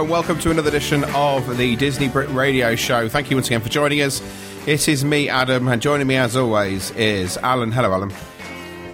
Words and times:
Hello 0.00 0.06
and 0.06 0.12
welcome 0.12 0.38
to 0.40 0.50
another 0.50 0.68
edition 0.70 1.04
of 1.14 1.58
the 1.58 1.76
Disney 1.76 2.08
Brit 2.08 2.30
Radio 2.30 2.74
Show. 2.74 3.06
Thank 3.10 3.28
you 3.28 3.36
once 3.36 3.48
again 3.48 3.60
for 3.60 3.68
joining 3.68 4.00
us. 4.00 4.22
It 4.66 4.88
is 4.88 5.04
me, 5.04 5.28
Adam, 5.28 5.68
and 5.68 5.82
joining 5.82 6.06
me 6.06 6.16
as 6.16 6.36
always 6.36 6.90
is 6.92 7.36
Alan. 7.36 7.70
Hello, 7.70 7.92
Alan. 7.92 8.08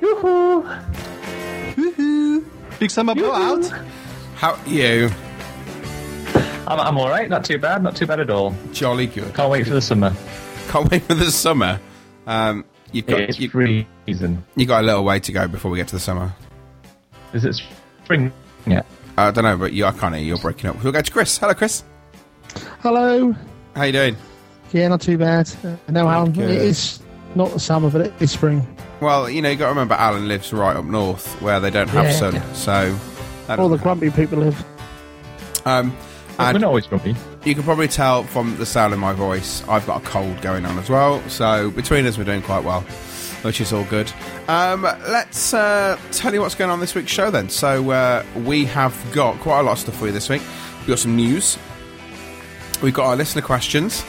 Woohoo! 0.01 0.85
Woohoo! 1.77 2.45
Big 2.81 2.91
summer 2.91 3.15
blowout. 3.15 3.73
How 4.35 4.55
are 4.55 4.69
you? 4.69 5.09
I'm, 6.67 6.81
I'm 6.81 6.99
all 6.99 7.09
right. 7.09 7.31
Not 7.31 7.45
too 7.45 7.59
bad. 7.59 7.85
Not 7.85 7.95
too 7.95 8.09
bad 8.09 8.19
at 8.19 8.29
all. 8.29 8.53
Jolly 8.73 9.07
good. 9.07 9.33
Can't 9.33 9.49
wait 9.49 9.65
for 9.69 9.75
the 9.75 9.83
summer. 9.83 10.13
Can't 10.71 10.91
wait 10.91 11.05
for 11.05 11.15
the 11.15 11.31
summer. 11.31 11.79
Um, 12.27 12.65
you've 12.91 13.07
got 13.07 13.21
It's 13.21 13.39
you, 13.39 13.49
freezing. 13.49 14.45
you 14.57 14.67
got 14.67 14.83
a 14.83 14.87
little 14.87 15.05
way 15.05 15.21
to 15.21 15.31
go 15.31 15.47
before 15.47 15.71
we 15.71 15.77
get 15.79 15.87
to 15.87 15.95
the 15.95 16.01
summer. 16.01 16.35
Is 17.33 17.45
it 17.45 17.55
spring 18.03 18.33
yet? 18.67 18.85
I 19.19 19.31
don't 19.31 19.45
know, 19.45 19.57
but 19.57 19.73
you, 19.73 19.85
I 19.87 19.93
can't 19.93 20.15
hear 20.15 20.23
you. 20.23 20.29
You're 20.31 20.39
breaking 20.39 20.71
up. 20.71 20.83
We'll 20.83 20.93
go 20.93 21.01
to 21.01 21.11
Chris. 21.13 21.39
Hello, 21.39 21.55
Chris. 21.55 21.83
Hello. 22.81 23.35
How 23.75 23.85
you 23.85 23.93
doing? 23.93 24.17
Yeah, 24.73 24.89
not 24.89 25.01
too 25.01 25.17
bad. 25.19 25.51
Uh, 25.65 25.77
no, 25.89 26.09
Alan, 26.09 26.33
Good. 26.33 26.51
it 26.51 26.63
is 26.63 27.01
not 27.35 27.51
the 27.53 27.61
summer, 27.61 27.91
but 27.91 28.01
it 28.03 28.13
is 28.21 28.31
spring. 28.31 28.67
Well, 29.01 29.29
you 29.31 29.41
know, 29.43 29.51
you 29.51 29.57
got 29.57 29.67
to 29.67 29.71
remember 29.71 29.95
Alan 29.95 30.29
lives 30.29 30.53
right 30.53 30.77
up 30.77 30.85
north 30.85 31.41
where 31.41 31.61
they 31.61 31.71
don't 31.71 31.89
have 31.89 32.05
Yeah. 32.07 32.13
sun, 32.13 32.55
so. 32.55 32.99
that 33.47 33.59
All 33.59 33.69
the 33.69 33.77
doesn't 33.77 33.85
grumpy 33.85 34.11
people 34.11 34.39
live. 34.39 34.65
Um, 35.65 35.91
We're 36.39 36.47
and 36.47 36.61
not 36.61 36.65
always 36.69 36.87
grumpy. 36.87 37.15
you 37.45 37.55
can 37.55 37.63
probably 37.63 37.89
tell 37.89 38.25
from 38.25 38.57
the 38.59 38.67
sound 38.67 38.93
of 38.93 38.99
my 38.99 39.13
voice, 39.13 39.63
I've 39.69 39.87
got 39.87 40.03
a 40.03 40.05
cold 40.07 40.41
going 40.43 40.67
on 40.67 40.79
as 40.79 40.91
well. 40.91 41.23
So 41.29 41.71
between 41.71 42.07
us, 42.07 42.19
we're 42.19 42.25
doing 42.25 42.43
quite 42.43 42.65
well, 42.65 42.85
which 43.47 43.61
is 43.61 43.73
all 43.73 43.85
good. 43.85 44.13
Um, 44.49 44.83
let's 44.83 45.55
uh, 45.55 45.99
tell 46.11 46.35
you 46.35 46.41
what's 46.41 46.57
going 46.57 46.71
on 46.71 46.81
this 46.81 46.95
week's 46.95 47.13
show 47.13 47.31
then. 47.31 47.49
So 47.49 47.91
uh, 47.91 48.25
we 48.45 48.65
have 48.67 48.95
got 49.13 49.39
quite 49.39 49.61
a 49.61 49.63
lot 49.63 49.73
of 49.73 49.79
stuff 49.79 49.97
for 49.97 50.07
you 50.07 50.13
this 50.13 50.29
week. 50.29 50.43
We've 50.81 50.89
got 50.89 50.99
some 50.99 51.15
news. 51.15 51.57
We've 52.83 52.93
got 52.93 53.07
our 53.07 53.17
listener 53.17 53.43
questions. 53.43 54.05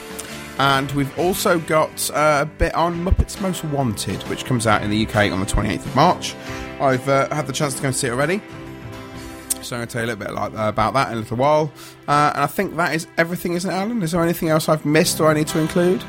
And 0.58 0.90
we've 0.90 1.16
also 1.18 1.60
got 1.60 2.10
uh, 2.10 2.40
a 2.42 2.46
bit 2.46 2.74
on 2.74 2.96
Muppets 3.04 3.40
Most 3.40 3.62
Wanted, 3.62 4.20
which 4.24 4.44
comes 4.44 4.66
out 4.66 4.82
in 4.82 4.90
the 4.90 5.06
UK 5.06 5.30
on 5.30 5.38
the 5.38 5.46
28th 5.46 5.86
of 5.86 5.94
March. 5.94 6.34
I've 6.80 7.08
uh, 7.08 7.32
had 7.32 7.46
the 7.46 7.52
chance 7.52 7.74
to 7.74 7.82
go 7.82 7.88
and 7.88 7.96
see 7.96 8.08
it 8.08 8.10
already. 8.10 8.42
So 9.62 9.76
I'm 9.76 9.80
going 9.80 9.86
to 9.88 9.92
tell 9.92 10.02
you 10.02 10.06
a 10.06 10.10
little 10.14 10.34
bit 10.34 10.58
uh, 10.58 10.68
about 10.68 10.94
that 10.94 11.12
in 11.12 11.18
a 11.18 11.20
little 11.20 11.36
while. 11.36 11.72
Uh, 12.08 12.32
and 12.34 12.42
I 12.42 12.46
think 12.48 12.74
that 12.74 12.92
is 12.92 13.06
everything, 13.16 13.52
isn't 13.52 13.70
it, 13.70 13.74
Alan? 13.74 14.02
Is 14.02 14.10
there 14.10 14.22
anything 14.22 14.48
else 14.48 14.68
I've 14.68 14.84
missed 14.84 15.20
or 15.20 15.28
I 15.28 15.34
need 15.34 15.46
to 15.48 15.60
include? 15.60 16.02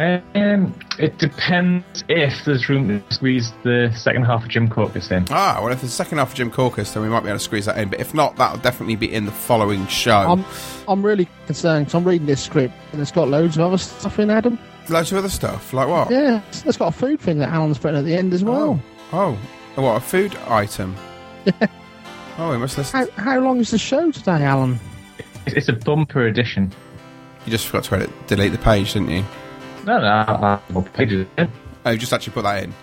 Um, 0.00 0.74
it 0.98 1.18
depends 1.18 2.04
if 2.08 2.46
there's 2.46 2.70
room 2.70 2.88
to 2.88 3.14
squeeze 3.14 3.52
the 3.64 3.92
second 3.94 4.24
half 4.24 4.44
of 4.44 4.48
Jim 4.48 4.66
Corcus 4.66 5.10
in. 5.10 5.26
Ah, 5.28 5.58
well, 5.60 5.70
if 5.72 5.82
there's 5.82 5.92
the 5.92 5.96
second 5.96 6.16
half 6.16 6.30
of 6.30 6.34
Jim 6.36 6.50
Corcus, 6.50 6.92
then 6.92 7.02
we 7.02 7.10
might 7.10 7.20
be 7.20 7.28
able 7.28 7.38
to 7.38 7.44
squeeze 7.44 7.66
that 7.66 7.76
in. 7.76 7.90
But 7.90 8.00
if 8.00 8.14
not, 8.14 8.36
that'll 8.36 8.60
definitely 8.60 8.96
be 8.96 9.12
in 9.12 9.26
the 9.26 9.32
following 9.32 9.86
show. 9.88 10.16
I'm, 10.16 10.44
I'm 10.88 11.04
really 11.04 11.28
concerned 11.44 11.84
because 11.84 11.94
I'm 11.96 12.04
reading 12.04 12.26
this 12.26 12.42
script 12.42 12.72
and 12.92 13.02
it's 13.02 13.12
got 13.12 13.28
loads 13.28 13.58
of 13.58 13.62
other 13.62 13.76
stuff 13.76 14.18
in, 14.18 14.30
Adam. 14.30 14.58
Loads 14.88 15.12
of 15.12 15.18
other 15.18 15.28
stuff. 15.28 15.74
Like 15.74 15.88
what? 15.88 16.10
Yeah, 16.10 16.40
it's, 16.48 16.64
it's 16.64 16.78
got 16.78 16.88
a 16.88 16.96
food 16.96 17.20
thing 17.20 17.38
that 17.40 17.50
Alan's 17.50 17.76
putting 17.76 17.98
at 17.98 18.06
the 18.06 18.14
end 18.14 18.32
as 18.32 18.42
well. 18.42 18.80
Oh. 19.12 19.38
Oh. 19.76 19.82
What, 19.82 19.96
a 19.96 20.00
food 20.00 20.34
item? 20.48 20.96
oh, 22.38 22.50
we 22.50 22.56
must 22.56 22.78
listen. 22.78 23.06
How, 23.16 23.22
how 23.22 23.40
long 23.40 23.60
is 23.60 23.70
the 23.70 23.78
show 23.78 24.10
today, 24.10 24.44
Alan? 24.44 24.80
It's, 25.46 25.56
it's 25.56 25.68
a 25.68 25.74
bumper 25.74 26.26
edition. 26.26 26.72
You 27.44 27.50
just 27.50 27.66
forgot 27.66 27.84
to 27.84 27.96
edit, 27.96 28.26
delete 28.26 28.52
the 28.52 28.58
page, 28.58 28.94
didn't 28.94 29.10
you? 29.10 29.24
No, 29.84 29.98
no, 29.98 30.06
I, 30.06 30.80
pages 30.94 31.26
in. 31.38 31.50
Oh, 31.84 31.90
you 31.90 31.98
just 31.98 32.12
actually 32.12 32.32
put 32.34 32.42
that 32.42 32.64
in. 32.64 32.74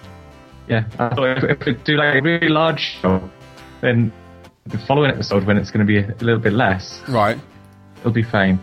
Yeah, 0.68 0.84
I 1.00 1.09
thought 1.16 1.38
if, 1.38 1.44
if 1.44 1.66
we 1.66 1.74
do 1.74 1.96
like 1.96 2.16
a 2.16 2.22
really 2.22 2.50
large 2.50 2.97
show, 3.02 3.30
then 3.81 4.12
the 4.66 4.78
following 4.80 5.12
episode, 5.12 5.46
when 5.46 5.58
it's 5.58 5.72
going 5.72 5.85
to 5.85 5.91
be 5.91 6.00
a 6.00 6.16
little 6.24 6.40
bit 6.41 6.53
less, 6.53 7.00
Right. 7.08 7.40
it'll 8.00 8.12
be 8.12 8.24
fine. 8.24 8.59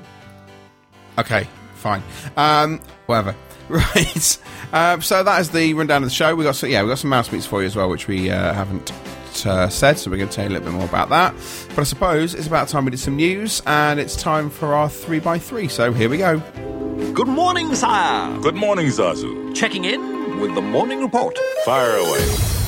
Okay, 1.18 1.46
fine. 1.76 2.02
Um, 2.36 2.80
whatever. 3.06 3.34
Right. 3.66 4.38
Um, 4.74 5.00
so 5.00 5.24
that 5.24 5.40
is 5.40 5.48
the 5.50 5.72
rundown 5.72 6.02
of 6.02 6.10
the 6.10 6.14
show. 6.14 6.34
We 6.34 6.44
got 6.44 6.54
some, 6.54 6.68
yeah, 6.68 6.82
we 6.82 6.88
got 6.90 6.98
some 6.98 7.08
mouse 7.08 7.32
meets 7.32 7.46
for 7.46 7.62
you 7.62 7.66
as 7.66 7.74
well, 7.74 7.88
which 7.88 8.06
we 8.08 8.28
uh, 8.30 8.52
haven't 8.52 8.92
uh, 9.46 9.68
said. 9.68 9.98
So 9.98 10.10
we're 10.10 10.16
going 10.16 10.28
to 10.28 10.34
tell 10.34 10.44
you 10.44 10.50
a 10.50 10.54
little 10.54 10.70
bit 10.70 10.76
more 10.76 10.88
about 10.88 11.08
that. 11.10 11.34
But 11.70 11.78
I 11.78 11.84
suppose 11.84 12.34
it's 12.34 12.46
about 12.46 12.68
time 12.68 12.84
we 12.84 12.90
did 12.90 13.00
some 13.00 13.16
news, 13.16 13.62
and 13.66 13.98
it's 14.00 14.16
time 14.16 14.50
for 14.50 14.74
our 14.74 14.88
three 14.88 15.20
by 15.20 15.38
three. 15.38 15.68
So 15.68 15.92
here 15.92 16.08
we 16.08 16.18
go. 16.18 16.38
Good 17.12 17.28
morning, 17.28 17.74
sire. 17.74 18.38
Good 18.40 18.56
morning, 18.56 18.86
Zazu. 18.86 19.54
Checking 19.54 19.84
in 19.84 20.40
with 20.40 20.54
the 20.54 20.62
morning 20.62 21.00
report. 21.00 21.38
Fire 21.64 21.96
away. 21.96 22.63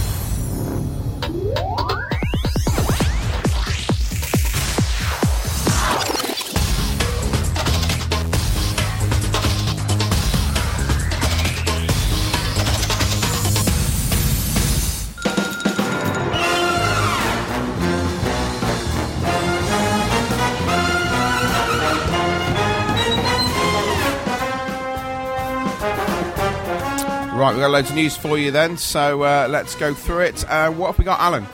We've 27.57 27.63
got 27.63 27.71
loads 27.71 27.89
of 27.89 27.97
news 27.97 28.15
for 28.15 28.37
you 28.37 28.51
then. 28.51 28.77
So 28.77 29.23
uh, 29.23 29.49
let's 29.51 29.75
go 29.75 29.95
through 29.95 30.21
it. 30.21 30.49
Uh, 30.49 30.71
what 30.71 30.89
have 30.89 30.99
we 30.99 31.05
got, 31.05 31.21
Alan? 31.21 31.45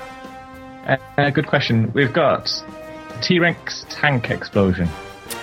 Uh, 0.87 0.97
uh, 1.17 1.31
good 1.31 1.47
question. 1.47 1.93
We've 1.93 2.13
got 2.13 2.51
T 3.21 3.39
Rex 3.39 3.87
tank 3.89 4.31
explosion. 4.31 4.89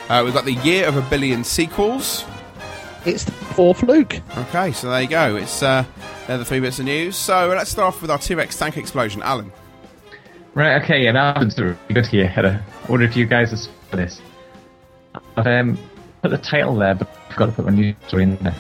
Uh, 0.10 0.22
we've 0.26 0.34
got 0.34 0.44
the 0.44 0.56
year 0.56 0.86
of 0.86 0.98
a 0.98 1.02
billion 1.10 1.46
sequels. 1.46 2.26
It's 3.06 3.24
the 3.24 3.32
fourth 3.32 3.84
Luke. 3.84 4.20
Okay, 4.38 4.74
so 4.74 4.90
there 4.90 5.02
you 5.02 5.08
go. 5.08 5.38
It's 5.38 5.64
uh, 5.64 5.86
they're 6.28 6.38
the 6.38 6.44
three 6.44 6.60
bits 6.60 6.80
of 6.80 6.86
news. 6.86 7.16
So 7.16 7.48
let's 7.48 7.72
start 7.72 7.94
off 7.94 8.02
with 8.02 8.12
our 8.12 8.18
T-Rex 8.18 8.58
tank 8.60 8.76
explosion, 8.76 9.22
Alan. 9.22 9.54
Right, 10.56 10.82
okay, 10.84 11.04
yeah, 11.04 11.12
now 11.12 11.42
it's 11.42 11.58
really 11.58 11.78
good 11.94 12.06
here, 12.06 12.28
Heather. 12.28 12.62
I 12.84 12.92
wonder 12.92 13.06
if 13.06 13.16
you 13.16 13.26
guys 13.26 13.52
have 13.52 13.62
for 13.90 13.96
this. 13.96 14.20
I've 15.38 15.48
um, 15.48 15.80
put 16.22 16.32
the 16.32 16.38
title 16.38 16.76
there, 16.76 16.96
but 16.96 17.10
I've 17.30 17.38
got 17.38 17.46
to 17.46 17.52
put 17.54 17.66
my 17.66 17.72
news 17.72 17.96
story 18.08 18.24
in 18.24 18.36
there. 18.38 18.56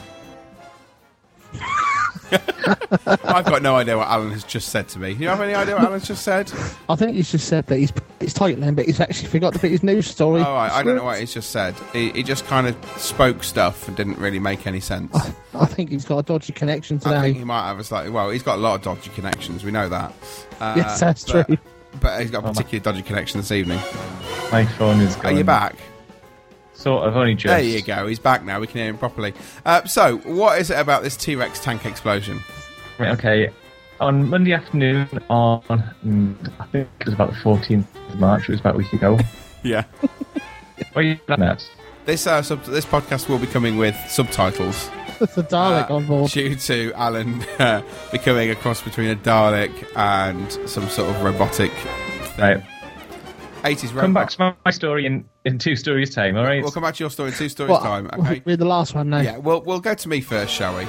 I've 2.31 3.45
got 3.45 3.61
no 3.61 3.75
idea 3.75 3.97
what 3.97 4.07
Alan 4.07 4.31
has 4.31 4.43
just 4.43 4.69
said 4.69 4.87
to 4.89 4.99
me. 4.99 5.13
Do 5.13 5.23
you 5.23 5.29
have 5.29 5.41
any 5.41 5.53
idea 5.53 5.75
what 5.75 5.85
Alan's 5.85 6.07
just 6.07 6.23
said? 6.23 6.51
I 6.89 6.95
think 6.95 7.15
he's 7.15 7.31
just 7.31 7.47
said 7.47 7.65
that 7.67 7.77
he's 7.77 7.91
it's 8.19 8.33
titling, 8.33 8.75
but 8.75 8.85
he's 8.85 8.99
actually 8.99 9.29
forgot 9.29 9.53
to 9.53 9.59
put 9.59 9.71
his 9.71 9.83
news 9.83 10.07
story. 10.07 10.41
Oh, 10.41 10.55
I, 10.55 10.79
I 10.79 10.83
don't 10.83 10.95
know 10.95 11.03
what 11.05 11.19
he's 11.19 11.33
just 11.33 11.51
said. 11.51 11.75
He, 11.93 12.09
he 12.11 12.23
just 12.23 12.45
kind 12.45 12.67
of 12.67 12.75
spoke 12.97 13.43
stuff 13.43 13.87
and 13.87 13.95
didn't 13.95 14.17
really 14.17 14.39
make 14.39 14.67
any 14.67 14.79
sense. 14.79 15.15
I 15.53 15.65
think 15.65 15.89
he's 15.91 16.05
got 16.05 16.17
a 16.19 16.23
dodgy 16.23 16.53
connection 16.53 16.99
today. 16.99 17.15
I 17.15 17.21
think 17.21 17.37
he 17.37 17.43
might 17.43 17.67
have 17.67 17.79
a 17.79 17.83
slightly. 17.83 18.11
Well, 18.11 18.29
he's 18.29 18.43
got 18.43 18.55
a 18.57 18.61
lot 18.61 18.75
of 18.75 18.81
dodgy 18.81 19.09
connections. 19.11 19.63
We 19.63 19.71
know 19.71 19.89
that. 19.89 20.13
Uh, 20.59 20.73
Yes, 20.77 20.99
that's 20.99 21.23
but- 21.31 21.47
true. 21.47 21.57
But 22.01 22.21
he's 22.21 22.29
got 22.29 22.43
a 22.45 22.47
particularly 22.49 22.79
dodgy 22.81 23.01
connection 23.01 23.39
this 23.39 23.51
evening. 23.51 23.79
My 24.51 24.63
phone 24.77 24.99
is 25.01 25.17
Are 25.17 25.31
you 25.31 25.43
back? 25.43 25.75
Sort 26.79 27.07
of, 27.07 27.17
only 27.17 27.35
just. 27.35 27.51
There 27.51 27.59
you 27.61 27.81
go. 27.81 28.07
He's 28.07 28.19
back 28.19 28.43
now. 28.45 28.59
We 28.61 28.67
can 28.67 28.77
hear 28.77 28.89
him 28.89 28.97
properly. 28.97 29.33
Uh, 29.65 29.83
so, 29.83 30.17
what 30.19 30.59
is 30.61 30.69
it 30.71 30.79
about 30.79 31.03
this 31.03 31.17
T 31.17 31.35
Rex 31.35 31.59
tank 31.59 31.85
explosion? 31.85 32.39
Right, 32.97 33.09
okay. 33.09 33.49
On 33.99 34.29
Monday 34.29 34.53
afternoon, 34.53 35.07
on 35.29 35.61
mm, 36.05 36.53
I 36.59 36.65
think 36.67 36.87
it 37.01 37.05
was 37.05 37.13
about 37.15 37.31
the 37.31 37.35
14th 37.35 37.85
of 38.13 38.19
March, 38.19 38.43
it 38.43 38.51
was 38.53 38.61
about 38.61 38.75
a 38.75 38.77
week 38.77 38.93
ago. 38.93 39.17
Yeah. 39.61 39.83
what 39.99 40.95
are 40.95 41.01
you 41.01 41.19
looking 41.27 41.43
at? 41.43 41.69
This 42.05 42.25
uh, 42.25 42.41
sub- 42.41 42.63
this 42.63 42.85
podcast 42.85 43.27
will 43.27 43.39
be 43.39 43.45
coming 43.45 43.75
with 43.77 43.93
subtitles. 44.07 44.89
It's 45.19 45.37
a 45.37 45.43
Dalek 45.43 45.89
uh, 45.89 45.95
on 45.95 46.05
board. 46.07 46.31
due 46.31 46.55
to 46.55 46.93
Alan 46.95 47.43
uh, 47.59 47.81
becoming 48.09 48.49
a 48.51 48.55
cross 48.55 48.81
between 48.81 49.09
a 49.09 49.17
Dalek 49.17 49.85
and 49.97 50.49
some 50.69 50.87
sort 50.87 51.09
of 51.13 51.21
robotic 51.23 51.73
Right. 52.37 52.63
80s 53.63 53.89
robot. 53.89 54.01
Come 54.01 54.13
back 54.13 54.29
to 54.29 54.39
my, 54.39 54.53
my 54.65 54.71
story 54.71 55.05
in, 55.05 55.25
in 55.45 55.57
two 55.57 55.75
stories' 55.75 56.13
time, 56.13 56.35
alright? 56.37 56.61
We'll 56.61 56.71
come 56.71 56.83
back 56.83 56.95
to 56.95 57.03
your 57.03 57.11
story 57.11 57.29
in 57.29 57.35
two 57.35 57.49
stories 57.49 57.71
Well, 57.71 57.81
time. 57.81 58.09
Okay. 58.13 58.41
We're 58.45 58.57
the 58.57 58.65
last 58.65 58.95
one 58.95 59.09
now. 59.09 59.21
Yeah, 59.21 59.37
well, 59.37 59.61
we'll 59.61 59.79
go 59.79 59.93
to 59.93 60.09
me 60.09 60.21
first, 60.21 60.53
shall 60.53 60.77
we? 60.77 60.85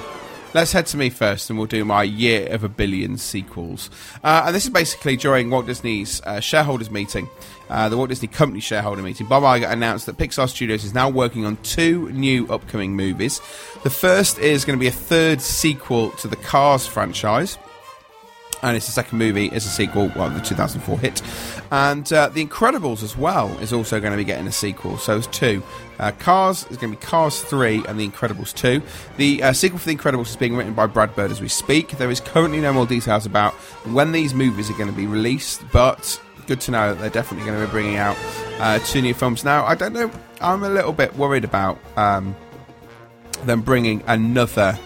Let's 0.53 0.73
head 0.73 0.87
to 0.87 0.97
me 0.97 1.11
first, 1.11 1.49
and 1.49 1.61
we'll 1.61 1.69
do 1.69 1.85
my 1.85 2.03
year 2.03 2.49
of 2.53 2.65
a 2.65 2.69
billion 2.69 3.19
sequels. 3.19 3.89
Uh, 4.25 4.43
and 4.47 4.55
this 4.55 4.65
is 4.65 4.71
basically 4.71 5.17
during 5.17 5.49
Walt 5.49 5.67
Disney's 5.67 6.21
uh, 6.23 6.41
shareholders 6.41 6.91
meeting, 6.91 7.29
uh, 7.69 7.89
the 7.89 7.97
Walt 7.97 8.09
Disney 8.09 8.27
Company 8.27 8.59
shareholder 8.59 9.01
meeting. 9.01 9.29
Bob 9.29 9.45
Iger 9.45 9.71
announced 9.71 10.07
that 10.07 10.17
Pixar 10.17 10.49
Studios 10.49 10.85
is 10.85 10.93
now 10.93 11.09
working 11.09 11.45
on 11.45 11.57
two 11.59 12.11
new 12.11 12.49
upcoming 12.49 12.97
movies. 12.97 13.41
The 13.85 13.91
first 13.91 14.41
is 14.41 14.65
going 14.65 14.77
to 14.77 14.81
be 14.81 14.89
a 14.89 14.93
third 14.93 15.41
sequel 15.41 16.11
to 16.13 16.27
the 16.27 16.37
Cars 16.37 16.85
franchise 16.85 17.57
and 18.63 18.77
it's 18.77 18.87
the 18.87 18.93
second 18.93 19.19
movie 19.19 19.47
is 19.47 19.67
a 19.67 19.69
sequel, 19.69 20.13
well, 20.17 20.31
the 20.31 20.41
2004 20.41 20.99
hit, 20.99 21.23
and 21.71 22.13
uh, 22.13 22.29
The 22.29 22.45
Incredibles 22.45 23.03
as 23.03 23.17
well 23.17 23.49
is 23.59 23.73
also 23.73 24.01
going 24.01 24.13
to 24.13 24.17
be 24.17 24.25
getting 24.25 24.47
a 24.47 24.53
sequel. 24.53 24.99
So 24.99 25.17
it's 25.19 25.27
two. 25.29 25.63
Uh, 25.99 26.13
Cars 26.13 26.67
is 26.71 26.77
going 26.77 26.93
to 26.93 26.99
be 26.99 27.05
Cars 27.05 27.43
3 27.43 27.85
and 27.87 27.99
The 27.99 28.09
Incredibles 28.09 28.55
2. 28.55 28.83
The 29.17 29.43
uh, 29.43 29.53
sequel 29.53 29.79
for 29.79 29.87
The 29.87 29.97
Incredibles 29.97 30.29
is 30.29 30.37
being 30.37 30.57
written 30.57 30.75
by 30.75 30.87
Brad 30.87 31.15
Bird 31.15 31.31
as 31.31 31.41
we 31.41 31.49
speak. 31.49 31.91
There 31.99 32.11
is 32.11 32.21
currently 32.21 32.61
no 32.61 32.73
more 32.73 32.87
details 32.87 33.27
about 33.27 33.55
when 33.93 34.13
these 34.13 34.35
movies 34.35 34.71
are 34.71 34.75
going 34.75 34.91
to 34.91 34.97
be 34.97 35.07
released, 35.07 35.63
but 35.73 36.21
good 36.47 36.61
to 36.63 36.71
know 36.71 36.95
that 36.95 37.01
they're 37.01 37.11
definitely 37.11 37.47
going 37.47 37.61
to 37.61 37.67
be 37.67 37.71
bringing 37.71 37.97
out 37.97 38.17
uh, 38.59 38.79
two 38.81 39.01
new 39.01 39.15
films. 39.15 39.45
Now, 39.45 39.65
I 39.65 39.75
don't 39.75 39.93
know, 39.93 40.11
I'm 40.41 40.63
a 40.63 40.69
little 40.69 40.93
bit 40.93 41.15
worried 41.17 41.45
about 41.45 41.79
um, 41.97 42.35
them 43.45 43.61
bringing 43.63 44.03
another 44.07 44.79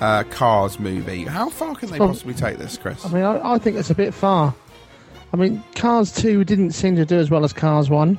uh, 0.00 0.24
Cars 0.24 0.78
movie. 0.80 1.24
How 1.24 1.48
far 1.50 1.74
can 1.74 1.90
they 1.90 1.98
Well, 1.98 2.08
possibly 2.08 2.34
take 2.34 2.58
this, 2.58 2.76
Chris? 2.78 3.04
I 3.04 3.08
mean, 3.10 3.22
I, 3.22 3.54
I 3.54 3.58
think 3.58 3.76
it's 3.76 3.90
a 3.90 3.94
bit 3.94 4.14
far. 4.14 4.54
I 5.32 5.36
mean, 5.36 5.62
Cars 5.76 6.12
2 6.12 6.44
didn't 6.44 6.72
seem 6.72 6.96
to 6.96 7.04
do 7.06 7.18
as 7.18 7.30
well 7.30 7.44
as 7.44 7.52
Cars 7.52 7.88
1. 7.90 8.18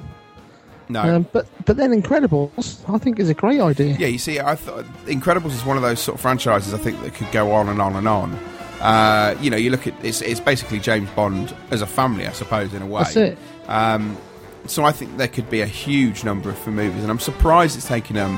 No. 0.90 1.02
Um, 1.02 1.26
but 1.32 1.48
but 1.66 1.78
then 1.78 1.92
Incredibles, 1.92 2.84
I 2.94 2.98
think, 2.98 3.18
is 3.20 3.30
a 3.30 3.34
great 3.34 3.62
idea. 3.62 3.96
yeah, 3.98 4.08
you 4.08 4.18
see, 4.18 4.40
I 4.42 4.56
thought 4.56 4.84
Incredibles 5.06 5.52
is 5.54 5.64
one 5.64 5.78
of 5.78 5.84
those 5.84 6.02
sort 6.02 6.16
of 6.16 6.22
franchises 6.22 6.74
I 6.74 6.78
think 6.78 7.02
that 7.02 7.14
could 7.14 7.32
go 7.32 7.54
on 7.54 7.70
and 7.70 7.82
on 7.82 7.96
and 7.96 8.08
on. 8.10 8.34
Uh, 8.82 9.38
you 9.40 9.50
know, 9.50 9.58
you 9.58 9.70
look 9.70 9.88
at 9.88 9.94
it's, 10.04 10.22
it's 10.22 10.40
basically 10.42 10.80
James 10.80 11.10
Bond 11.12 11.56
as 11.70 11.82
a 11.82 11.88
family, 11.88 12.28
I 12.28 12.34
suppose, 12.34 12.74
in 12.74 12.82
a 12.82 12.86
way. 12.86 13.04
That's 13.04 13.16
it. 13.16 13.38
Um, 13.68 14.18
so 14.66 14.84
I 14.84 14.92
think 14.92 15.16
there 15.18 15.30
could 15.30 15.50
be 15.50 15.62
a 15.62 15.66
huge 15.66 16.24
number 16.26 16.50
of 16.50 16.58
for 16.58 16.72
movies, 16.72 17.04
and 17.04 17.10
I'm 17.12 17.20
surprised 17.20 17.78
it's 17.78 17.88
taken 17.88 18.16
them 18.18 18.38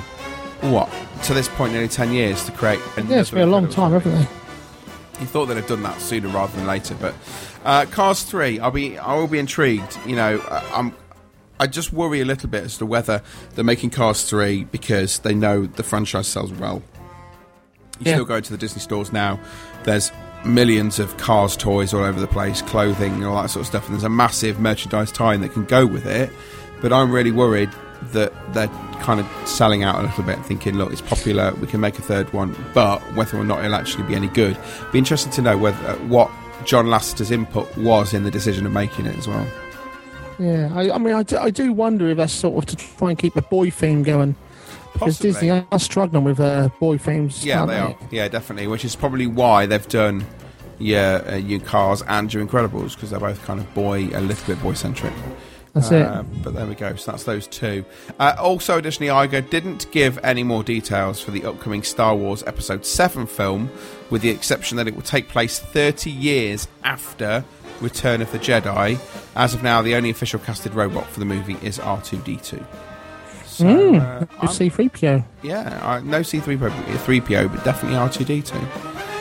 what 0.71 0.89
to 1.23 1.33
this 1.33 1.47
point 1.49 1.73
nearly 1.73 1.87
ten 1.87 2.11
years 2.11 2.43
to 2.45 2.51
create. 2.51 2.79
Yeah, 2.97 3.19
it's 3.21 3.31
been 3.31 3.41
a 3.47 3.51
long 3.51 3.67
time, 3.69 3.91
haven't 3.91 4.13
they? 4.13 4.27
You 5.19 5.27
thought 5.27 5.45
they'd 5.45 5.57
have 5.57 5.67
done 5.67 5.83
that 5.83 6.01
sooner 6.01 6.27
rather 6.29 6.55
than 6.57 6.65
later, 6.65 6.95
but 6.99 7.13
uh, 7.63 7.85
Cars 7.91 8.23
Three, 8.23 8.59
I'll 8.59 8.71
be 8.71 8.97
I 8.97 9.15
will 9.15 9.27
be 9.27 9.39
intrigued. 9.39 9.97
You 10.05 10.15
know, 10.15 10.37
uh, 10.49 10.63
I'm. 10.73 10.95
I 11.59 11.67
just 11.67 11.93
worry 11.93 12.19
a 12.19 12.25
little 12.25 12.49
bit 12.49 12.63
as 12.63 12.77
to 12.79 12.85
whether 12.85 13.21
they're 13.55 13.63
making 13.63 13.91
Cars 13.91 14.27
3 14.27 14.65
because 14.65 15.19
they 15.19 15.33
know 15.35 15.65
the 15.67 15.83
franchise 15.83 16.27
sells 16.27 16.51
well. 16.51 16.81
You 17.99 18.07
Yeah. 18.09 18.13
still 18.15 18.25
go 18.25 18.39
to 18.41 18.51
the 18.51 18.57
Disney 18.57 18.81
stores 18.81 19.13
now, 19.13 19.39
there's 19.83 20.11
millions 20.43 20.97
of 20.99 21.15
Cars 21.17 21.55
toys 21.55 21.93
all 21.93 22.03
over 22.03 22.19
the 22.19 22.27
place, 22.27 22.61
clothing 22.63 23.13
and 23.13 23.23
all 23.25 23.39
that 23.41 23.49
sort 23.51 23.61
of 23.61 23.67
stuff, 23.67 23.85
and 23.85 23.93
there's 23.95 24.03
a 24.03 24.09
massive 24.09 24.59
merchandise 24.59 25.11
tie-in 25.11 25.41
that 25.41 25.53
can 25.53 25.63
go 25.65 25.85
with 25.85 26.05
it. 26.07 26.31
But 26.81 26.91
I'm 26.91 27.11
really 27.11 27.31
worried 27.31 27.69
that 28.11 28.33
they're 28.53 28.67
kind 29.01 29.19
of 29.19 29.27
selling 29.47 29.83
out 29.83 29.99
a 29.99 30.03
little 30.03 30.23
bit, 30.23 30.39
thinking, 30.45 30.75
look, 30.75 30.91
it's 30.91 31.01
popular, 31.01 31.53
we 31.55 31.67
can 31.67 31.79
make 31.79 31.97
a 31.99 32.01
third 32.01 32.31
one, 32.33 32.55
but 32.73 32.99
whether 33.15 33.37
or 33.37 33.43
not 33.43 33.59
it'll 33.59 33.75
actually 33.75 34.03
be 34.03 34.15
any 34.15 34.27
good. 34.27 34.57
Be 34.91 34.99
interested 34.99 35.31
to 35.33 35.41
know 35.41 35.57
whether 35.57 35.87
uh, 35.87 35.95
what 36.07 36.31
John 36.65 36.87
Lasseter's 36.87 37.31
input 37.31 37.75
was 37.77 38.13
in 38.13 38.23
the 38.23 38.31
decision 38.31 38.65
of 38.65 38.71
making 38.71 39.05
it 39.05 39.17
as 39.17 39.27
well. 39.27 39.47
Yeah, 40.39 40.71
I, 40.73 40.91
I 40.91 40.97
mean, 40.97 41.13
I 41.13 41.23
do, 41.23 41.37
I 41.37 41.49
do 41.49 41.73
wonder 41.73 42.09
if 42.09 42.17
that's 42.17 42.33
sort 42.33 42.57
of 42.57 42.75
to 42.75 42.75
try 42.97 43.09
and 43.09 43.19
keep 43.19 43.33
the 43.33 43.41
boy 43.41 43.69
theme 43.69 44.03
going. 44.03 44.35
Because 44.93 45.17
Disney 45.17 45.49
are 45.49 45.79
struggling 45.79 46.23
with 46.23 46.39
uh, 46.39 46.69
boy 46.79 46.99
themes. 46.99 47.43
Yeah, 47.43 47.61
aren't 47.61 47.71
they 47.71 47.79
are. 47.79 47.97
Yeah, 48.11 48.27
definitely. 48.27 48.67
Which 48.67 48.85
is 48.85 48.95
probably 48.95 49.25
why 49.25 49.65
they've 49.65 49.87
done 49.87 50.23
yeah, 50.79 51.23
uh, 51.27 51.35
your 51.35 51.59
Cars 51.61 52.03
and 52.07 52.31
your 52.33 52.45
Incredibles 52.45 52.93
because 52.93 53.09
they're 53.09 53.19
both 53.19 53.43
kind 53.45 53.59
of 53.59 53.73
boy, 53.73 54.09
a 54.13 54.21
little 54.21 54.45
bit 54.45 54.61
boy 54.61 54.73
centric. 54.73 55.13
That's 55.73 55.91
Uh, 55.91 56.23
it. 56.23 56.43
But 56.43 56.53
there 56.53 56.65
we 56.67 56.75
go. 56.75 56.95
So 56.95 57.11
that's 57.11 57.23
those 57.23 57.47
two. 57.47 57.83
Uh, 58.19 58.35
also, 58.39 58.77
additionally, 58.77 59.09
Iger 59.11 59.49
didn't 59.49 59.87
give 59.91 60.19
any 60.23 60.43
more 60.43 60.63
details 60.63 61.19
for 61.19 61.31
the 61.31 61.43
upcoming 61.45 61.81
Star 61.83 62.15
Wars 62.15 62.43
Episode 62.45 62.85
7 62.85 63.25
film, 63.25 63.71
with 64.11 64.21
the 64.21 64.29
exception 64.29 64.77
that 64.77 64.87
it 64.87 64.95
will 64.95 65.01
take 65.01 65.29
place 65.29 65.57
30 65.59 66.11
years 66.11 66.67
after 66.83 67.43
Return 67.81 68.21
of 68.21 68.31
the 68.31 68.37
Jedi. 68.39 68.99
As 69.35 69.55
of 69.55 69.63
now, 69.63 69.81
the 69.81 69.95
only 69.95 70.11
official 70.11 70.39
casted 70.39 70.75
robot 70.75 71.07
for 71.07 71.19
the 71.19 71.25
movie 71.25 71.57
is 71.63 71.79
R2D2. 71.79 72.63
So, 73.47 73.65
Mm, 73.65 73.99
uh, 73.99 74.19
You 74.21 74.27
I'm- 74.41 74.47
see 74.53 74.69
3PO. 74.69 75.23
yeah, 75.41 75.79
I, 75.83 75.99
no 76.01 76.21
C3PO, 76.21 76.69
3PO, 77.05 77.47
but 77.47 77.63
definitely 77.63 77.97
R2D2. 77.97 78.55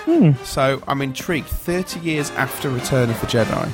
Hmm. 0.04 0.32
So 0.44 0.82
I'm 0.87 1.00
intrigued. 1.00 1.49
30 1.49 2.00
years 2.00 2.31
after 2.32 2.69
Return 2.69 3.08
of 3.10 3.20
the 3.20 3.26
Jedi. 3.26 3.69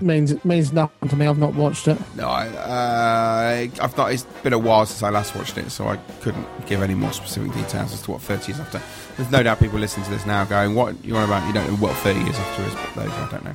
Means 0.00 0.44
means 0.44 0.72
nothing 0.72 1.08
to 1.08 1.16
me. 1.16 1.26
I've 1.26 1.38
not 1.38 1.54
watched 1.54 1.86
it. 1.88 1.98
No, 2.16 2.28
I, 2.28 2.46
uh, 2.48 3.68
I've 3.82 3.96
not. 3.96 4.12
It's 4.12 4.22
been 4.42 4.52
a 4.52 4.58
while 4.58 4.86
since 4.86 5.02
I 5.02 5.10
last 5.10 5.34
watched 5.36 5.58
it, 5.58 5.70
so 5.70 5.86
I 5.88 5.96
couldn't 6.22 6.46
give 6.66 6.82
any 6.82 6.94
more 6.94 7.12
specific 7.12 7.52
details 7.52 7.92
as 7.92 8.02
to 8.02 8.12
what 8.12 8.22
30 8.22 8.52
years 8.52 8.60
after. 8.60 8.80
There's 9.16 9.30
no 9.30 9.42
doubt 9.42 9.58
people 9.60 9.78
listening 9.78 10.04
to 10.06 10.10
this 10.12 10.24
now 10.24 10.44
going, 10.44 10.74
"What 10.74 11.04
you 11.04 11.14
on 11.16 11.24
about? 11.24 11.46
You 11.46 11.52
don't 11.52 11.68
know 11.68 11.76
what 11.76 11.94
30 11.96 12.20
years 12.20 12.36
after 12.38 12.62
is?" 12.62 12.74
But 12.74 13.04
those 13.04 13.12
I 13.12 13.28
don't 13.30 13.44
know. 13.44 13.54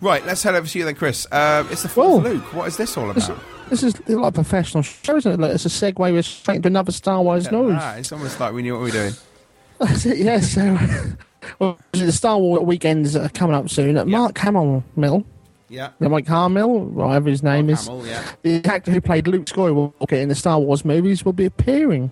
Right, 0.00 0.24
let's 0.26 0.42
head 0.42 0.54
over 0.54 0.66
to 0.66 0.78
you 0.78 0.84
then, 0.84 0.94
Chris. 0.94 1.26
Uh, 1.32 1.66
it's 1.70 1.82
the 1.82 1.88
fourth 1.88 2.22
Whoa. 2.22 2.30
Luke. 2.30 2.54
What 2.54 2.68
is 2.68 2.76
this 2.76 2.96
all 2.96 3.12
This, 3.12 3.28
about? 3.28 3.42
this 3.68 3.82
is 3.82 3.98
like 4.08 4.28
a 4.28 4.32
professional 4.32 4.82
show, 4.84 5.16
isn't 5.16 5.32
it? 5.32 5.40
Like, 5.40 5.52
it's 5.54 5.66
a 5.66 5.68
segue. 5.68 5.98
We're 5.98 6.22
straight 6.22 6.56
into 6.56 6.68
another 6.68 6.92
Star 6.92 7.20
Wars 7.22 7.50
news. 7.50 7.74
Ah, 7.76 7.94
it's 7.96 8.12
almost 8.12 8.38
like 8.38 8.52
we 8.52 8.62
knew 8.62 8.74
what 8.74 8.80
we 8.82 8.86
were 8.90 8.92
doing. 8.92 9.12
That's 9.80 10.06
it, 10.06 10.18
yeah. 10.18 10.38
So, 10.40 10.78
well, 11.58 11.78
the 11.92 12.12
Star 12.12 12.38
Wars 12.38 12.62
weekends 12.62 13.16
are 13.16 13.28
coming 13.30 13.56
up 13.56 13.68
soon. 13.70 13.96
At 13.96 14.06
Mark 14.06 14.38
Hamill, 14.38 14.84
Mill, 14.94 15.24
Yeah. 15.68 15.90
Mike 16.00 16.26
Hamill, 16.26 16.80
whatever 16.86 17.28
his 17.28 17.42
name 17.42 17.70
is, 17.70 17.86
Hamill, 17.86 18.06
yeah. 18.06 18.30
the 18.42 18.64
actor 18.64 18.90
who 18.90 19.00
played 19.00 19.26
Luke 19.26 19.44
Skywalker 19.44 20.12
in 20.12 20.28
the 20.28 20.34
Star 20.34 20.58
Wars 20.58 20.84
movies, 20.84 21.24
will 21.24 21.32
be 21.32 21.44
appearing 21.44 22.10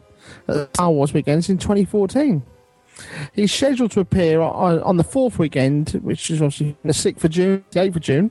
at 0.48 0.54
the 0.54 0.68
Star 0.74 0.90
Wars 0.90 1.12
weekends 1.12 1.48
in 1.48 1.58
2014. 1.58 2.42
He's 3.34 3.52
scheduled 3.52 3.90
to 3.92 4.00
appear 4.00 4.40
on, 4.40 4.80
on 4.80 4.96
the 4.96 5.04
fourth 5.04 5.38
weekend, 5.38 5.90
which 6.02 6.30
is 6.30 6.40
obviously 6.40 6.76
the 6.82 6.92
6th 6.92 7.24
of 7.24 7.30
June, 7.30 7.64
the 7.70 7.80
8th 7.80 7.96
of 7.96 8.02
June. 8.02 8.30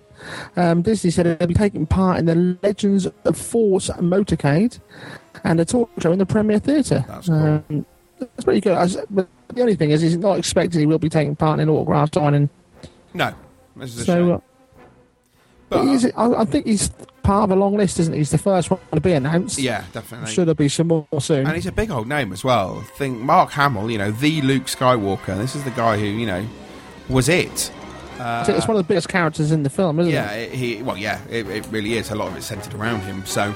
Um, 0.56 0.82
Disney 0.82 1.12
said 1.12 1.26
he'll 1.26 1.48
be 1.48 1.54
taking 1.54 1.86
part 1.86 2.18
in 2.18 2.26
the 2.26 2.58
Legends 2.64 3.08
of 3.26 3.38
Force 3.38 3.90
motorcade 3.90 4.80
and 5.44 5.60
a 5.60 5.66
talk 5.66 5.92
show 6.00 6.12
in 6.12 6.20
the 6.20 6.26
Premier 6.26 6.60
Theatre. 6.60 7.06
That's 7.08 7.28
cool. 7.28 7.36
Um, 7.36 7.86
that's 8.20 8.44
pretty 8.44 8.62
good. 8.62 8.74
I 8.74 8.88
But 9.10 9.28
the 9.50 9.62
only 9.62 9.76
thing 9.76 9.92
is, 9.92 10.02
he's 10.02 10.18
not 10.18 10.40
expected 10.40 10.80
he 10.80 10.86
will 10.86 11.00
be 11.00 11.10
taking 11.10 11.36
part 11.36 11.60
in 11.60 11.70
autograph 11.70 12.14
signing. 12.14 12.50
No. 13.14 13.34
This 13.76 13.96
is 13.96 14.02
a 14.02 14.06
So, 14.06 14.34
uh, 14.34 14.40
But, 15.70 15.86
I, 16.16 16.42
I 16.42 16.46
think 16.46 16.68
he's 16.68 16.90
part 17.24 17.46
of 17.50 17.58
a 17.58 17.60
long 17.60 17.76
list, 17.76 18.00
isn't 18.00 18.14
he? 18.14 18.20
He's 18.20 18.30
the 18.32 18.38
first 18.38 18.70
one 18.70 18.80
to 18.94 19.02
be 19.02 19.14
announced. 19.14 19.58
yeah, 19.58 19.84
definitely. 19.94 20.32
Should 20.32 20.48
there 20.48 20.54
be 20.56 20.70
some 20.70 20.88
more 20.88 21.08
soon? 21.20 21.46
And 21.48 21.56
he's 21.56 21.66
a 21.66 21.72
big 21.72 21.90
old 21.90 22.08
name 22.08 22.32
as 22.32 22.44
well. 22.44 22.82
Think 22.98 23.20
Mark 23.20 23.52
Hamill, 23.52 23.90
you 23.90 23.98
know, 23.98 24.12
the 24.12 24.42
Luke 24.44 24.66
Skywalker. 24.66 25.38
This 25.38 25.56
is 25.56 25.64
the 25.64 25.72
guy 25.72 25.98
who, 25.98 26.06
you 26.06 26.28
know, 26.28 26.46
was 27.10 27.28
it. 27.30 27.72
So 28.18 28.46
it's 28.56 28.68
one 28.68 28.78
of 28.78 28.84
the 28.84 28.88
biggest 28.88 29.10
characters 29.10 29.52
in 29.52 29.64
the 29.64 29.70
film, 29.70 30.00
isn't 30.00 30.14
Yeah, 30.14 30.32
it? 30.32 30.54
it, 30.54 30.56
he. 30.56 30.82
Well, 30.82 30.98
yeah, 30.98 31.20
it, 31.30 31.48
it 31.50 31.68
really 31.70 31.96
is. 31.96 32.12
A 32.12 32.16
lot 32.16 32.30
of 32.30 32.38
it's 32.38 32.46
centered 32.46 32.74
around 32.74 33.02
him. 33.02 33.26
So, 33.26 33.54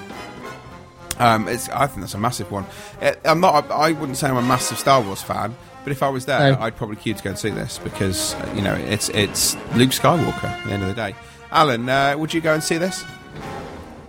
um, 1.17 1.47
it's. 1.47 1.69
I 1.69 1.87
think 1.87 2.01
that's 2.01 2.13
a 2.13 2.17
massive 2.19 2.51
one. 2.51 2.65
Uh, 3.01 3.13
I'm 3.23 3.39
not. 3.39 3.69
I 3.71 3.91
wouldn't 3.93 4.17
say 4.17 4.27
I'm 4.27 4.37
a 4.37 4.41
massive 4.41 4.77
Star 4.77 5.01
Wars 5.01 5.21
fan, 5.21 5.55
but 5.83 5.91
if 5.91 6.03
I 6.03 6.09
was 6.09 6.25
there, 6.25 6.51
No. 6.53 6.59
I'd 6.59 6.75
probably 6.75 6.95
queue 6.97 7.13
to 7.13 7.23
go 7.23 7.29
and 7.31 7.39
see 7.39 7.49
this 7.51 7.79
because 7.79 8.33
uh, 8.35 8.53
you 8.55 8.61
know 8.61 8.73
it's 8.73 9.09
it's 9.09 9.55
Luke 9.75 9.91
Skywalker 9.91 10.43
at 10.45 10.65
the 10.65 10.71
end 10.73 10.83
of 10.83 10.89
the 10.89 10.95
day. 10.95 11.15
Alan, 11.51 11.87
uh, 11.89 12.15
would 12.17 12.33
you 12.33 12.41
go 12.41 12.53
and 12.53 12.63
see 12.63 12.77
this? 12.77 13.03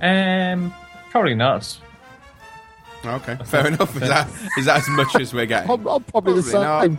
Um, 0.03 0.75
probably 1.11 1.35
not. 1.35 1.79
Okay, 3.05 3.37
fair 3.45 3.67
enough. 3.69 3.95
Is 3.97 4.09
that 4.09 4.29
is 4.59 4.67
that 4.67 4.79
as 4.79 4.89
much 4.91 5.17
as 5.17 5.33
we're 5.33 5.47
getting? 5.47 5.71
I'm, 5.71 5.87
I'm 5.89 6.03
probably, 6.05 6.41
the 6.41 6.51
Probably 6.51 6.67
not. 6.67 6.83
same. 6.83 6.99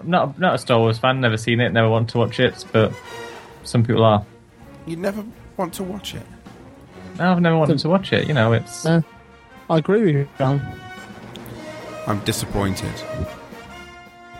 I'm 0.00 0.10
not 0.10 0.38
not 0.38 0.54
a 0.54 0.58
Star 0.58 0.78
Wars 0.78 0.98
fan. 0.98 1.20
Never 1.20 1.36
seen 1.36 1.60
it. 1.60 1.72
Never 1.72 1.88
want 1.88 2.08
to 2.10 2.18
watch 2.18 2.38
it. 2.38 2.64
But 2.72 2.92
some 3.64 3.82
people 3.84 4.04
are. 4.04 4.24
You'd 4.86 5.00
never 5.00 5.24
want 5.56 5.74
to 5.74 5.82
watch 5.84 6.14
it. 6.14 6.22
No, 7.18 7.32
I've 7.32 7.40
never 7.40 7.58
wanted 7.58 7.78
to 7.80 7.88
watch 7.88 8.12
it. 8.12 8.28
You 8.28 8.34
know, 8.34 8.52
it's 8.52 8.86
Uh, 8.86 9.02
I 9.68 9.78
agree 9.78 10.00
with 10.04 10.14
you, 10.14 10.28
John. 10.38 10.62
I'm 12.06 12.20
disappointed. 12.20 12.92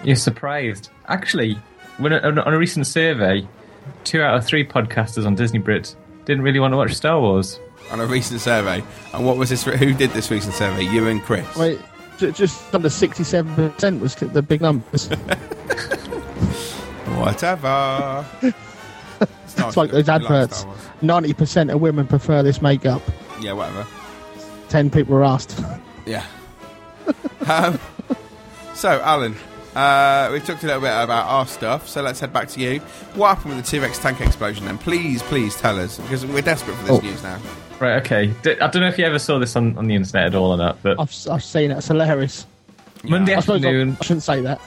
you're 0.04 0.16
surprised. 0.16 0.90
Actually, 1.08 1.58
when 1.98 2.12
on 2.12 2.38
on 2.38 2.54
a 2.54 2.58
recent 2.58 2.86
survey, 2.86 3.46
two 4.04 4.22
out 4.22 4.36
of 4.36 4.44
three 4.44 4.66
podcasters 4.66 5.26
on 5.26 5.34
Disney 5.34 5.58
Brit 5.58 5.94
didn't 6.24 6.42
really 6.42 6.60
want 6.60 6.72
to 6.72 6.76
watch 6.76 6.92
Star 6.94 7.20
Wars. 7.20 7.58
on 7.90 8.00
a 8.00 8.06
recent 8.06 8.40
survey. 8.40 8.82
And 9.12 9.26
what 9.26 9.36
was 9.36 9.50
this? 9.50 9.64
Who 9.64 9.94
did 9.94 10.10
this 10.10 10.30
recent 10.30 10.54
survey? 10.54 10.82
You 10.82 11.08
and 11.08 11.22
Chris. 11.22 11.56
Wait, 11.56 11.80
just 12.18 12.74
under 12.74 12.88
sixty-seven 12.90 13.54
percent 13.54 14.00
was 14.00 14.14
the 14.14 14.42
big 14.42 14.60
numbers. 14.60 15.08
Whatever. 17.16 18.24
it's 18.42 19.58
not 19.58 19.68
It's 19.68 19.76
like 19.76 19.90
those 19.90 20.08
adverts. 20.08 20.64
Ninety 21.02 21.34
percent 21.34 21.70
of 21.70 21.80
women 21.80 22.06
prefer 22.06 22.42
this 22.42 22.62
makeup. 22.62 23.02
Yeah, 23.40 23.52
whatever. 23.52 23.86
Ten 24.68 24.90
people 24.90 25.14
were 25.14 25.24
asked. 25.24 25.60
Yeah. 26.06 26.24
um, 27.48 27.78
so, 28.74 29.00
Alan, 29.00 29.34
uh, 29.74 30.28
we've 30.32 30.44
talked 30.44 30.62
a 30.62 30.66
little 30.66 30.80
bit 30.82 30.90
about 30.90 31.26
our 31.26 31.46
stuff, 31.46 31.88
so 31.88 32.02
let's 32.02 32.20
head 32.20 32.32
back 32.32 32.48
to 32.48 32.60
you. 32.60 32.80
What 33.14 33.36
happened 33.36 33.54
with 33.56 33.64
the 33.64 33.70
T 33.70 33.78
Rex 33.78 33.98
tank 33.98 34.20
explosion 34.20 34.64
then? 34.66 34.78
Please, 34.78 35.22
please 35.22 35.54
tell 35.56 35.78
us, 35.78 35.98
because 35.98 36.24
we're 36.26 36.42
desperate 36.42 36.76
for 36.76 36.82
this 36.86 36.98
Oh. 36.98 37.00
news 37.00 37.22
now. 37.22 37.38
Right, 37.78 37.96
okay. 38.04 38.26
D- 38.42 38.60
I 38.60 38.68
don't 38.68 38.82
know 38.82 38.88
if 38.88 38.98
you 38.98 39.04
ever 39.06 39.18
saw 39.18 39.38
this 39.38 39.56
on, 39.56 39.78
on 39.78 39.86
the 39.86 39.94
internet 39.94 40.26
at 40.26 40.34
all 40.34 40.50
or 40.52 40.56
not, 40.56 40.82
but 40.82 40.98
I've, 41.00 41.14
I've 41.30 41.44
seen 41.44 41.70
it. 41.70 41.78
It's 41.78 41.86
hilarious. 41.88 42.46
Monday 43.04 43.34
I 43.34 43.38
afternoon, 43.38 43.96
I 44.00 44.04
shouldn't 44.04 44.22
say 44.24 44.40
that. 44.42 44.60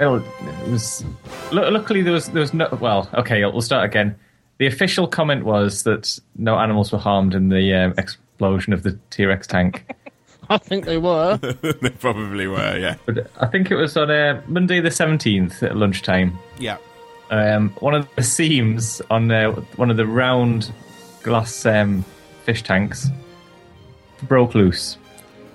Oh, 0.00 0.14
it 0.16 0.68
was. 0.70 1.04
Luckily, 1.52 2.00
there 2.00 2.14
was 2.14 2.28
there 2.28 2.40
was 2.40 2.54
no. 2.54 2.68
Well, 2.80 3.10
okay, 3.12 3.44
we'll 3.44 3.60
start 3.60 3.84
again. 3.84 4.16
The 4.56 4.66
official 4.66 5.06
comment 5.06 5.44
was 5.44 5.82
that 5.82 6.18
no 6.36 6.58
animals 6.58 6.90
were 6.92 6.98
harmed 6.98 7.34
in 7.34 7.50
the 7.50 7.74
um, 7.74 7.94
explosion 7.98 8.72
of 8.72 8.82
the 8.82 8.98
T 9.10 9.26
Rex 9.26 9.46
tank. 9.46 9.84
I 10.50 10.58
think 10.58 10.84
they 10.84 10.98
were. 10.98 11.36
they 11.80 11.90
probably 11.90 12.46
were, 12.46 12.76
yeah. 12.76 12.96
but 13.06 13.30
I 13.40 13.46
think 13.46 13.70
it 13.70 13.76
was 13.76 13.96
on 13.96 14.10
uh, 14.10 14.42
Monday 14.46 14.80
the 14.80 14.90
seventeenth 14.90 15.62
at 15.62 15.76
lunchtime. 15.76 16.38
Yeah. 16.58 16.76
Um, 17.30 17.70
one 17.78 17.94
of 17.94 18.08
the 18.16 18.22
seams 18.22 19.00
on 19.10 19.30
uh, 19.30 19.52
one 19.76 19.90
of 19.90 19.96
the 19.96 20.06
round 20.06 20.72
glass 21.22 21.64
um, 21.64 22.04
fish 22.44 22.62
tanks 22.62 23.08
broke 24.24 24.54
loose, 24.54 24.98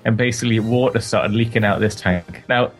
and 0.04 0.16
basically 0.16 0.58
water 0.60 1.00
started 1.00 1.32
leaking 1.32 1.64
out 1.64 1.76
of 1.76 1.80
this 1.82 1.94
tank. 1.94 2.42
Now, 2.48 2.72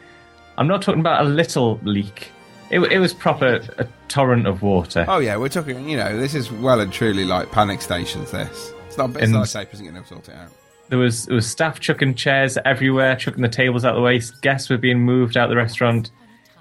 I'm 0.58 0.66
not 0.66 0.82
talking 0.82 1.00
about 1.00 1.26
a 1.26 1.28
little 1.28 1.78
leak. 1.84 2.32
It, 2.70 2.80
it 2.80 2.98
was 2.98 3.12
proper 3.14 3.60
a 3.78 3.86
torrent 4.08 4.46
of 4.46 4.62
water. 4.62 5.04
Oh, 5.06 5.18
yeah, 5.18 5.36
we're 5.36 5.48
talking, 5.48 5.88
you 5.88 5.96
know, 5.96 6.18
this 6.18 6.34
is 6.34 6.50
well 6.50 6.80
and 6.80 6.92
truly 6.92 7.24
like 7.24 7.52
panic 7.52 7.80
stations, 7.80 8.32
this. 8.32 8.72
It's 8.88 8.96
not, 8.98 9.10
it's 9.10 9.24
And- 9.24 9.32
not 9.32 9.48
safe, 9.48 9.72
isn't 9.74 9.86
going 9.86 10.02
to 10.02 10.08
sort 10.08 10.28
it 10.28 10.34
out. 10.34 10.50
There 10.88 10.98
was 10.98 11.26
there 11.26 11.34
was 11.34 11.46
staff 11.46 11.80
chucking 11.80 12.14
chairs 12.14 12.58
everywhere, 12.64 13.16
chucking 13.16 13.42
the 13.42 13.48
tables 13.48 13.84
out 13.84 13.94
the 13.94 14.00
way. 14.00 14.20
Guests 14.42 14.70
were 14.70 14.78
being 14.78 15.00
moved 15.00 15.36
out 15.36 15.48
the 15.48 15.56
restaurant. 15.56 16.10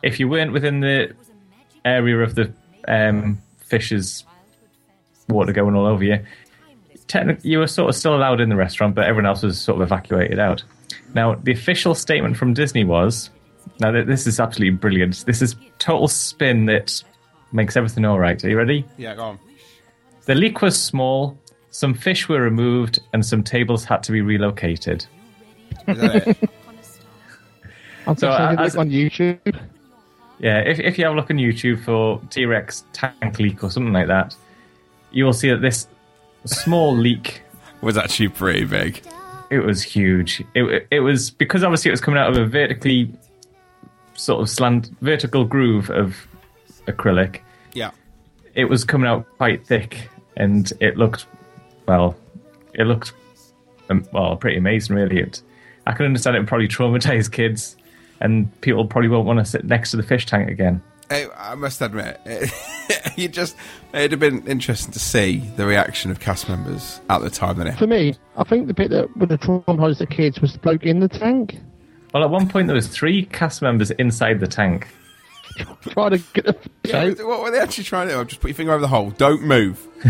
If 0.02 0.20
you 0.20 0.28
weren't 0.28 0.52
within 0.52 0.80
the 0.80 1.16
area 1.84 2.18
of 2.20 2.36
the 2.36 2.52
um, 2.88 3.42
fishes, 3.60 4.26
water 5.30 5.52
going 5.52 5.76
all 5.76 5.86
over 5.86 6.04
you, 6.04 6.26
technically 7.08 7.50
you 7.50 7.60
were 7.60 7.68
sort 7.68 7.90
of 7.90 7.96
still 7.96 8.16
allowed 8.16 8.42
in 8.42 8.50
the 8.50 8.56
restaurant, 8.56 8.96
but 8.96 9.06
everyone 9.06 9.26
else 9.26 9.44
was 9.44 9.60
sort 9.60 9.82
of 9.82 9.88
evacuated 9.88 10.40
out. 10.40 10.64
Now, 11.14 11.36
the 11.36 11.52
official 11.52 11.96
statement 11.96 12.38
from 12.38 12.54
Disney 12.54 12.84
was, 12.84 13.30
now 13.80 13.92
th- 13.92 14.06
this 14.06 14.28
is 14.28 14.40
absolutely 14.40 14.78
brilliant. 14.78 15.26
This 15.26 15.42
is 15.42 15.56
total 15.80 16.08
spin 16.08 16.66
that 16.66 17.04
makes 17.52 17.78
everything 17.78 18.06
all 18.06 18.20
right. 18.20 18.44
Are 18.44 18.50
you 18.50 18.58
ready? 18.58 18.86
Yeah, 18.98 19.16
go 19.16 19.24
on. 19.24 19.40
The 20.26 20.36
leak 20.36 20.62
was 20.62 20.82
small. 20.82 21.38
Some 21.76 21.94
fish 21.94 22.30
were 22.30 22.40
removed 22.40 23.00
and 23.12 23.26
some 23.26 23.44
tables 23.44 23.84
had 23.84 24.02
to 24.04 24.14
be 24.14 24.22
relocated. 24.22 25.06
Is 25.90 25.98
that 25.98 26.28
it? 26.28 26.50
I'm 28.08 28.16
So, 28.16 28.28
so, 28.28 28.32
uh, 28.32 28.56
as- 28.58 28.78
on 28.78 28.90
YouTube. 28.90 29.60
Yeah, 30.40 30.60
if, 30.60 30.80
if 30.80 30.98
you 30.98 31.04
have 31.04 31.14
a 31.16 31.18
look 31.18 31.30
on 31.30 31.36
YouTube 31.36 31.84
for 31.84 32.22
T 32.30 32.46
Rex 32.46 32.86
tank 32.94 33.40
leak 33.40 33.62
or 33.62 33.70
something 33.70 33.92
like 33.92 34.08
that, 34.08 34.38
you 35.12 35.26
will 35.26 35.34
see 35.34 35.50
that 35.50 35.62
this 35.62 35.88
small 36.46 36.96
leak, 36.96 37.42
was 37.82 37.98
actually 37.98 38.30
pretty 38.30 38.64
big. 38.64 39.02
it 39.50 39.60
was 39.60 39.84
huge. 39.84 40.46
It, 40.54 40.88
it 40.92 41.02
was 41.02 41.30
because 41.30 41.62
obviously 41.62 41.90
it 41.90 41.92
was 41.92 42.00
coming 42.02 42.22
out 42.22 42.30
of 42.30 42.38
a 42.38 42.46
vertically 42.46 43.12
sort 44.14 44.42
of 44.42 44.50
slant, 44.50 44.92
vertical 45.02 45.44
groove 45.44 45.90
of 45.90 46.16
acrylic. 46.88 47.42
Yeah. 47.74 47.92
It 48.54 48.66
was 48.66 48.86
coming 48.86 49.10
out 49.10 49.26
quite 49.38 49.68
thick 49.68 50.10
and 50.38 50.72
it 50.80 50.96
looked, 50.96 51.26
well, 51.88 52.16
it 52.74 52.84
looked, 52.84 53.14
um, 53.90 54.06
well, 54.12 54.36
pretty 54.36 54.58
amazing 54.58 54.96
really. 54.96 55.20
It, 55.20 55.42
I 55.88 55.94
can 55.94 56.06
understand 56.06 56.36
it 56.36 56.40
would 56.40 56.48
probably 56.48 56.68
traumatize 56.70 57.32
kids 57.32 57.76
and 58.20 58.50
people 58.62 58.86
probably 58.86 59.10
won't 59.10 59.26
want 59.26 59.40
to 59.40 59.46
sit 59.46 59.66
next 59.66 59.92
to 59.92 59.98
the 59.98 60.04
fish 60.04 60.26
tank 60.26 60.50
again. 60.50 60.82
I, 61.10 61.28
I 61.38 61.56
must 61.56 61.82
admit, 61.82 62.20
you 63.16 63.28
just 63.28 63.56
it'd 63.94 64.12
have 64.12 64.20
been 64.20 64.48
interesting 64.48 64.92
to 64.94 65.00
see 65.00 65.38
the 65.56 65.66
reaction 65.66 66.10
of 66.10 66.20
cast 66.20 66.50
members 66.50 67.00
at 67.10 67.20
the 67.20 67.30
time 67.30 67.58
that 67.58 67.68
it 67.68 67.78
For 67.78 67.86
me, 67.86 68.16
I 68.38 68.44
think 68.44 68.68
the 68.68 68.74
bit 68.74 68.90
that 68.90 69.16
would 69.18 69.30
have 69.30 69.40
traumatised 69.42 70.00
the 70.00 70.08
kids 70.08 70.42
was 70.42 70.54
the 70.54 70.60
bloke 70.60 70.84
in 70.84 71.02
the 71.02 71.08
tank. 71.08 71.60
Well, 72.14 72.24
at 72.24 72.30
one 72.32 72.48
point 72.48 72.68
there 72.68 72.76
was 72.76 72.88
three 72.88 73.26
cast 73.26 73.62
members 73.62 73.92
inside 73.92 74.40
the 74.40 74.48
tank. 74.48 74.88
Trying 75.90 76.12
to 76.12 76.18
get 76.34 76.48
a 76.48 76.56
Yeah, 76.84 77.10
what 77.26 77.42
were 77.42 77.52
they 77.52 77.60
actually 77.60 77.84
trying 77.86 78.08
to 78.10 78.14
do? 78.16 78.26
Just 78.26 78.42
put 78.42 78.50
your 78.50 78.56
finger 78.56 78.74
over 78.74 78.82
the 78.82 78.88
hole. 78.88 79.12
Don't 79.12 79.44
move. 79.44 79.88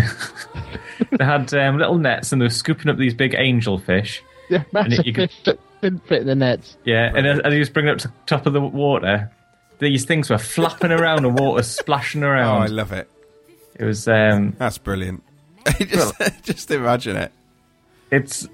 They 1.12 1.26
had 1.26 1.54
um, 1.54 1.78
little 1.78 1.98
nets 1.98 2.32
and 2.32 2.42
they 2.42 2.46
were 2.46 2.50
scooping 2.50 2.90
up 2.90 2.98
these 2.98 3.14
big 3.14 3.36
angel 3.38 3.78
fish. 3.78 4.24
yeah, 4.50 4.64
massive 4.72 5.06
you 5.06 5.14
could- 5.14 5.30
fish 5.30 5.44
that 5.46 5.60
didn't 5.82 6.06
fit 6.08 6.22
in 6.22 6.28
the 6.28 6.36
nets. 6.36 6.78
Yeah, 6.86 7.12
and 7.14 7.28
as, 7.28 7.40
as 7.40 7.54
he 7.54 7.60
was 7.60 7.70
bringing 7.70 7.90
it 7.90 7.94
up 7.94 8.00
to 8.00 8.08
the 8.08 8.14
top 8.26 8.46
of 8.46 8.54
the 8.54 8.62
water, 8.62 9.30
these 9.80 10.06
things 10.06 10.30
were 10.30 10.38
flapping 10.38 10.92
around 10.92 11.26
and 11.26 11.38
water 11.38 11.64
splashing 11.64 12.24
around. 12.24 12.58
Oh, 12.62 12.64
I 12.64 12.68
love 12.68 12.92
it. 12.94 13.10
it 13.76 13.84
was, 13.86 14.08
um, 14.08 14.56
That's 14.58 14.78
brilliant. 14.78 15.22
just, 15.80 16.14
just 16.44 16.72
imagine 16.72 17.18
it. 17.18 17.32
it's, 18.12 18.48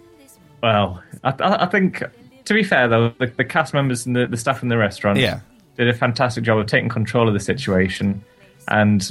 well, 0.63 1.01
I, 1.23 1.29
I, 1.39 1.63
I 1.63 1.65
think, 1.67 2.03
to 2.45 2.53
be 2.53 2.63
fair 2.63 2.87
though, 2.87 3.13
the, 3.19 3.27
the 3.27 3.45
cast 3.45 3.73
members 3.73 4.05
and 4.05 4.15
the, 4.15 4.25
the 4.27 4.37
staff 4.37 4.63
in 4.63 4.69
the 4.69 4.77
restaurant 4.77 5.19
Yeah. 5.19 5.41
Did 5.77 5.87
a 5.87 5.93
fantastic 5.93 6.43
job 6.43 6.59
of 6.59 6.67
taking 6.67 6.89
control 6.89 7.27
of 7.27 7.33
the 7.33 7.39
situation. 7.39 8.23
And 8.67 9.09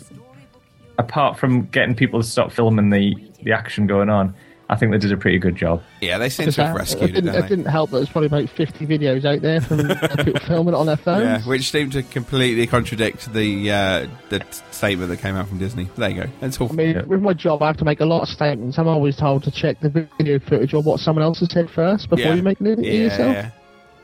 apart 0.98 1.38
from 1.38 1.66
getting 1.66 1.94
people 1.94 2.20
to 2.22 2.26
stop 2.26 2.52
filming 2.52 2.90
the, 2.90 3.14
the 3.42 3.52
action 3.52 3.86
going 3.86 4.08
on, 4.10 4.34
I 4.68 4.76
think 4.76 4.92
they 4.92 4.98
did 4.98 5.10
a 5.10 5.16
pretty 5.16 5.40
good 5.40 5.56
job. 5.56 5.82
Yeah, 6.00 6.18
they 6.18 6.28
seem 6.28 6.48
to 6.48 6.64
have 6.64 6.76
rescued 6.76 7.02
it, 7.02 7.10
it, 7.10 7.14
didn't, 7.14 7.32
don't 7.32 7.38
it 7.38 7.42
they? 7.42 7.48
didn't 7.48 7.64
help 7.64 7.90
that 7.90 7.96
there's 7.96 8.08
probably 8.08 8.28
about 8.28 8.48
50 8.48 8.86
videos 8.86 9.24
out 9.24 9.42
there 9.42 9.60
from 9.60 9.78
people 10.24 10.40
filming 10.46 10.74
it 10.74 10.76
on 10.76 10.86
their 10.86 10.96
phones. 10.96 11.24
Yeah, 11.24 11.40
which 11.50 11.72
seemed 11.72 11.90
to 11.92 12.04
completely 12.04 12.68
contradict 12.68 13.32
the 13.32 13.68
uh, 13.72 14.06
the 14.28 14.44
statement 14.70 15.10
that 15.10 15.16
came 15.16 15.34
out 15.34 15.48
from 15.48 15.58
Disney. 15.58 15.88
There 15.96 16.08
you 16.08 16.22
go. 16.22 16.30
That's 16.38 16.60
all. 16.60 16.68
I 16.70 16.74
mean, 16.74 16.94
Yeah. 16.94 17.02
with 17.02 17.20
my 17.20 17.32
job, 17.32 17.62
I 17.62 17.66
have 17.66 17.78
to 17.78 17.84
make 17.84 17.98
a 17.98 18.04
lot 18.04 18.22
of 18.22 18.28
statements. 18.28 18.78
I'm 18.78 18.86
always 18.86 19.16
told 19.16 19.42
to 19.42 19.50
check 19.50 19.80
the 19.80 19.88
video 19.88 20.38
footage 20.38 20.72
or 20.72 20.82
what 20.84 21.00
someone 21.00 21.24
else 21.24 21.40
has 21.40 21.50
said 21.50 21.68
first 21.68 22.08
before 22.08 22.26
yeah. 22.26 22.34
you 22.34 22.42
make 22.42 22.60
an 22.60 22.68
idiot 22.68 22.78
of 22.78 22.94
yeah, 22.94 23.02
yourself. 23.02 23.52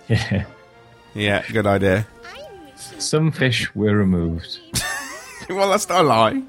yeah, 0.08 0.16
Yeah. 0.34 0.44
yeah. 1.14 1.52
Good 1.52 1.66
idea. 1.68 2.08
Some 2.76 3.32
fish 3.32 3.74
were 3.74 3.96
removed. 3.96 4.58
well, 5.50 5.70
that's 5.70 5.88
not 5.88 6.04
a 6.04 6.08
lie. 6.08 6.42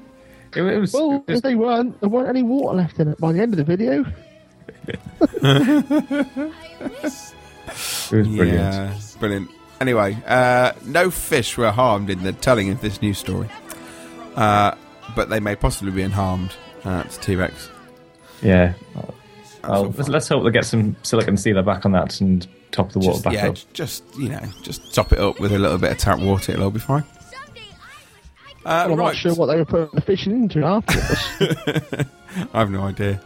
It, 0.54 0.62
it 0.62 0.78
was, 0.78 0.92
Well, 0.92 1.24
it 1.26 1.30
was 1.30 1.38
if 1.38 1.42
they 1.42 1.54
weren't, 1.54 1.98
there 2.00 2.08
weren't 2.08 2.28
any 2.28 2.42
water 2.42 2.76
left 2.76 2.98
in 3.00 3.08
it 3.08 3.18
by 3.18 3.32
the 3.32 3.40
end 3.40 3.54
of 3.54 3.58
the 3.58 3.64
video. 3.64 4.04
It 7.70 7.72
was 7.72 8.06
brilliant. 8.08 8.52
Yeah, 8.52 8.94
brilliant. 9.18 9.50
Anyway, 9.80 10.16
uh, 10.26 10.72
no 10.84 11.10
fish 11.10 11.56
were 11.56 11.70
harmed 11.70 12.10
in 12.10 12.22
the 12.22 12.32
telling 12.32 12.70
of 12.70 12.80
this 12.80 13.00
news 13.00 13.18
story, 13.18 13.48
uh, 14.34 14.74
but 15.14 15.28
they 15.28 15.40
may 15.40 15.54
possibly 15.54 15.92
be 15.92 16.02
harmed 16.02 16.54
at 16.84 17.10
T 17.22 17.36
Rex. 17.36 17.70
Yeah. 18.42 18.74
all 18.96 19.14
Well, 19.62 19.84
let's, 19.96 20.08
let's 20.08 20.28
hope 20.28 20.44
they 20.44 20.50
get 20.50 20.64
some 20.64 20.96
silicon 21.02 21.36
sealer 21.36 21.62
back 21.62 21.84
on 21.84 21.92
that 21.92 22.20
and 22.20 22.46
top 22.70 22.92
the 22.92 22.98
water 22.98 23.12
Just, 23.12 23.24
back 23.24 23.34
yeah, 23.34 23.48
up. 23.48 23.54
j- 23.54 23.64
just 23.72 24.04
you 24.18 24.28
know, 24.28 24.40
just 24.62 24.94
top 24.94 25.12
it 25.12 25.18
up 25.18 25.40
with 25.40 25.52
a 25.52 25.58
little 25.58 25.78
bit 25.78 25.92
of 25.92 25.98
tap 25.98 26.18
water. 26.20 26.52
It'll 26.52 26.64
all 26.64 26.70
be 26.70 26.78
fine. 26.80 27.04
Uh, 28.64 28.82
And 28.84 28.92
I'm 28.92 28.98
right, 28.98 29.06
not 29.06 29.16
sure 29.16 29.34
what 29.34 29.46
they 29.46 29.56
were 29.56 29.64
putting 29.64 29.88
the 29.94 30.00
fishing 30.02 30.32
into 30.32 30.64
afterwards. 30.64 32.06
I 32.52 32.58
have 32.58 32.70
no 32.70 32.82
idea. 32.82 33.20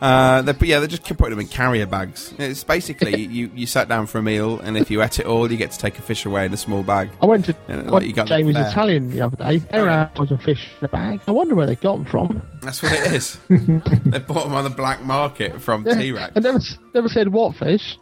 Uh, 0.00 0.42
but 0.42 0.62
yeah, 0.62 0.80
they 0.80 0.86
just 0.86 1.04
keep 1.04 1.18
putting 1.18 1.32
them 1.32 1.40
in 1.40 1.46
carrier 1.46 1.84
bags. 1.86 2.32
It's 2.38 2.64
basically 2.64 3.20
you, 3.26 3.50
you 3.54 3.66
sat 3.66 3.86
down 3.88 4.06
for 4.06 4.16
a 4.18 4.22
meal, 4.22 4.58
and 4.60 4.78
if 4.78 4.90
you 4.90 5.02
ate 5.02 5.18
it 5.20 5.26
all, 5.26 5.50
you 5.52 5.58
get 5.58 5.70
to 5.72 5.78
take 5.78 5.98
a 5.98 6.02
fish 6.02 6.24
away 6.24 6.46
in 6.46 6.52
a 6.54 6.56
small 6.56 6.82
bag. 6.82 7.10
I 7.20 7.26
went 7.26 7.44
to 7.44 7.56
Yeah, 7.68 7.76
like 7.82 7.92
went 7.92 8.06
you 8.06 8.12
got 8.14 8.26
Jamie's 8.26 8.54
there. 8.54 8.66
Italian 8.68 9.10
the 9.10 9.20
other 9.20 9.36
day. 9.36 9.58
There 9.58 9.82
were 9.82 9.90
out 9.90 10.18
with 10.18 10.30
a 10.30 10.38
fish 10.38 10.70
in 10.80 10.86
a 10.86 10.88
bag. 10.88 11.20
I 11.28 11.32
wonder 11.32 11.54
where 11.54 11.66
they 11.66 11.76
got 11.76 11.96
them 11.96 12.06
from. 12.06 12.42
That's 12.62 12.82
what 12.82 12.92
it 12.92 13.12
is. 13.12 13.38
they 13.50 14.18
bought 14.20 14.44
them 14.44 14.54
on 14.54 14.64
the 14.64 14.70
black 14.74 15.02
market 15.04 15.60
from 15.60 15.84
T 15.84 16.12
Rex. 16.12 16.32
I 16.34 16.40
never, 16.40 16.58
never 16.94 17.08
said 17.10 17.28
what 17.28 17.54
fish. 17.56 17.98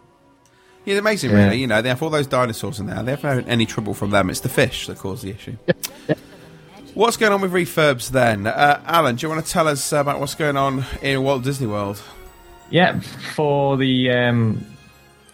Yeah, 0.88 0.95
they're 0.95 1.00
amazing, 1.00 1.30
Yeah. 1.33 1.45
really. 1.45 1.59
You 1.59 1.66
know, 1.66 1.83
they 1.83 1.90
have 1.90 2.02
all 2.02 2.09
those 2.09 2.26
dinosaurs 2.26 2.80
in 2.80 2.87
there. 2.87 3.02
They 3.02 3.11
haven't 3.11 3.45
had 3.45 3.49
any 3.49 3.66
trouble 3.66 3.92
from 3.92 4.09
them. 4.11 4.30
It's 4.30 4.40
the 4.40 4.49
fish 4.49 4.87
that 4.87 4.97
cause 4.97 5.21
the 5.21 5.30
issue. 5.30 5.57
What's 6.95 7.16
going 7.18 7.33
on 7.33 7.42
with 7.42 7.52
refurbs 7.52 8.11
then? 8.11 8.47
Uh, 8.47 8.80
Alan, 8.87 9.16
do 9.16 9.26
you 9.26 9.30
want 9.33 9.45
to 9.45 9.52
tell 9.52 9.68
us 9.68 9.92
about 9.92 10.18
what's 10.18 10.35
going 10.35 10.57
on 10.57 10.85
in 11.02 11.23
Walt 11.23 11.45
Disney 11.45 11.66
World? 11.66 12.02
Yeah, 12.71 12.99
for 13.35 13.76
the 13.76 14.11
um, 14.11 14.64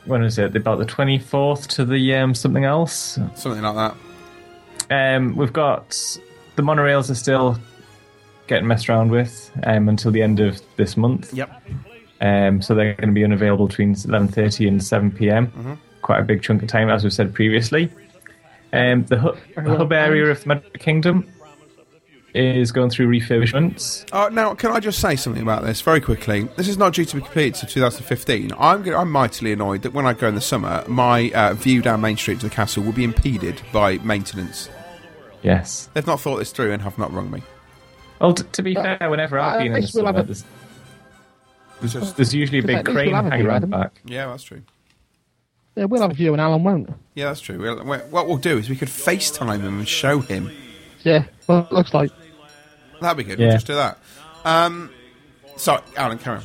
when 0.05 0.23
is 0.25 0.37
it? 0.39 0.55
About 0.57 0.79
the 0.79 0.85
twenty 0.85 1.19
fourth 1.19 1.69
to 1.69 1.85
the 1.87 2.15
um, 2.17 2.35
something 2.35 2.65
else. 2.65 3.19
Something 3.37 3.63
like 3.63 3.95
that. 4.91 5.17
Um, 5.17 5.37
we've 5.37 5.53
got 5.53 5.97
the 6.57 6.63
monorails 6.63 7.11
are 7.11 7.15
still 7.15 7.59
getting 8.47 8.67
messed 8.67 8.89
around 8.91 9.11
with 9.11 9.51
um, 9.63 9.89
until 9.89 10.11
the 10.11 10.21
end 10.23 10.41
of 10.41 10.61
this 10.77 10.97
month. 10.99 11.33
Yep. 11.33 11.51
Um, 12.25 12.63
so 12.63 12.75
they're 12.75 12.95
going 12.95 13.09
to 13.11 13.15
be 13.15 13.23
unavailable 13.25 13.67
between 13.69 13.95
eleven 14.07 14.29
thirty 14.29 14.67
and 14.67 14.83
seven 14.83 15.11
p.m. 15.11 15.79
quite 16.03 16.21
a 16.21 16.25
big 16.25 16.43
chunk 16.43 16.63
of 16.63 16.69
time, 16.69 16.89
as 16.89 17.05
we've 17.05 17.13
said 17.13 17.35
previously. 17.35 17.91
Um, 18.73 19.05
the, 19.05 19.19
hu- 19.19 19.37
the 19.63 19.77
hub 19.77 19.93
area 19.93 20.31
of 20.31 20.41
the 20.43 20.49
Magic 20.49 20.79
Kingdom 20.81 21.29
is 22.35 22.73
going 22.73 22.91
through 22.91 23.07
refurbishments. 23.09 24.05
Uh, 24.11 24.29
now, 24.31 24.55
can 24.55 24.73
I 24.73 24.81
just 24.81 24.99
say 25.01 25.15
something 25.17 25.43
about 25.43 25.63
this 25.65 25.81
very 25.83 26.01
quickly? 26.01 26.45
This 26.57 26.67
is 26.67 26.77
not 26.77 26.95
due 26.95 27.05
to 27.05 27.17
be 27.17 27.23
completed 27.23 27.55
to 27.61 27.67
2015. 27.67 28.53
I'm 28.59 28.83
g- 28.85 28.93
I'm 28.93 29.11
mightily 29.13 29.53
annoyed 29.53 29.83
that 29.83 29.93
when 29.93 30.07
I 30.07 30.15
go 30.15 30.27
in 30.29 30.35
the 30.35 30.41
summer, 30.41 30.83
my 30.89 31.31
uh, 31.33 31.55
view 31.55 31.83
down 31.83 32.01
Main 32.01 32.17
Street 32.17 32.41
to 32.41 32.49
the 32.49 32.55
castle 32.55 32.83
will 32.83 32.93
be 32.93 33.05
impeded 33.05 33.61
by 33.73 33.99
maintenance. 33.99 34.69
Yes. 35.43 35.89
They've 35.95 36.07
not 36.07 36.21
thought 36.21 36.39
this 36.39 36.51
through 36.51 36.73
and 36.73 36.83
have 36.83 36.99
not 36.99 37.13
rung 37.13 37.31
me. 37.31 37.43
Well, 38.21 38.33
t- 38.35 38.45
to 38.51 38.63
be 38.63 38.75
fair, 38.75 38.99
whenever 39.11 39.39
I've 39.39 39.57
uh, 39.57 39.59
been 39.59 39.75
in 39.77 39.81
the 39.83 39.87
summer, 39.87 40.13
have 40.13 40.31
a- 40.31 40.35
there's, 41.93 42.05
just, 42.05 42.17
there's 42.17 42.35
usually 42.35 42.59
a 42.59 42.63
big 42.63 42.77
at 42.77 42.85
crane 42.85 43.07
we'll 43.09 43.17
have 43.17 43.27
a 43.27 43.31
hanging 43.31 43.47
around 43.47 43.61
the 43.63 43.67
back. 43.67 44.01
yeah, 44.05 44.27
that's 44.27 44.43
true. 44.43 44.63
Yeah, 45.77 45.85
we'll 45.85 46.03
have 46.03 46.13
a 46.13 46.15
view 46.15 46.33
and 46.33 46.41
Alan 46.41 46.63
won't. 46.63 46.91
Yeah, 47.15 47.27
that's 47.27 47.41
true. 47.41 47.59
We'll, 47.59 47.83
we 47.85 47.99
what 47.99 48.27
we'll 48.27 48.39
do 48.39 48.59
is 48.59 48.71
we 48.71 48.77
could 48.77 48.89
FaceTime 48.89 49.61
him 49.61 49.79
and 49.81 49.89
show 49.89 50.21
him. 50.21 50.51
Yeah, 51.03 51.25
well, 51.47 51.67
it 51.71 51.73
looks 51.73 51.93
like. 51.93 52.11
That'd 53.01 53.19
be 53.19 53.25
good. 53.25 53.39
Yeah. 53.39 53.47
We'll 53.47 53.57
just 53.57 53.67
do 53.67 53.75
that. 53.75 53.99
Um, 54.45 54.91
sorry, 55.57 55.83
Alan, 55.97 56.19
carry 56.19 56.39
on. 56.39 56.45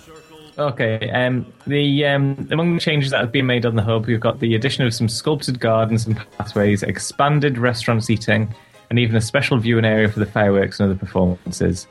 Okay. 0.57 1.09
Um, 1.11 1.53
the 1.67 2.05
um, 2.05 2.49
among 2.51 2.73
the 2.73 2.81
changes 2.81 3.11
that 3.11 3.21
have 3.21 3.31
been 3.31 3.45
made 3.45 3.65
on 3.65 3.75
the 3.75 3.83
hub, 3.83 4.07
we've 4.07 4.19
got 4.19 4.39
the 4.39 4.55
addition 4.55 4.85
of 4.85 4.93
some 4.93 5.07
sculpted 5.07 5.59
gardens 5.59 6.05
and 6.05 6.17
pathways, 6.37 6.83
expanded 6.83 7.57
restaurant 7.57 8.03
seating, 8.03 8.53
and 8.89 8.99
even 8.99 9.15
a 9.15 9.21
special 9.21 9.57
viewing 9.57 9.85
area 9.85 10.09
for 10.09 10.19
the 10.19 10.25
fireworks 10.25 10.79
and 10.79 10.89
other 10.89 10.99
performances. 10.99 11.87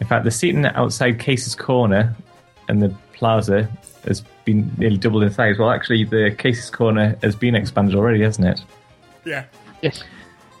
In 0.00 0.06
fact, 0.06 0.24
the 0.24 0.30
seating 0.30 0.64
outside 0.64 1.18
Casey's 1.18 1.54
Corner 1.54 2.16
and 2.68 2.80
the 2.82 2.94
plaza 3.14 3.68
has 4.06 4.22
been 4.44 4.72
nearly 4.78 4.96
doubled 4.96 5.22
in 5.22 5.30
size. 5.30 5.58
Well, 5.58 5.70
actually, 5.70 6.04
the 6.04 6.34
Casey's 6.36 6.70
Corner 6.70 7.16
has 7.22 7.34
been 7.36 7.54
expanded 7.54 7.94
already, 7.94 8.22
hasn't 8.22 8.46
it? 8.46 8.60
Yeah. 9.24 9.44
Yes. 9.82 10.02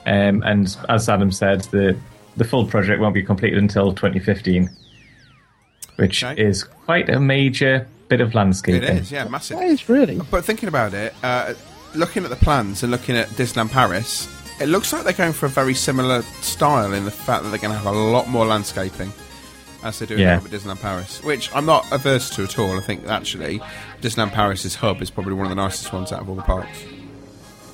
Um, 0.06 0.42
and 0.44 0.76
as 0.88 1.08
Adam 1.08 1.30
said, 1.32 1.62
the 1.64 1.96
the 2.36 2.44
full 2.44 2.64
project 2.66 3.00
won't 3.00 3.14
be 3.14 3.22
completed 3.22 3.58
until 3.58 3.92
2015, 3.92 4.68
which 5.96 6.24
Okay. 6.24 6.40
is 6.40 6.64
quite 6.64 7.08
a 7.08 7.20
major 7.20 7.86
bit 8.08 8.20
of 8.20 8.34
landscaping. 8.34 8.82
It 8.82 8.96
is, 9.02 9.12
yeah, 9.12 9.28
massive. 9.28 9.58
That 9.58 9.66
is 9.68 9.88
really. 9.88 10.20
But 10.30 10.44
thinking 10.44 10.68
about 10.68 10.94
it, 10.94 11.14
uh, 11.22 11.54
looking 11.94 12.24
at 12.24 12.30
the 12.30 12.36
plans 12.36 12.82
and 12.82 12.90
looking 12.90 13.16
at 13.16 13.28
Disneyland 13.30 13.70
Paris, 13.70 14.28
it 14.60 14.66
looks 14.66 14.92
like 14.92 15.04
they're 15.04 15.12
going 15.12 15.32
for 15.32 15.46
a 15.46 15.50
very 15.50 15.74
similar 15.74 16.22
style 16.40 16.92
in 16.92 17.04
the 17.04 17.10
fact 17.10 17.42
that 17.42 17.50
they're 17.50 17.58
going 17.58 17.72
to 17.72 17.78
have 17.78 17.94
a 17.94 17.98
lot 17.98 18.28
more 18.28 18.46
landscaping 18.46 19.12
as 19.82 19.98
they 19.98 20.06
do 20.06 20.16
Yeah. 20.16 20.36
at 20.36 20.42
Disneyland 20.44 20.80
Paris, 20.80 21.22
which 21.22 21.54
I'm 21.54 21.66
not 21.66 21.90
averse 21.92 22.30
to 22.30 22.42
at 22.44 22.58
all. 22.58 22.76
I 22.76 22.80
think 22.80 23.06
actually 23.06 23.60
Disneyland 24.00 24.32
Paris's 24.32 24.74
hub 24.76 25.00
is 25.02 25.10
probably 25.10 25.34
one 25.34 25.46
of 25.46 25.50
the 25.50 25.56
nicest 25.62 25.92
ones 25.92 26.12
out 26.12 26.20
of 26.20 26.28
all 26.28 26.34
the 26.36 26.42
parks. 26.42 26.84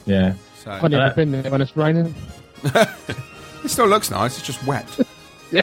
Yeah. 0.06 0.34
So 0.62 0.70
I've 0.70 0.90
never 0.90 1.04
Uh, 1.04 1.14
been 1.14 1.32
there 1.32 1.50
when 1.50 1.60
it's 1.60 1.76
raining. 1.76 2.14
it 2.64 3.68
still 3.68 3.86
looks 3.88 4.10
nice. 4.10 4.38
It's 4.38 4.46
just 4.46 4.64
wet. 4.66 4.86
Yeah. 5.52 5.62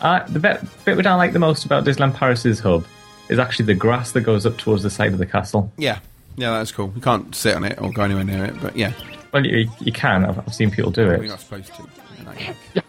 Uh, 0.00 0.24
the 0.28 0.38
bit, 0.38 0.60
bit 0.84 0.96
that 0.96 1.06
I 1.06 1.14
like 1.16 1.32
the 1.32 1.38
most 1.40 1.64
about 1.64 1.84
Disneyland 1.84 2.14
Paris's 2.14 2.60
hub 2.60 2.84
is 3.28 3.38
actually 3.40 3.66
the 3.66 3.74
grass 3.74 4.12
that 4.12 4.20
goes 4.20 4.46
up 4.46 4.56
towards 4.56 4.82
the 4.84 4.90
side 4.90 5.12
of 5.12 5.18
the 5.18 5.26
castle. 5.26 5.72
yeah, 5.76 5.98
yeah, 6.36 6.52
that's 6.52 6.70
cool. 6.70 6.92
You 6.94 7.00
can't 7.02 7.34
sit 7.34 7.56
on 7.56 7.64
it 7.64 7.80
or 7.82 7.90
go 7.92 8.02
anywhere 8.04 8.22
near 8.24 8.44
it, 8.44 8.54
but 8.62 8.76
yeah, 8.76 8.92
Well, 9.32 9.44
you, 9.44 9.68
you 9.80 9.90
can. 9.90 10.24
I've, 10.24 10.38
I've 10.38 10.54
seen 10.54 10.70
people 10.70 10.92
do 10.92 11.02
you're 11.02 11.24
it. 11.24 11.28
not 11.28 11.40
supposed 11.40 11.74
to. 11.74 11.82
You 12.18 12.24
know, 12.24 12.32
You 12.74 12.82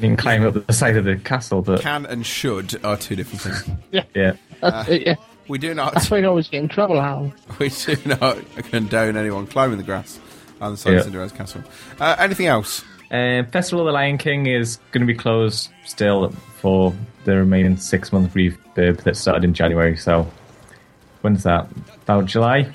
can 0.00 0.16
climb 0.16 0.44
up 0.46 0.66
the 0.66 0.72
side 0.72 0.96
of 0.96 1.04
the 1.04 1.16
castle, 1.16 1.62
but 1.62 1.80
can 1.80 2.06
and 2.06 2.24
should 2.26 2.82
are 2.84 2.96
two 2.96 3.16
different 3.16 3.40
things. 3.40 4.04
yeah. 4.14 4.34
That's 4.60 4.88
it, 4.88 5.06
yeah. 5.06 5.14
We 5.48 5.58
do 5.58 5.74
not. 5.74 5.92
That's 5.94 6.06
not. 6.06 6.16
why 6.16 6.18
you 6.20 6.26
always 6.28 6.48
get 6.48 6.62
in 6.62 6.68
trouble, 6.68 7.00
Hal. 7.00 7.32
We 7.58 7.68
do 7.68 7.96
not 8.06 8.38
condone 8.70 9.16
anyone 9.16 9.46
climbing 9.46 9.76
the 9.78 9.84
grass 9.84 10.18
on 10.60 10.72
the 10.72 10.76
side 10.76 10.92
Yeah. 10.92 10.98
of 10.98 11.04
Cinderella's 11.04 11.32
castle. 11.32 11.62
Uh, 12.00 12.16
anything 12.18 12.46
else? 12.46 12.82
Uh, 13.10 13.42
Festival 13.52 13.80
of 13.82 13.86
the 13.86 13.92
Lion 13.92 14.16
King 14.18 14.46
is 14.46 14.78
going 14.90 15.06
to 15.06 15.12
be 15.12 15.16
closed 15.16 15.70
still 15.84 16.30
for 16.60 16.94
the 17.24 17.36
remaining 17.36 17.76
six 17.76 18.12
month 18.12 18.32
refurb 18.34 19.02
that 19.02 19.16
started 19.16 19.44
in 19.44 19.52
January. 19.54 19.96
So, 19.96 20.26
when's 21.20 21.42
that? 21.42 21.68
About 22.02 22.24
July? 22.24 22.72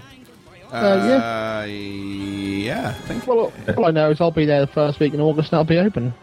Uh, 0.71 1.05
yeah. 1.07 1.59
Uh, 1.61 1.65
yeah, 1.65 2.89
I 2.89 2.93
think. 2.93 3.25
Well, 3.25 3.51
all 3.75 3.85
I 3.85 3.91
know 3.91 4.11
is 4.11 4.21
I'll 4.21 4.29
be 4.29 4.45
there 4.45 4.61
the 4.61 4.67
first 4.71 4.99
week 4.99 5.15
in 5.15 5.19
August 5.19 5.51
and 5.51 5.57
I'll 5.57 5.63
be 5.65 5.79
open. 5.79 6.13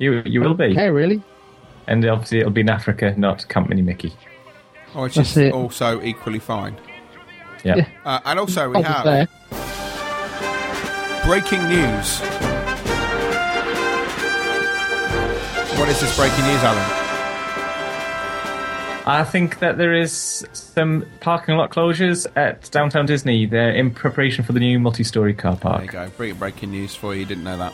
You 0.00 0.22
you 0.24 0.40
will 0.40 0.54
be. 0.54 0.72
Okay, 0.72 0.90
really? 0.90 1.22
And 1.86 2.04
obviously, 2.06 2.38
it'll 2.40 2.50
be 2.50 2.62
in 2.62 2.70
Africa, 2.70 3.14
not 3.16 3.46
Camp 3.48 3.68
Minnie-Mickey. 3.68 4.12
Oh, 4.94 5.02
which 5.02 5.14
That's 5.16 5.30
is 5.32 5.36
it. 5.36 5.52
also 5.52 6.00
equally 6.02 6.38
fine. 6.38 6.76
Yeah. 7.64 7.76
Yeah. 7.76 7.88
Uh, 8.04 8.20
and 8.24 8.38
also, 8.38 8.70
we 8.70 8.76
I'll 8.76 8.82
have 8.82 9.04
there. 9.04 9.28
breaking 11.26 11.68
news. 11.68 12.20
What 15.78 15.88
is 15.88 16.00
this 16.00 16.16
breaking 16.16 16.44
news, 16.46 16.62
Alan? 16.62 16.96
I 19.06 19.24
think 19.24 19.58
that 19.58 19.76
there 19.78 19.94
is 19.94 20.44
some 20.52 21.04
parking 21.20 21.56
lot 21.56 21.70
closures 21.70 22.26
at 22.36 22.70
Downtown 22.70 23.06
Disney. 23.06 23.46
They're 23.46 23.72
in 23.72 23.90
preparation 23.90 24.44
for 24.44 24.52
the 24.52 24.60
new 24.60 24.78
multi 24.78 25.04
story 25.04 25.34
car 25.34 25.56
park. 25.56 25.76
There 25.78 25.84
you 25.86 25.90
park. 25.92 26.10
go. 26.10 26.16
Bring 26.16 26.34
breaking 26.36 26.70
news 26.70 26.94
for 26.94 27.14
you. 27.14 27.24
Didn't 27.26 27.44
know 27.44 27.56
that. 27.58 27.72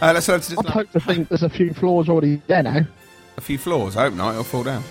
Uh, 0.00 0.12
let's 0.12 0.26
head 0.26 0.42
to 0.42 0.56
I'd 0.58 0.66
hope 0.66 0.90
to 0.92 1.00
think 1.00 1.28
there's 1.28 1.42
a 1.42 1.48
few 1.50 1.74
floors 1.74 2.08
already 2.08 2.40
there 2.46 2.62
now. 2.62 2.86
a 3.36 3.40
few 3.40 3.58
floors. 3.58 3.96
I 3.96 4.02
hope 4.02 4.14
not. 4.14 4.30
It'll 4.32 4.44
fall 4.44 4.62
down. 4.64 4.84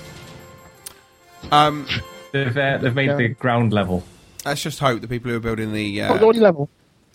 Um, 1.52 1.88
They've, 2.34 2.56
uh, 2.58 2.78
they've 2.78 2.94
made 2.96 3.08
Yeah. 3.08 3.16
the 3.16 3.28
ground 3.30 3.72
level. 3.74 4.04
let's 4.46 4.62
just 4.62 4.80
hope 4.80 5.02
the 5.02 5.08
people 5.08 5.32
who 5.32 5.38
are 5.38 5.42
building 5.42 5.72
the 5.74 6.02
Oh, 6.04 6.16
uh, 6.16 6.20
already 6.24 6.40
level. 6.40 6.70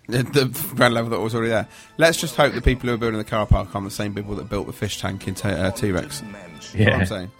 The, 0.08 0.24
the 0.24 0.74
ground 0.74 0.94
level 0.94 1.10
that 1.10 1.20
was 1.20 1.32
already 1.34 1.50
there. 1.50 1.68
Let's 1.96 2.20
just 2.20 2.34
hope 2.34 2.54
the 2.54 2.60
people 2.60 2.88
who 2.88 2.94
are 2.94 2.98
building 2.98 3.18
the 3.18 3.24
car 3.24 3.46
park 3.46 3.72
aren't 3.74 3.86
the 3.86 3.94
same 3.94 4.14
people 4.14 4.34
that 4.34 4.48
built 4.50 4.66
the 4.66 4.72
fish 4.72 5.00
tank 5.00 5.28
in 5.28 5.34
T- 5.34 5.48
uh, 5.48 5.70
what 5.70 6.74
Yeah. 6.74 6.96
I'm 6.96 7.06
saying. 7.06 7.30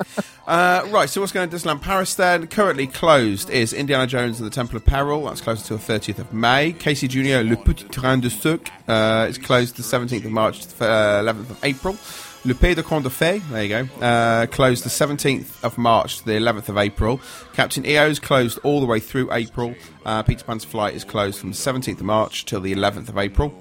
Uh, 0.47 0.87
right, 0.91 1.09
so 1.09 1.21
what's 1.21 1.33
going 1.33 1.49
on 1.49 1.55
at 1.55 1.61
Disneyland 1.61 1.83
Paris 1.83 2.15
then? 2.15 2.47
Currently 2.47 2.87
closed 2.87 3.51
is 3.51 3.73
Indiana 3.73 4.07
Jones 4.07 4.39
and 4.41 4.47
the 4.51 4.55
Temple 4.55 4.77
of 4.77 4.85
Peril. 4.85 5.25
That's 5.25 5.41
closed 5.41 5.71
until 5.71 5.79
30th 5.79 6.19
of 6.19 6.33
May. 6.33 6.73
Casey 6.73 7.09
Jr. 7.09 7.45
Le 7.49 7.57
Petit 7.57 7.89
Train 7.89 8.21
du 8.21 8.31
Cirque 8.31 8.69
uh, 8.89 9.27
is 9.29 9.39
closed 9.39 9.77
the 9.77 9.83
17th 9.83 10.25
of 10.25 10.31
March 10.31 10.61
to 10.67 10.79
the 10.79 10.89
uh, 10.89 11.23
11th 11.23 11.51
of 11.51 11.65
April. 11.65 11.97
Conte 12.45 13.05
de 13.05 13.39
there 13.51 13.63
you 13.63 13.69
go, 13.69 13.89
uh, 14.05 14.47
closed 14.47 14.85
the 14.85 14.89
17th 14.89 15.63
of 15.63 15.79
March 15.79 16.19
to 16.19 16.25
the 16.25 16.33
11th 16.33 16.69
of 16.69 16.77
April. 16.77 17.21
Captain 17.53 17.87
EO's 17.87 18.19
closed 18.19 18.59
all 18.65 18.81
the 18.81 18.87
way 18.87 18.99
through 18.99 19.33
April. 19.33 19.77
Uh, 20.05 20.25
Peter 20.25 20.45
Pan's 20.45 20.65
flight 20.65 20.95
is 20.95 21.05
closed 21.05 21.39
from 21.39 21.51
the 21.51 21.57
17th 21.57 22.01
of 22.01 22.03
March 22.03 22.45
till 22.45 22.61
the 22.61 22.75
11th 22.75 23.09
of 23.09 23.17
April. 23.17 23.55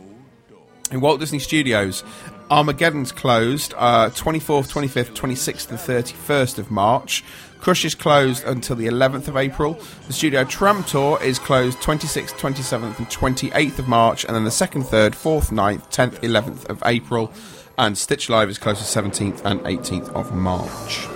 In 0.91 1.00
Walt 1.00 1.20
Disney 1.20 1.38
Studios, 1.38 2.04
Armageddon's 2.50 3.12
closed 3.12 3.76
uh, 3.78 4.10
24th, 4.10 4.72
25th, 4.72 5.13
26th, 5.13 5.70
and 5.70 5.78
31st 5.78 6.58
of 6.58 6.72
March. 6.72 7.24
Crush 7.60 7.86
is 7.86 7.94
closed 7.94 8.44
until 8.46 8.76
the 8.76 8.88
11th 8.88 9.28
of 9.28 9.38
April. 9.38 9.80
The 10.08 10.13
Studio 10.13 10.44
Tram 10.44 10.84
Tour 10.86 11.22
is 11.22 11.38
closed 11.38 11.78
26th, 11.78 12.32
27th, 12.32 12.98
and 12.98 13.08
28th 13.08 13.78
of 13.78 13.88
March, 13.88 14.26
and 14.26 14.36
then 14.36 14.44
the 14.44 14.50
2nd, 14.50 14.86
3rd, 14.86 15.12
4th, 15.12 15.52
9th, 15.52 15.88
10th, 15.91 16.20
11th 16.22 16.65
of 16.65 16.82
April. 16.84 17.32
And 17.77 17.97
Stitch 17.97 18.29
Live 18.29 18.49
is 18.49 18.57
closed 18.57 18.81
the 18.81 19.01
17th 19.01 19.43
and 19.45 19.60
18th 19.62 20.10
of 20.10 20.34
March. 20.36 21.07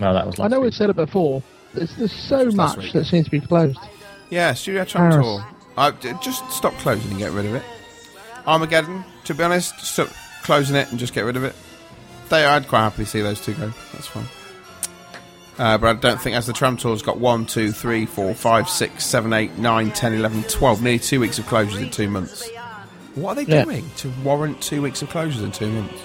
No, 0.00 0.14
that 0.14 0.26
was 0.26 0.40
I 0.40 0.48
know 0.48 0.60
we 0.60 0.66
week. 0.66 0.74
said 0.74 0.90
it 0.90 0.96
before. 0.96 1.42
There's, 1.74 1.94
there's 1.96 2.12
so 2.12 2.42
Last 2.44 2.78
much 2.78 2.92
that 2.92 3.04
seems 3.04 3.26
to 3.26 3.30
be 3.30 3.40
closed. 3.40 3.78
Yeah, 4.30 4.54
Studio 4.54 4.84
Tram 4.84 5.10
Paris. 5.10 5.26
Tour. 5.26 5.46
I, 5.76 5.90
d- 5.90 6.12
just 6.22 6.50
stop 6.50 6.72
closing 6.74 7.10
and 7.10 7.18
get 7.18 7.32
rid 7.32 7.46
of 7.46 7.54
it. 7.54 7.62
Armageddon, 8.46 9.04
to 9.24 9.34
be 9.34 9.42
honest, 9.44 9.78
stop 9.80 10.08
closing 10.42 10.76
it 10.76 10.88
and 10.90 10.98
just 10.98 11.12
get 11.12 11.22
rid 11.22 11.36
of 11.36 11.44
it. 11.44 11.54
They, 12.30 12.44
I'd 12.44 12.66
quite 12.68 12.80
happily 12.82 13.04
see 13.04 13.20
those 13.20 13.40
two 13.44 13.54
go. 13.54 13.72
That's 13.92 14.06
fine. 14.06 14.26
Uh, 15.58 15.76
but 15.76 15.88
I 15.96 16.00
don't 16.00 16.20
think, 16.20 16.36
as 16.36 16.46
the 16.46 16.54
tram 16.54 16.76
tour's 16.78 17.02
got 17.02 17.18
1, 17.18 17.44
2, 17.46 17.70
3, 17.72 18.06
4, 18.06 18.34
5, 18.34 18.68
6, 18.68 19.04
7, 19.04 19.32
8, 19.32 19.58
9, 19.58 19.90
10, 19.90 20.14
11, 20.14 20.42
12, 20.44 20.82
nearly 20.82 20.98
two 20.98 21.20
weeks 21.20 21.38
of 21.38 21.44
closures 21.44 21.82
in 21.82 21.90
two 21.90 22.08
months. 22.08 22.48
What 23.14 23.36
are 23.38 23.44
they 23.44 23.52
Yeah. 23.52 23.64
doing 23.64 23.84
to 23.98 24.10
warrant 24.24 24.60
two 24.60 24.82
weeks 24.82 25.02
of 25.02 25.08
closures 25.10 25.42
in 25.42 25.52
two 25.52 25.68
months? 25.70 26.00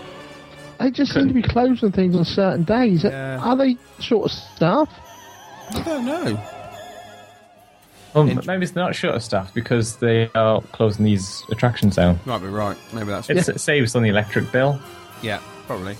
They 0.79 0.91
just 0.91 1.13
seem 1.13 1.27
to 1.27 1.33
be 1.33 1.41
closing 1.41 1.91
things 1.91 2.15
on 2.15 2.25
certain 2.25 2.63
days. 2.63 3.03
Yeah. 3.03 3.39
Are 3.41 3.55
they 3.55 3.77
short 3.99 4.25
of 4.25 4.31
staff? 4.37 4.89
I 5.73 5.79
don't 5.81 6.05
know. 6.05 6.39
Well, 8.13 8.27
Int- 8.29 8.45
maybe 8.47 8.63
it's 8.63 8.75
not 8.75 8.95
short 8.95 9.15
of 9.15 9.23
staff 9.23 9.53
because 9.53 9.97
they 9.97 10.29
are 10.35 10.61
closing 10.71 11.03
these 11.05 11.43
attractions 11.51 11.95
down. 11.95 12.19
Might 12.25 12.39
be 12.41 12.47
right. 12.47 12.77
Maybe 12.93 13.07
that's 13.07 13.29
It's, 13.29 13.49
It 13.49 13.59
saves 13.59 13.95
on 13.95 14.03
the 14.03 14.09
electric 14.09 14.51
bill. 14.51 14.79
Yeah, 15.21 15.39
probably. 15.67 15.95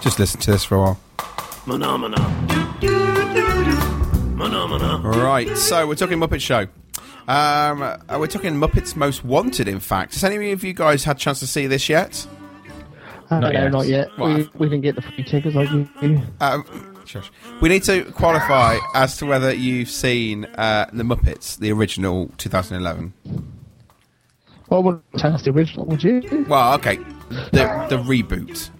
Just 0.00 0.18
listen 0.18 0.40
to 0.40 0.52
this 0.52 0.64
for 0.64 0.76
a 0.76 0.80
while. 0.80 1.00
Phenomena. 1.66 2.59
Phenomena. 4.40 4.98
Right, 4.98 5.56
so 5.56 5.86
we're 5.86 5.94
talking 5.94 6.18
Muppet 6.18 6.40
Show. 6.40 6.66
Um, 7.28 7.82
uh, 7.82 7.98
we're 8.18 8.26
talking 8.26 8.54
Muppets 8.54 8.96
Most 8.96 9.24
Wanted, 9.24 9.68
in 9.68 9.80
fact. 9.80 10.14
Has 10.14 10.24
any 10.24 10.52
of 10.52 10.64
you 10.64 10.72
guys 10.72 11.04
had 11.04 11.16
a 11.16 11.18
chance 11.18 11.40
to 11.40 11.46
see 11.46 11.66
this 11.66 11.88
yet? 11.88 12.26
Uh, 13.30 13.38
Not 13.38 13.52
no, 13.52 13.60
yet. 13.60 13.70
not 13.72 13.86
yet. 13.86 14.08
Well, 14.18 14.34
we, 14.34 14.48
we 14.56 14.68
didn't 14.68 14.80
get 14.80 14.96
the 14.96 15.02
free 15.02 15.22
tickets 15.24 15.54
like 15.54 15.70
you. 15.70 15.88
do. 16.00 16.20
Um, 16.40 16.96
shush. 17.04 17.30
We 17.60 17.68
need 17.68 17.82
to 17.84 18.04
qualify 18.12 18.78
as 18.94 19.16
to 19.18 19.26
whether 19.26 19.54
you've 19.54 19.90
seen 19.90 20.46
uh, 20.56 20.88
the 20.92 21.04
Muppets, 21.04 21.58
the 21.58 21.70
original 21.70 22.30
2011. 22.38 23.12
Well, 24.68 24.80
I 24.80 24.84
wouldn't 24.84 25.04
tell 25.18 25.34
us 25.34 25.42
the 25.42 25.50
original, 25.50 25.84
would 25.86 26.02
you? 26.02 26.46
Well, 26.48 26.74
okay, 26.74 26.96
the 27.28 27.86
the 27.90 27.98
reboot. 27.98 28.70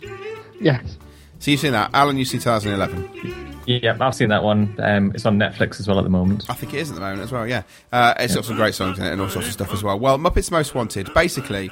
Yes. 0.60 0.96
So 1.38 1.50
you've 1.50 1.60
seen 1.60 1.72
that, 1.72 1.90
Alan? 1.92 2.16
You've 2.16 2.28
seen 2.28 2.40
2011. 2.40 3.49
Yeah, 3.66 3.96
I've 4.00 4.14
seen 4.14 4.30
that 4.30 4.42
one. 4.42 4.74
Um, 4.78 5.12
it's 5.14 5.26
on 5.26 5.38
Netflix 5.38 5.80
as 5.80 5.86
well 5.86 5.98
at 5.98 6.02
the 6.02 6.10
moment. 6.10 6.46
I 6.48 6.54
think 6.54 6.74
it 6.74 6.78
is 6.78 6.90
at 6.90 6.94
the 6.94 7.00
moment 7.00 7.22
as 7.22 7.32
well. 7.32 7.46
Yeah, 7.46 7.62
uh, 7.92 8.14
it's 8.18 8.34
got 8.34 8.44
some 8.44 8.56
great 8.56 8.74
songs 8.74 8.98
in 8.98 9.04
it 9.04 9.12
and 9.12 9.20
all 9.20 9.28
sorts 9.28 9.48
of 9.48 9.52
stuff 9.52 9.72
as 9.72 9.82
well. 9.82 9.98
Well, 9.98 10.18
Muppets 10.18 10.50
Most 10.50 10.74
Wanted 10.74 11.12
basically, 11.14 11.70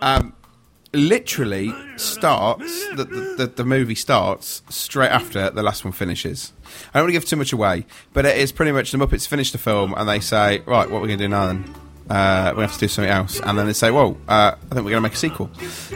um, 0.00 0.34
literally 0.92 1.72
starts 1.96 2.88
the, 2.96 3.04
the, 3.04 3.46
the, 3.46 3.64
movie 3.64 3.94
starts 3.94 4.62
straight 4.68 5.10
after 5.10 5.50
the 5.50 5.62
last 5.62 5.84
one 5.84 5.92
finishes. 5.92 6.52
I 6.92 6.98
don't 6.98 7.04
want 7.04 7.10
to 7.10 7.12
give 7.12 7.24
too 7.26 7.36
much 7.36 7.52
away, 7.52 7.86
but 8.12 8.26
it 8.26 8.36
is 8.36 8.50
pretty 8.50 8.72
much 8.72 8.90
the 8.90 8.98
Muppets 8.98 9.26
finish 9.26 9.52
the 9.52 9.58
film 9.58 9.94
and 9.96 10.08
they 10.08 10.20
say, 10.20 10.62
right, 10.66 10.90
what 10.90 10.98
are 10.98 11.02
we 11.02 11.08
going 11.08 11.18
to 11.18 11.24
do 11.24 11.28
now 11.28 11.46
then? 11.46 11.74
Uh, 12.10 12.52
we 12.56 12.62
have 12.62 12.72
to 12.72 12.78
do 12.80 12.88
something 12.88 13.10
else, 13.10 13.40
and 13.40 13.56
then 13.56 13.66
they 13.66 13.72
say, 13.72 13.92
well, 13.92 14.16
uh, 14.28 14.52
I 14.54 14.74
think 14.74 14.84
we're 14.84 14.90
going 14.90 14.94
to 14.94 15.00
make 15.00 15.12
a 15.12 15.16
sequel." 15.16 15.48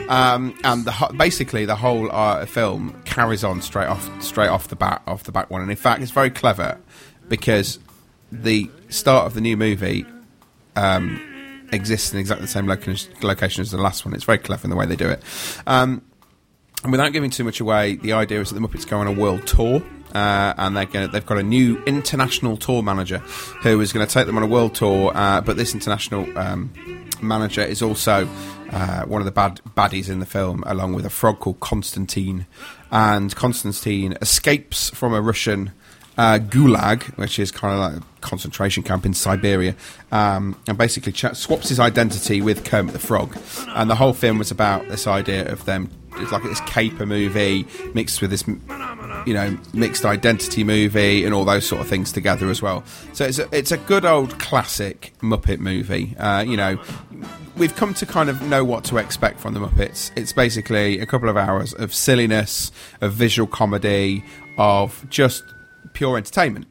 Um, 0.07 0.57
and 0.63 0.85
the, 0.85 0.91
ho- 0.91 1.11
basically, 1.11 1.65
the 1.65 1.75
whole 1.75 2.09
uh, 2.09 2.45
film 2.45 2.99
carries 3.03 3.43
on 3.43 3.61
straight 3.61 3.87
off, 3.87 4.09
straight 4.23 4.47
off 4.47 4.69
the 4.69 4.77
bat, 4.77 5.01
off 5.07 5.25
the 5.25 5.33
back 5.33 5.49
one. 5.49 5.61
And 5.61 5.69
in 5.69 5.75
fact, 5.75 6.01
it's 6.01 6.11
very 6.11 6.29
clever 6.29 6.79
because 7.27 7.79
the 8.31 8.71
start 8.87 9.25
of 9.27 9.33
the 9.33 9.41
new 9.41 9.57
movie 9.57 10.05
um, 10.77 11.19
exists 11.73 12.13
in 12.13 12.19
exactly 12.19 12.45
the 12.45 12.51
same 12.51 12.65
location, 12.65 13.11
location 13.21 13.61
as 13.61 13.71
the 13.71 13.77
last 13.77 14.05
one. 14.05 14.13
It's 14.13 14.23
very 14.23 14.37
clever 14.37 14.63
in 14.63 14.69
the 14.69 14.77
way 14.77 14.85
they 14.85 14.95
do 14.95 15.09
it. 15.09 15.21
Um, 15.67 16.01
and 16.83 16.91
without 16.91 17.11
giving 17.13 17.29
too 17.29 17.43
much 17.43 17.59
away, 17.59 17.95
the 17.95 18.13
idea 18.13 18.39
is 18.39 18.51
that 18.51 18.59
the 18.59 18.65
Muppets 18.65 18.87
go 18.87 18.99
on 18.99 19.07
a 19.07 19.11
world 19.11 19.45
tour. 19.47 19.81
Uh, 20.15 20.53
and 20.57 20.77
they're 20.77 20.85
gonna, 20.85 21.09
they've 21.09 21.25
got 21.25 21.37
a 21.37 21.43
new 21.43 21.77
international 21.83 22.55
tour 22.55 22.81
manager 22.81 23.17
who 23.61 23.81
is 23.81 23.91
going 23.91 24.07
to 24.07 24.11
take 24.11 24.25
them 24.25 24.37
on 24.37 24.43
a 24.43 24.47
world 24.47 24.73
tour. 24.73 25.11
Uh, 25.13 25.41
but 25.41 25.57
this 25.57 25.73
international 25.73 26.25
um, 26.37 26.71
manager 27.21 27.61
is 27.61 27.81
also 27.81 28.25
uh, 28.71 29.03
one 29.03 29.21
of 29.21 29.25
the 29.25 29.31
bad 29.31 29.59
baddies 29.75 30.09
in 30.09 30.19
the 30.19 30.25
film, 30.25 30.63
along 30.65 30.93
with 30.93 31.05
a 31.05 31.09
frog 31.09 31.39
called 31.39 31.59
Constantine. 31.59 32.45
And 32.91 33.35
Constantine 33.35 34.17
escapes 34.21 34.89
from 34.91 35.13
a 35.13 35.21
Russian 35.21 35.73
uh, 36.17 36.39
gulag, 36.39 37.03
which 37.17 37.37
is 37.37 37.51
kind 37.51 37.73
of 37.73 37.79
like 37.79 38.01
a 38.01 38.21
concentration 38.21 38.83
camp 38.83 39.05
in 39.05 39.13
Siberia, 39.13 39.75
um, 40.13 40.57
and 40.67 40.77
basically 40.77 41.11
ch- 41.11 41.35
swaps 41.35 41.67
his 41.67 41.79
identity 41.79 42.41
with 42.41 42.63
Kermit 42.63 42.93
the 42.93 42.99
Frog. 42.99 43.37
And 43.75 43.89
the 43.89 43.95
whole 43.95 44.13
film 44.13 44.37
was 44.37 44.49
about 44.49 44.87
this 44.87 45.07
idea 45.07 45.51
of 45.51 45.65
them. 45.65 45.89
It's 46.17 46.31
like 46.31 46.43
this 46.43 46.61
caper 46.61 47.05
movie 47.05 47.65
mixed 47.93 48.21
with 48.21 48.31
this, 48.31 48.47
you 48.47 49.33
know, 49.33 49.57
mixed 49.73 50.05
identity 50.05 50.63
movie 50.63 51.25
and 51.25 51.33
all 51.33 51.45
those 51.45 51.65
sort 51.67 51.81
of 51.81 51.87
things 51.87 52.11
together 52.11 52.49
as 52.49 52.61
well. 52.61 52.83
So 53.13 53.25
it's 53.25 53.39
a, 53.39 53.47
it's 53.51 53.71
a 53.71 53.77
good 53.77 54.05
old 54.05 54.39
classic 54.39 55.13
Muppet 55.21 55.59
movie. 55.59 56.15
Uh, 56.17 56.41
you 56.41 56.57
know, 56.57 56.79
we've 57.57 57.75
come 57.75 57.93
to 57.95 58.05
kind 58.05 58.29
of 58.29 58.41
know 58.43 58.63
what 58.63 58.83
to 58.85 58.97
expect 58.97 59.39
from 59.39 59.53
the 59.53 59.59
Muppets. 59.59 60.11
It's 60.15 60.33
basically 60.33 60.99
a 60.99 61.05
couple 61.05 61.29
of 61.29 61.37
hours 61.37 61.73
of 61.73 61.93
silliness, 61.93 62.71
of 63.01 63.13
visual 63.13 63.47
comedy, 63.47 64.23
of 64.57 65.05
just 65.09 65.43
pure 65.93 66.17
entertainment. 66.17 66.67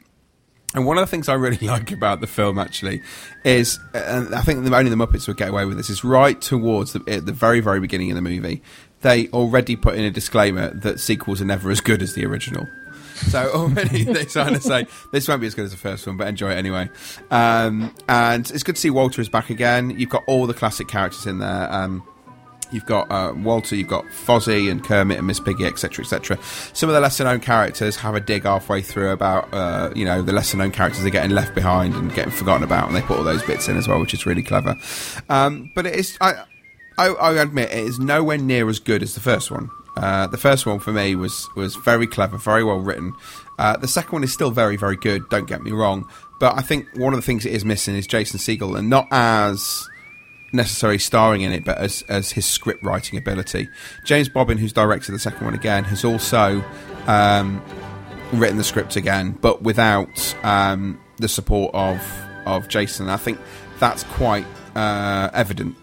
And 0.75 0.85
one 0.85 0.97
of 0.97 1.01
the 1.01 1.07
things 1.07 1.29
I 1.29 1.33
really 1.33 1.57
like 1.67 1.91
about 1.91 2.19
the 2.19 2.27
film, 2.27 2.59
actually, 2.59 3.01
is, 3.43 3.79
and 3.93 4.35
I 4.35 4.41
think 4.41 4.69
only 4.69 4.89
the 4.89 4.97
Muppets 4.97 5.27
would 5.27 5.37
get 5.37 5.49
away 5.49 5.65
with 5.65 5.77
this, 5.77 5.89
is 5.89 6.03
right 6.03 6.39
towards 6.39 6.93
the, 6.93 6.99
the 6.99 7.31
very, 7.31 7.61
very 7.61 7.79
beginning 7.79 8.11
of 8.11 8.15
the 8.15 8.21
movie, 8.21 8.61
they 9.05 9.27
already 9.27 9.75
put 9.75 9.95
in 9.95 10.03
a 10.03 10.09
disclaimer 10.09 10.71
that 10.71 10.99
sequels 10.99 11.39
are 11.39 11.45
never 11.45 11.69
as 11.69 11.79
good 11.79 12.01
as 12.01 12.13
the 12.15 12.25
original. 12.25 12.67
So 13.27 13.49
already 13.53 14.03
they're 14.03 14.25
trying 14.25 14.55
to 14.55 14.59
say 14.59 14.87
this 15.11 15.27
won't 15.27 15.41
be 15.41 15.47
as 15.47 15.53
good 15.53 15.65
as 15.65 15.71
the 15.71 15.77
first 15.77 16.07
one, 16.07 16.17
but 16.17 16.27
enjoy 16.27 16.51
it 16.51 16.55
anyway. 16.55 16.89
Um, 17.29 17.93
and 18.09 18.49
it's 18.49 18.63
good 18.63 18.75
to 18.75 18.81
see 18.81 18.89
Walter 18.89 19.21
is 19.21 19.29
back 19.29 19.51
again. 19.51 19.91
You've 19.91 20.09
got 20.09 20.23
all 20.27 20.47
the 20.47 20.55
classic 20.55 20.87
characters 20.87 21.27
in 21.27 21.37
there. 21.37 21.71
Um, 21.71 22.03
You've 22.71 22.87
got 22.87 23.11
uh, 23.11 23.31
Walter, 23.35 23.75
you've 23.75 23.87
got 23.87 24.05
Fozzie 24.05 24.71
and 24.71 24.83
Kermit 24.83 25.19
and 25.19 25.27
Miss 25.27 25.39
Piggy, 25.39 25.65
etc., 25.65 26.03
etc. 26.03 26.39
Some 26.73 26.89
of 26.89 26.95
the 26.95 26.99
lesser 26.99 27.23
known 27.23 27.39
characters 27.39 27.95
have 27.97 28.15
a 28.15 28.19
dig 28.19 28.43
halfway 28.43 28.81
through 28.81 29.11
about, 29.11 29.53
uh, 29.53 29.91
you 29.95 30.03
know, 30.03 30.23
the 30.23 30.33
lesser 30.33 30.57
known 30.57 30.71
characters 30.71 31.05
are 31.05 31.11
getting 31.11 31.29
left 31.29 31.53
behind 31.53 31.93
and 31.93 32.11
getting 32.15 32.31
forgotten 32.31 32.63
about, 32.63 32.87
and 32.87 32.95
they 32.95 33.03
put 33.03 33.17
all 33.17 33.23
those 33.23 33.43
bits 33.43 33.67
in 33.67 33.77
as 33.77 33.87
well, 33.87 33.99
which 33.99 34.15
is 34.15 34.25
really 34.25 34.41
clever. 34.41 34.75
Um, 35.29 35.71
but 35.75 35.85
it 35.85 35.95
is, 35.95 36.17
I, 36.19 36.43
I, 36.97 37.07
I 37.07 37.33
admit, 37.41 37.71
it 37.71 37.79
is 37.79 37.99
nowhere 37.99 38.37
near 38.37 38.69
as 38.69 38.79
good 38.79 39.03
as 39.03 39.13
the 39.13 39.19
first 39.19 39.51
one. 39.51 39.69
Uh, 39.97 40.27
the 40.27 40.37
first 40.37 40.65
one 40.65 40.79
for 40.79 40.91
me 40.91 41.15
was 41.15 41.47
was 41.55 41.75
very 41.75 42.05
clever, 42.05 42.37
very 42.37 42.63
well 42.63 42.79
written. 42.79 43.13
Uh, 43.57 43.77
the 43.77 43.87
second 43.87 44.11
one 44.11 44.23
is 44.23 44.33
still 44.33 44.51
very, 44.51 44.75
very 44.75 44.97
good. 44.97 45.27
Don't 45.29 45.47
get 45.47 45.63
me 45.63 45.71
wrong, 45.71 46.07
but 46.39 46.57
I 46.57 46.61
think 46.61 46.87
one 46.95 47.13
of 47.13 47.17
the 47.17 47.25
things 47.25 47.45
it 47.45 47.53
is 47.53 47.63
missing 47.63 47.95
is 47.95 48.05
Jason 48.05 48.39
Segel, 48.39 48.77
and 48.77 48.89
not 48.89 49.07
as 49.11 49.87
necessarily 50.51 50.99
starring 50.99 51.41
in 51.41 51.51
it, 51.51 51.63
but 51.65 51.77
as, 51.77 52.01
as 52.03 52.31
his 52.31 52.45
script 52.45 52.83
writing 52.83 53.17
ability. 53.17 53.67
James 54.05 54.29
Bobin, 54.29 54.57
who's 54.57 54.73
directed 54.73 55.11
the 55.11 55.19
second 55.19 55.45
one 55.45 55.53
again, 55.53 55.83
has 55.85 56.05
also 56.05 56.63
um, 57.07 57.61
written 58.33 58.57
the 58.57 58.63
script 58.63 58.95
again, 58.95 59.37
but 59.41 59.61
without 59.61 60.35
um, 60.43 60.99
the 61.17 61.27
support 61.27 61.73
of 61.73 62.01
of 62.45 62.67
Jason. 62.67 63.09
I 63.09 63.17
think 63.17 63.39
that's 63.79 64.03
quite 64.03 64.45
uh, 64.75 65.29
evident 65.33 65.75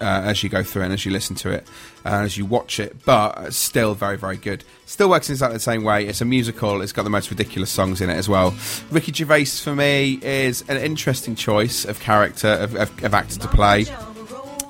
uh, 0.00 0.22
as 0.24 0.42
you 0.42 0.48
go 0.48 0.62
through 0.62 0.82
and 0.82 0.92
as 0.92 1.04
you 1.04 1.12
listen 1.12 1.36
to 1.36 1.50
it, 1.50 1.66
uh, 2.04 2.20
as 2.20 2.36
you 2.36 2.44
watch 2.44 2.80
it, 2.80 3.04
but 3.04 3.52
still 3.52 3.94
very, 3.94 4.16
very 4.16 4.36
good. 4.36 4.64
Still 4.86 5.08
works 5.08 5.28
in 5.28 5.34
exactly 5.34 5.56
the 5.56 5.60
same 5.60 5.84
way. 5.84 6.06
It's 6.06 6.20
a 6.20 6.24
musical, 6.24 6.82
it's 6.82 6.92
got 6.92 7.04
the 7.04 7.10
most 7.10 7.30
ridiculous 7.30 7.70
songs 7.70 8.00
in 8.00 8.10
it 8.10 8.14
as 8.14 8.28
well. 8.28 8.54
Ricky 8.90 9.12
Gervais, 9.12 9.46
for 9.46 9.74
me, 9.74 10.18
is 10.22 10.62
an 10.68 10.76
interesting 10.76 11.34
choice 11.34 11.84
of 11.84 12.00
character, 12.00 12.48
of, 12.48 12.74
of, 12.76 13.04
of 13.04 13.14
actor 13.14 13.38
to 13.40 13.48
play 13.48 13.86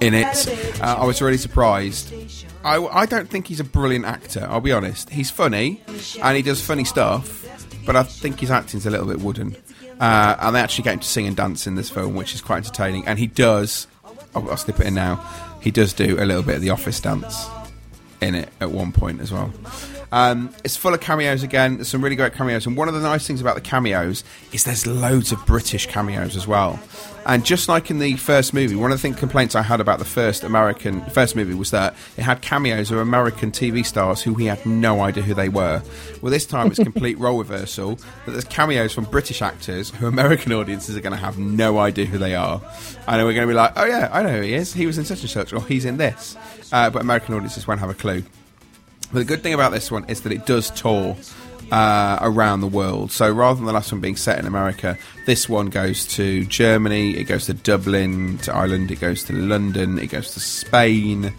in 0.01 0.15
it. 0.15 0.81
Uh, 0.81 0.97
I 1.01 1.07
was 1.07 1.21
really 1.23 1.39
surprised. 1.39 2.13
I, 2.65 2.83
I 2.85 3.07
don't 3.07 3.29
think 3.29 3.47
he's 3.47 3.61
a 3.61 3.65
brilliant 3.65 4.07
actor, 4.07 4.47
I'll 4.49 4.61
be 4.61 4.73
honest. 4.73 5.11
He's 5.11 5.31
funny, 5.31 5.83
and 6.23 6.37
he 6.37 6.43
does 6.43 6.63
funny 6.63 6.85
stuff, 6.85 7.47
but 7.85 7.95
I 7.95 8.03
think 8.03 8.41
his 8.41 8.51
acting's 8.51 8.87
a 8.87 8.91
little 8.91 9.07
bit 9.07 9.21
wooden. 9.21 9.57
Uh, 10.01 10.37
and 10.41 10.57
they 10.57 10.61
actually 10.61 10.83
get 10.83 10.95
him 10.95 11.01
to 11.01 11.07
sing 11.07 11.27
and 11.27 11.37
dance 11.37 11.67
in 11.67 11.77
this 11.77 11.89
film, 11.91 12.15
which 12.15 12.35
is 12.35 12.41
quite 12.41 12.59
entertaining. 12.59 13.07
And 13.07 13.19
he 13.19 13.27
does, 13.27 13.87
I'll, 14.35 14.51
I'll 14.51 14.57
slip 14.57 14.81
it 14.81 14.87
in 14.87 14.95
now, 14.95 15.25
he 15.61 15.71
does 15.71 15.93
do 15.93 16.17
a 16.19 16.25
little 16.25 16.43
bit 16.43 16.57
of 16.57 16.63
the 16.63 16.71
office 16.71 17.01
dance 17.01 17.47
in 18.21 18.35
it 18.35 18.49
at 18.61 18.71
one 18.71 18.93
point 18.93 19.21
as 19.21 19.33
well. 19.33 19.53
Um, 20.13 20.55
it's 20.63 20.77
full 20.77 20.95
of 20.95 21.01
cameos 21.01 21.43
again. 21.43 21.77
There's 21.77 21.89
some 21.89 22.03
really 22.03 22.17
great 22.17 22.35
cameos, 22.35 22.67
and 22.67 22.77
one 22.77 22.89
of 22.89 22.95
the 22.95 23.01
nice 23.01 23.27
things 23.27 23.41
about 23.41 23.57
the 23.57 23.61
cameos 23.61 24.23
is 24.53 24.65
there's 24.65 24.87
loads 24.87 25.33
of 25.33 25.45
British 25.45 25.87
cameos 25.87 26.37
as 26.37 26.47
well. 26.47 26.79
And 27.27 27.45
just 27.45 27.69
like 27.69 27.91
in 27.91 27.99
the 27.99 28.17
first 28.17 28.53
movie, 28.53 28.77
one 28.77 28.93
of 28.93 28.99
the 28.99 29.03
thing, 29.03 29.15
complaints 29.15 29.55
I 29.55 29.63
had 29.63 29.81
about 29.81 29.99
the 29.99 30.05
first 30.05 30.45
American 30.45 31.05
first 31.07 31.35
movie 31.35 31.55
was 31.55 31.71
that 31.71 31.95
it 32.17 32.23
had 32.23 32.43
cameos 32.43 32.91
of 32.91 32.99
American 32.99 33.51
TV 33.51 33.85
stars 33.85 34.21
who 34.21 34.35
we 34.35 34.45
had 34.45 34.65
no 34.67 35.01
idea 35.01 35.23
who 35.23 35.33
they 35.33 35.49
were. 35.49 35.83
Well, 36.21 36.31
this 36.31 36.45
time 36.45 36.69
it's 36.69 36.79
complete 36.83 37.19
role 37.19 37.39
reversal. 37.39 37.97
That 38.27 38.33
there's 38.33 38.45
cameos 38.45 38.93
from 38.93 39.05
British 39.05 39.41
actors 39.41 39.91
who 39.91 40.07
American 40.07 40.53
audiences 40.53 40.97
are 40.97 41.01
going 41.01 41.15
to 41.15 41.19
have 41.19 41.39
no 41.39 41.79
idea 41.79 42.05
who 42.05 42.19
they 42.19 42.35
are, 42.35 42.61
and 43.07 43.25
we're 43.25 43.33
going 43.33 43.47
to 43.47 43.53
be 43.53 43.55
like, 43.55 43.73
"Oh 43.77 43.87
yeah, 43.87 44.11
I 44.13 44.23
know 44.23 44.31
who 44.31 44.43
he 44.43 44.55
is. 44.55 44.75
He 44.75 44.87
was 44.87 44.99
in 44.99 45.05
such 45.05 45.23
and 45.23 45.31
such, 45.31 45.53
or 45.53 45.63
he's 45.63 45.87
in 45.87 45.97
this," 45.97 46.37
uh, 46.73 46.91
but 46.91 47.01
American 47.01 47.35
audiences 47.35 47.67
won't 47.67 47.81
have 47.81 47.91
a 47.91 47.95
clue. 47.95 48.23
But 49.13 49.21
the 49.21 49.25
good 49.25 49.43
thing 49.43 49.55
about 49.55 49.73
this 49.73 49.91
one 49.91 50.05
is 50.09 50.23
that 50.23 50.33
it 50.33 50.45
does 50.45 50.71
tour 50.71 51.17
uh, 51.71 52.19
around 52.21 52.61
the 52.61 52.67
world. 52.69 53.13
So 53.13 53.31
rather 53.31 53.57
than 53.57 53.67
the 53.67 53.73
last 53.73 53.93
one 53.93 54.01
being 54.01 54.17
set 54.17 54.39
in 54.39 54.47
America, 54.47 54.99
this 55.27 55.49
one 55.49 55.67
goes 55.67 56.07
to 56.15 56.45
Germany, 56.47 57.17
it 57.17 57.25
goes 57.25 57.47
to 57.47 57.55
Dublin, 57.55 58.39
to 58.39 58.55
Ireland, 58.55 58.91
it 58.91 59.01
goes 59.01 59.25
to 59.25 59.33
London, 59.33 59.99
it 59.99 60.09
goes 60.09 60.33
to 60.35 60.41
Spain. 60.41 61.33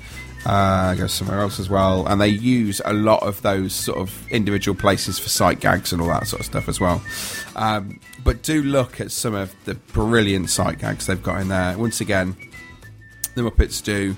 Uh, 0.46 0.94
it 0.96 1.00
goes 1.00 1.12
somewhere 1.12 1.40
else 1.40 1.60
as 1.60 1.72
well, 1.72 2.06
and 2.06 2.22
they 2.22 2.28
use 2.28 2.80
a 2.86 2.94
lot 2.94 3.24
of 3.24 3.42
those 3.42 3.74
sort 3.74 3.98
of 3.98 4.32
individual 4.32 4.76
places 4.78 5.18
for 5.18 5.28
sight 5.28 5.60
gags 5.60 5.92
and 5.92 6.00
all 6.00 6.08
that 6.08 6.28
sort 6.28 6.40
of 6.40 6.46
stuff 6.46 6.70
as 6.70 6.80
well. 6.80 7.02
Um, 7.56 8.00
but 8.24 8.44
do 8.44 8.62
look 8.62 9.02
at 9.02 9.12
some 9.12 9.34
of 9.34 9.56
the 9.66 9.74
brilliant 9.74 10.52
sight 10.52 10.78
gags 10.78 11.08
they've 11.08 11.22
got 11.24 11.42
in 11.42 11.48
there. 11.48 11.76
Once 11.80 12.00
again, 12.00 12.36
the 13.34 13.42
Muppets 13.42 13.84
do 13.84 14.16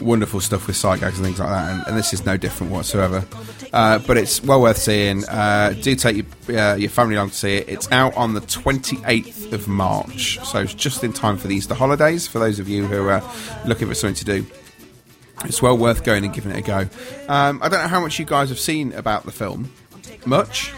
wonderful 0.00 0.40
stuff 0.40 0.66
with 0.66 0.76
sight 0.76 1.00
gags 1.00 1.18
and 1.18 1.26
things 1.26 1.38
like 1.38 1.48
that, 1.48 1.70
and, 1.70 1.86
and 1.86 1.96
this 1.96 2.12
is 2.12 2.24
no 2.24 2.36
different 2.36 2.72
whatsoever. 2.72 3.24
Uh, 3.72 3.98
but 4.00 4.16
it's 4.16 4.42
well 4.42 4.62
worth 4.62 4.78
seeing. 4.78 5.24
Uh, 5.26 5.74
do 5.80 5.94
take 5.94 6.16
your, 6.16 6.58
uh, 6.58 6.74
your 6.74 6.90
family 6.90 7.16
along 7.16 7.30
to 7.30 7.34
see 7.34 7.56
it. 7.56 7.68
It's 7.68 7.90
out 7.92 8.16
on 8.16 8.34
the 8.34 8.40
28th 8.40 9.52
of 9.52 9.68
March, 9.68 10.38
so 10.44 10.60
it's 10.60 10.74
just 10.74 11.04
in 11.04 11.12
time 11.12 11.36
for 11.36 11.48
the 11.48 11.54
Easter 11.54 11.74
holidays 11.74 12.26
for 12.26 12.38
those 12.38 12.58
of 12.58 12.68
you 12.68 12.86
who 12.86 13.08
are 13.08 13.22
looking 13.66 13.88
for 13.88 13.94
something 13.94 14.14
to 14.16 14.24
do. 14.24 14.46
It's 15.44 15.62
well 15.62 15.76
worth 15.76 16.04
going 16.04 16.24
and 16.24 16.34
giving 16.34 16.52
it 16.52 16.58
a 16.58 16.62
go. 16.62 16.88
Um, 17.28 17.60
I 17.62 17.68
don't 17.68 17.82
know 17.82 17.88
how 17.88 18.00
much 18.00 18.18
you 18.18 18.24
guys 18.24 18.48
have 18.48 18.58
seen 18.58 18.92
about 18.94 19.24
the 19.24 19.32
film. 19.32 19.72
Much? 20.26 20.72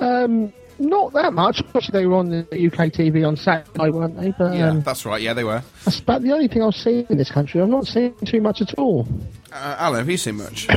Um, 0.00 0.52
not 0.78 1.12
that 1.14 1.32
much. 1.32 1.60
Obviously, 1.60 1.92
they 1.92 2.06
were 2.06 2.16
on 2.16 2.30
the 2.30 2.40
UK 2.42 2.92
TV 2.92 3.26
on 3.26 3.36
Saturday, 3.36 3.90
weren't 3.90 4.18
they? 4.20 4.32
But 4.38 4.54
Yeah, 4.54 4.70
um, 4.70 4.82
that's 4.82 5.04
right. 5.06 5.20
Yeah, 5.20 5.32
they 5.34 5.44
were. 5.44 5.62
that's 5.84 6.00
about 6.00 6.22
the 6.22 6.32
only 6.32 6.48
thing 6.48 6.62
I've 6.62 6.74
seen 6.74 7.06
in 7.08 7.18
this 7.18 7.30
country. 7.30 7.60
I've 7.60 7.68
not 7.68 7.86
seen 7.86 8.14
too 8.24 8.40
much 8.40 8.60
at 8.60 8.74
all. 8.74 9.06
Uh, 9.52 9.76
Alan, 9.78 9.98
have 9.98 10.08
you 10.10 10.16
seen 10.16 10.36
much? 10.36 10.68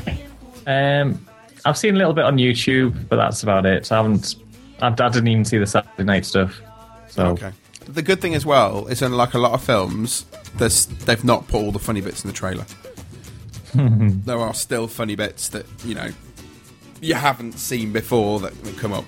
Um, 0.67 1.25
I've 1.65 1.77
seen 1.77 1.95
a 1.95 1.97
little 1.97 2.13
bit 2.13 2.25
on 2.25 2.37
YouTube, 2.37 3.07
but 3.09 3.17
that's 3.17 3.43
about 3.43 3.65
it. 3.65 3.91
I 3.91 3.97
haven't. 3.97 4.35
I, 4.81 4.87
I 4.87 4.91
didn't 4.91 5.27
even 5.27 5.45
see 5.45 5.57
the 5.57 5.67
Saturday 5.67 6.03
night 6.03 6.25
stuff. 6.25 6.59
So 7.09 7.25
Okay. 7.27 7.51
The 7.85 8.01
good 8.03 8.21
thing 8.21 8.35
as 8.35 8.45
well 8.45 8.85
is, 8.87 9.01
unlike 9.01 9.33
a 9.33 9.39
lot 9.39 9.53
of 9.53 9.63
films, 9.63 10.25
they've 10.57 11.23
not 11.23 11.47
put 11.47 11.55
all 11.55 11.71
the 11.71 11.79
funny 11.79 12.01
bits 12.01 12.23
in 12.23 12.29
the 12.29 12.35
trailer. 12.35 12.65
there 13.73 14.37
are 14.37 14.53
still 14.53 14.87
funny 14.87 15.15
bits 15.15 15.49
that 15.49 15.65
you 15.83 15.95
know 15.95 16.09
you 17.01 17.15
haven't 17.15 17.53
seen 17.53 17.91
before 17.91 18.39
that, 18.41 18.63
that 18.63 18.77
come 18.77 18.93
up. 18.93 19.05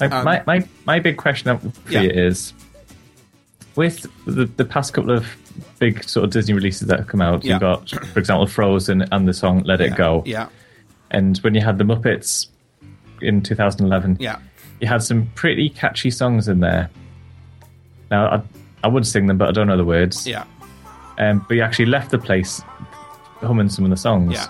My, 0.00 0.06
Um, 0.06 0.24
my, 0.24 0.42
my, 0.46 0.68
my 0.86 0.98
big 1.00 1.16
question 1.16 1.58
for 1.58 1.72
Yeah. 1.92 2.02
you 2.02 2.10
is 2.10 2.52
with 3.76 4.06
the, 4.26 4.44
the 4.46 4.64
past 4.64 4.92
couple 4.92 5.10
of 5.10 5.26
big 5.78 6.02
sort 6.04 6.24
of 6.24 6.30
Disney 6.30 6.54
releases 6.54 6.88
that 6.88 6.98
have 6.98 7.08
come 7.08 7.20
out, 7.20 7.44
Yeah. 7.44 7.52
you've 7.54 7.60
got, 7.60 7.90
for 7.90 8.18
example, 8.18 8.46
Frozen 8.46 9.02
and 9.12 9.28
the 9.28 9.32
song 9.34 9.62
Let 9.64 9.80
It 9.80 9.94
Go. 9.96 10.22
Yeah, 10.26 10.48
And 11.10 11.38
when 11.38 11.54
you 11.54 11.60
had 11.60 11.78
the 11.78 11.84
Muppets 11.84 12.48
in 13.22 13.42
2011, 13.42 14.16
yeah, 14.20 14.38
you 14.80 14.86
had 14.88 15.02
some 15.02 15.26
pretty 15.34 15.68
catchy 15.68 16.10
songs 16.10 16.48
in 16.48 16.60
there. 16.60 16.90
Now, 18.10 18.26
I, 18.28 18.42
I 18.84 18.88
would 18.88 19.06
sing 19.06 19.26
them, 19.26 19.38
but 19.38 19.48
I 19.48 19.52
don't 19.52 19.66
know 19.66 19.76
the 19.76 19.84
words. 19.84 20.26
yeah, 20.26 20.44
Um, 21.18 21.44
but 21.48 21.56
you 21.56 21.62
actually 21.62 21.86
left 21.86 22.10
the 22.10 22.18
place 22.18 22.60
humming 23.40 23.68
some 23.68 23.84
of 23.84 23.90
the 23.90 23.96
songs. 23.96 24.32
yeah. 24.34 24.46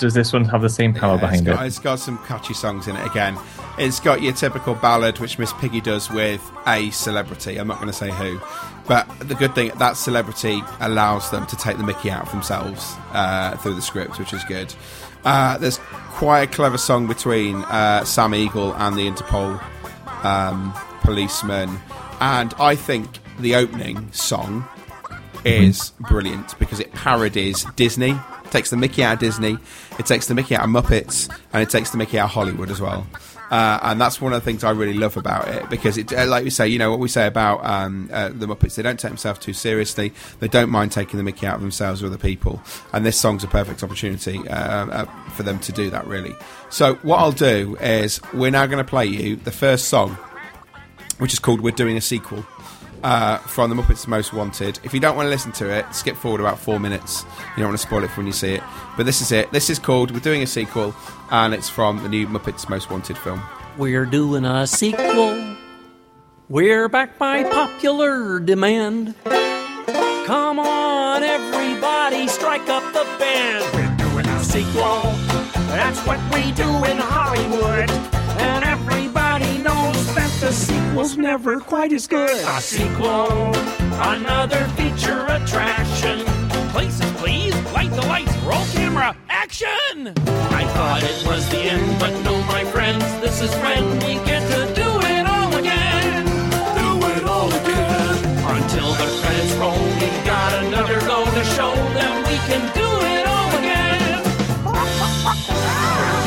Does 0.00 0.14
this 0.14 0.32
one 0.32 0.46
have 0.46 0.62
the 0.62 0.68
same 0.70 0.94
power 0.94 1.14
Yeah, 1.16 1.20
behind 1.20 1.46
got, 1.46 1.62
it? 1.62 1.66
It's 1.66 1.78
got 1.78 1.98
some 1.98 2.18
catchy 2.24 2.54
songs 2.54 2.88
in 2.88 2.96
it 2.96 3.06
again. 3.06 3.38
It's 3.78 4.00
got 4.00 4.22
your 4.22 4.32
typical 4.32 4.74
ballad, 4.74 5.18
which 5.20 5.38
Miss 5.38 5.52
Piggy 5.54 5.80
does 5.82 6.10
with 6.10 6.42
a 6.66 6.90
celebrity. 6.90 7.58
I'm 7.58 7.68
not 7.68 7.76
going 7.76 7.90
to 7.90 7.96
say 7.96 8.10
who, 8.10 8.40
but 8.88 9.06
the 9.20 9.34
good 9.34 9.54
thing 9.54 9.72
that 9.78 9.96
celebrity 9.98 10.62
allows 10.80 11.30
them 11.30 11.46
to 11.46 11.56
take 11.56 11.76
the 11.76 11.84
Mickey 11.84 12.10
out 12.10 12.22
of 12.22 12.32
themselves 12.32 12.94
uh, 13.12 13.56
through 13.58 13.74
the 13.74 13.82
script, 13.82 14.18
which 14.18 14.32
is 14.32 14.42
good. 14.44 14.74
Uh, 15.24 15.58
there's 15.58 15.78
quite 16.12 16.42
a 16.42 16.46
clever 16.46 16.78
song 16.78 17.06
between 17.06 17.56
uh, 17.64 18.04
Sam 18.04 18.34
Eagle 18.34 18.74
and 18.74 18.96
the 18.96 19.06
Interpol 19.08 19.62
um, 20.24 20.72
policeman, 21.02 21.78
and 22.20 22.54
I 22.58 22.74
think 22.74 23.06
the 23.38 23.54
opening 23.54 24.10
song 24.12 24.66
is 25.44 25.92
brilliant 26.00 26.58
because 26.58 26.80
it 26.80 26.92
parodies 26.92 27.64
Disney. 27.76 28.18
Takes 28.50 28.70
the 28.70 28.76
Mickey 28.76 29.04
out 29.04 29.12
of 29.14 29.18
Disney, 29.20 29.58
it 30.00 30.06
takes 30.06 30.26
the 30.26 30.34
Mickey 30.34 30.56
out 30.56 30.64
of 30.64 30.70
Muppets, 30.70 31.28
and 31.52 31.62
it 31.62 31.68
takes 31.68 31.90
the 31.90 31.98
Mickey 31.98 32.18
out 32.18 32.24
of 32.24 32.30
Hollywood 32.30 32.70
as 32.70 32.80
well. 32.80 33.06
Uh, 33.50 33.78
and 33.82 34.00
that's 34.00 34.18
one 34.18 34.32
of 34.32 34.40
the 34.40 34.44
things 34.44 34.64
I 34.64 34.70
really 34.70 34.94
love 34.94 35.16
about 35.16 35.48
it 35.48 35.68
because 35.68 35.98
it, 35.98 36.12
uh, 36.12 36.24
like 36.26 36.44
we 36.44 36.50
say, 36.50 36.68
you 36.68 36.78
know 36.78 36.88
what 36.88 37.00
we 37.00 37.08
say 37.08 37.26
about 37.26 37.64
um, 37.66 38.08
uh, 38.12 38.28
the 38.28 38.46
Muppets, 38.46 38.76
they 38.76 38.82
don't 38.82 38.98
take 38.98 39.10
themselves 39.10 39.40
too 39.40 39.52
seriously. 39.52 40.12
They 40.38 40.48
don't 40.48 40.70
mind 40.70 40.92
taking 40.92 41.18
the 41.18 41.24
Mickey 41.24 41.46
out 41.46 41.56
of 41.56 41.60
themselves 41.60 42.02
or 42.02 42.06
other 42.06 42.16
people, 42.16 42.62
and 42.94 43.04
this 43.04 43.18
song's 43.18 43.44
a 43.44 43.48
perfect 43.48 43.82
opportunity 43.82 44.38
uh, 44.48 44.86
uh, 44.86 45.04
for 45.32 45.42
them 45.42 45.58
to 45.60 45.72
do 45.72 45.90
that. 45.90 46.06
Really. 46.06 46.34
So 46.70 46.94
what 47.02 47.18
I'll 47.18 47.32
do 47.32 47.76
is 47.80 48.20
we're 48.32 48.50
now 48.50 48.64
going 48.66 48.82
to 48.82 48.88
play 48.88 49.04
you 49.06 49.36
the 49.36 49.52
first 49.52 49.88
song 49.88 50.16
which 51.20 51.34
is 51.34 51.38
called 51.38 51.60
We're 51.60 51.72
Doing 51.72 51.98
a 51.98 52.00
Sequel 52.00 52.46
uh, 53.02 53.38
from 53.38 53.70
The 53.70 53.76
Muppets 53.76 54.06
Most 54.06 54.32
Wanted. 54.32 54.78
If 54.82 54.92
you 54.94 55.00
don't 55.00 55.16
want 55.16 55.26
to 55.26 55.30
listen 55.30 55.52
to 55.52 55.70
it, 55.70 55.86
skip 55.94 56.16
forward 56.16 56.40
about 56.40 56.58
four 56.58 56.78
minutes. 56.80 57.24
You 57.56 57.62
don't 57.62 57.68
want 57.68 57.80
to 57.80 57.86
spoil 57.86 58.04
it 58.04 58.08
for 58.08 58.18
when 58.18 58.26
you 58.26 58.32
see 58.32 58.54
it. 58.54 58.62
But 58.96 59.06
this 59.06 59.20
is 59.20 59.32
it. 59.32 59.50
This 59.52 59.70
is 59.70 59.78
called 59.78 60.10
We're 60.10 60.20
Doing 60.20 60.42
a 60.42 60.46
Sequel, 60.46 60.94
and 61.30 61.54
it's 61.54 61.68
from 61.68 62.02
the 62.02 62.08
new 62.08 62.26
Muppets 62.26 62.68
Most 62.68 62.90
Wanted 62.90 63.16
film. 63.18 63.42
We're 63.76 64.06
doing 64.06 64.44
a 64.44 64.66
sequel. 64.66 65.56
We're 66.48 66.88
back 66.88 67.16
by 67.18 67.44
popular 67.44 68.40
demand. 68.40 69.14
Come 69.24 70.58
on, 70.58 71.22
everybody, 71.22 72.28
strike 72.28 72.68
up 72.68 72.82
the 72.92 73.04
band. 73.18 73.64
We're 73.74 74.08
doing 74.08 74.26
a 74.26 74.44
sequel. 74.44 75.02
That's 75.70 76.04
what 76.06 76.18
we 76.34 76.52
do 76.52 76.68
in 76.84 76.98
Hollywood. 76.98 78.19
The 80.50 80.56
sequel's 80.56 81.16
never 81.16 81.60
quite 81.60 81.92
as 81.92 82.08
good. 82.08 82.28
A 82.28 82.60
sequel, 82.60 83.54
another 84.02 84.66
feature 84.76 85.24
attraction. 85.28 86.24
Places, 86.74 87.08
please, 87.22 87.54
light 87.72 87.92
the 87.92 88.02
lights, 88.02 88.36
roll 88.38 88.64
camera, 88.72 89.16
action! 89.28 90.12
I 90.58 90.64
thought 90.74 91.04
it 91.04 91.24
was 91.24 91.48
the 91.50 91.58
end, 91.58 92.00
but 92.00 92.10
no, 92.24 92.42
my 92.54 92.64
friends, 92.64 93.04
this 93.20 93.40
is 93.40 93.54
when 93.62 93.84
we 94.00 94.14
get 94.26 94.42
to 94.50 94.74
do 94.74 94.90
it 95.14 95.24
all 95.24 95.54
again. 95.54 96.26
Do 96.74 96.88
it 97.14 97.24
all 97.24 97.52
again. 97.60 98.18
Until 98.56 98.90
the 98.94 99.06
credits 99.22 99.54
roll, 99.54 99.78
we've 100.00 100.24
got 100.26 100.64
another 100.64 100.98
go 101.06 101.24
to 101.26 101.44
show 101.54 101.74
them 101.94 102.12
we 102.26 102.36
can 102.50 102.62
do 102.74 102.88
it 103.14 103.24
all 103.34 103.50
again. 103.60 104.18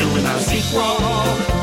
Doing 0.00 0.24
a 0.24 0.38
sequel. 0.40 1.53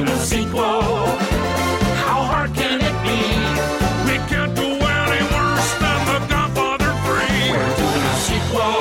We're 0.00 0.06
a 0.06 0.18
sequel. 0.18 0.80
How 2.08 2.24
hard 2.24 2.54
can 2.54 2.80
it 2.80 2.96
be? 3.04 3.20
We 4.08 4.16
can't 4.32 4.56
do 4.56 4.64
any 4.64 5.22
worse 5.28 5.70
than 5.76 5.98
The 6.08 6.18
Godfather 6.24 6.88
3. 7.04 7.52
We're 7.52 7.74
doing 7.76 8.04
a 8.08 8.16
sequel. 8.24 8.80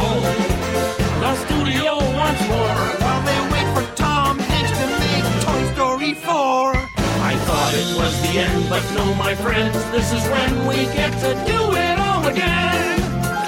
The 1.20 1.34
studio 1.44 2.00
wants 2.16 2.40
more. 2.48 2.84
While 3.04 3.22
they 3.28 3.40
wait 3.52 3.68
for 3.76 3.84
Tom 4.00 4.40
Hanks 4.40 4.72
to 4.80 4.88
make 5.04 5.28
Toy 5.44 5.62
Story 5.76 6.14
4. 6.16 6.88
I 7.28 7.36
thought 7.44 7.74
it 7.76 7.90
was 8.00 8.16
the 8.24 8.40
end, 8.40 8.70
but 8.70 8.84
no, 8.96 9.14
my 9.16 9.36
friends, 9.36 9.76
this 9.92 10.14
is 10.16 10.24
when 10.32 10.68
we 10.72 10.88
get 10.96 11.12
to 11.20 11.36
do 11.44 11.60
it 11.76 12.00
all 12.00 12.24
again. 12.32 12.96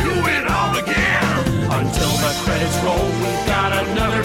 Do 0.04 0.12
it 0.28 0.44
all 0.44 0.76
again. 0.76 1.72
Until 1.72 2.14
the 2.20 2.32
credits 2.44 2.78
roll, 2.84 3.08
we've 3.24 3.46
got 3.48 3.72
another 3.72 4.21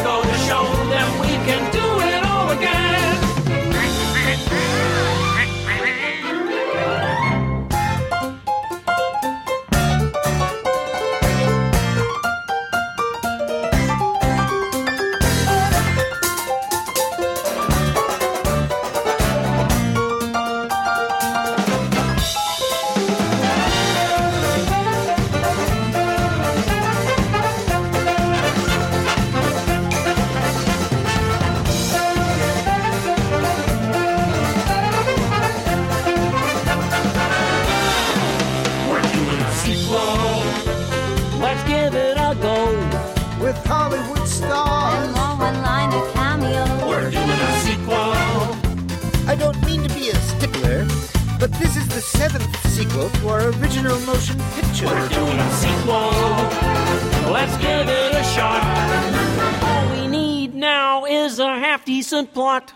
half 61.77 61.85
decent 61.85 62.33
plot. 62.33 62.73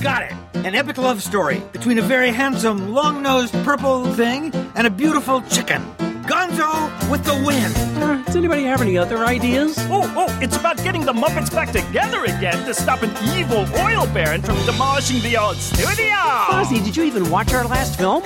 Got 0.00 0.22
it. 0.22 0.32
An 0.66 0.74
epic 0.74 0.96
love 0.96 1.22
story 1.22 1.60
between 1.72 1.98
a 1.98 2.02
very 2.02 2.30
handsome, 2.30 2.94
long 2.94 3.22
nosed 3.22 3.52
purple 3.64 4.10
thing 4.14 4.50
and 4.76 4.86
a 4.86 4.90
beautiful 4.90 5.42
chicken. 5.42 5.82
Gonzo 6.24 6.70
with 7.10 7.22
the 7.24 7.34
wind. 7.44 7.74
Uh, 8.02 8.22
does 8.24 8.36
anybody 8.36 8.62
have 8.64 8.80
any 8.80 8.96
other 8.96 9.26
ideas? 9.26 9.76
Oh, 9.90 10.10
oh, 10.16 10.38
it's 10.40 10.56
about 10.56 10.78
getting 10.78 11.04
the 11.04 11.12
Muppets 11.12 11.52
back 11.52 11.70
together 11.70 12.24
again 12.24 12.64
to 12.64 12.72
stop 12.72 13.02
an 13.02 13.10
evil 13.36 13.66
oil 13.80 14.06
baron 14.14 14.40
from 14.40 14.56
demolishing 14.64 15.20
the 15.20 15.36
old 15.36 15.56
studio. 15.56 16.16
Fozzie, 16.48 16.82
did 16.82 16.96
you 16.96 17.04
even 17.04 17.28
watch 17.30 17.52
our 17.52 17.66
last 17.66 17.98
film? 17.98 18.22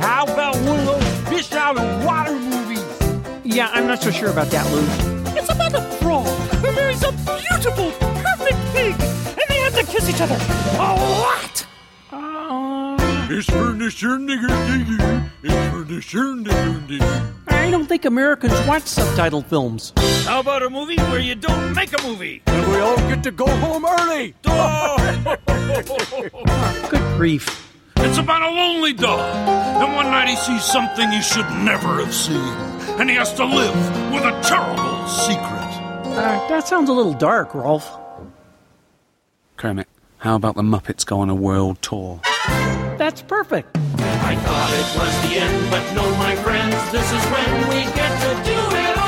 How 0.00 0.24
about 0.24 0.56
one 0.62 0.78
of 0.78 0.86
those 0.86 1.28
fish 1.28 1.52
out 1.52 1.76
of 1.76 2.04
water 2.06 2.32
movies? 2.32 2.84
Yeah, 3.44 3.68
I'm 3.70 3.86
not 3.86 4.00
so 4.00 4.10
sure 4.10 4.30
about 4.30 4.48
that, 4.48 4.64
Lou. 4.72 5.20
It's 5.36 5.50
about 5.50 5.74
a 5.74 5.82
frog 5.98 6.26
who 6.26 6.72
marries 6.72 7.02
a 7.02 7.12
beautiful, 7.12 7.40
perfect 7.58 7.76
pig, 7.76 7.89
and 9.70 9.78
they 9.78 9.82
to 9.82 9.86
kiss 9.98 10.08
each 10.08 10.20
other 10.20 10.34
a 10.34 10.78
lot. 10.78 11.66
It's 13.32 13.48
for 13.48 13.72
the 13.72 13.88
sure 13.90 14.18
nigger 14.18 14.48
digger. 14.66 15.30
It's 15.44 15.70
for 15.72 15.84
the 15.84 16.00
sure 16.00 16.34
nigger 16.34 16.86
digger. 16.88 17.32
I 17.46 17.70
don't 17.70 17.86
think 17.86 18.04
Americans 18.04 18.52
watch 18.66 18.82
subtitled 18.82 19.46
films. 19.46 19.92
How 20.24 20.40
about 20.40 20.64
a 20.64 20.70
movie 20.70 20.96
where 20.96 21.20
you 21.20 21.36
don't 21.36 21.72
make 21.74 21.92
a 21.98 22.02
movie? 22.06 22.42
And 22.46 22.68
we 22.72 22.78
all 22.78 22.96
get 22.96 23.22
to 23.22 23.30
go 23.30 23.46
home 23.46 23.84
early. 23.86 24.34
Good 26.90 27.16
grief. 27.16 27.68
It's 27.96 28.18
about 28.18 28.42
a 28.42 28.50
lonely 28.50 28.92
dog. 28.92 29.20
And 29.20 29.94
one 29.94 30.06
night 30.06 30.28
he 30.28 30.36
sees 30.36 30.64
something 30.64 31.08
he 31.12 31.22
should 31.22 31.48
never 31.62 32.04
have 32.04 32.12
seen. 32.14 32.34
And 32.98 33.08
he 33.08 33.14
has 33.14 33.32
to 33.34 33.44
live 33.44 33.76
with 34.12 34.24
a 34.24 34.32
terrible 34.42 35.06
secret. 35.06 35.60
Uh, 36.10 36.48
that 36.48 36.66
sounds 36.66 36.88
a 36.88 36.92
little 36.92 37.14
dark, 37.14 37.54
Rolf. 37.54 37.88
Kermit, 39.60 39.88
how 40.16 40.36
about 40.36 40.54
the 40.54 40.62
Muppets 40.62 41.04
go 41.04 41.20
on 41.20 41.28
a 41.28 41.34
world 41.34 41.82
tour? 41.82 42.18
That's 42.96 43.20
perfect. 43.20 43.76
I 43.76 44.34
thought 44.36 44.70
it 44.72 44.98
was 44.98 45.28
the 45.28 45.36
end, 45.38 45.70
but 45.70 45.84
no, 45.92 46.16
my 46.16 46.34
friends, 46.36 46.74
this 46.90 47.04
is 47.12 47.22
when 47.26 47.68
we 47.68 47.84
get 47.92 48.08
to 48.22 48.50
do 48.50 48.76
it 48.76 48.99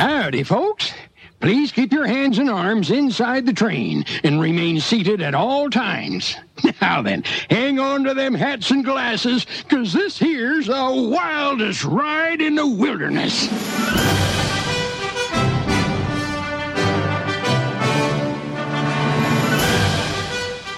Howdy, 0.00 0.42
folks. 0.42 0.92
Please 1.40 1.72
keep 1.72 1.92
your 1.92 2.06
hands 2.06 2.38
and 2.38 2.48
arms 2.48 2.90
inside 2.90 3.44
the 3.44 3.52
train 3.52 4.04
and 4.22 4.40
remain 4.40 4.80
seated 4.80 5.20
at 5.20 5.34
all 5.34 5.70
times. 5.70 6.36
Now 6.80 7.02
then, 7.02 7.24
hang 7.50 7.78
on 7.78 8.04
to 8.04 8.14
them 8.14 8.32
hats 8.34 8.70
and 8.70 8.84
glasses, 8.84 9.44
because 9.64 9.92
this 9.92 10.18
here's 10.18 10.66
the 10.66 10.72
wildest 10.72 11.84
ride 11.84 12.40
in 12.40 12.54
the 12.54 12.66
wilderness. 12.66 13.48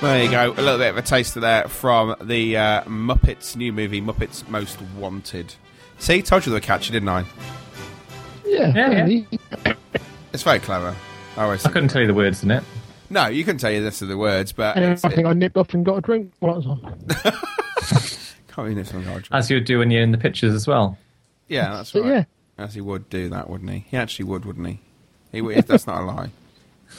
There 0.01 0.23
you 0.23 0.31
go. 0.31 0.53
A 0.53 0.63
little 0.63 0.79
bit 0.79 0.91
of 0.91 0.97
a 0.99 1.03
taste 1.03 1.37
of 1.37 1.43
that 1.43 1.71
from 1.71 2.15
the 2.21 2.57
uh, 2.57 2.83
Muppets 2.83 3.57
new 3.57 3.73
movie, 3.73 4.01
Muppets 4.01 4.47
Most 4.49 4.81
Wanted. 4.97 5.55
See, 5.99 6.23
told 6.23 6.45
you 6.47 6.51
they 6.51 6.57
were 6.57 6.61
catchy, 6.61 6.93
didn't 6.93 7.09
I? 7.09 7.25
Yeah, 8.45 8.73
Yeah, 8.75 9.07
yeah. 9.07 9.75
It's 10.37 10.43
very 10.43 10.59
clever. 10.59 10.95
I 11.39 11.45
always. 11.45 11.65
I 11.65 11.71
couldn't 11.71 11.89
tell 11.89 12.03
you 12.03 12.07
the 12.07 12.13
words 12.13 12.43
in 12.43 12.51
it. 12.51 12.63
No, 13.09 13.27
you 13.29 13.43
couldn't 13.43 13.59
tell 13.59 13.71
you 13.71 13.83
this 13.83 14.03
are 14.03 14.07
the 14.07 14.19
words, 14.19 14.53
but 14.53 14.77
And 14.77 14.85
it's, 14.85 15.03
I 15.03 15.09
think 15.09 15.27
I 15.27 15.33
nipped 15.33 15.57
off 15.57 15.73
and 15.73 15.83
got 15.83 15.97
a 15.97 16.01
drink 16.03 16.31
while 16.41 16.53
I 16.53 16.57
was 16.59 16.67
on. 16.67 16.99
can't 18.49 18.69
be 18.69 18.75
this 18.75 18.93
one, 18.93 19.07
Roger. 19.07 19.35
As 19.35 19.49
you 19.49 19.57
would 19.57 19.65
do 19.65 19.79
when 19.79 19.91
you're 19.91 20.03
in 20.03 20.13
the 20.13 20.19
pictures 20.19 20.53
as 20.53 20.67
well. 20.67 20.99
Yeah, 21.49 21.71
that's 21.77 21.93
But 21.93 22.03
right. 22.03 22.09
yeah. 22.11 22.25
As 22.63 22.75
he 22.75 22.83
would 22.83 23.09
do 23.09 23.31
that, 23.31 23.49
wouldn't 23.49 23.71
he? 23.71 23.87
He 23.89 23.97
actually 23.97 24.27
would, 24.27 24.45
wouldn't 24.45 24.67
he? 24.67 24.81
He 25.33 25.41
would, 25.41 25.67
that's 25.67 25.87
not 25.87 26.03
a 26.03 26.05
lie. 26.05 26.29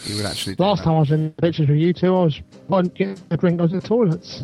He 0.04 0.15
would 0.15 0.26
actually. 0.26 0.56
Do 0.56 0.63
Last 0.63 0.80
that. 0.80 0.86
time 0.86 0.95
I 0.95 1.00
was 1.02 1.12
in 1.12 1.26
the 1.36 1.41
pictures 1.43 1.69
with 1.69 1.78
you 1.78 1.93
two, 1.93 2.15
I 2.17 2.23
was 2.23 2.41
on 2.71 2.86
getting 2.88 3.19
a 3.30 3.38
drink. 3.38 3.60
I 3.60 3.63
was 3.65 3.71
in 3.73 3.82
the 3.82 3.88
toilets. 3.88 4.41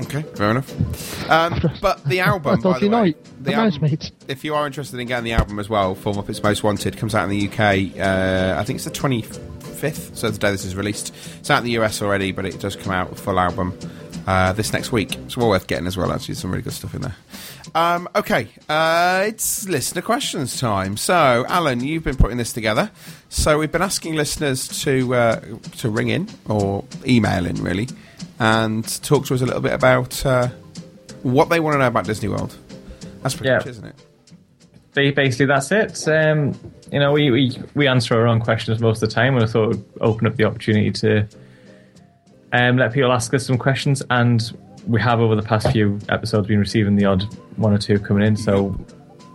Okay, 0.00 0.22
fair 0.22 0.50
enough. 0.50 1.30
Um, 1.30 1.60
but 1.80 2.04
the 2.04 2.20
album, 2.20 2.60
by 2.60 2.78
the 2.78 2.88
way, 2.88 3.14
the 3.40 3.54
album, 3.54 3.98
if 4.28 4.44
you 4.44 4.54
are 4.54 4.66
interested 4.66 4.98
in 4.98 5.06
getting 5.06 5.24
the 5.24 5.32
album 5.32 5.58
as 5.58 5.68
well, 5.68 5.94
for 5.94 6.24
Its 6.28 6.42
Most 6.42 6.62
Wanted, 6.62 6.96
comes 6.96 7.14
out 7.14 7.24
in 7.24 7.30
the 7.30 7.48
UK. 7.48 7.98
Uh, 7.98 8.58
I 8.58 8.64
think 8.64 8.76
it's 8.76 8.84
the 8.84 8.90
twenty 8.90 9.22
fifth, 9.22 10.16
so 10.16 10.30
the 10.30 10.38
day 10.38 10.50
this 10.50 10.64
is 10.64 10.74
released. 10.74 11.14
It's 11.38 11.50
out 11.50 11.58
in 11.58 11.64
the 11.64 11.78
US 11.78 12.02
already, 12.02 12.32
but 12.32 12.44
it 12.44 12.58
does 12.60 12.76
come 12.76 12.92
out 12.92 13.16
full 13.18 13.38
album 13.38 13.78
uh, 14.26 14.52
this 14.52 14.72
next 14.72 14.92
week. 14.92 15.16
It's 15.16 15.36
well 15.36 15.48
worth 15.48 15.66
getting 15.66 15.86
as 15.86 15.96
well. 15.96 16.12
Actually, 16.12 16.34
some 16.34 16.50
really 16.50 16.62
good 16.62 16.72
stuff 16.72 16.94
in 16.94 17.02
there. 17.02 17.16
Um, 17.74 18.08
okay, 18.14 18.48
uh, 18.68 19.24
it's 19.26 19.68
listener 19.68 20.02
questions 20.02 20.58
time. 20.60 20.96
So, 20.96 21.44
Alan, 21.48 21.82
you've 21.82 22.04
been 22.04 22.16
putting 22.16 22.36
this 22.36 22.52
together. 22.52 22.90
So, 23.28 23.58
we've 23.58 23.72
been 23.72 23.82
asking 23.82 24.14
listeners 24.14 24.82
to 24.82 25.14
uh, 25.14 25.40
to 25.78 25.90
ring 25.90 26.08
in 26.08 26.28
or 26.48 26.84
email 27.06 27.46
in, 27.46 27.62
really, 27.62 27.88
and 28.38 28.84
talk 29.02 29.26
to 29.26 29.34
us 29.34 29.40
a 29.42 29.46
little 29.46 29.60
bit 29.60 29.72
about 29.72 30.24
uh, 30.26 30.48
what 31.22 31.48
they 31.48 31.60
want 31.60 31.74
to 31.74 31.78
know 31.78 31.86
about 31.86 32.04
Disney 32.04 32.28
World. 32.28 32.56
That's 33.22 33.34
pretty 33.34 33.48
Yeah. 33.50 33.56
much, 33.58 33.66
isn't 33.66 33.84
it? 33.86 33.94
Ba- 34.94 35.12
Basically, 35.14 35.46
that's 35.46 35.70
it. 35.72 36.06
Um, 36.08 36.58
you 36.92 36.98
know, 37.00 37.12
we, 37.12 37.30
we, 37.30 37.58
we 37.74 37.88
answer 37.88 38.14
our 38.18 38.26
own 38.26 38.40
questions 38.40 38.80
most 38.80 39.02
of 39.02 39.08
the 39.08 39.14
time, 39.14 39.34
and 39.34 39.44
I 39.44 39.46
thought 39.46 39.70
we'd 39.70 39.84
open 40.00 40.26
up 40.26 40.36
the 40.36 40.44
opportunity 40.44 40.90
to 40.92 41.26
um, 42.52 42.76
let 42.76 42.92
people 42.92 43.12
ask 43.12 43.32
us 43.34 43.46
some 43.46 43.58
questions. 43.58 44.02
And 44.10 44.52
we 44.86 45.00
have, 45.00 45.20
over 45.20 45.34
the 45.34 45.42
past 45.42 45.70
few 45.72 45.98
episodes, 46.08 46.46
been 46.46 46.58
receiving 46.60 46.94
the 46.96 47.06
odd 47.06 47.22
one 47.56 47.72
or 47.72 47.78
two 47.78 47.98
coming 47.98 48.24
in. 48.26 48.36
So 48.36 48.76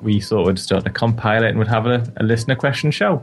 we 0.02 0.22
thought 0.22 0.46
we'd 0.48 0.60
start 0.60 0.86
to 0.86 0.90
compile 0.92 1.44
it 1.44 1.50
and 1.50 1.60
we'd 1.60 1.68
have 1.68 1.86
a, 1.88 2.04
a 2.18 2.24
listener 2.24 2.56
question 2.56 2.92
show. 2.92 3.22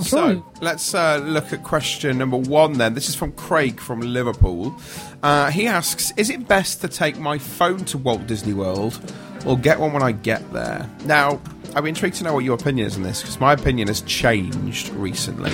So 0.00 0.44
let's 0.60 0.94
uh, 0.94 1.18
look 1.18 1.52
at 1.52 1.62
question 1.62 2.18
number 2.18 2.36
one 2.36 2.74
then. 2.74 2.94
This 2.94 3.08
is 3.08 3.14
from 3.14 3.32
Craig 3.32 3.80
from 3.80 4.00
Liverpool. 4.00 4.74
Uh, 5.22 5.50
he 5.50 5.66
asks 5.66 6.12
Is 6.16 6.30
it 6.30 6.46
best 6.48 6.80
to 6.82 6.88
take 6.88 7.18
my 7.18 7.38
phone 7.38 7.84
to 7.86 7.98
Walt 7.98 8.26
Disney 8.26 8.52
World 8.54 8.98
or 9.46 9.56
get 9.56 9.78
one 9.78 9.92
when 9.92 10.02
I 10.02 10.12
get 10.12 10.52
there? 10.52 10.88
Now, 11.04 11.40
I'm 11.74 11.86
intrigued 11.86 12.16
to 12.16 12.24
know 12.24 12.34
what 12.34 12.44
your 12.44 12.54
opinion 12.54 12.86
is 12.86 12.96
on 12.96 13.02
this 13.02 13.20
because 13.22 13.38
my 13.40 13.52
opinion 13.52 13.88
has 13.88 14.00
changed 14.02 14.88
recently. 14.90 15.52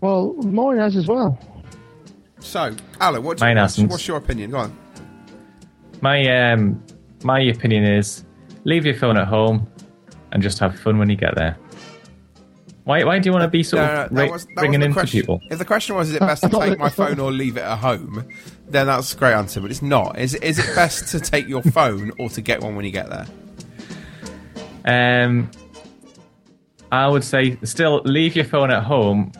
Well, 0.00 0.32
mine 0.34 0.78
has 0.78 0.96
as 0.96 1.06
well. 1.06 1.38
So, 2.40 2.74
Alan, 3.00 3.22
what 3.22 3.38
do 3.38 3.44
Mine 3.44 3.56
you, 3.56 3.62
what's, 3.62 3.76
hasn't. 3.76 3.90
what's 3.90 4.08
your 4.08 4.16
opinion? 4.16 4.50
Go 4.50 4.58
on. 4.58 4.76
My 6.00 6.50
um, 6.52 6.82
my 7.22 7.40
opinion 7.40 7.84
is 7.84 8.24
leave 8.64 8.84
your 8.84 8.94
phone 8.96 9.16
at 9.16 9.28
home 9.28 9.68
and 10.32 10.42
just 10.42 10.58
have 10.58 10.78
fun 10.80 10.98
when 10.98 11.08
you 11.08 11.16
get 11.16 11.34
there. 11.36 11.56
Why, 12.84 13.04
why 13.04 13.18
do 13.20 13.28
you 13.28 13.32
want 13.32 13.42
to 13.44 13.48
be 13.48 13.62
sort 13.62 13.82
No, 13.82 13.86
no, 13.94 14.02
of 14.02 14.10
that 14.10 14.22
ra- 14.26 14.32
was- 14.32 14.44
that 14.46 14.56
ringing 14.62 14.80
wasn't 14.80 14.84
in 14.84 14.92
for 14.92 15.00
question. 15.00 15.20
people? 15.20 15.42
If 15.50 15.58
the 15.58 15.64
question 15.64 15.94
was, 15.96 16.08
is 16.08 16.16
it 16.16 16.20
best 16.20 16.42
to 16.42 16.48
take 16.48 16.78
my 16.78 16.88
phone 16.88 17.20
or 17.20 17.30
leave 17.30 17.56
it 17.56 17.60
at 17.62 17.78
home, 17.78 18.26
then 18.68 18.86
that's 18.88 19.14
a 19.14 19.16
great 19.16 19.34
answer, 19.34 19.60
but 19.60 19.70
it's 19.70 19.82
not. 19.82 20.18
Is, 20.18 20.34
is 20.34 20.58
it 20.58 20.74
best 20.74 21.08
to 21.12 21.20
take 21.20 21.46
your 21.48 21.62
phone 21.62 22.10
or 22.18 22.28
to 22.30 22.40
get 22.40 22.60
one 22.60 22.74
when 22.74 22.84
you 22.84 22.90
get 22.90 23.08
there? 23.08 23.26
Um, 24.84 25.48
I 26.90 27.06
would 27.08 27.24
say 27.24 27.56
still 27.62 28.02
leave 28.04 28.34
your 28.34 28.44
phone 28.44 28.70
at 28.70 28.82
home 28.82 29.32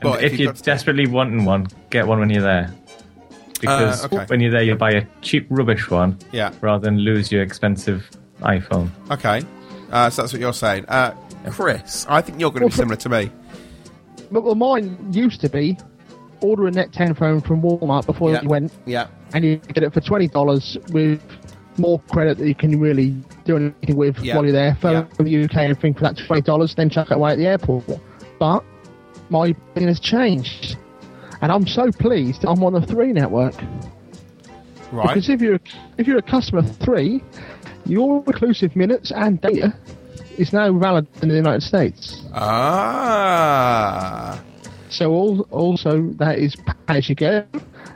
But 0.00 0.22
if, 0.22 0.34
if 0.34 0.38
you're 0.40 0.52
you've 0.52 0.62
desperately 0.62 1.06
wanting 1.06 1.44
one, 1.44 1.66
get 1.90 2.06
one 2.06 2.20
when 2.20 2.30
you're 2.30 2.42
there. 2.42 2.72
Because 3.60 4.02
Uh, 4.04 4.06
okay. 4.06 4.24
when 4.28 4.40
you're 4.40 4.50
there, 4.52 4.62
you'll 4.62 4.76
buy 4.76 4.90
a 4.92 5.04
cheap 5.20 5.46
rubbish 5.50 5.90
one 5.90 6.16
Yeah. 6.32 6.52
rather 6.60 6.84
than 6.84 6.98
lose 6.98 7.30
your 7.32 7.42
expensive 7.42 8.08
iPhone. 8.40 8.90
Okay, 9.10 9.42
uh, 9.92 10.10
so 10.10 10.22
that's 10.22 10.32
what 10.32 10.40
you're 10.40 10.52
saying. 10.52 10.86
Uh, 10.88 11.14
Chris, 11.50 12.06
I 12.08 12.22
think 12.22 12.40
you're 12.40 12.50
going 12.50 12.62
to 12.62 12.68
be 12.68 12.74
similar 12.74 12.96
to 12.96 13.08
me. 13.08 13.30
But 14.30 14.44
well, 14.44 14.54
mine 14.54 15.12
used 15.12 15.42
to 15.42 15.50
be 15.50 15.76
order 16.40 16.66
a 16.66 16.70
Net 16.70 16.92
10 16.92 17.14
phone 17.14 17.40
from 17.42 17.62
Walmart 17.62 18.06
before 18.06 18.30
yeah. 18.30 18.38
it 18.38 18.44
went. 18.44 18.72
Yeah. 18.86 19.08
And 19.34 19.44
you 19.44 19.56
get 19.56 19.84
it 19.84 19.92
for 19.92 20.00
$20 20.00 20.90
with 20.90 21.22
more 21.78 22.00
credit 22.10 22.38
that 22.38 22.46
you 22.46 22.54
can 22.54 22.78
really 22.80 23.10
do 23.44 23.56
anything 23.56 23.96
with 23.96 24.18
yeah. 24.20 24.34
while 24.34 24.44
you're 24.44 24.52
there. 24.52 24.74
Phone 24.76 24.92
yeah. 24.92 25.14
from 25.14 25.26
the 25.26 25.44
UK 25.44 25.56
and 25.56 25.80
think 25.80 25.98
for 25.98 26.04
that 26.04 26.16
$20, 26.16 26.74
then 26.74 26.90
chuck 26.90 27.10
it 27.10 27.14
away 27.14 27.32
at 27.32 27.38
the 27.38 27.46
airport. 27.46 27.84
But 28.38 28.64
my 29.30 29.48
opinion 29.48 29.88
has 29.88 30.00
changed. 30.00 30.76
And 31.40 31.50
I'm 31.50 31.66
so 31.66 31.90
pleased 31.90 32.44
I'm 32.44 32.62
on 32.64 32.72
the 32.72 32.82
3 32.82 33.12
network. 33.12 33.54
Right. 34.92 35.08
Because 35.08 35.28
if 35.28 35.40
you're, 35.40 35.60
if 35.98 36.06
you're 36.06 36.18
a 36.18 36.22
customer 36.22 36.62
3, 36.62 37.22
your 37.86 38.22
inclusive 38.26 38.76
minutes 38.76 39.10
and 39.10 39.40
data 39.40 39.74
is 40.38 40.52
now 40.52 40.72
valid 40.78 41.06
in 41.22 41.28
the 41.28 41.34
United 41.34 41.62
States. 41.62 42.22
Ah. 42.32 44.42
So 44.88 45.10
all, 45.10 45.40
also 45.50 46.02
that 46.18 46.38
is 46.38 46.56
pay 46.56 46.98
as 46.98 47.08
you 47.08 47.14
go. 47.14 47.44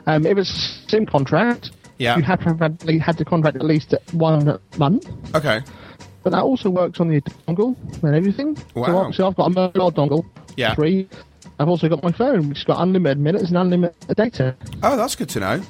Um, 0.07 0.25
if 0.25 0.37
it's 0.37 0.49
a 0.49 0.89
sim 0.89 1.05
contract, 1.05 1.71
yeah. 1.97 2.17
you 2.17 2.23
have 2.23 2.39
to 2.39 2.45
have 2.45 2.59
had, 2.59 3.01
had 3.01 3.17
the 3.17 3.25
contract 3.25 3.57
at 3.57 3.65
least 3.65 3.93
one 4.11 4.59
month. 4.77 5.07
Okay. 5.35 5.61
But 6.23 6.31
that 6.31 6.41
also 6.41 6.69
works 6.69 6.99
on 6.99 7.09
the 7.09 7.21
dongle 7.21 7.75
and 8.03 8.15
everything. 8.15 8.57
Wow. 8.75 9.11
So 9.11 9.27
I've 9.27 9.35
got 9.35 9.45
a 9.45 9.49
mobile 9.49 9.91
dongle. 9.91 10.25
Yeah. 10.57 10.75
Three. 10.75 11.07
I've 11.59 11.69
also 11.69 11.89
got 11.89 12.03
my 12.03 12.11
phone, 12.11 12.49
which 12.49 12.59
has 12.59 12.65
got 12.65 12.81
unlimited 12.81 13.19
minutes 13.19 13.49
and 13.49 13.57
unlimited 13.57 14.15
data. 14.15 14.55
Oh, 14.83 14.97
that's 14.97 15.15
good 15.15 15.29
to 15.29 15.39
know. 15.39 15.61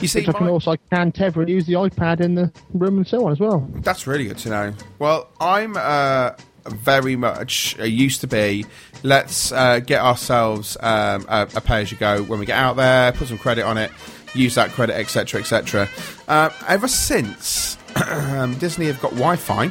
You 0.00 0.08
see, 0.08 0.20
I 0.26 0.32
can 0.32 0.46
my- 0.46 0.50
also 0.50 0.72
I 0.72 0.76
can 0.76 1.12
tether 1.12 1.40
and 1.40 1.50
use 1.50 1.66
the 1.66 1.74
iPad 1.74 2.20
in 2.20 2.34
the 2.34 2.52
room 2.72 2.98
and 2.98 3.06
so 3.06 3.26
on 3.26 3.32
as 3.32 3.40
well. 3.40 3.68
That's 3.76 4.06
really 4.06 4.24
good 4.24 4.38
to 4.38 4.48
know. 4.48 4.74
Well, 4.98 5.28
I'm 5.40 5.76
uh, 5.76 6.32
very 6.66 7.16
much 7.16 7.76
uh, 7.78 7.84
used 7.84 8.20
to 8.22 8.26
be. 8.26 8.66
Let's 9.02 9.52
uh, 9.52 9.80
get 9.80 10.00
ourselves 10.00 10.76
um, 10.80 11.26
a, 11.28 11.48
a 11.54 11.60
pay 11.60 11.82
as 11.82 11.92
you 11.92 11.98
go 11.98 12.22
when 12.22 12.38
we 12.38 12.46
get 12.46 12.58
out 12.58 12.76
there. 12.76 13.12
Put 13.12 13.28
some 13.28 13.38
credit 13.38 13.64
on 13.64 13.78
it. 13.78 13.90
Use 14.34 14.54
that 14.54 14.70
credit, 14.70 14.94
etc., 14.96 15.40
etc. 15.40 15.88
Uh, 16.28 16.50
ever 16.68 16.86
since 16.86 17.76
um, 18.08 18.54
Disney 18.58 18.86
have 18.86 19.00
got 19.00 19.10
Wi-Fi, 19.12 19.70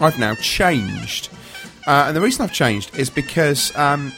I've 0.00 0.18
now 0.18 0.34
changed, 0.36 1.28
uh, 1.86 2.04
and 2.08 2.16
the 2.16 2.22
reason 2.22 2.42
I've 2.42 2.52
changed 2.54 2.96
is 2.98 3.10
because 3.10 3.74
um, 3.76 4.12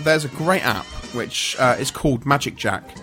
there's 0.00 0.24
a 0.24 0.28
great 0.28 0.64
app 0.64 0.86
which 1.14 1.56
uh, 1.58 1.76
is 1.78 1.90
called 1.90 2.24
Magic 2.24 2.56
Jack. 2.56 2.96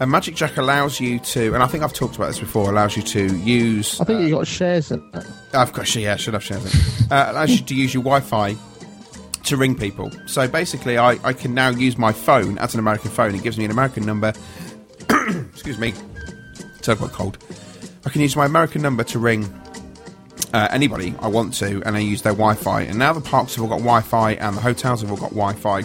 And 0.00 0.10
Magic 0.10 0.34
Jack 0.34 0.56
allows 0.56 0.98
you 0.98 1.18
to, 1.20 1.54
and 1.54 1.62
I 1.62 1.66
think 1.66 1.84
I've 1.84 1.92
talked 1.92 2.16
about 2.16 2.28
this 2.28 2.40
before, 2.40 2.68
allows 2.68 2.96
you 2.96 3.02
to 3.04 3.36
use 3.36 4.00
I 4.00 4.04
think 4.04 4.22
you 4.22 4.30
got 4.30 4.46
shares 4.46 4.90
in. 4.90 5.02
I've 5.54 5.72
got 5.72 5.94
yeah, 5.94 6.14
I 6.14 6.16
should 6.16 6.34
have 6.34 6.42
shares 6.42 6.64
it. 6.64 7.12
Uh, 7.12 7.26
allows 7.30 7.50
you 7.50 7.58
to 7.64 7.74
use 7.74 7.94
your 7.94 8.02
Wi-Fi 8.02 8.56
to 9.44 9.56
ring 9.56 9.76
people. 9.76 10.10
So 10.26 10.48
basically, 10.48 10.98
I, 10.98 11.18
I 11.24 11.32
can 11.32 11.54
now 11.54 11.70
use 11.70 11.98
my 11.98 12.12
phone 12.12 12.58
as 12.58 12.74
an 12.74 12.80
American 12.80 13.10
phone. 13.10 13.34
It 13.34 13.42
gives 13.42 13.58
me 13.58 13.64
an 13.64 13.70
American 13.70 14.04
number. 14.04 14.32
Excuse 15.52 15.78
me. 15.78 15.94
So 16.80 16.92
I've 16.92 17.00
got 17.00 17.12
cold. 17.12 17.38
I 18.04 18.10
can 18.10 18.20
use 18.22 18.34
my 18.34 18.46
American 18.46 18.82
number 18.82 19.04
to 19.04 19.18
ring 19.18 19.44
uh, 20.52 20.68
anybody 20.70 21.14
I 21.20 21.28
want 21.28 21.54
to, 21.54 21.82
and 21.86 21.96
I 21.96 22.00
use 22.00 22.22
their 22.22 22.32
Wi-Fi. 22.32 22.82
And 22.82 22.98
now 22.98 23.12
the 23.12 23.20
parks 23.20 23.54
have 23.54 23.62
all 23.62 23.70
got 23.70 23.78
Wi-Fi, 23.78 24.32
and 24.32 24.56
the 24.56 24.60
hotels 24.60 25.02
have 25.02 25.10
all 25.10 25.16
got 25.16 25.30
Wi-Fi. 25.30 25.82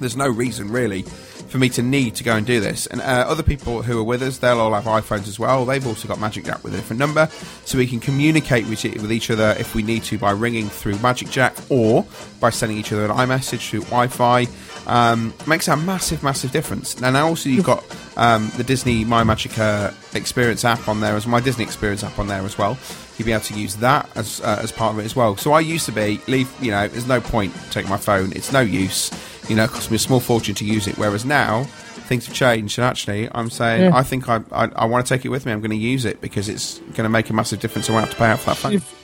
There's 0.00 0.16
no 0.16 0.28
reason 0.28 0.70
really 0.70 1.04
for 1.52 1.58
me 1.58 1.68
to 1.68 1.82
need 1.82 2.14
to 2.14 2.24
go 2.24 2.34
and 2.34 2.46
do 2.46 2.60
this. 2.60 2.86
And 2.86 3.02
uh, 3.02 3.26
other 3.28 3.42
people 3.42 3.82
who 3.82 4.00
are 4.00 4.02
with 4.02 4.22
us, 4.22 4.38
they'll 4.38 4.58
all 4.58 4.72
have 4.72 4.84
iPhones 4.84 5.28
as 5.28 5.38
well. 5.38 5.66
They've 5.66 5.86
also 5.86 6.08
got 6.08 6.18
Magic 6.18 6.46
Jack 6.46 6.64
with 6.64 6.72
a 6.72 6.78
different 6.78 6.98
number, 6.98 7.28
so 7.66 7.76
we 7.76 7.86
can 7.86 8.00
communicate 8.00 8.66
with, 8.66 8.82
with 8.82 9.12
each 9.12 9.30
other 9.30 9.54
if 9.58 9.74
we 9.74 9.82
need 9.82 10.02
to 10.04 10.16
by 10.16 10.30
ringing 10.30 10.70
through 10.70 10.98
Magic 11.00 11.28
Jack 11.28 11.54
or 11.68 12.06
by 12.40 12.48
sending 12.48 12.78
each 12.78 12.90
other 12.90 13.04
an 13.04 13.10
iMessage 13.10 13.68
through 13.68 13.82
Wi-Fi. 13.82 14.46
Um, 14.86 15.32
makes 15.46 15.68
a 15.68 15.76
massive, 15.76 16.22
massive 16.22 16.50
difference. 16.50 16.94
And 17.00 17.12
now 17.12 17.28
also 17.28 17.48
you've 17.48 17.64
got 17.64 17.84
um, 18.16 18.50
the 18.56 18.64
Disney 18.64 19.04
My 19.04 19.22
Magic 19.22 19.56
uh, 19.58 19.92
Experience 20.14 20.64
app 20.64 20.88
on 20.88 21.00
there 21.00 21.14
as 21.14 21.26
my 21.26 21.38
Disney 21.38 21.64
Experience 21.64 22.02
app 22.02 22.18
on 22.18 22.26
there 22.26 22.42
as 22.42 22.58
well. 22.58 22.76
You'll 23.16 23.26
be 23.26 23.32
able 23.32 23.44
to 23.44 23.54
use 23.54 23.76
that 23.76 24.08
as 24.16 24.40
uh, 24.40 24.58
as 24.62 24.72
part 24.72 24.94
of 24.94 24.98
it 25.00 25.04
as 25.04 25.14
well. 25.14 25.36
So 25.36 25.52
I 25.52 25.60
used 25.60 25.86
to 25.86 25.92
be 25.92 26.20
leave. 26.26 26.50
You 26.60 26.72
know, 26.72 26.88
there's 26.88 27.06
no 27.06 27.20
point 27.20 27.54
taking 27.70 27.90
my 27.90 27.98
phone. 27.98 28.32
It's 28.32 28.52
no 28.52 28.60
use. 28.60 29.10
You 29.48 29.56
know, 29.56 29.64
it 29.64 29.70
costs 29.70 29.90
me 29.90 29.96
a 29.96 29.98
small 29.98 30.20
fortune 30.20 30.54
to 30.56 30.64
use 30.64 30.86
it. 30.86 30.96
Whereas 30.98 31.24
now 31.24 31.64
things 31.64 32.26
have 32.26 32.34
changed, 32.34 32.78
and 32.78 32.84
actually, 32.84 33.28
I'm 33.32 33.50
saying 33.50 33.82
Yeah. 33.82 33.96
I 33.96 34.02
think 34.02 34.28
I 34.28 34.40
I, 34.52 34.66
I 34.76 34.84
want 34.84 35.04
to 35.04 35.14
take 35.14 35.24
it 35.24 35.28
with 35.30 35.46
me. 35.46 35.52
I'm 35.52 35.60
going 35.60 35.70
to 35.70 35.76
use 35.76 36.04
it 36.04 36.20
because 36.20 36.48
it's 36.48 36.78
going 36.78 37.04
to 37.04 37.08
make 37.08 37.28
a 37.30 37.32
massive 37.32 37.60
difference. 37.60 37.90
I 37.90 37.92
won't 37.92 38.06
have 38.06 38.14
to 38.14 38.18
pay 38.18 38.26
out 38.26 38.38
for 38.38 38.50
that 38.50 38.56
phone. 38.56 38.72
You've, 38.72 38.94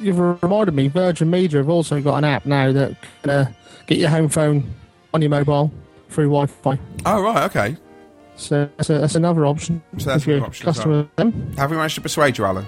you've 0.00 0.18
reminded 0.18 0.74
me, 0.74 0.88
Virgin 0.88 1.30
Media 1.30 1.58
have 1.58 1.68
also 1.68 2.00
got 2.00 2.16
an 2.16 2.24
app 2.24 2.46
now 2.46 2.72
that 2.72 2.96
can 3.22 3.30
uh, 3.30 3.52
get 3.86 3.98
your 3.98 4.10
home 4.10 4.28
phone 4.28 4.72
on 5.12 5.22
your 5.22 5.30
mobile 5.30 5.72
through 6.10 6.26
Wi-Fi. 6.26 6.78
Oh 7.06 7.22
right, 7.22 7.44
okay. 7.44 7.76
So 8.36 8.70
that's, 8.76 8.88
a, 8.88 8.98
that's 8.98 9.14
another 9.16 9.46
option. 9.46 9.82
So 9.98 10.10
that's 10.10 10.22
if 10.22 10.28
another 10.28 10.46
option 10.46 10.64
customer 10.64 10.94
well. 10.94 11.10
them. 11.16 11.56
Have 11.56 11.70
we 11.70 11.76
managed 11.76 11.96
to 11.96 12.00
persuade 12.00 12.38
you, 12.38 12.44
Alan? 12.44 12.66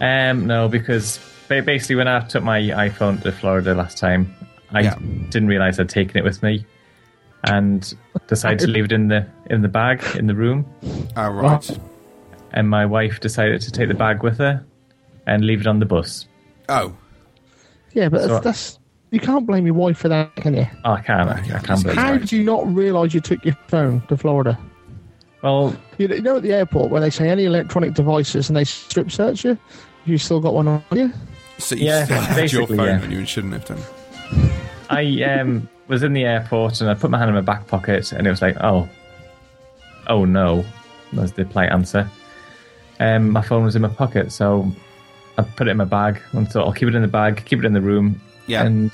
Um, 0.00 0.46
no, 0.46 0.68
because 0.68 1.18
basically 1.48 1.96
when 1.96 2.08
I 2.08 2.20
took 2.20 2.44
my 2.44 2.60
iPhone 2.60 3.20
to 3.22 3.32
Florida 3.32 3.74
last 3.74 3.98
time, 3.98 4.34
I 4.72 4.80
Yeah. 4.82 4.96
didn't 5.30 5.48
realize 5.48 5.78
I'd 5.80 5.88
taken 5.88 6.16
it 6.18 6.24
with 6.24 6.42
me, 6.42 6.64
and 7.44 7.92
decided 8.26 8.58
to 8.60 8.66
leave 8.74 8.84
it 8.86 8.92
in 8.92 9.08
the 9.08 9.26
in 9.50 9.62
the 9.62 9.68
bag 9.68 10.02
in 10.16 10.26
the 10.26 10.34
room. 10.34 10.66
Oh 11.16 11.28
right. 11.30 11.78
And 12.52 12.68
my 12.70 12.86
wife 12.86 13.20
decided 13.20 13.60
to 13.62 13.70
take 13.70 13.88
the 13.88 13.94
bag 13.94 14.22
with 14.22 14.38
her 14.38 14.64
and 15.26 15.44
leave 15.44 15.60
it 15.60 15.66
on 15.66 15.78
the 15.80 15.84
bus. 15.86 16.26
Oh. 16.68 16.96
Yeah, 17.92 18.08
but 18.08 18.22
So- 18.22 18.28
that's, 18.28 18.44
that's 18.44 18.78
you 19.10 19.20
can't 19.20 19.46
blame 19.46 19.66
your 19.66 19.74
wife 19.74 19.98
for 19.98 20.08
that, 20.08 20.34
can 20.36 20.54
you? 20.54 20.66
Oh, 20.84 20.92
I 20.94 21.00
can. 21.00 21.28
I, 21.28 21.38
I 21.38 21.58
can 21.60 21.80
believe 21.80 21.96
How 21.96 22.16
did 22.18 22.32
you 22.32 22.42
not 22.42 22.66
realise 22.74 23.14
you 23.14 23.20
took 23.20 23.44
your 23.44 23.56
phone 23.68 24.00
to 24.08 24.16
Florida? 24.16 24.58
Well, 25.42 25.76
you 25.98 26.08
you 26.08 26.20
know 26.22 26.36
at 26.38 26.42
the 26.42 26.52
airport 26.52 26.90
when 26.90 27.02
they 27.02 27.10
say 27.10 27.28
any 27.28 27.44
electronic 27.44 27.94
devices 27.94 28.48
and 28.48 28.56
they 28.56 28.64
strip 28.64 29.10
search 29.12 29.44
you, 29.44 29.56
you 30.06 30.18
still 30.18 30.40
got 30.40 30.54
one 30.54 30.66
on 30.66 30.82
you. 30.92 31.12
So 31.58 31.74
you 31.76 31.86
Yeah, 31.86 32.04
still 32.04 32.20
had 32.20 32.52
your 32.52 32.66
phone 32.66 32.78
yeah. 32.78 33.00
on 33.02 33.10
you 33.12 33.18
and 33.18 33.28
shouldn't 33.28 33.52
have 33.52 33.64
done. 33.64 33.78
I 34.90 35.22
um, 35.24 35.68
was 35.88 36.02
in 36.02 36.12
the 36.12 36.24
airport 36.24 36.80
and 36.80 36.88
I 36.90 36.94
put 36.94 37.10
my 37.10 37.18
hand 37.18 37.28
in 37.28 37.34
my 37.34 37.40
back 37.40 37.66
pocket 37.66 38.12
and 38.12 38.26
it 38.26 38.30
was 38.30 38.42
like, 38.42 38.56
oh, 38.60 38.88
oh 40.06 40.24
no, 40.24 40.64
was 41.12 41.32
the 41.32 41.44
polite 41.44 41.70
answer. 41.72 42.08
Um, 43.00 43.30
my 43.30 43.42
phone 43.42 43.64
was 43.64 43.76
in 43.76 43.82
my 43.82 43.88
pocket, 43.88 44.32
so 44.32 44.70
I 45.38 45.42
put 45.42 45.68
it 45.68 45.72
in 45.72 45.76
my 45.76 45.84
bag 45.84 46.20
and 46.32 46.50
thought 46.50 46.66
I'll 46.66 46.72
keep 46.72 46.88
it 46.88 46.94
in 46.94 47.02
the 47.02 47.08
bag, 47.08 47.44
keep 47.44 47.58
it 47.58 47.64
in 47.64 47.72
the 47.74 47.80
room, 47.80 48.20
Yeah. 48.46 48.64
and 48.64 48.90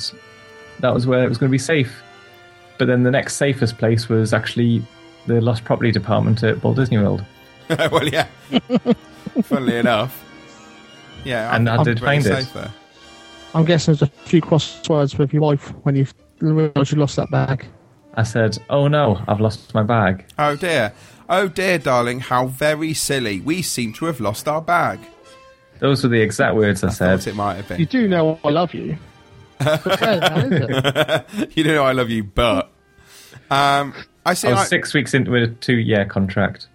that 0.81 0.93
was 0.93 1.07
where 1.07 1.23
it 1.25 1.29
was 1.29 1.39
going 1.39 1.49
to 1.51 1.53
be 1.53 1.59
safe. 1.59 2.03
But 2.79 2.87
then 2.87 3.03
the 3.05 3.11
next 3.13 3.35
safest 3.37 3.79
place 3.79 4.09
was 4.09 4.33
actually 4.33 4.83
the 5.27 5.41
lost 5.41 5.63
property 5.65 5.93
department 5.93 6.43
at 6.43 6.63
Walt 6.65 6.77
Disney 6.77 6.99
World. 6.99 7.25
well, 7.69 8.09
yeah. 8.09 8.27
Funnily 9.45 9.77
enough. 9.77 10.25
Yeah, 11.25 11.55
And 11.55 11.69
I 11.69 11.77
I'm 11.77 11.85
did 11.85 11.99
pretty 12.01 12.23
find 12.25 12.39
it. 12.41 12.53
there. 12.53 12.73
I'm 13.55 13.65
guessing 13.65 13.95
there's 13.95 14.03
a 14.03 14.13
few 14.27 14.41
crosswords 14.41 15.19
with 15.19 15.33
your 15.33 15.43
wife 15.43 15.69
when 15.83 15.97
you 15.97 16.07
realise 16.41 16.93
you 16.93 16.99
lost 16.99 17.17
that 17.17 17.31
bag. 17.31 17.67
I 18.15 18.23
said, 18.25 18.59
oh 18.69 18.89
no, 18.89 19.23
I've 19.27 19.41
lost 19.41 19.75
my 19.75 19.83
bag. 19.83 20.27
Oh 20.39 20.57
dear. 20.57 20.93
Oh 21.29 21.49
dear, 21.49 21.79
darling, 21.79 22.21
how 22.21 22.47
very 22.47 22.95
silly. 22.95 23.41
We 23.41 23.63
seem 23.63 23.93
to 23.95 24.07
have 24.07 24.21
lost 24.21 24.49
our 24.49 24.61
bag. 24.61 25.01
Those 25.79 26.03
were 26.03 26.11
the 26.11 26.21
exact 26.21 26.55
words 26.55 26.85
I, 26.85 26.91
said. 26.91 27.27
It 27.27 27.35
might 27.35 27.55
have 27.55 27.69
been. 27.69 27.81
You 27.81 27.87
do 27.87 28.07
know 28.09 28.39
I 28.45 28.51
love 28.51 28.75
you. 28.75 28.97
But 29.59 29.79
fair, 29.99 30.21
that, 30.21 31.27
is 31.33 31.57
you 31.57 31.65
know 31.65 31.85
I 31.85 31.93
love 31.93 32.11
you, 32.11 32.25
but 32.25 32.71
um, 33.51 33.95
I 34.25 34.35
see. 34.35 34.49
I 34.49 34.53
was 34.53 34.61
I- 34.61 34.65
six 34.65 34.95
weeks 34.95 35.15
into 35.15 35.35
a 35.35 35.49
two-year 35.49 36.05
contract. 36.05 36.69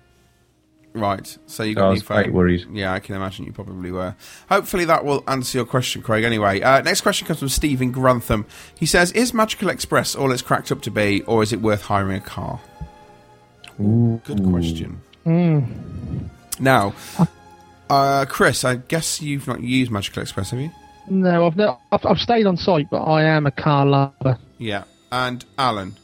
Right, 1.00 1.38
so 1.45 1.64
you 1.64 1.74
So 1.74 1.80
got 1.80 1.84
I 1.84 1.88
a 1.88 1.91
was 1.91 2.02
new 2.02 2.06
phone. 2.06 2.24
quite 2.24 2.34
worried. 2.34 2.66
Yeah, 2.72 2.93
I 2.93 3.00
can 3.00 3.16
imagine 3.16 3.45
you 3.45 3.52
probably 3.52 3.91
were. 3.91 4.16
Hopefully 4.50 4.86
that 4.86 5.06
will 5.06 5.24
answer 5.28 5.58
your 5.60 5.66
question, 5.66 6.02
Craig. 6.02 6.24
Anyway, 6.24 6.62
uh, 6.62 6.82
next 6.82 7.02
question 7.02 7.28
comes 7.28 7.39
from 7.39 7.50
Stephen 7.50 7.91
Grantham. 7.91 8.45
He 8.78 8.86
says, 8.86 9.12
"Is 9.12 9.34
Magical 9.34 9.70
Express 9.70 10.16
all 10.16 10.32
it's 10.32 10.41
cracked 10.41 10.72
up 10.72 10.82
to 10.82 10.91
be, 10.91 11.22
or 11.24 11.43
is 11.43 11.54
it 11.54 11.62
worth 11.62 11.84
hiring 11.84 12.18
a 12.18 12.22
car?" 12.22 12.60
Good 13.78 14.43
question. 14.50 15.02
Mm. 15.26 16.30
Now, 16.60 16.93
uh, 17.89 18.26
Chris, 18.28 18.64
I 18.64 18.76
guess 18.78 19.22
you've 19.22 19.48
not 19.48 19.62
used 19.62 19.91
Magical 19.91 20.24
Express, 20.24 20.50
have 20.52 20.60
you? 20.60 20.72
No, 21.10 21.45
I've, 21.48 21.56
no, 21.56 21.80
I've 21.91 22.06
I've 22.06 22.20
stayed 22.20 22.48
on 22.48 22.58
site, 22.58 22.89
but 22.89 23.04
I 23.04 23.24
am 23.24 23.45
a 23.45 23.52
car 23.52 23.86
lover. 23.86 24.38
Yeah, 24.58 24.84
and 25.12 25.45
Alan. 25.58 25.95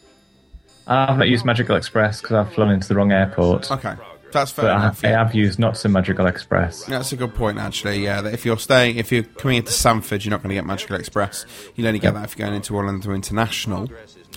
I've 0.85 1.17
not 1.17 1.29
used 1.29 1.45
Magical 1.45 1.75
Express 1.77 2.21
because 2.21 2.35
I've 2.45 2.53
flown 2.53 2.69
into 2.69 2.87
the 2.89 2.95
wrong 2.95 3.11
airport. 3.13 3.71
Okay, 3.71 3.95
that's 4.33 4.51
fair 4.51 4.65
But 4.65 4.71
I 4.71 4.75
enough. 4.77 5.01
have, 5.01 5.09
yeah. 5.11 5.21
I 5.21 5.23
have 5.25 5.35
used 5.35 5.59
not 5.59 5.77
so 5.77 5.89
Magical 5.89 6.25
Express. 6.27 6.83
That's 6.85 7.11
a 7.11 7.15
good 7.15 7.33
point, 7.33 7.57
actually. 7.57 8.03
Yeah, 8.03 8.21
that 8.21 8.33
if 8.33 8.45
you're 8.45 8.57
staying, 8.57 8.97
if 8.97 9.11
you're 9.11 9.23
coming 9.23 9.57
into 9.57 9.71
Sanford, 9.71 10.23
you're 10.25 10.31
not 10.31 10.41
going 10.43 10.49
to 10.49 10.55
get 10.55 10.65
Magical 10.65 10.95
Express. 10.97 11.45
You'll 11.75 11.87
only 11.87 11.99
get 11.99 12.13
that 12.15 12.25
if 12.25 12.37
you're 12.37 12.45
going 12.47 12.55
into 12.55 12.75
Orlando 12.75 13.11
International. 13.11 13.89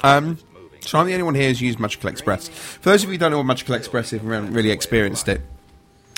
Um, 0.02 0.38
So 0.80 0.98
I'm 0.98 1.06
the 1.06 1.12
only 1.14 1.24
one 1.24 1.34
here 1.34 1.48
who's 1.48 1.60
used 1.60 1.80
Magical 1.80 2.08
Express. 2.10 2.48
For 2.48 2.90
those 2.90 3.02
of 3.02 3.08
you 3.08 3.14
who 3.14 3.18
don't 3.18 3.30
know 3.32 3.38
what 3.38 3.46
Magical 3.46 3.74
Express 3.74 4.12
is 4.12 4.20
and 4.22 4.30
haven't 4.30 4.52
really 4.52 4.70
experienced 4.70 5.26
it, 5.28 5.40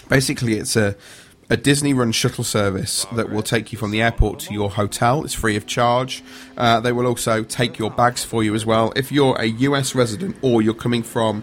basically 0.09 0.55
it's 0.55 0.77
a 0.77 0.97
a 1.51 1.57
Disney 1.57 1.95
run 1.95 2.13
shuttle 2.13 2.45
service 2.45 3.07
that 3.15 3.31
will 3.31 3.43
take 3.43 3.73
you 3.73 3.79
from 3.79 3.91
the 3.91 4.03
airport 4.03 4.39
to 4.41 4.53
your 4.53 4.69
hotel. 4.69 5.25
It's 5.25 5.33
free 5.33 5.57
of 5.57 5.67
charge. 5.67 6.23
Uh, 6.59 6.79
they 6.81 6.93
will 6.93 7.07
also 7.07 7.43
take 7.43 7.79
your 7.79 7.91
bags 7.91 8.23
for 8.23 8.45
you 8.45 8.55
as 8.55 8.67
well. 8.67 8.93
If 8.95 9.11
you're 9.11 9.35
a 9.41 9.47
US 9.47 9.95
resident 9.95 10.37
or 10.43 10.61
you're 10.61 10.75
coming 10.75 11.03
from 11.03 11.43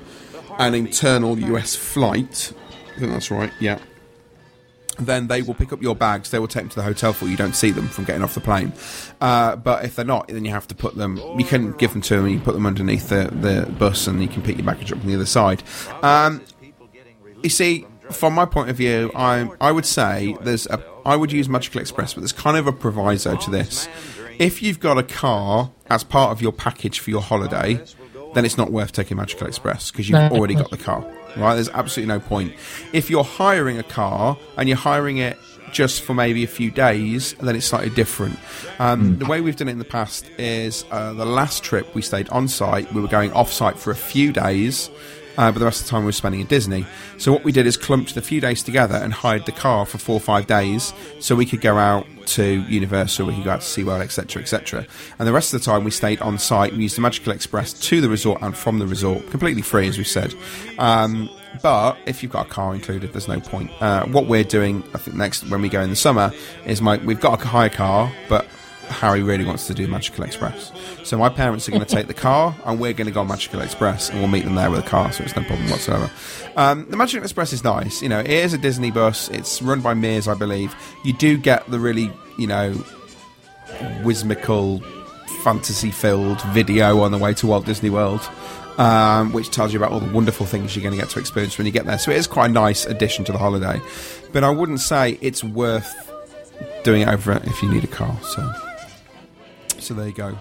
an 0.59 0.73
internal 0.73 1.37
US 1.39 1.75
flight, 1.75 2.53
I 2.95 2.99
think 2.99 3.11
that's 3.11 3.31
right, 3.31 3.51
yeah. 3.59 3.79
Then 4.97 5.27
they 5.27 5.41
will 5.41 5.53
pick 5.53 5.73
up 5.73 5.81
your 5.81 5.95
bags. 5.95 6.31
They 6.31 6.39
will 6.39 6.47
take 6.47 6.63
them 6.63 6.69
to 6.69 6.75
the 6.77 6.83
hotel 6.83 7.11
for 7.11 7.25
you. 7.25 7.31
You 7.31 7.37
don't 7.37 7.55
see 7.55 7.71
them 7.71 7.89
from 7.89 8.05
getting 8.05 8.23
off 8.23 8.33
the 8.33 8.39
plane. 8.39 8.71
Uh, 9.19 9.57
but 9.57 9.83
if 9.83 9.95
they're 9.95 10.05
not, 10.05 10.29
then 10.29 10.45
you 10.45 10.51
have 10.51 10.67
to 10.67 10.75
put 10.75 10.95
them. 10.95 11.17
You 11.37 11.43
can 11.43 11.73
give 11.73 11.91
them 11.91 12.01
to 12.03 12.15
them. 12.15 12.27
You 12.29 12.39
put 12.39 12.53
them 12.53 12.65
underneath 12.65 13.09
the, 13.09 13.29
the 13.31 13.69
bus, 13.73 14.07
and 14.07 14.21
you 14.21 14.29
can 14.29 14.41
pick 14.41 14.55
your 14.55 14.65
baggage 14.65 14.93
up 14.93 14.99
from 14.99 15.09
the 15.09 15.15
other 15.15 15.25
side. 15.25 15.63
Um, 16.01 16.41
you 17.43 17.49
see, 17.49 17.85
from 18.09 18.33
my 18.33 18.45
point 18.45 18.69
of 18.69 18.77
view, 18.77 19.11
I 19.15 19.49
I 19.59 19.71
would 19.71 19.85
say 19.85 20.37
there's 20.41 20.65
a 20.67 20.81
I 21.05 21.15
would 21.15 21.31
use 21.31 21.49
Magical 21.49 21.81
Express, 21.81 22.13
but 22.13 22.21
there's 22.21 22.31
kind 22.31 22.57
of 22.57 22.65
a 22.65 22.71
proviso 22.71 23.35
to 23.35 23.51
this. 23.51 23.87
If 24.39 24.61
you've 24.61 24.79
got 24.79 24.97
a 24.97 25.03
car 25.03 25.71
as 25.87 26.03
part 26.03 26.31
of 26.31 26.41
your 26.41 26.51
package 26.51 26.99
for 26.99 27.09
your 27.09 27.21
holiday, 27.21 27.81
then 28.35 28.45
it's 28.45 28.57
not 28.57 28.71
worth 28.71 28.91
taking 28.91 29.17
Magical 29.17 29.47
Express 29.47 29.89
because 29.89 30.07
you've 30.07 30.19
No. 30.19 30.29
already 30.29 30.53
got 30.53 30.69
the 30.69 30.77
car. 30.77 31.03
Right? 31.35 31.55
There's 31.55 31.69
absolutely 31.69 32.13
no 32.13 32.19
point. 32.19 32.53
If 32.93 33.09
you're 33.09 33.23
hiring 33.23 33.79
a 33.79 33.83
car 33.83 34.37
and 34.57 34.69
you're 34.69 34.77
hiring 34.77 35.17
it 35.17 35.37
just 35.73 36.03
for 36.03 36.13
maybe 36.13 36.43
a 36.43 36.47
few 36.47 36.71
days, 36.71 37.33
then 37.41 37.55
it's 37.55 37.65
slightly 37.65 37.89
different. 37.89 38.37
Um, 38.79 39.17
The 39.17 39.25
way 39.25 39.41
we've 39.41 39.55
done 39.57 39.67
it 39.67 39.71
in 39.71 39.79
the 39.79 39.83
past 39.83 40.25
is 40.37 40.85
uh, 40.91 41.11
the 41.13 41.25
last 41.25 41.63
trip 41.63 41.93
we 41.95 42.01
stayed 42.01 42.29
on 42.29 42.47
site, 42.47 42.93
we 42.93 43.01
were 43.01 43.09
going 43.09 43.33
off 43.33 43.51
site 43.51 43.77
for 43.77 43.91
a 43.91 43.95
few 43.95 44.31
days. 44.31 44.89
Uh, 45.37 45.51
but 45.51 45.59
the 45.59 45.65
rest 45.65 45.81
of 45.81 45.87
the 45.87 45.91
time 45.91 46.03
we 46.03 46.05
were 46.05 46.11
spending 46.13 46.39
in 46.39 46.47
Disney. 46.47 46.85
So 47.17 47.33
what 47.33 47.43
we 47.43 47.51
did 47.51 47.67
is 47.67 47.75
clumped 47.75 48.15
the 48.15 48.21
few 48.21 48.39
days 48.39 48.63
together 48.63 48.95
and 48.95 49.11
hired 49.11 49.45
the 49.45 49.51
car 49.51 49.85
for 49.85 49.97
four 49.97 50.15
or 50.15 50.21
five 50.21 50.47
days, 50.47 50.93
so 51.19 51.35
we 51.35 51.45
could 51.45 51.59
go 51.59 51.77
out 51.77 52.07
to 52.27 52.61
Universal, 52.63 53.27
we 53.27 53.35
could 53.35 53.43
go 53.43 53.51
out 53.51 53.61
to 53.61 53.67
SeaWorld, 53.67 54.01
etc., 54.01 54.41
etc. 54.41 54.87
And 55.19 55.27
the 55.27 55.33
rest 55.33 55.53
of 55.53 55.59
the 55.59 55.65
time 55.65 55.83
we 55.83 55.91
stayed 55.91 56.21
on 56.21 56.37
site. 56.37 56.73
We 56.73 56.83
used 56.83 56.97
the 56.97 57.01
Magical 57.01 57.31
Express 57.33 57.73
to 57.73 58.01
the 58.01 58.09
resort 58.09 58.41
and 58.41 58.55
from 58.55 58.79
the 58.79 58.87
resort, 58.87 59.29
completely 59.29 59.61
free, 59.61 59.87
as 59.87 59.97
we 59.97 60.03
said. 60.03 60.33
Um, 60.77 61.29
but 61.61 61.97
if 62.05 62.21
you've 62.21 62.31
got 62.31 62.47
a 62.47 62.49
car 62.49 62.75
included, 62.75 63.13
there's 63.13 63.27
no 63.27 63.39
point. 63.39 63.71
Uh, 63.81 64.05
what 64.07 64.27
we're 64.27 64.43
doing, 64.43 64.83
I 64.93 64.97
think, 64.97 65.15
next 65.15 65.49
when 65.49 65.61
we 65.61 65.69
go 65.69 65.81
in 65.81 65.89
the 65.89 65.95
summer 65.95 66.33
is 66.65 66.81
my 66.81 66.97
we've 66.97 67.19
got 67.19 67.41
a 67.41 67.45
hire 67.45 67.69
car, 67.69 68.11
but 68.27 68.45
Harry 68.89 69.23
really 69.23 69.45
wants 69.45 69.67
to 69.67 69.73
do 69.73 69.87
Magical 69.87 70.23
Express. 70.23 70.71
So 71.03 71.17
my 71.17 71.29
parents 71.29 71.67
are 71.67 71.71
going 71.71 71.83
to 71.83 71.95
take 71.95 72.07
the 72.07 72.13
car, 72.13 72.55
and 72.65 72.79
we're 72.79 72.93
going 72.93 73.07
to 73.07 73.13
go 73.13 73.21
on 73.21 73.27
Magical 73.27 73.61
Express, 73.61 74.09
and 74.09 74.19
we'll 74.19 74.27
meet 74.27 74.45
them 74.45 74.55
there 74.55 74.71
with 74.71 74.79
a 74.79 74.87
car, 74.87 75.11
so 75.11 75.23
it's 75.23 75.35
no 75.35 75.43
problem 75.43 75.69
whatsoever. 75.69 76.09
Um, 76.55 76.89
the 76.89 76.97
Magical 76.97 77.23
Express 77.23 77.53
is 77.53 77.63
nice. 77.63 78.01
You 78.01 78.09
know, 78.09 78.19
it 78.19 78.29
is 78.29 78.53
a 78.53 78.57
Disney 78.57 78.91
bus. 78.91 79.29
It's 79.29 79.61
run 79.61 79.81
by 79.81 79.93
Mears, 79.93 80.27
I 80.27 80.33
believe. 80.33 80.75
You 81.03 81.13
do 81.13 81.37
get 81.37 81.69
the 81.69 81.79
really, 81.79 82.11
you 82.37 82.47
know, 82.47 82.73
whimsical, 84.03 84.81
fantasy-filled 85.43 86.41
video 86.53 87.01
on 87.01 87.11
the 87.11 87.17
way 87.17 87.33
to 87.35 87.47
Walt 87.47 87.65
Disney 87.65 87.89
World. 87.89 88.21
Um, 88.77 89.31
which 89.31 89.51
tells 89.51 89.71
you 89.71 89.79
about 89.79 89.93
all 89.93 90.01
the 90.01 90.11
wonderful 90.11 90.45
things 90.45 90.75
you're 90.75 90.83
going 90.83 90.93
to 90.93 90.99
get 91.01 91.09
to 91.11 91.19
experience 91.19 91.57
when 91.57 91.65
you 91.65 91.71
get 91.71 91.85
there. 91.85 91.97
So 91.97 92.11
it 92.11 92.17
is 92.17 92.27
quite 92.27 92.49
a 92.49 92.53
nice 92.53 92.85
addition 92.85 93.23
to 93.23 93.31
the 93.31 93.37
holiday, 93.37 93.79
but 94.33 94.43
I 94.43 94.49
wouldn't 94.49 94.81
say 94.81 95.17
it's 95.21 95.45
worth 95.45 95.89
doing 96.83 97.03
it 97.03 97.07
over 97.07 97.31
if 97.45 97.63
you 97.63 97.71
need 97.71 97.85
a 97.85 97.87
car. 97.87 98.17
So, 98.21 98.53
so 99.85 99.93
there 99.93 100.07
you 100.07 100.13
go. 100.13 100.37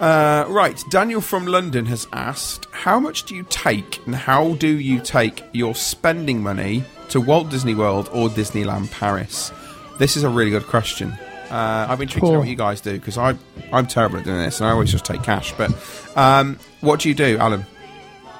Uh, 0.00 0.44
right, 0.48 0.82
Daniel 0.90 1.20
from 1.20 1.46
London 1.46 1.86
has 1.86 2.06
asked, 2.12 2.66
"How 2.70 3.00
much 3.00 3.24
do 3.24 3.34
you 3.34 3.44
take, 3.48 4.04
and 4.06 4.14
how 4.14 4.54
do 4.54 4.68
you 4.68 5.00
take 5.00 5.42
your 5.52 5.74
spending 5.74 6.42
money 6.42 6.84
to 7.08 7.20
Walt 7.20 7.48
Disney 7.50 7.74
World 7.74 8.10
or 8.12 8.28
Disneyland 8.28 8.90
Paris?" 8.90 9.52
This 9.98 10.16
is 10.16 10.22
a 10.22 10.28
really 10.28 10.50
good 10.50 10.66
question. 10.66 11.12
Uh, 11.50 11.86
I'm 11.88 12.02
intrigued 12.02 12.26
to 12.26 12.32
know 12.32 12.38
what 12.40 12.48
you 12.48 12.56
guys 12.56 12.80
do 12.80 12.92
because 12.92 13.16
I 13.16 13.36
I'm 13.72 13.86
terrible 13.86 14.18
at 14.18 14.24
doing 14.24 14.38
this, 14.38 14.60
and 14.60 14.68
I 14.68 14.72
always 14.72 14.90
just 14.90 15.04
take 15.04 15.22
cash. 15.22 15.54
But 15.56 15.72
um, 16.16 16.58
what 16.80 17.00
do 17.00 17.08
you 17.08 17.14
do, 17.14 17.38
Alan? 17.38 17.64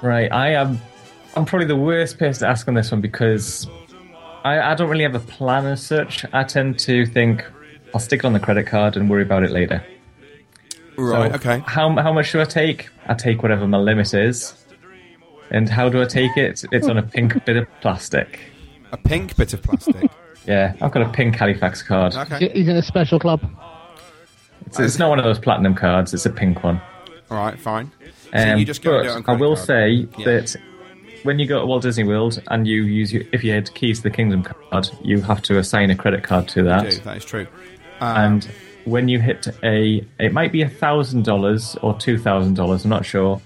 Right, 0.02 0.30
I 0.30 0.50
am. 0.54 0.78
I'm 1.36 1.44
probably 1.44 1.66
the 1.66 1.76
worst 1.76 2.18
person 2.18 2.46
to 2.46 2.50
ask 2.50 2.66
on 2.68 2.74
this 2.74 2.90
one 2.90 3.00
because 3.00 3.66
I, 4.44 4.72
I 4.72 4.74
don't 4.74 4.88
really 4.88 5.04
have 5.04 5.14
a 5.14 5.20
plan 5.20 5.66
as 5.66 5.84
such. 5.84 6.24
I 6.32 6.44
tend 6.44 6.78
to 6.80 7.06
think 7.06 7.44
I'll 7.94 8.00
stick 8.00 8.20
it 8.20 8.24
on 8.24 8.32
the 8.34 8.40
credit 8.40 8.66
card 8.66 8.96
and 8.96 9.08
worry 9.08 9.22
about 9.22 9.42
it 9.42 9.50
later. 9.50 9.82
Right, 10.96 11.30
So 11.30 11.36
okay. 11.36 11.62
How 11.66 11.90
how 11.96 12.12
much 12.12 12.32
do 12.32 12.40
I 12.40 12.44
take? 12.44 12.88
I 13.06 13.14
take 13.14 13.42
whatever 13.42 13.66
my 13.66 13.78
limit 13.78 14.14
is. 14.14 14.54
And 15.50 15.68
how 15.68 15.88
do 15.88 16.02
I 16.02 16.06
take 16.06 16.36
it? 16.36 16.64
It's 16.72 16.88
on 16.88 16.98
a 16.98 17.02
pink 17.02 17.44
bit 17.44 17.56
of 17.56 17.68
plastic. 17.80 18.40
A 18.92 18.96
pink 18.96 19.36
bit 19.36 19.52
of 19.54 19.62
plastic. 19.62 20.10
yeah, 20.46 20.74
I've 20.80 20.90
got 20.90 21.02
a 21.02 21.08
pink 21.10 21.36
Halifax 21.36 21.82
card. 21.82 22.14
Okay. 22.16 22.48
He's 22.52 22.66
in 22.68 22.76
a 22.76 22.82
special 22.82 23.20
club. 23.20 23.40
It's, 24.66 24.80
it's 24.80 24.98
not 24.98 25.08
one 25.10 25.18
of 25.20 25.24
those 25.24 25.38
platinum 25.38 25.74
cards. 25.74 26.12
It's 26.12 26.26
a 26.26 26.30
pink 26.30 26.64
one. 26.64 26.80
All 27.30 27.36
right, 27.38 27.58
fine. 27.58 27.92
So 28.32 28.38
Um, 28.52 28.58
you 28.58 28.64
just 28.64 28.82
go 28.82 28.98
it 29.00 29.06
on 29.06 29.22
but 29.22 29.32
I 29.32 29.36
will 29.36 29.54
card. 29.54 29.66
say 29.66 29.90
Yeah. 30.18 30.24
that 30.24 30.56
when 31.22 31.38
you 31.38 31.46
go 31.46 31.60
to 31.60 31.66
Walt 31.66 31.82
Disney 31.82 32.04
World 32.04 32.42
and 32.48 32.66
you 32.66 32.82
use 32.82 33.12
your, 33.12 33.22
if 33.32 33.44
you 33.44 33.52
had 33.52 33.72
Keys 33.74 33.98
to 33.98 34.02
the 34.04 34.10
Kingdom 34.10 34.42
card, 34.42 34.88
you 35.02 35.20
have 35.22 35.42
to 35.42 35.58
assign 35.58 35.90
a 35.90 35.96
credit 35.96 36.24
card 36.24 36.48
to 36.48 36.62
that. 36.64 36.90
Do, 36.90 36.96
that 36.98 37.16
is 37.18 37.24
true. 37.24 37.46
Um, 38.00 38.16
and 38.16 38.48
when 38.86 39.08
you 39.08 39.20
hit 39.20 39.46
a, 39.62 40.06
it 40.18 40.32
might 40.32 40.52
be 40.52 40.62
a 40.62 40.68
thousand 40.68 41.24
dollars 41.24 41.76
or 41.82 41.94
two 41.98 42.18
thousand 42.18 42.54
dollars. 42.54 42.84
I'm 42.84 42.90
not 42.90 43.04
sure. 43.04 43.40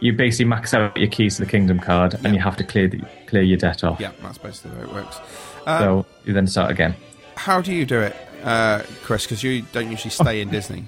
You 0.00 0.12
basically 0.12 0.44
max 0.44 0.74
out 0.74 0.96
your 0.96 1.08
Keys 1.08 1.36
to 1.36 1.44
the 1.44 1.50
Kingdom 1.50 1.80
card, 1.80 2.14
and 2.24 2.34
you 2.34 2.40
have 2.40 2.56
to 2.58 2.64
clear 2.64 2.86
the, 2.88 3.02
clear 3.26 3.42
your 3.42 3.58
debt 3.58 3.82
off. 3.82 3.98
Yeah, 3.98 4.12
that's 4.22 4.38
basically 4.38 4.72
the 4.72 4.76
way 4.76 4.82
it 4.84 4.92
works. 4.92 5.18
Um, 5.66 5.78
so 5.80 6.06
you 6.24 6.32
then 6.32 6.46
start 6.46 6.70
again. 6.70 6.94
How 7.36 7.60
do 7.60 7.72
you 7.72 7.86
do 7.86 8.00
it, 8.00 8.16
uh, 8.44 8.82
Chris? 9.02 9.24
Because 9.24 9.42
you 9.42 9.62
don't 9.72 9.90
usually 9.90 10.10
stay 10.10 10.40
in 10.40 10.50
Disney. 10.50 10.84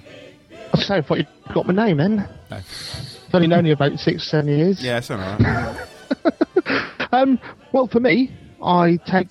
So 0.75 0.95
I 0.95 1.01
thought 1.01 1.17
you 1.17 1.25
got 1.53 1.65
my 1.67 1.73
name 1.73 1.99
in. 1.99 2.17
No. 2.17 2.27
I've 2.51 3.35
only 3.35 3.47
known 3.47 3.65
you 3.65 3.73
about 3.73 3.99
six, 3.99 4.29
seven 4.29 4.47
years. 4.49 4.83
Yeah, 4.83 4.99
it's 4.99 5.11
all 5.11 5.17
right. 5.17 5.87
Um, 7.13 7.39
well, 7.73 7.87
for 7.87 7.99
me, 7.99 8.31
I 8.63 8.97
take 9.05 9.27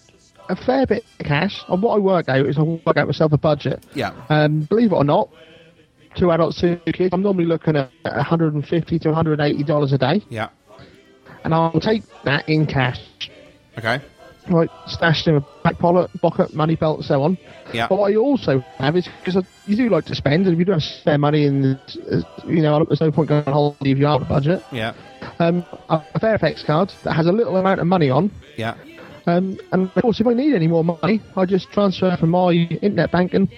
a 0.51 0.57
fair 0.57 0.87
bit 0.87 1.05
of 1.19 1.27
cash. 1.27 1.63
And 1.69 1.83
what 1.83 1.95
I 1.97 1.99
work 1.99 2.29
out 2.29 2.47
is 2.47 2.59
I 2.59 2.63
work 2.63 2.97
out 2.97 3.07
myself 3.07 3.33
a 3.33 3.39
budget. 3.39 3.85
Yeah. 3.95 4.13
Um, 4.29 4.63
believe 4.63 4.93
it 4.93 4.97
or 4.97 5.05
not, 5.05 5.29
two 6.17 6.31
adults, 6.33 6.61
two 6.61 6.77
kids. 6.93 7.11
I'm 7.13 7.23
normally 7.23 7.47
looking 7.47 7.77
at 7.77 7.91
150 8.05 8.99
to 8.99 9.09
180 9.09 9.63
dollars 9.65 9.93
a 9.93 9.99
day, 9.99 10.23
Yeah. 10.29 10.49
and 11.45 11.55
I'll 11.55 11.81
take 11.81 12.03
that 12.25 12.49
in 12.49 12.67
cash. 12.67 13.01
Okay. 13.79 14.01
Right, 14.49 14.71
stashed 14.87 15.29
in 15.29 15.37
a 15.37 15.41
back 15.63 15.79
pocket, 15.79 16.11
pocket, 16.21 16.55
money 16.55 16.75
belt, 16.75 16.97
and 16.99 17.05
so 17.07 17.23
on. 17.23 17.39
Yeah. 17.73 17.87
But 17.89 17.99
what 17.99 18.11
I 18.13 18.17
also 18.17 18.61
have 18.79 18.97
is 18.97 19.07
because 19.23 19.45
you 19.67 19.77
do 19.77 19.89
like 19.91 20.07
to 20.07 20.15
spend, 20.15 20.47
and 20.47 20.55
if 20.55 20.59
you 20.59 20.65
don't 20.65 20.81
have 20.81 20.83
spare 20.83 21.19
money, 21.19 21.45
and 21.47 21.79
you 22.47 22.63
know, 22.63 22.85
there's 22.85 23.01
no 23.01 23.13
point 23.13 23.29
going 23.29 23.45
on 23.45 23.53
holiday 23.53 23.93
if 23.93 23.99
you 23.99 24.07
are 24.07 24.17
on 24.17 24.23
a 24.23 24.25
budget. 24.25 24.65
Yeah. 24.73 24.95
Um, 25.39 25.65
a 25.91 26.01
FairFX 26.19 26.65
card 26.65 26.93
that 27.05 27.13
has 27.13 27.27
a 27.27 27.33
little 27.33 27.57
amount 27.59 27.81
of 27.81 27.87
money 27.87 28.11
on. 28.11 28.31
Yeah. 28.57 28.75
Um, 29.27 29.59
and 29.73 29.91
of 29.95 30.03
course, 30.03 30.21
if 30.21 30.27
I 30.27 30.33
need 30.35 30.55
any 30.55 30.67
more 30.67 30.85
money, 30.85 31.21
I 31.37 31.45
just 31.45 31.71
transfer 31.71 32.17
from 32.19 32.31
my 32.31 32.53
internet 32.53 33.11
banking 33.13 33.49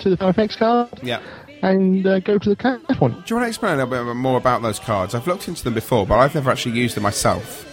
to 0.00 0.10
the 0.10 0.16
FairFX 0.16 0.56
card 0.58 0.88
Yeah. 1.02 1.20
and 1.62 2.06
uh, 2.06 2.20
go 2.20 2.38
to 2.38 2.48
the 2.48 2.56
cash 2.56 2.80
point. 2.96 3.14
Do 3.14 3.22
you 3.28 3.36
want 3.36 3.44
to 3.44 3.48
explain 3.48 3.78
a 3.78 3.84
little 3.84 4.04
bit 4.06 4.14
more 4.16 4.38
about 4.38 4.62
those 4.62 4.78
cards? 4.78 5.14
I've 5.14 5.26
looked 5.26 5.48
into 5.48 5.62
them 5.64 5.74
before, 5.74 6.06
but 6.06 6.18
I've 6.18 6.34
never 6.34 6.50
actually 6.50 6.78
used 6.78 6.96
them 6.96 7.02
myself. 7.02 7.66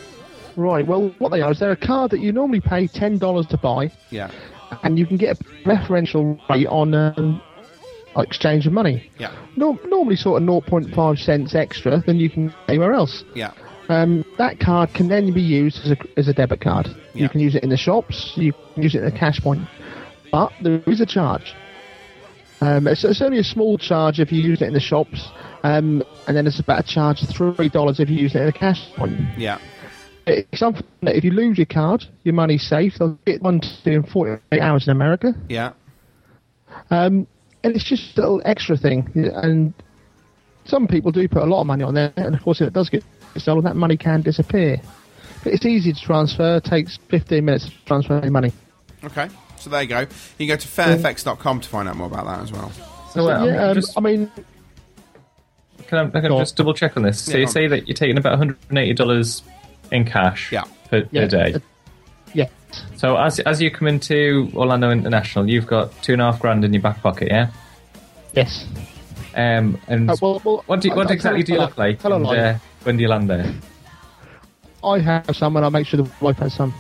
Right. 0.58 0.86
Well, 0.86 1.14
what 1.20 1.30
they 1.32 1.42
are 1.42 1.52
is 1.52 1.60
they're 1.60 1.72
a 1.72 1.76
card 1.78 2.12
that 2.12 2.20
you 2.20 2.32
normally 2.32 2.60
pay 2.62 2.88
ten 2.88 3.18
dollars 3.20 3.46
to 3.48 3.58
buy, 3.58 3.92
Yeah. 4.10 4.32
and 4.84 4.98
you 5.00 5.06
can 5.06 5.16
get 5.18 5.40
a 5.40 5.44
preferential 5.64 6.40
rate 6.50 6.66
on 6.68 6.94
um, 6.96 7.42
exchange 8.18 8.66
of 8.68 8.74
money. 8.74 9.10
Yeah. 9.20 9.32
Norm- 9.56 9.80
normally, 9.86 10.16
sort 10.16 10.42
of 10.42 10.48
0.5 10.50 11.20
cents 11.20 11.54
extra 11.56 12.02
than 12.06 12.18
you 12.18 12.30
can 12.30 12.54
anywhere 12.68 12.94
else. 12.94 13.24
Yeah. 13.36 13.52
Um, 13.90 14.26
that 14.38 14.60
card 14.60 14.94
can 14.94 15.08
then 15.08 15.32
be 15.34 15.42
used 15.42 15.80
as 15.86 15.92
a, 15.92 15.98
as 16.18 16.28
a 16.28 16.34
debit 16.34 16.62
card. 16.62 16.88
Yeah. 17.14 17.24
You 17.24 17.30
can 17.30 17.40
use 17.40 17.56
it 17.56 17.64
in 17.64 17.70
the 17.70 17.78
shops, 17.78 18.34
you 18.36 18.54
can 18.74 18.84
use 18.84 18.96
it 18.96 19.04
at 19.04 19.14
a 19.14 19.18
cash 19.18 19.40
point. 19.40 19.62
But 20.32 20.52
there 20.62 20.82
is 20.88 21.00
a 21.00 21.06
charge. 21.06 21.56
Um, 22.60 22.88
it's, 22.88 23.04
it's 23.04 23.22
only 23.22 23.40
a 23.40 23.44
small 23.44 23.78
charge 23.78 24.20
if 24.20 24.32
you 24.32 24.42
use 24.42 24.62
it 24.62 24.68
in 24.68 24.74
the 24.74 24.80
shops, 24.80 25.30
um, 25.64 26.04
and 26.28 26.36
then 26.36 26.48
it's 26.48 26.60
about 26.60 26.80
a 26.80 26.88
charge 26.88 27.22
of 27.22 27.30
$3 27.30 28.00
if 28.00 28.10
you 28.10 28.18
use 28.18 28.36
it 28.36 28.42
at 28.42 28.50
a 28.50 28.52
cash 28.52 28.94
point. 28.96 29.20
Yeah. 29.38 29.60
It's 30.26 30.60
something 30.60 30.86
that 31.04 31.16
if 31.16 31.24
you 31.24 31.32
lose 31.32 31.58
your 31.58 31.68
card, 31.68 32.04
your 32.24 32.34
money's 32.34 32.68
safe. 32.68 32.96
They'll 33.00 33.18
get 33.26 33.42
one 33.42 33.62
to 33.62 33.68
you 33.86 33.98
in 33.98 34.04
48 34.04 34.60
hours 34.60 34.86
in 34.86 34.92
America. 34.92 35.34
Yeah. 35.48 35.72
Um, 36.90 37.28
and 37.64 37.76
it's 37.76 37.86
just 37.86 38.18
a 38.18 38.22
little 38.22 38.42
extra 38.44 38.76
thing. 38.76 39.10
And 39.16 39.74
some 40.66 40.88
people 40.88 41.12
do 41.12 41.28
put 41.30 41.44
a 41.44 41.46
lot 41.46 41.62
of 41.62 41.68
money 41.68 41.84
on 41.84 41.94
there, 41.94 42.12
and 42.18 42.36
of 42.36 42.42
course, 42.42 42.60
if 42.60 42.68
it 42.68 42.74
does 42.74 42.90
get 42.90 43.04
stolen, 43.42 43.64
that 43.66 43.76
money 43.76 43.98
can 43.98 44.22
disappear. 44.22 44.80
But 45.44 45.54
it's 45.54 45.66
easy 45.66 45.94
to 45.94 46.02
transfer. 46.02 46.58
It 46.58 46.64
takes 46.64 46.98
15 47.10 47.44
minutes 47.46 47.66
to 47.66 47.72
transfer 47.86 48.18
any 48.18 48.30
money. 48.30 48.52
Okay. 49.04 49.30
So 49.58 49.70
there 49.70 49.82
you 49.82 49.88
go. 49.88 50.00
You 50.02 50.08
can 50.40 50.48
go 50.48 50.56
to 50.56 50.68
fairfx.com 50.68 51.62
to 51.62 51.70
find 51.70 51.88
out 51.90 51.96
more 51.96 52.08
about 52.08 52.26
that 52.26 52.42
as 52.42 52.52
well. 52.52 52.72
So, 53.12 53.30
uh, 53.30 53.46
yeah, 53.46 53.64
I'm 53.64 53.70
um, 53.70 53.76
just- 53.76 53.98
I 53.98 54.02
mean, 54.02 54.32
can 55.88 55.98
I, 56.00 56.10
can 56.10 56.26
I 56.26 56.28
Go 56.30 56.40
just 56.40 56.56
double 56.58 56.74
check 56.74 56.98
on 56.98 57.04
this? 57.04 57.22
So 57.22 57.32
Yeah, 57.32 57.38
you 57.38 57.44
go 57.46 57.48
on. 57.50 57.54
say 57.54 57.68
that 57.68 57.88
you're 57.88 57.96
taking 57.96 58.18
about 58.18 58.32
180 58.32 58.94
dollars 58.94 59.42
in 59.92 60.04
cash 60.06 60.52
yeah. 60.52 60.64
per, 60.90 61.08
Yeah. 61.12 61.22
per 61.22 61.28
day. 61.28 61.56
Yeah. 62.34 62.48
So 62.98 63.16
as 63.16 63.40
as 63.40 63.62
you 63.62 63.72
come 63.72 63.88
into 63.88 64.52
Orlando 64.54 64.92
International, 64.92 65.50
you've 65.50 65.68
got 65.68 65.92
two 66.04 66.14
and 66.14 66.22
a 66.22 66.26
half 66.32 66.40
grand 66.42 66.66
in 66.66 66.74
your 66.74 66.82
back 66.82 67.02
pocket, 67.02 67.30
yeah. 67.32 67.52
Yes. 68.34 68.66
Um, 69.34 69.80
and 69.88 70.10
Uh, 70.12 70.16
well, 70.22 70.42
well, 70.44 70.64
what 70.66 70.82
do 70.82 70.90
what 70.90 71.08
I- 71.08 71.12
I- 71.12 71.14
exactly 71.14 71.44
do 71.44 71.54
you 71.54 71.60
look 71.60 71.78
like 71.78 72.00
tell 72.02 72.12
a 72.12 72.16
and, 72.18 72.26
uh, 72.28 72.54
when 72.88 72.96
do 72.96 73.04
you 73.04 73.10
land 73.10 73.30
there? 73.30 73.54
I 74.82 75.00
have 75.00 75.36
some, 75.36 75.58
and 75.58 75.66
I 75.66 75.70
make 75.70 75.86
sure 75.86 76.02
the 76.02 76.10
wife 76.22 76.38
has 76.38 76.54
some. 76.54 76.74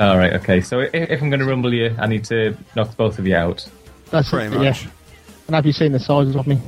All 0.00 0.16
right, 0.16 0.32
okay. 0.32 0.62
So 0.62 0.80
if, 0.80 0.94
if 0.94 1.22
I'm 1.22 1.28
going 1.28 1.40
to 1.40 1.46
rumble 1.46 1.74
you, 1.74 1.94
I 1.98 2.06
need 2.06 2.24
to 2.24 2.56
knock 2.74 2.96
both 2.96 3.18
of 3.18 3.26
you 3.26 3.36
out. 3.36 3.68
That's 4.10 4.30
Pretty 4.30 4.46
it, 4.46 4.58
much. 4.58 4.84
Yeah. 4.84 4.90
And 5.48 5.56
have 5.56 5.66
you 5.66 5.72
seen 5.72 5.92
the 5.92 6.00
sizes 6.00 6.34
of 6.34 6.46
me? 6.46 6.58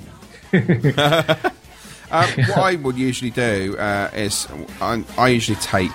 Um, 2.11 2.29
what 2.51 2.59
I 2.59 2.75
would 2.83 2.99
usually 2.99 3.31
do 3.31 3.79
uh, 3.79 4.11
is 4.15 4.47
I, 4.83 5.03
I 5.17 5.29
usually 5.29 5.57
take 5.57 5.91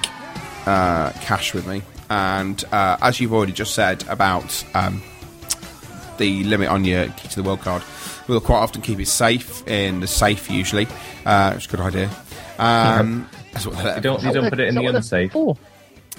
uh, 0.65 1.11
cash 1.22 1.53
with 1.53 1.68
me, 1.68 1.84
and 2.09 2.63
uh, 2.72 2.97
as 2.99 3.20
you've 3.20 3.34
already 3.34 3.53
just 3.53 3.76
said 3.76 4.07
about 4.07 4.65
um, 4.74 5.03
the 6.18 6.43
limit 6.45 6.70
on 6.70 6.84
your 6.84 7.09
key 7.09 7.28
to 7.28 7.36
the 7.36 7.43
world 7.43 7.61
card, 7.61 7.84
we'll 8.28 8.41
quite 8.41 8.59
often 8.59 8.82
keep 8.82 8.99
it 8.99 9.07
safe 9.07 9.67
in 9.67 9.99
the 9.99 10.07
safe 10.07 10.49
usually. 10.49 10.88
Uh, 11.25 11.53
it's 11.55 11.65
a 11.65 11.69
good 11.69 11.80
idea. 11.80 12.09
Um, 12.59 13.30
that's 13.53 13.65
what 13.65 13.78
they're 13.78 13.95
You 13.95 14.01
don't 14.01 14.23
you 14.23 14.34
don't 14.34 14.49
put 14.49 14.59
it 14.59 14.67
in 14.67 14.75
the 14.75 14.86
unsafe. 14.86 15.34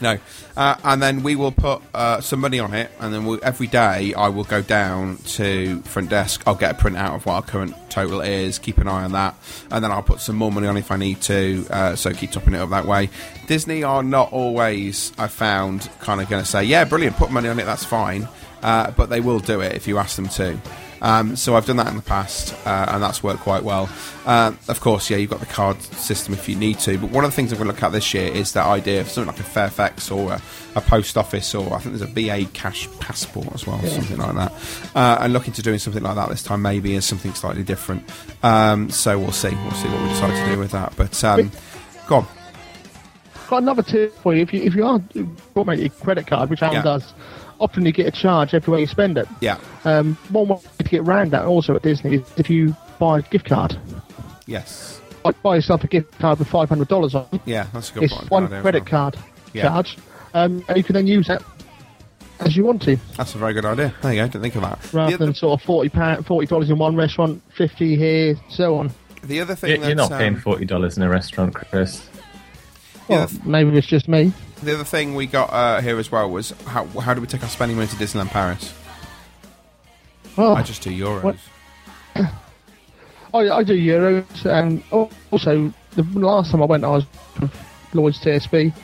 no, 0.01 0.19
uh, 0.57 0.77
and 0.85 1.03
then 1.03 1.23
we 1.25 1.35
will 1.35 1.51
put 1.53 1.83
uh, 1.93 2.21
some 2.21 2.41
money 2.41 2.61
on 2.61 2.73
it, 2.75 2.91
and 3.01 3.13
then 3.13 3.25
we'll, 3.25 3.41
every 3.43 3.67
day 3.67 4.15
I 4.15 4.29
will 4.29 4.45
go 4.45 4.63
down 4.63 5.17
to 5.19 5.81
front 5.83 6.09
desk. 6.11 6.43
I'll 6.47 6.55
get 6.55 6.79
a 6.79 6.83
printout 6.83 7.17
of 7.17 7.27
what 7.27 7.35
our 7.35 7.43
current 7.43 7.75
total 7.91 8.21
is, 8.21 8.59
keep 8.61 8.79
an 8.79 8.87
eye 8.87 9.03
on 9.05 9.13
that, 9.13 9.35
and 9.73 9.83
then 9.83 9.91
I'll 9.91 10.03
put 10.03 10.21
some 10.21 10.37
more 10.37 10.53
money 10.53 10.69
on 10.69 10.77
if 10.77 10.93
I 10.93 10.97
need 10.97 11.21
to. 11.23 11.67
Uh, 11.71 11.97
so 11.97 12.13
keep 12.13 12.31
topping 12.31 12.55
it 12.55 12.59
up 12.59 12.71
that 12.71 12.87
way. 12.87 13.11
Disney 13.49 13.83
are 13.83 14.03
not 14.05 14.33
always, 14.33 15.13
I 15.19 15.27
found, 15.27 15.89
kind 16.01 16.21
of 16.21 16.29
going 16.29 16.43
to 16.43 16.49
say, 16.49 16.63
"Yeah, 16.63 16.85
brilliant, 16.85 17.17
put 17.17 17.31
money 17.33 17.49
on 17.49 17.59
it, 17.59 17.65
that's 17.65 17.85
fine," 17.85 18.29
uh, 18.63 18.93
but 18.93 19.11
they 19.11 19.21
will 19.21 19.41
do 19.41 19.61
it 19.61 19.75
if 19.75 19.89
you 19.89 19.99
ask 19.99 20.15
them 20.15 20.29
to. 20.29 20.57
Um, 21.01 21.37
so 21.37 21.55
I've 21.57 21.67
done 21.67 21.77
that 21.77 21.87
in 21.89 21.97
the 21.97 22.03
past, 22.03 22.55
uh, 22.67 22.87
and 22.89 23.03
that's 23.03 23.23
worked 23.23 23.41
quite 23.41 23.63
well. 23.63 23.89
Uh, 24.27 24.53
of 24.69 24.81
course, 24.81 25.09
yeah, 25.11 25.17
you've 25.17 25.31
got 25.31 25.41
the 25.41 25.47
card 25.47 25.81
system 25.83 26.35
if 26.35 26.49
you 26.49 26.57
need 26.57 26.79
to. 26.81 26.99
But 26.99 27.11
one 27.11 27.25
of 27.25 27.31
the 27.31 27.35
things 27.37 27.53
I'm 27.53 27.59
going 27.59 27.69
to 27.69 27.75
look 27.75 27.83
at 27.83 27.93
this 27.93 28.13
year 28.15 28.33
is 28.33 28.53
that 28.55 28.67
idea 28.67 29.01
of 29.01 29.09
something 29.09 29.33
like 29.35 29.41
a 29.41 29.49
FairFX 29.49 30.15
or 30.15 30.33
a, 30.33 30.43
a 30.77 30.81
post 30.81 31.17
office, 31.17 31.55
or 31.55 31.73
I 31.75 31.79
think 31.79 31.97
there's 31.97 32.11
a 32.11 32.13
BA 32.13 32.51
cash 32.53 32.89
passport 33.01 33.49
as 33.55 33.67
well, 33.67 33.81
Yeah. 33.83 33.91
something 33.91 34.19
like 34.19 34.35
that. 34.35 34.53
Uh, 34.95 35.19
and 35.21 35.33
looking 35.33 35.53
to 35.55 35.63
doing 35.63 35.79
something 35.79 36.03
like 36.03 36.17
that 36.17 36.29
this 36.29 36.43
time, 36.43 36.63
maybe 36.63 36.97
as 36.97 37.05
something 37.05 37.33
slightly 37.35 37.63
different. 37.63 38.03
Um, 38.43 38.91
so 38.91 39.19
we'll 39.19 39.33
see. 39.33 39.51
We'll 39.51 39.71
see 39.73 39.89
what 39.89 40.03
we 40.03 40.09
decide 40.09 40.47
to 40.47 40.53
do 40.55 40.59
with 40.59 40.73
that. 40.73 40.95
But 40.97 41.23
um, 41.25 41.51
go 42.09 42.17
on. 42.17 42.27
Got 43.49 43.63
another 43.63 43.83
tip 43.83 44.15
for 44.19 44.35
you. 44.35 44.43
If 44.43 44.53
you 44.53 44.63
if 44.63 44.75
you 44.75 44.85
are 44.85 45.01
your 45.15 45.89
credit 45.91 46.27
card, 46.27 46.51
which 46.51 46.63
Alan 46.63 46.77
Yeah. 46.77 46.83
does, 46.83 47.15
often 47.61 47.85
you 47.85 47.93
get 47.93 48.07
a 48.07 48.11
charge 48.11 48.55
everywhere 48.55 48.81
you 48.81 48.87
spend 48.87 49.19
it. 49.19 49.29
Yeah. 49.41 49.59
Um, 49.85 50.17
one 50.31 50.49
way 50.49 50.59
to 50.79 50.85
get 50.85 51.01
around 51.01 51.33
that 51.33 51.45
also 51.45 51.75
at 51.77 51.83
Disney 51.83 52.17
is 52.17 52.33
if 52.37 52.49
you 52.51 52.75
buy 52.99 53.19
a 53.19 53.23
gift 53.23 53.47
card. 53.47 53.77
Yes. 54.47 55.01
Like 55.25 55.41
buy 55.43 55.57
yourself 55.57 55.85
a 55.85 55.89
gift 55.89 56.19
card 56.19 56.39
with 56.39 56.49
five 56.49 56.69
hundred 56.69 56.89
dollars 56.89 57.15
on. 57.15 57.27
it. 57.33 57.41
Yeah, 57.45 57.67
that's 57.73 57.91
a 57.91 57.95
good 57.95 58.03
It's 58.05 58.15
point. 58.15 58.31
one 58.31 58.45
idea 58.45 58.57
as 58.59 58.63
credit 58.63 58.87
card 58.87 59.17
Yeah. 59.53 59.63
charge, 59.69 59.99
um, 60.35 60.65
and 60.69 60.77
you 60.77 60.85
can 60.85 60.95
then 60.95 61.07
use 61.07 61.27
that 61.29 61.43
as 62.41 62.57
you 62.57 62.65
want 62.65 62.81
to, 62.83 62.97
That's 63.17 63.35
a 63.35 63.39
very 63.39 63.53
good 63.53 63.65
idea. 63.65 63.93
There 64.01 64.13
you 64.15 64.21
go. 64.23 64.27
Didn't 64.29 64.43
think 64.43 64.55
of 64.55 64.63
that. 64.63 64.79
rather 64.95 65.17
The 65.17 65.25
than 65.27 65.35
sort 65.35 65.61
of 65.61 65.67
forty 65.67 65.89
pound, 65.89 66.25
forty 66.25 66.47
dollars 66.47 66.71
in 66.71 66.79
one 66.79 66.95
restaurant, 66.95 67.43
fifty 67.53 67.97
here, 67.97 68.37
so 68.49 68.77
on. 68.77 68.93
The 69.25 69.41
other 69.41 69.57
thing 69.57 69.71
You- 69.71 69.77
You're 69.89 69.95
that's, 69.97 70.11
not 70.11 70.19
paying 70.21 70.35
um, 70.37 70.41
forty 70.41 70.65
dollars 70.65 70.97
in 70.97 71.03
a 71.03 71.09
restaurant, 71.09 71.55
Chris. 71.55 72.09
Well, 73.09 73.29
maybe 73.45 73.77
it's 73.77 73.87
just 73.87 74.09
me. 74.09 74.33
The 74.63 74.75
other 74.75 74.85
thing 74.85 75.15
we 75.15 75.27
got 75.27 75.51
uh, 75.53 75.81
here 75.81 75.99
as 75.99 76.11
well 76.11 76.29
was 76.31 76.51
how 76.67 76.87
how 76.87 77.15
do 77.15 77.21
we 77.21 77.27
take 77.27 77.43
our 77.43 77.49
spending 77.49 77.77
money 77.77 77.89
to 77.89 77.97
Disneyland 77.97 78.31
Paris? 78.31 78.75
Oh, 80.37 80.55
I 80.55 80.63
just 80.63 80.83
do 80.83 80.91
euros. 80.91 81.23
What? 81.23 81.37
I, 83.35 83.39
I 83.51 83.65
do 83.65 83.75
euros, 83.75 84.45
and 84.45 84.83
also 85.31 85.73
the 85.93 86.03
last 86.19 86.51
time 86.51 86.63
I 86.63 86.67
went, 86.67 86.85
I 86.85 86.89
was 86.89 87.05
with 87.41 87.53
Lloyd's 87.95 88.21
TSB, 88.21 88.75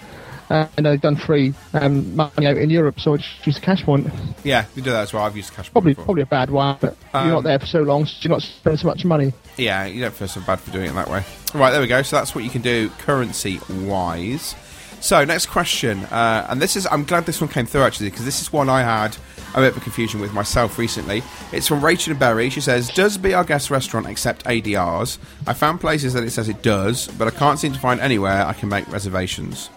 uh, 0.51 0.67
and 0.77 0.87
they've 0.87 1.01
done 1.01 1.17
free 1.17 1.55
um, 1.73 2.15
money 2.17 2.47
out 2.47 2.57
in 2.57 2.71
Europe, 2.71 3.01
so 3.01 3.15
I 3.15 3.17
just 3.19 3.47
used 3.47 3.59
a 3.59 3.61
cash 3.61 3.83
point. 3.85 4.09
Yeah, 4.45 4.65
we 4.77 4.83
do 4.83 4.91
that 4.91 5.03
as 5.03 5.13
well. 5.13 5.25
I've 5.25 5.37
used 5.37 5.53
cash 5.53 5.71
Probably, 5.73 5.93
before. 5.93 6.05
probably 6.07 6.23
a 6.23 6.27
bad 6.27 6.51
one, 6.51 6.77
but 6.81 6.97
Um, 7.13 7.27
you're 7.27 7.35
not 7.37 7.45
there 7.45 7.59
for 7.59 7.67
so 7.67 7.83
long, 7.83 8.07
so 8.07 8.15
you're 8.21 8.31
not 8.31 8.43
spending 8.43 8.79
so 8.79 8.87
much 8.89 9.05
money. 9.05 9.33
Yeah, 9.57 9.85
you 9.87 10.01
don't 10.01 10.15
feel 10.15 10.29
so 10.29 10.41
bad 10.43 10.61
for 10.61 10.71
doing 10.71 10.91
it 10.91 10.95
that 10.95 11.09
way. 11.09 11.25
Right, 11.55 11.71
there 11.71 11.81
we 11.81 11.87
go. 11.87 12.03
So 12.03 12.17
that's 12.17 12.35
what 12.35 12.45
you 12.45 12.51
can 12.51 12.63
do 12.63 12.91
currency 12.99 13.61
wise. 13.71 14.55
So 15.01 15.23
next 15.25 15.47
question, 15.47 16.05
uh, 16.05 16.47
and 16.49 16.63
this 16.63 16.77
is 16.77 16.87
I'm 16.91 17.05
glad 17.05 17.27
this 17.27 17.39
one 17.41 17.51
came 17.51 17.67
through 17.67 17.83
actually 17.83 18.09
because 18.09 18.25
this 18.25 18.41
is 18.41 18.51
one 18.53 18.71
I 18.71 18.83
had 18.83 19.15
a 19.55 19.61
bit 19.61 19.73
of 19.73 19.77
a 19.77 19.81
confusion 19.81 20.19
with 20.19 20.33
myself 20.33 20.79
recently. 20.79 21.23
It's 21.53 21.69
from 21.69 21.85
Rachel 21.85 22.13
and 22.13 22.19
Berry. 22.19 22.49
She 22.49 22.63
says, 22.63 22.89
"Does 22.89 23.19
Be 23.19 23.35
Our 23.35 23.45
Guest 23.45 23.71
restaurant 23.71 24.07
accept 24.07 24.45
ADRs? 24.47 25.19
I 25.47 25.53
found 25.53 25.81
places 25.83 26.15
that 26.15 26.25
it 26.25 26.31
says 26.31 26.49
it 26.49 26.63
does, 26.63 27.09
but 27.19 27.29
I 27.29 27.33
can't 27.33 27.59
seem 27.59 27.75
to 27.75 27.79
find 27.79 28.01
anywhere 28.01 28.47
I 28.47 28.55
can 28.55 28.71
make 28.71 28.91
reservations." 28.91 29.69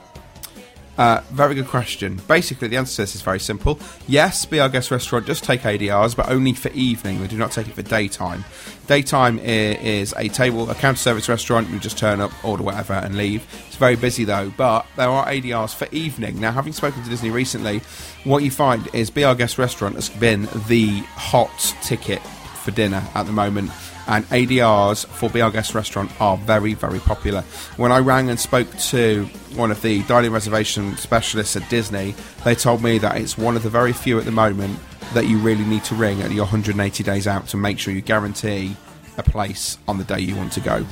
Uh, 0.98 1.22
very 1.30 1.54
good 1.54 1.68
question. 1.68 2.20
Basically, 2.28 2.68
the 2.68 2.78
answer 2.78 2.96
to 2.96 3.02
this 3.04 3.16
is 3.16 3.22
very 3.22 3.40
simple. 3.40 3.80
Yes, 4.08 4.46
Be 4.46 4.60
Our 4.60 4.70
Guest 4.70 4.90
Restaurant 4.90 5.28
does 5.28 5.40
take 5.40 5.62
ADRs, 5.62 6.16
but 6.16 6.28
only 6.30 6.54
for 6.54 6.70
evening. 6.70 7.22
They 7.22 7.28
do 7.28 7.38
not 7.38 7.52
take 7.52 7.68
it 7.68 7.76
for 7.76 7.84
daytime. 7.84 8.46
Daytime 8.88 9.38
is 9.40 10.14
a 10.18 10.28
table, 10.30 10.70
a 10.70 10.76
counter 10.76 10.98
service 10.98 11.30
restaurant. 11.30 11.70
You 11.70 11.80
just 11.80 11.98
turn 11.98 12.20
up, 12.20 12.32
order 12.44 12.64
whatever, 12.64 12.94
and 12.94 13.16
leave. 13.16 13.46
It's 13.68 13.76
very 13.76 13.96
busy 13.96 14.24
though, 14.24 14.52
but 14.58 14.88
there 14.96 15.10
are 15.10 15.28
ADRs 15.28 15.76
for 15.76 15.88
evening. 15.92 16.40
Now, 16.40 16.52
having 16.52 16.74
spoken 16.74 17.04
to 17.04 17.10
Disney 17.10 17.30
recently, 17.30 17.82
what 18.24 18.44
you 18.44 18.50
find 18.50 18.90
is 18.94 19.12
Be 19.12 19.24
Our 19.24 19.36
Guest 19.36 19.60
Restaurant 19.60 19.96
has 19.96 20.10
been 20.10 20.48
the 20.68 21.02
hot 21.16 21.76
ticket 21.84 22.22
for 22.64 22.72
dinner 22.72 23.04
at 23.14 23.28
the 23.28 23.34
moment. 23.34 23.70
And 24.08 24.26
ADRs 24.30 25.06
for 25.06 25.30
Be 25.30 25.42
Our 25.42 25.52
Guest 25.52 25.76
Restaurant 25.76 26.10
are 26.22 26.38
very, 26.38 26.74
very 26.74 27.00
popular. 27.00 27.42
When 27.76 27.92
I 27.92 28.00
rang 28.00 28.30
and 28.30 28.40
spoke 28.40 28.74
to 28.78 29.26
one 29.56 29.70
of 29.70 29.82
the 29.82 30.02
dining 30.04 30.32
reservation 30.32 30.96
specialists 30.96 31.58
at 31.58 31.70
Disney, 31.70 32.16
they 32.46 32.56
told 32.56 32.82
me 32.82 33.00
that 33.00 33.18
it's 33.18 33.38
one 33.38 33.58
of 33.58 33.64
the 33.64 33.70
very 33.70 33.92
few 33.92 34.18
at 34.18 34.26
the 34.26 34.32
moment 34.32 34.80
that 35.14 35.28
you 35.28 35.38
really 35.40 35.66
need 35.66 35.84
to 35.86 35.96
ring 35.96 36.22
at 36.22 36.32
your 36.32 36.46
180 36.46 37.04
days 37.04 37.28
out 37.28 37.48
to 37.48 37.58
make 37.58 37.80
sure 37.80 37.94
you 37.94 38.02
guarantee 38.02 38.76
a 39.18 39.24
place 39.24 39.78
on 39.88 39.98
the 39.98 40.04
day 40.04 40.20
you 40.20 40.36
want 40.36 40.54
to 40.54 40.62
go. 40.62 40.86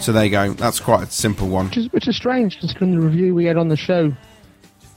So 0.00 0.12
there 0.12 0.24
you 0.24 0.30
go. 0.30 0.52
That's 0.54 0.80
quite 0.80 1.02
a 1.02 1.10
simple 1.10 1.48
one. 1.48 1.66
Which 1.66 1.76
is, 1.76 1.92
which 1.92 2.08
is 2.08 2.16
strange, 2.16 2.58
considering 2.58 2.98
the 2.98 3.00
review 3.06 3.34
we 3.34 3.44
had 3.44 3.56
on 3.56 3.68
the 3.68 3.76
show 3.76 4.12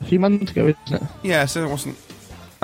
a 0.01 0.05
few 0.05 0.19
months 0.19 0.51
ago, 0.51 0.67
isn't 0.67 1.01
it? 1.01 1.09
Yeah, 1.23 1.45
so 1.45 1.63
it 1.63 1.69
wasn't 1.69 1.97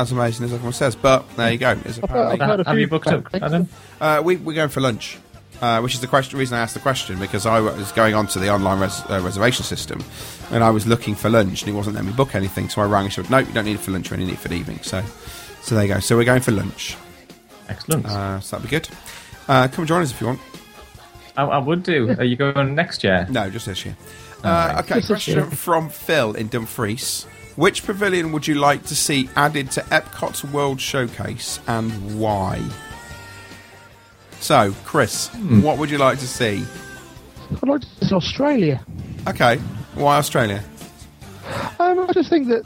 as 0.01 0.11
amazing 0.11 0.45
as 0.45 0.53
everyone 0.53 0.73
says, 0.73 0.95
but 0.95 1.27
there 1.35 1.51
you 1.51 1.57
go. 1.57 1.71
It's 1.85 1.99
I've 2.03 2.09
heard- 2.09 2.41
I've 2.41 2.49
heard 2.57 2.67
Have 2.67 2.79
you 2.79 2.87
booked 2.87 3.07
up. 3.07 3.27
Adam? 3.33 3.67
Uh, 3.99 4.21
we, 4.23 4.35
we're 4.37 4.53
going 4.55 4.69
for 4.69 4.81
lunch, 4.81 5.17
uh, 5.61 5.79
which 5.81 5.93
is 5.93 6.01
the 6.01 6.07
question, 6.07 6.37
reason 6.39 6.57
I 6.57 6.61
asked 6.61 6.73
the 6.73 6.79
question 6.79 7.19
because 7.19 7.45
I 7.45 7.59
was 7.59 7.91
going 7.91 8.13
onto 8.15 8.39
the 8.39 8.49
online 8.49 8.79
res- 8.79 9.01
uh, 9.09 9.21
reservation 9.23 9.63
system 9.63 10.03
and 10.51 10.63
I 10.63 10.69
was 10.69 10.85
looking 10.87 11.15
for 11.15 11.29
lunch 11.29 11.61
and 11.61 11.69
he 11.69 11.75
wasn't 11.75 11.95
letting 11.95 12.09
me 12.11 12.15
book 12.15 12.35
anything. 12.35 12.69
So 12.69 12.81
I 12.81 12.85
rang 12.85 13.05
and 13.05 13.13
said, 13.13 13.29
"No, 13.29 13.37
you 13.39 13.51
don't 13.53 13.65
need 13.65 13.75
it 13.75 13.79
for 13.79 13.91
lunch. 13.91 14.09
You 14.09 14.15
only 14.15 14.25
need 14.27 14.33
it 14.33 14.39
for 14.39 14.47
the 14.49 14.55
evening." 14.55 14.79
So, 14.83 15.03
so 15.61 15.75
there 15.75 15.85
you 15.85 15.93
go. 15.93 15.99
So 15.99 16.17
we're 16.17 16.23
going 16.25 16.41
for 16.41 16.51
lunch. 16.51 16.97
Excellent. 17.69 18.05
Uh, 18.05 18.39
so 18.39 18.57
that'd 18.57 18.69
be 18.69 18.75
good. 18.75 18.89
Uh, 19.47 19.67
come 19.67 19.85
join 19.85 20.01
us 20.01 20.11
if 20.11 20.19
you 20.21 20.27
want. 20.27 20.39
I, 21.37 21.43
I 21.43 21.57
would 21.59 21.83
do. 21.83 22.09
Are 22.17 22.23
you 22.25 22.35
going 22.35 22.75
next 22.75 23.03
year? 23.03 23.25
No, 23.29 23.49
just 23.49 23.65
this 23.65 23.85
year. 23.85 23.95
Uh, 24.43 24.81
okay, 24.83 25.01
question 25.01 25.49
from 25.51 25.89
Phil 25.89 26.33
in 26.33 26.47
Dumfries. 26.47 27.25
Which 27.55 27.85
pavilion 27.85 28.31
would 28.31 28.47
you 28.47 28.55
like 28.55 28.83
to 28.85 28.95
see 28.95 29.29
added 29.35 29.71
to 29.71 29.81
Epcot's 29.81 30.43
World 30.43 30.79
Showcase 30.79 31.59
and 31.67 32.19
why? 32.19 32.61
So, 34.39 34.73
Chris, 34.85 35.27
Hmm. 35.27 35.61
what 35.61 35.77
would 35.77 35.89
you 35.91 35.97
like 35.97 36.17
to 36.19 36.27
see? 36.27 36.63
I'd 37.61 37.67
like 37.69 37.81
to 37.81 38.05
see 38.05 38.15
Australia. 38.15 38.83
Okay, 39.27 39.57
why 39.95 40.17
Australia? 40.17 40.63
Um, 41.79 41.99
I 42.09 42.13
just 42.13 42.29
think 42.29 42.47
that 42.47 42.63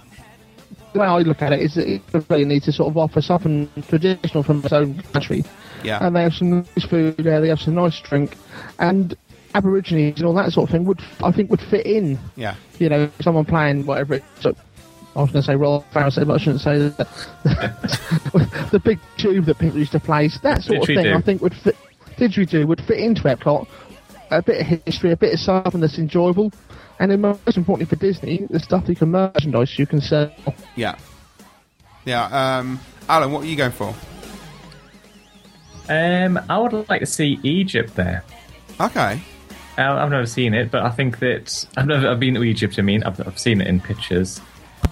the 0.93 0.99
way 0.99 1.07
I 1.07 1.17
look 1.19 1.41
at 1.41 1.51
it 1.51 1.59
is 1.61 1.73
that 1.73 1.87
it 1.89 2.01
really 2.29 2.45
needs 2.45 2.65
to 2.65 2.71
sort 2.71 2.89
of 2.89 2.97
offer 2.97 3.21
something 3.21 3.67
traditional 3.89 4.43
from 4.43 4.59
its 4.63 4.71
own 4.71 5.01
country. 5.11 5.43
Yeah. 5.83 6.05
And 6.05 6.15
they 6.15 6.21
have 6.21 6.33
some 6.33 6.51
nice 6.75 6.85
food 6.87 7.17
there, 7.17 7.41
they 7.41 7.49
have 7.49 7.59
some 7.59 7.75
nice 7.75 7.99
drink, 7.99 8.35
and 8.79 9.15
Aborigines 9.55 10.19
and 10.19 10.27
all 10.27 10.33
that 10.35 10.51
sort 10.51 10.69
of 10.69 10.73
thing 10.73 10.85
would, 10.85 10.99
I 11.23 11.31
think, 11.31 11.49
would 11.49 11.61
fit 11.61 11.85
in. 11.85 12.19
Yeah. 12.35 12.55
You 12.77 12.89
know, 12.89 13.09
someone 13.21 13.45
playing 13.45 13.85
whatever 13.85 14.15
it. 14.15 14.23
So, 14.41 14.53
I 15.15 15.21
was 15.21 15.31
going 15.31 15.43
to 15.43 15.47
say 15.47 15.55
Rolf 15.55 15.85
Harris, 15.93 16.15
but 16.17 16.29
I 16.29 16.37
shouldn't 16.37 16.61
say 16.61 16.77
that. 16.77 17.07
the 18.71 18.81
big 18.83 18.99
tube 19.17 19.45
that 19.45 19.57
people 19.57 19.79
used 19.79 19.93
to 19.93 19.99
play, 19.99 20.27
that 20.43 20.63
sort 20.63 20.79
of 20.79 20.83
Didgeridoo. 20.83 21.03
thing, 21.03 21.13
I 21.13 21.21
think 21.21 21.41
would 21.41 21.55
fit. 21.55 21.77
Didgeridoo 22.17 22.65
would 22.65 22.81
fit 22.81 22.99
into 22.99 23.23
Epcot. 23.23 23.67
A 24.31 24.41
bit 24.41 24.61
of 24.61 24.83
history, 24.85 25.11
a 25.11 25.17
bit 25.17 25.33
of 25.33 25.39
something 25.39 25.79
that's 25.79 25.97
enjoyable, 25.97 26.51
and 26.99 27.11
then 27.11 27.21
most 27.21 27.55
importantly 27.55 27.85
for 27.85 27.95
Disney, 27.95 28.45
the 28.49 28.59
stuff 28.59 28.89
you 28.89 28.95
can 28.95 29.11
merchandise, 29.11 29.77
you 29.77 29.85
can 29.85 30.01
sell. 30.01 30.31
Yeah. 30.75 30.97
Yeah, 32.05 32.25
um, 32.57 32.79
Alan, 33.07 33.31
what 33.31 33.43
are 33.43 33.47
you 33.47 33.55
going 33.55 33.71
for? 33.71 33.95
Um, 35.87 36.39
I 36.49 36.57
would 36.57 36.89
like 36.89 37.01
to 37.01 37.05
see 37.05 37.39
Egypt 37.43 37.95
there. 37.95 38.23
Okay. 38.79 39.21
Uh, 39.77 39.93
I've 39.93 40.09
never 40.09 40.25
seen 40.25 40.53
it, 40.53 40.71
but 40.71 40.83
I 40.83 40.89
think 40.89 41.19
that 41.19 41.65
I've 41.77 41.87
never 41.87 42.09
I've 42.09 42.19
been 42.19 42.33
to 42.35 42.43
Egypt. 42.43 42.79
I 42.79 42.81
mean, 42.81 43.03
I've, 43.03 43.25
I've 43.25 43.39
seen 43.39 43.61
it 43.61 43.67
in 43.67 43.79
pictures, 43.79 44.41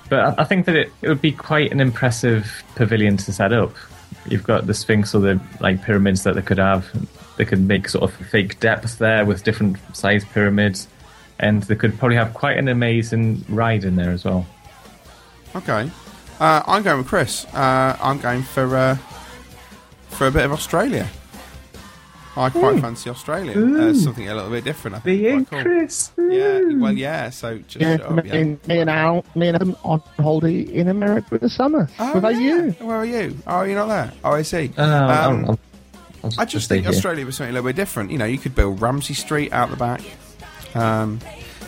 but 0.10 0.40
I, 0.40 0.44
think 0.44 0.66
that 0.66 0.76
it, 0.76 0.92
it 1.02 1.10
would 1.10 1.22
be 1.22 1.32
quite 1.32 1.72
an 1.72 1.80
impressive 1.80 2.64
pavilion 2.76 3.18
to 3.18 3.34
set 3.34 3.54
up. 3.54 3.74
You've 4.28 4.44
got 4.44 4.68
the 4.68 4.74
Sphinx 4.74 5.16
or 5.16 5.20
the 5.20 5.40
like 5.60 5.84
pyramids 5.84 6.24
that 6.24 6.36
they 6.36 6.42
could 6.42 6.58
have. 6.58 6.88
They 7.38 7.46
could 7.46 7.62
make 7.62 7.90
sort 7.90 8.04
of 8.04 8.28
fake 8.28 8.60
depth 8.60 9.00
there 9.00 9.26
with 9.26 9.44
different 9.44 9.78
sized 9.94 10.30
pyramids, 10.30 10.88
and 11.40 11.64
they 11.64 11.76
could 11.76 11.98
probably 11.98 12.18
have 12.18 12.34
quite 12.34 12.58
an 12.58 12.68
amazing 12.68 13.44
ride 13.50 13.84
in 13.84 13.96
there 13.96 14.12
as 14.12 14.24
well. 14.24 14.46
Okay. 15.56 15.90
Uh, 16.40 16.64
I'm 16.66 16.84
going 16.84 17.00
with 17.00 17.08
Chris. 17.08 17.46
Uh, 17.54 17.98
I'm 18.02 18.20
going 18.20 18.44
for 18.44 18.76
uh, 18.76 18.96
for 20.10 20.28
a 20.28 20.32
bit 20.32 20.46
of 20.46 20.52
Australia. 20.52 21.10
I 22.36 22.50
quite 22.50 22.76
Ooh. 22.78 22.82
fancy 22.82 23.10
Australia. 23.10 23.52
Uh, 23.60 23.94
something 23.94 24.28
a 24.28 24.34
little 24.34 24.50
bit 24.50 24.64
different. 24.64 24.96
I 24.98 25.00
think. 25.00 25.22
The 25.22 25.32
Quite 25.32 25.50
cool. 25.50 25.62
Chris. 25.62 26.12
Yeah. 26.18 26.62
Well, 26.78 26.92
yeah. 26.94 27.30
So 27.30 27.58
just 27.60 27.76
Yeah, 27.78 27.98
shut 27.98 28.06
up, 28.08 28.26
me, 28.26 28.32
yeah. 28.32 28.44
me 28.68 28.80
and 28.80 28.90
Al, 28.90 29.24
me 29.36 29.48
and 29.50 29.56
Adam 29.56 29.76
on 29.84 30.02
holiday 30.18 30.62
in 30.62 30.88
America 30.88 31.36
in 31.36 31.42
the 31.42 31.50
summer. 31.50 31.90
Oh, 32.00 32.08
What 32.08 32.16
about 32.18 32.34
yeah. 32.36 32.40
you? 32.40 32.72
Where 32.80 32.96
are 32.98 33.06
you? 33.06 33.38
Oh, 33.46 33.62
you're 33.64 33.76
not 33.76 33.88
there. 33.88 34.12
Oh, 34.24 34.32
I 34.32 34.42
see. 34.42 34.72
Uh, 34.78 34.82
I'll- 34.82 35.30
Um, 35.32 35.46
I'll- 35.46 35.60
I'll 36.24 36.32
I 36.40 36.46
just 36.46 36.70
think 36.70 36.86
here. 36.86 36.94
Australia 36.94 37.26
was 37.26 37.36
something 37.36 37.52
a 37.52 37.54
little 37.54 37.68
bit 37.70 37.76
different. 37.76 38.10
You 38.10 38.18
know, 38.18 38.26
you 38.26 38.38
could 38.38 38.56
build 38.56 38.82
Ramsey 38.82 39.14
Street 39.14 39.52
out 39.54 39.70
the 39.70 39.76
back. 39.76 40.02
Um, 40.74 41.20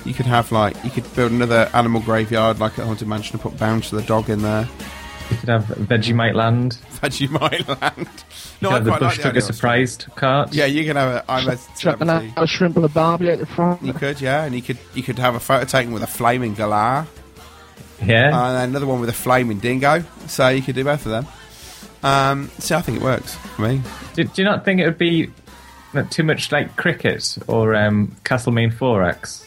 you 0.06 0.14
could 0.14 0.26
have 0.28 0.52
like 0.52 0.76
you 0.84 0.90
could 0.90 1.14
build 1.16 1.32
another 1.32 1.70
animal 1.74 2.00
graveyard 2.02 2.60
like 2.60 2.80
at 2.80 2.86
Haunted 2.86 3.08
Mansion 3.08 3.36
and 3.36 3.42
put 3.42 3.58
Bounce 3.60 3.90
the 3.90 4.02
dog 4.04 4.30
in 4.30 4.42
there. 4.42 4.68
You 5.32 5.38
could 5.38 5.50
have 5.50 5.66
Vegemite 5.66 6.36
Land. 6.36 6.78
Vegemite 7.02 7.68
Land. 7.82 8.08
You 8.08 8.08
No, 8.62 8.70
I 8.70 8.74
have 8.76 8.86
the 8.86 8.92
quite 8.92 9.02
like 9.02 9.10
Bush 9.12 9.18
the 9.18 9.24
Took 9.24 9.30
idea 9.32 9.42
a 9.44 9.50
of 9.50 9.56
surprised 9.56 10.06
cart. 10.16 10.54
Yeah, 10.54 10.66
you 10.66 10.86
can 10.86 10.96
have 10.96 11.10
a 11.16 11.32
I'm 11.32 11.48
a 11.50 11.58
celebrity. 11.58 12.34
a 12.38 12.48
shrimp 12.48 12.76
and 12.76 12.86
a 12.86 12.90
barbie 12.90 13.30
at 13.30 13.40
the 13.40 13.46
front. 13.46 13.82
You 13.82 13.94
could, 13.94 14.22
yeah, 14.22 14.44
and 14.46 14.54
you 14.56 14.62
could 14.62 14.78
you 14.94 15.04
could 15.04 15.20
have 15.20 15.36
a 15.36 15.40
photo 15.40 15.66
taken 15.66 15.94
with 15.94 16.04
a 16.04 16.08
flaming 16.08 16.56
galah. 16.56 17.08
Yeah. 18.04 18.28
And 18.28 18.70
another 18.72 18.86
one 18.86 19.00
with 19.00 19.10
a 19.10 19.14
flaming 19.14 19.60
dingo. 19.60 20.04
So 20.28 20.50
you 20.50 20.62
could 20.62 20.76
do 20.76 20.84
both 20.84 21.06
of 21.06 21.12
them. 21.12 21.28
Um, 22.04 22.52
see, 22.60 22.76
I 22.76 22.82
think 22.82 22.98
it 22.98 23.04
works 23.04 23.36
for 23.36 23.62
me. 23.64 23.82
Do, 24.14 24.24
do 24.26 24.42
you 24.42 24.44
not 24.44 24.64
think 24.64 24.80
it 24.80 24.86
would 24.86 24.98
be 24.98 25.32
too 26.12 26.24
much 26.24 26.52
like 26.52 26.76
cricket 26.76 27.38
or 27.48 27.74
um, 27.76 28.16
Castlemaine 28.24 28.72
XXXX? 28.72 29.46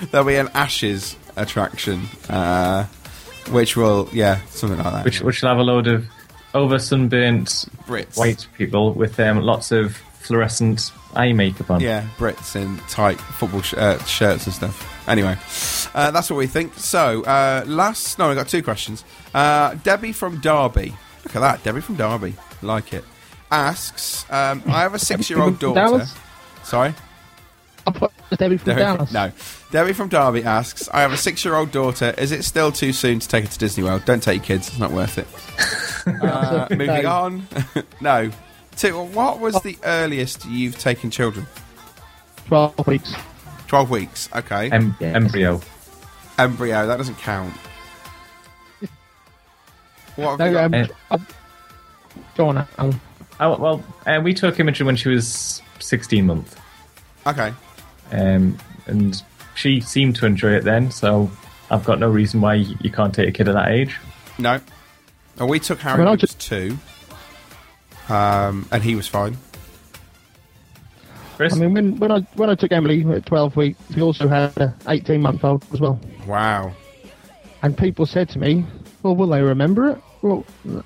There'll 0.10 0.26
be 0.26 0.36
an 0.36 0.48
Ashes 0.54 1.16
attraction, 1.36 2.02
uh, 2.28 2.86
which 3.50 3.76
will, 3.76 4.08
yeah, 4.12 4.40
something 4.50 4.78
like 4.78 4.92
that. 4.92 5.04
which 5.04 5.20
which 5.20 5.42
will 5.42 5.48
have 5.48 5.58
a 5.58 5.62
load 5.62 5.86
of 5.86 6.06
over 6.54 6.78
sunburnt 6.78 7.46
Brits. 7.86 8.16
white 8.18 8.46
people 8.58 8.92
with 8.92 9.18
um, 9.20 9.38
lots 9.40 9.72
of 9.72 9.96
fluorescent 10.20 10.92
eye 11.14 11.32
makeup 11.32 11.70
on. 11.70 11.80
Yeah, 11.80 12.06
Brits 12.18 12.54
in 12.56 12.78
tight 12.88 13.20
football 13.20 13.62
sh- 13.62 13.74
uh, 13.76 13.98
shirts 14.04 14.46
and 14.46 14.54
stuff. 14.54 15.08
Anyway, 15.08 15.36
uh, 15.94 16.10
that's 16.12 16.30
what 16.30 16.36
we 16.36 16.46
think. 16.46 16.74
So, 16.74 17.22
uh, 17.24 17.64
last, 17.66 18.18
no, 18.18 18.30
I 18.30 18.34
got 18.34 18.48
two 18.48 18.62
questions. 18.62 19.04
Uh, 19.34 19.74
Debbie 19.82 20.12
from 20.12 20.38
Derby. 20.40 20.94
Look 21.24 21.36
at 21.36 21.40
that, 21.40 21.62
Debbie 21.64 21.80
from 21.80 21.96
Derby. 21.96 22.34
Like 22.62 22.92
it. 22.92 23.04
Asks, 23.50 24.24
um, 24.30 24.62
I 24.66 24.80
have 24.82 24.94
a 24.94 24.98
six-year-old 25.10 25.58
From 25.58 25.74
daughter. 25.74 25.80
Dallas? 25.98 26.14
Sorry. 26.64 26.94
I 27.86 27.90
put 27.90 28.12
Debbie 28.36 28.56
from 28.56 28.66
Debbie 28.66 28.80
Dallas. 28.80 29.12
No. 29.12 29.32
Debbie 29.72 29.92
from 29.92 30.08
Derby 30.08 30.44
asks, 30.44 30.88
I 30.92 31.00
have 31.00 31.12
a 31.12 31.16
six-year-old 31.16 31.70
daughter. 31.72 32.14
Is 32.18 32.30
it 32.32 32.44
still 32.44 32.70
too 32.72 32.92
soon 32.92 33.18
to 33.20 33.26
take 33.28 33.44
her 33.44 33.50
to 33.50 33.58
Disney 33.58 33.82
World? 33.84 34.04
Don't 34.04 34.22
take 34.22 34.36
your 34.38 34.44
kids. 34.44 34.68
It's 34.68 34.78
not 34.78 34.90
worth 34.92 35.18
it. 35.18 35.26
Uh, 36.04 36.66
moving 36.70 36.86
No. 37.04 37.10
on. 37.12 37.46
no. 38.00 38.30
Two, 38.76 39.00
what 39.04 39.38
was 39.38 39.60
the 39.62 39.78
earliest 39.84 40.44
you've 40.46 40.76
taken 40.76 41.12
children? 41.12 41.46
12 42.48 42.86
weeks. 42.88 43.14
12 43.68 43.88
weeks. 43.90 44.28
Okay. 44.34 44.68
Em- 44.72 44.96
Embryo. 45.00 45.60
Embryo, 46.38 46.88
that 46.88 46.96
doesn't 46.96 47.18
count. 47.18 47.54
What 50.16 50.30
have 50.30 50.38
No, 50.40 50.44
you 50.46 50.52
got? 50.54 50.64
um, 50.64 50.74
Eh. 50.74 50.86
um, 51.12 51.26
go 52.36 52.48
on, 52.48 52.66
Alan. 52.78 53.00
Oh, 53.40 53.56
well, 53.58 53.84
uh, 54.06 54.20
we 54.20 54.34
took 54.34 54.58
Imogen 54.58 54.86
when 54.86 54.96
she 54.96 55.08
was 55.08 55.62
16 55.78 56.26
months. 56.26 56.54
Okay. 57.26 57.52
Um, 58.12 58.58
and 58.86 59.20
she 59.54 59.80
seemed 59.80 60.16
to 60.16 60.26
enjoy 60.26 60.52
it 60.52 60.64
then, 60.64 60.90
so 60.90 61.30
I've 61.70 61.84
got 61.84 61.98
no 61.98 62.08
reason 62.08 62.40
why 62.40 62.54
you 62.54 62.76
you 62.80 62.90
can't 62.90 63.14
take 63.14 63.28
a 63.28 63.32
kid 63.32 63.48
at 63.48 63.54
that 63.54 63.68
age. 63.68 63.98
No. 64.38 64.60
And 65.38 65.48
we 65.48 65.58
took 65.58 65.80
Harry 65.80 65.98
Well, 65.98 66.08
I 66.08 66.10
when 66.12 66.18
he 66.18 66.22
was 66.24 66.34
two. 66.34 66.78
Um, 68.08 68.68
and 68.70 68.82
he 68.82 68.94
was 68.94 69.08
fine. 69.08 69.38
Chris? 71.36 71.54
I 71.54 71.56
mean, 71.56 71.72
when, 71.72 71.96
when 71.98 72.12
I 72.12 72.20
when 72.34 72.50
I 72.50 72.54
took 72.54 72.72
Emily 72.72 73.04
at 73.10 73.26
12 73.26 73.56
weeks, 73.56 73.80
we 73.96 74.02
also 74.02 74.28
had 74.28 74.56
an 74.58 74.74
18 74.86 75.20
month 75.20 75.44
old 75.44 75.64
as 75.72 75.80
well. 75.80 75.98
Wow. 76.26 76.74
And 77.62 77.76
people 77.76 78.06
said 78.06 78.28
to 78.30 78.38
me, 78.38 78.64
"Well, 79.02 79.16
will 79.16 79.28
they 79.28 79.40
remember 79.40 79.90
it?" 79.90 79.98
Well, 80.20 80.44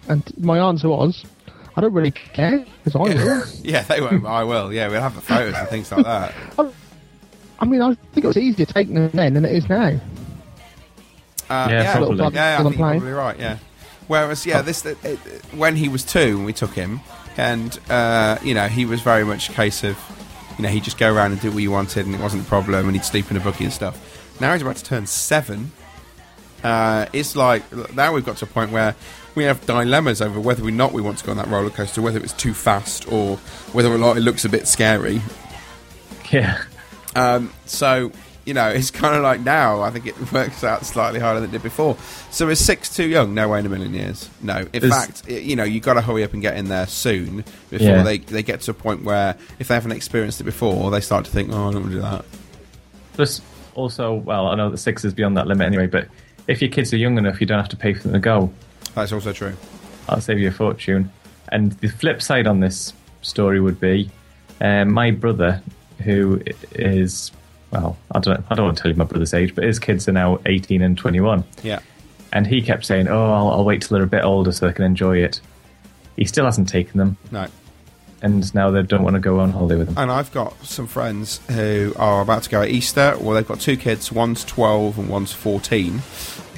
and 0.09 0.23
my 0.39 0.59
answer 0.59 0.89
was, 0.89 1.25
"I 1.75 1.81
don't 1.81 1.93
really 1.93 2.11
care 2.11 2.65
because 2.85 2.95
I 2.95 3.15
will." 3.15 3.45
Yeah, 3.63 3.83
they 3.83 4.01
won't. 4.01 4.25
I 4.25 4.45
will. 4.45 4.73
Yeah, 4.73 4.89
we'll 4.89 5.01
have 5.01 5.15
the 5.15 5.21
photos 5.21 5.55
and 5.55 5.69
things 5.69 5.91
like 5.91 6.05
that. 6.05 6.35
I 7.59 7.65
mean, 7.65 7.81
I 7.83 7.95
think 7.95 8.25
it 8.25 8.27
was 8.27 8.37
easier 8.37 8.67
taking 8.67 8.95
them 8.95 9.11
then 9.13 9.35
than 9.35 9.45
it 9.45 9.53
is 9.53 9.69
now. 9.69 9.77
Uh, 9.87 9.99
Yeah, 11.49 11.69
yeah, 11.71 11.97
probably. 11.97 12.17
yeah, 12.19 12.31
yeah, 12.33 12.59
I 12.59 12.63
think 12.63 12.77
you're 12.77 12.91
probably 12.91 13.13
right. 13.13 13.39
Yeah. 13.39 13.59
Whereas, 14.09 14.47
yeah, 14.47 14.63
this 14.63 14.85
it, 14.87 15.03
it, 15.05 15.19
when 15.53 15.77
he 15.77 15.89
was 15.89 16.05
two, 16.05 16.37
when 16.37 16.47
we 16.47 16.53
took 16.53 16.73
him, 16.75 17.01
and 17.37 17.79
uh, 17.91 18.39
you 18.43 18.55
know, 18.55 18.69
he 18.69 18.85
was 18.85 19.01
very 19.01 19.25
much 19.25 19.49
a 19.49 19.53
case 19.53 19.83
of, 19.85 19.99
you 20.59 20.63
know, 20.63 20.69
he'd 20.69 20.85
just 20.85 20.99
go 20.99 21.13
around 21.13 21.33
and 21.33 21.41
do 21.41 21.51
what 21.51 21.63
you 21.63 21.71
wanted, 21.71 22.07
and 22.07 22.15
it 22.15 22.21
wasn't 22.21 22.43
a 22.45 22.47
problem, 22.47 22.87
and 22.87 22.95
he'd 22.97 23.05
sleep 23.05 23.31
in 23.31 23.37
a 23.37 23.41
buggy 23.41 23.65
and 23.65 23.73
stuff. 23.73 24.39
Now 24.41 24.53
he's 24.53 24.63
about 24.63 24.77
to 24.77 24.85
turn 24.85 25.07
seven. 25.07 25.73
Uh, 26.63 27.07
it's 27.13 27.37
like 27.37 27.63
now 27.95 28.13
we've 28.13 28.25
got 28.25 28.37
to 28.39 28.45
a 28.45 28.49
point 28.49 28.71
where 28.71 28.95
we 29.35 29.45
have 29.45 29.65
dilemmas 29.67 30.23
over 30.23 30.41
whether 30.41 30.65
or 30.65 30.71
not 30.71 30.93
we 30.93 31.03
want 31.03 31.19
to 31.19 31.25
go 31.25 31.31
on 31.33 31.37
that 31.37 31.49
roller 31.49 31.71
coaster, 31.71 32.01
whether 32.01 32.19
it's 32.19 32.33
too 32.33 32.55
fast 32.55 33.11
or 33.11 33.37
whether 33.73 33.93
or 33.93 33.99
not 33.99 34.17
it 34.17 34.21
looks 34.21 34.45
a 34.45 34.49
bit 34.49 34.67
scary. 34.67 35.21
Yeah. 36.31 36.63
Um, 37.17 37.53
so 37.65 38.13
you 38.45 38.55
know, 38.55 38.69
it's 38.69 38.93
kind 38.93 39.17
of 39.17 39.23
like 39.25 39.41
now. 39.41 39.83
I 39.83 39.91
think 39.91 40.07
it 40.07 40.33
works 40.33 40.63
out 40.63 40.87
slightly 40.87 41.19
harder 41.19 41.41
than 41.41 41.49
it 41.51 41.53
did 41.53 41.63
before. 41.65 41.97
So 42.31 42.49
is 42.49 42.65
six 42.65 42.95
too 42.95 43.09
young? 43.09 43.35
No 43.35 43.49
way 43.49 43.59
in 43.59 43.67
a 43.67 43.69
million 43.69 43.93
years. 43.93 44.31
No. 44.41 44.65
In 44.73 44.89
fact, 44.89 45.29
you 45.29 45.57
know, 45.57 45.65
you 45.65 45.81
got 45.81 45.95
to 45.95 46.01
hurry 46.01 46.23
up 46.23 46.33
and 46.33 46.41
get 46.41 46.57
in 46.57 46.67
there 46.69 46.87
soon 46.87 47.45
before 47.71 47.87
Yeah. 47.89 48.03
they 48.05 48.19
they 48.19 48.45
get 48.45 48.61
to 48.63 48.71
a 48.71 48.75
point 48.75 49.03
where 49.03 49.37
if 49.59 49.67
they 49.67 49.75
haven't 49.75 49.93
experienced 49.93 50.41
it 50.41 50.45
before, 50.45 50.93
they 50.93 51.01
start 51.01 51.25
to 51.25 51.31
think, 51.31 51.51
oh, 51.53 51.69
I 51.69 51.73
don't 51.73 51.81
want 51.83 51.87
to 51.87 51.91
do 51.97 52.01
that. 52.03 52.25
Plus, 53.15 53.41
also, 53.75 54.15
well, 54.15 54.47
I 54.47 54.55
know 54.55 54.71
that 54.71 54.79
six 54.79 55.05
is 55.05 55.13
beyond 55.13 55.37
that 55.39 55.47
limit 55.49 55.67
anyway, 55.67 55.87
but 55.89 56.07
if 56.47 56.63
your 56.63 56.71
kids 56.71 56.93
are 56.93 56.99
young 56.99 57.19
enough, 57.19 57.41
you 57.41 57.47
don't 57.49 57.59
have 57.59 57.69
to 57.71 57.77
pay 57.77 57.95
for 57.95 58.05
them 58.05 58.13
to 58.13 58.19
go. 58.21 58.53
That's 58.95 59.11
also 59.13 59.33
true. 59.33 59.55
I'll 60.09 60.21
save 60.21 60.39
you 60.39 60.49
a 60.49 60.53
fortune. 60.53 61.11
And 61.51 61.73
the 61.73 61.89
flip 61.89 62.23
side 62.23 62.47
on 62.47 62.61
this 62.61 62.93
story 63.23 63.59
would 63.61 63.81
be 63.81 64.09
um, 64.61 64.93
my 64.93 65.11
brother, 65.11 65.61
who 66.03 66.43
is, 66.73 67.33
well, 67.71 67.97
I 68.13 68.21
don't, 68.21 68.45
I 68.51 68.55
don't 68.55 68.67
want 68.67 68.77
to 68.79 68.83
tell 68.83 68.91
you 68.91 68.97
my 68.97 69.05
brother's 69.05 69.35
age, 69.35 69.55
but 69.55 69.65
his 69.65 69.79
kids 69.79 70.09
are 70.09 70.13
now 70.13 70.39
18 70.47 70.83
and 70.83 70.97
21. 70.97 71.45
Yeah. 71.63 71.81
And 72.33 72.47
he 72.47 72.61
kept 72.63 72.85
saying, 72.85 73.09
oh, 73.09 73.33
I'll, 73.33 73.49
I'll 73.51 73.65
wait 73.65 73.83
till 73.83 73.97
they're 73.97 74.05
a 74.05 74.09
bit 74.09 74.25
older 74.25 74.53
so 74.53 74.67
they 74.67 74.73
can 74.73 74.85
enjoy 74.85 75.19
it. 75.19 75.41
He 76.17 76.25
still 76.25 76.45
hasn't 76.45 76.69
taken 76.69 76.99
them, 76.99 77.17
No. 77.31 77.47
and 78.23 78.55
now 78.55 78.71
they 78.71 78.83
don't 78.83 79.03
want 79.03 79.15
to 79.15 79.21
go 79.21 79.41
on 79.41 79.53
holiday 79.53 79.77
with 79.77 79.89
them. 79.89 79.99
And 79.99 80.11
I've 80.11 80.33
got 80.33 80.55
some 80.65 80.87
friends 80.87 81.41
who 81.51 81.93
are 81.97 82.23
about 82.23 82.43
to 82.45 82.51
go 82.51 82.63
at 82.63 82.71
Easter. 82.71 83.17
Well, 83.21 83.35
they've 83.35 83.47
got 83.47 83.61
two 83.61 83.77
kids. 83.77 84.11
One's 84.11 84.45
12 84.45 84.99
and 84.99 85.09
one's 85.09 85.33
14. 85.33 86.01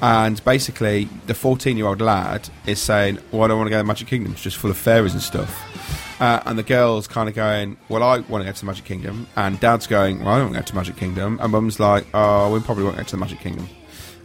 And 0.01 0.43
basically, 0.45 1.09
the 1.27 1.35
14 1.35 1.77
year 1.77 1.87
old 1.89 2.01
lad 2.01 2.49
is 2.67 2.81
saying, 2.81 3.19
Well, 3.33 3.43
I 3.43 3.49
don't 3.49 3.59
want 3.59 3.67
to 3.67 3.71
go 3.71 3.79
to 3.79 3.85
Magic 3.85 4.07
Kingdom. 4.07 4.33
It's 4.33 4.43
just 4.43 4.57
full 4.57 4.71
of 4.71 4.77
fairies 4.77 5.13
and 5.13 5.21
stuff. 5.23 6.08
Uh, 6.21 6.43
and 6.47 6.59
the 6.59 6.63
girl's 6.65 7.07
kind 7.07 7.29
of 7.29 7.35
going, 7.35 7.77
Well, 7.89 8.03
I 8.03 8.19
want 8.21 8.43
to 8.43 8.47
go 8.49 8.53
to 8.53 8.61
the 8.61 8.67
Magic 8.67 8.85
Kingdom. 8.85 9.27
And 9.37 9.59
dad's 9.61 9.87
going, 9.87 10.19
Well, 10.25 10.29
I 10.35 10.39
don't 10.39 10.47
want 10.53 10.55
to 10.57 10.61
go 10.61 10.67
to 10.67 10.75
Magic 10.77 10.97
Kingdom. 10.97 11.39
And 11.41 11.53
mum's 11.53 11.79
like, 11.79 12.07
Oh, 12.13 12.53
we 12.53 12.61
probably 12.61 12.85
won't 12.85 12.97
go 12.97 13.03
to 13.05 13.11
the 13.11 13.17
Magic 13.17 13.39
Kingdom. 13.39 13.69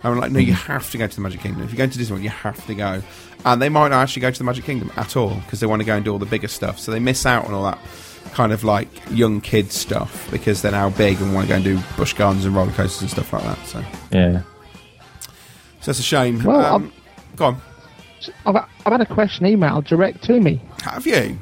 And 0.04 0.14
I'm 0.14 0.20
like, 0.20 0.32
No, 0.32 0.40
you 0.40 0.54
have 0.54 0.90
to 0.92 0.98
go 0.98 1.06
to 1.08 1.16
the 1.16 1.22
Magic 1.22 1.42
Kingdom. 1.42 1.62
If 1.64 1.70
you're 1.72 1.78
going 1.78 1.92
to 1.92 1.98
Disney 1.98 2.14
World, 2.14 2.24
you 2.24 2.30
have 2.32 2.66
to 2.66 2.74
go. 2.76 3.02
And 3.46 3.62
they 3.62 3.70
might 3.70 3.90
not 3.90 4.02
actually 4.02 4.22
go 4.22 4.32
to 4.32 4.38
the 4.38 4.44
Magic 4.44 4.66
Kingdom 4.66 4.92
at 4.98 5.16
all 5.16 5.36
because 5.36 5.60
they 5.60 5.68
want 5.68 5.82
to 5.82 5.86
go 5.86 5.96
and 5.96 6.04
do 6.04 6.12
all 6.12 6.20
the 6.20 6.26
bigger 6.26 6.48
stuff. 6.48 6.80
So 6.80 6.92
they 6.92 7.00
miss 7.00 7.26
out 7.26 7.46
on 7.46 7.54
all 7.54 7.64
that 7.66 7.78
kind 8.34 8.52
of 8.54 8.64
like 8.64 8.88
young 9.12 9.42
kid 9.42 9.72
stuff 9.72 10.30
because 10.32 10.62
they're 10.62 10.72
now 10.72 10.90
big 10.90 11.22
and 11.22 11.34
want 11.36 11.46
to 11.48 11.50
go 11.50 11.56
and 11.56 11.64
do 11.64 11.80
Busch 11.98 12.14
Gardens 12.14 12.46
and 12.46 12.56
roller 12.56 12.72
coasters 12.72 13.02
and 13.02 13.12
stuff 13.12 13.32
like 13.34 13.44
that. 13.44 13.68
So, 13.68 13.84
Yeah. 14.12 14.42
so 15.82 15.90
it's 15.92 16.00
a 16.00 16.04
shame. 16.04 16.42
Well, 16.44 16.66
um, 16.76 16.92
go 17.36 17.46
on. 17.48 17.62
I've, 18.46 18.56
I've 18.56 18.92
had 18.94 19.02
a 19.02 19.06
question 19.06 19.46
emailed 19.46 19.86
direct 19.86 20.24
to 20.24 20.40
me. 20.40 20.62
Have 20.84 21.06
you? 21.06 21.38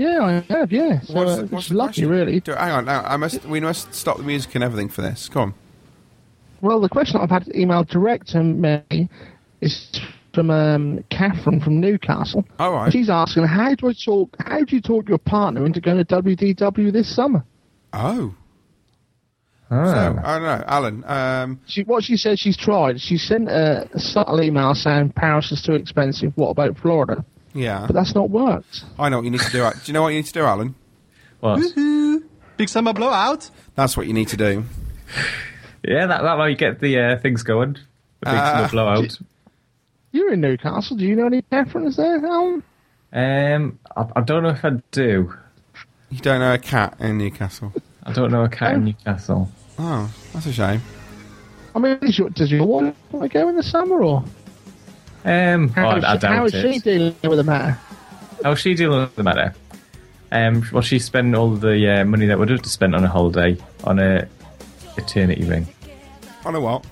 Yeah, 0.00 0.22
I 0.48 0.52
have. 0.54 0.72
Yeah, 0.72 1.00
so 1.02 1.12
What's 1.14 1.30
uh, 1.30 1.36
the- 1.36 1.56
it's 1.56 1.70
lucky, 1.70 1.88
question? 2.02 2.08
really. 2.08 2.40
Do, 2.40 2.52
hang 2.52 2.70
on, 2.72 2.84
now 2.86 3.02
I 3.04 3.16
must. 3.18 3.44
We 3.44 3.60
must 3.60 3.92
stop 3.94 4.16
the 4.16 4.22
music 4.22 4.54
and 4.54 4.64
everything 4.64 4.88
for 4.88 5.02
this. 5.02 5.28
Come 5.28 5.42
on. 5.42 5.54
Well, 6.62 6.80
the 6.80 6.88
question 6.88 7.20
I've 7.20 7.28
had 7.30 7.44
emailed 7.46 7.88
direct 7.88 8.28
to 8.28 8.42
me 8.42 9.08
is 9.60 10.00
from 10.32 10.50
um, 10.50 11.04
Catherine 11.10 11.60
from 11.60 11.80
Newcastle. 11.80 12.44
All 12.58 12.72
right. 12.72 12.90
She's 12.92 13.10
asking, 13.10 13.44
how 13.44 13.74
do 13.74 13.88
I 13.88 13.92
talk? 13.92 14.34
How 14.38 14.64
do 14.64 14.74
you 14.76 14.80
talk 14.80 15.08
your 15.08 15.18
partner 15.18 15.66
into 15.66 15.80
going 15.82 15.98
to 16.02 16.04
WDW 16.22 16.92
this 16.92 17.14
summer? 17.14 17.44
Oh. 17.92 18.34
Oh. 19.70 19.84
So, 19.84 20.20
I 20.24 20.38
don't 20.38 20.42
know, 20.42 20.64
Alan. 20.66 21.04
Um, 21.06 21.60
She, 21.66 21.82
what 21.82 22.04
she 22.04 22.16
says 22.16 22.40
she's 22.40 22.56
tried. 22.56 23.00
She 23.00 23.16
sent 23.18 23.48
a 23.48 23.88
subtle 23.98 24.42
email 24.42 24.74
saying 24.74 25.10
Paris 25.14 25.52
is 25.52 25.62
too 25.62 25.74
expensive. 25.74 26.32
What 26.36 26.50
about 26.50 26.76
Florida? 26.78 27.24
Yeah, 27.54 27.84
But 27.86 27.94
that's 27.94 28.14
not 28.14 28.30
worked. 28.30 28.84
I 28.98 29.08
know 29.08 29.18
what 29.18 29.24
you 29.24 29.30
need 29.30 29.40
to 29.40 29.50
do. 29.50 29.58
Do 29.70 29.76
you 29.86 29.92
know 29.92 30.02
what 30.02 30.08
you 30.08 30.16
need 30.16 30.26
to 30.26 30.32
do, 30.32 30.42
Alan? 30.44 30.74
What? 31.40 31.58
Woohoo! 31.60 32.22
Big 32.56 32.68
summer 32.68 32.92
blowout. 32.92 33.50
That's 33.74 33.96
what 33.96 34.06
you 34.06 34.12
need 34.12 34.28
to 34.28 34.36
do. 34.36 34.64
Yeah, 35.82 36.06
that 36.06 36.22
that 36.22 36.38
way 36.38 36.50
you 36.50 36.56
get 36.56 36.80
the 36.80 36.98
uh, 36.98 37.18
things 37.18 37.42
going. 37.42 37.72
The 38.20 38.26
big 38.26 38.34
Uh, 38.34 38.56
summer 38.56 38.68
blowout. 38.68 39.18
You're 40.12 40.32
in 40.32 40.40
Newcastle. 40.40 40.96
Do 40.96 41.04
you 41.06 41.16
know 41.16 41.26
any 41.26 41.42
Catherines 41.42 41.96
there, 41.96 42.24
Alan? 42.26 42.62
Um, 43.12 43.78
I, 43.96 44.06
I 44.16 44.20
don't 44.20 44.42
know 44.42 44.50
if 44.50 44.64
I 44.64 44.70
do. 44.90 45.32
You 46.10 46.18
don't 46.20 46.40
know 46.40 46.52
a 46.52 46.58
cat 46.58 46.96
in 47.00 47.18
Newcastle. 47.18 47.72
I 48.02 48.12
don't 48.12 48.30
know 48.32 48.42
a 48.44 48.48
cat 48.48 48.74
in 48.74 48.84
Newcastle. 48.84 49.48
Oh, 49.78 50.12
that's 50.32 50.46
a 50.46 50.52
shame. 50.52 50.82
I 51.74 51.78
mean, 51.78 51.98
does 52.00 52.18
your, 52.18 52.30
does 52.30 52.50
your 52.50 52.66
wife 52.66 52.94
want 53.12 53.30
to 53.30 53.38
go 53.38 53.48
in 53.48 53.56
the 53.56 53.62
summer, 53.62 54.02
or 54.02 54.24
Um, 55.24 55.68
how, 55.70 55.92
oh, 55.92 55.96
is 55.96 56.04
I, 56.04 56.12
I 56.12 56.18
she, 56.18 56.26
how 56.26 56.32
doubt 56.34 56.54
is 56.54 56.74
she 56.74 56.78
dealing 56.80 57.16
with 57.22 57.36
the 57.38 57.44
matter? 57.44 57.78
How's 58.42 58.58
she 58.58 58.74
dealing 58.74 59.00
with 59.00 59.16
the 59.16 59.22
matter? 59.22 59.54
Um, 60.32 60.64
well, 60.72 60.82
she 60.82 60.98
spent 60.98 61.34
all 61.34 61.50
the 61.50 62.00
uh, 62.00 62.04
money 62.04 62.26
that 62.26 62.38
would 62.38 62.48
have 62.50 62.64
spent 62.66 62.94
on 62.94 63.04
a 63.04 63.08
holiday 63.08 63.56
on 63.84 63.98
a 63.98 64.28
eternity 64.96 65.44
ring. 65.44 65.66
On 66.44 66.54
a 66.54 66.60
what? 66.60 66.84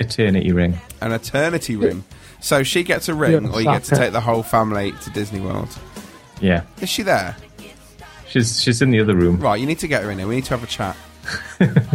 Eternity 0.00 0.52
ring. 0.52 0.78
An 1.00 1.12
eternity 1.12 1.76
ring. 1.76 2.04
So 2.40 2.62
she 2.62 2.82
gets 2.82 3.08
a 3.08 3.14
ring, 3.14 3.48
or 3.48 3.60
you 3.60 3.64
get 3.66 3.84
to 3.84 3.96
take 3.96 4.12
the 4.12 4.20
whole 4.20 4.42
family 4.42 4.92
to 4.92 5.10
Disney 5.10 5.40
World. 5.40 5.68
Yeah, 6.40 6.64
Is 6.80 6.88
she 6.90 7.02
there? 7.02 7.36
she's 8.28 8.60
she's 8.60 8.82
in 8.82 8.90
the 8.90 9.00
other 9.00 9.14
room. 9.14 9.38
Right, 9.40 9.58
you 9.58 9.66
need 9.66 9.78
to 9.78 9.88
get 9.88 10.02
her 10.02 10.10
in 10.10 10.18
here. 10.18 10.26
We 10.26 10.34
need 10.34 10.44
to 10.46 10.58
have 10.58 10.62
a 10.62 10.66
chat. 10.66 10.96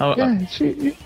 Oh, 0.00 0.14
Yeah, 0.16 0.46
she. 0.46 0.96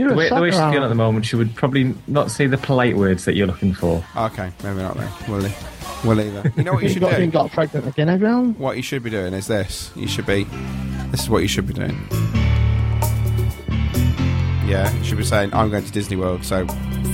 You, 0.00 0.06
you're 0.06 0.10
the 0.14 0.16
way, 0.16 0.28
the 0.28 0.40
way 0.40 0.48
she's 0.50 0.56
sucker, 0.56 0.72
feeling 0.72 0.84
at 0.84 0.88
the 0.88 0.94
moment, 0.94 1.26
she 1.26 1.36
would 1.36 1.54
probably 1.54 1.94
not 2.06 2.30
say 2.30 2.46
the 2.46 2.56
polite 2.58 2.96
words 2.96 3.24
that 3.26 3.34
you're 3.36 3.46
looking 3.46 3.74
for. 3.74 4.04
Okay, 4.16 4.50
maybe 4.64 4.78
not 4.78 4.96
then. 4.96 5.10
We'll 5.28 5.40
leave, 5.40 6.04
we'll 6.04 6.16
leave 6.16 6.32
her. 6.32 6.52
You 6.56 6.64
know 6.64 6.72
what 6.74 6.82
you 6.82 6.88
You 6.88 6.94
should 6.94 7.02
got, 7.02 7.18
you 7.20 7.26
do? 7.26 7.30
got 7.32 7.50
pregnant 7.52 7.86
again, 7.86 8.08
have 8.08 8.20
you, 8.22 8.52
What 8.58 8.76
you 8.76 8.82
should 8.82 9.02
be 9.02 9.10
doing 9.10 9.34
is 9.34 9.46
this. 9.46 9.90
You 9.94 10.08
should 10.08 10.26
be. 10.26 10.44
This 11.10 11.20
is 11.22 11.30
what 11.30 11.42
you 11.42 11.48
should 11.48 11.66
be 11.66 11.74
doing. 11.74 11.98
Yeah, 14.66 14.92
you 14.98 15.04
should 15.04 15.18
be 15.18 15.24
saying, 15.24 15.52
I'm 15.52 15.68
going 15.70 15.84
to 15.84 15.90
Disney 15.92 16.16
World, 16.16 16.44
so 16.44 16.66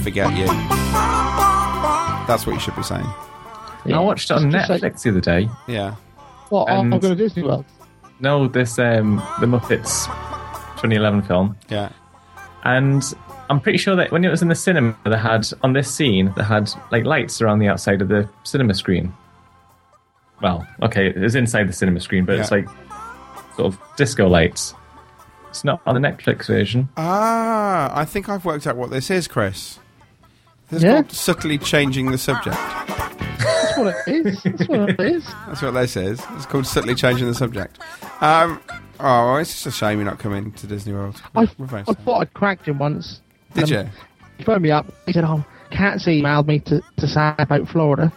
forget 0.03 0.31
you. 0.37 0.47
That's 2.27 2.47
what 2.47 2.53
you 2.55 2.61
should 2.61 2.77
be 2.77 2.83
saying. 2.83 3.07
I 3.87 3.99
watched 4.01 4.31
it 4.31 4.35
on 4.35 4.51
Just- 4.51 4.69
just 4.69 4.83
Netflix 4.83 5.03
the 5.03 5.11
other 5.11 5.21
day. 5.21 5.49
Yeah. 5.67 5.95
What? 6.51 6.71
I'm 6.71 6.91
going 6.91 7.01
to 7.01 7.15
Disney 7.15 7.43
World. 7.45 7.65
No, 8.21 8.47
this 8.47 8.79
um, 8.79 9.17
the 9.41 9.47
Muppets 9.47 10.07
2011 10.77 11.23
film. 11.23 11.57
Yeah. 11.69 11.91
And 12.67 13.05
I'm 13.49 13.61
pretty 13.61 13.79
sure 13.79 13.95
that 13.95 14.11
when 14.11 14.25
it 14.25 14.29
was 14.29 14.43
in 14.43 14.49
the 14.49 14.57
cinema, 14.57 14.97
they 15.05 15.17
had 15.17 15.47
on 15.63 15.73
this 15.73 15.89
scene 15.89 16.33
they 16.37 16.43
had 16.43 16.69
like 16.91 17.05
lights 17.05 17.41
around 17.41 17.61
the 17.61 17.69
outside 17.69 18.03
of 18.03 18.09
the 18.09 18.29
cinema 18.43 18.75
screen. 18.75 19.15
Well, 20.43 20.67
okay, 20.83 21.07
it 21.11 21.17
was 21.19 21.37
inside 21.37 21.69
the 21.69 21.73
cinema 21.73 22.01
screen, 22.01 22.25
but 22.25 22.39
it's 22.41 22.51
like 22.51 22.67
sort 23.55 23.73
of 23.73 23.81
disco 23.97 24.27
lights. 24.29 24.75
It's 25.49 25.63
not 25.63 25.81
on 25.87 25.95
the 25.95 26.01
Netflix 26.07 26.47
version. 26.49 26.89
Ah, 26.97 27.91
I 27.97 28.05
think 28.05 28.29
I've 28.29 28.45
worked 28.45 28.67
out 28.67 28.77
what 28.77 28.91
this 28.91 29.11
is, 29.11 29.29
Chris. 29.29 29.79
This 30.69 30.79
is 30.79 30.83
Yeah? 30.83 30.95
called 31.03 31.13
subtly 31.13 31.59
changing 31.59 32.11
the 32.11 32.19
subject. 32.19 32.57
That's 32.57 33.79
what 33.79 33.95
it 34.09 34.27
is. 34.27 34.43
That's 34.43 34.69
what 34.69 34.91
it 34.91 35.01
is. 35.01 35.25
That's 35.47 35.63
what 35.63 35.71
this 35.71 35.97
is. 35.97 36.21
It's 36.33 36.47
called 36.47 36.67
subtly 36.67 36.97
changing 36.97 37.29
the 37.29 37.35
subject. 37.35 37.79
Um, 38.21 38.61
oh, 39.01 39.37
it's 39.37 39.53
just 39.53 39.67
a 39.67 39.71
shame 39.71 39.99
you're 39.99 40.05
not 40.07 40.19
coming 40.19 40.53
to 40.53 40.67
Disney 40.67 40.93
World. 40.93 41.21
I, 41.35 41.43
I 41.43 41.47
thought 41.85 42.21
I'd 42.21 42.35
cracked 42.35 42.67
him 42.67 42.79
once. 42.79 43.21
Did 43.55 43.65
Um, 43.65 43.71
you? 43.87 43.91
He 44.39 44.45
phoned 44.45 44.63
me 44.63 44.71
up. 44.71 44.87
He 45.07 45.13
said, 45.13 45.25
"Oh, 45.25 45.45
Kat's 45.71 46.07
emailed 46.07 46.47
me 46.47 46.61
to, 46.61 46.83
to 46.99 47.07
say 47.07 47.35
about 47.39 47.69
Florida." 47.69 48.13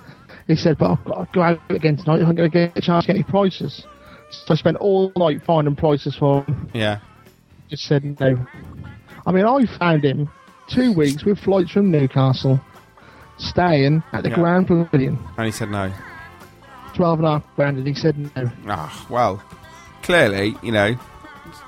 He 0.48 0.56
said, 0.56 0.78
"But 0.78 0.92
I've 0.92 1.06
got 1.06 1.18
to 1.26 1.28
go 1.34 1.42
out 1.42 1.60
again 1.70 1.98
tonight. 1.98 2.22
I'm 2.22 2.36
going 2.36 2.50
to 2.50 2.68
get 2.68 2.78
a 2.78 2.82
chance 2.82 3.06
to 3.06 3.08
get 3.08 3.16
any 3.16 3.24
prices." 3.24 3.84
So 4.32 4.54
I 4.54 4.56
spent 4.58 4.78
all 4.78 5.12
night 5.18 5.42
finding 5.44 5.76
prices 5.76 6.16
for 6.16 6.44
him. 6.44 6.70
Yeah. 6.74 7.00
Just 7.70 7.84
said 7.86 8.04
no. 8.20 8.46
I 9.26 9.32
mean, 9.32 9.46
I 9.46 9.66
found 9.78 10.04
him 10.04 10.30
two 10.68 10.92
weeks 10.94 11.24
with 11.24 11.40
flights 11.40 11.72
from 11.72 11.90
Newcastle, 11.92 12.60
staying 13.38 14.04
at 14.12 14.24
the 14.24 14.30
Yeah. 14.30 14.36
Grand 14.36 14.68
Pavilion. 14.68 15.18
And 15.38 15.46
he 15.46 15.52
said 15.52 15.70
no. 15.72 15.92
Twelve 16.96 17.20
and 17.20 17.28
a 17.28 17.32
half 17.34 17.44
grand, 17.56 17.78
and 17.78 17.88
he 17.88 17.94
said 17.94 18.18
no. 18.36 18.52
Ah, 18.68 19.06
well, 19.10 19.42
clearly, 20.14 20.56
you 20.64 20.72
know, 20.72 20.98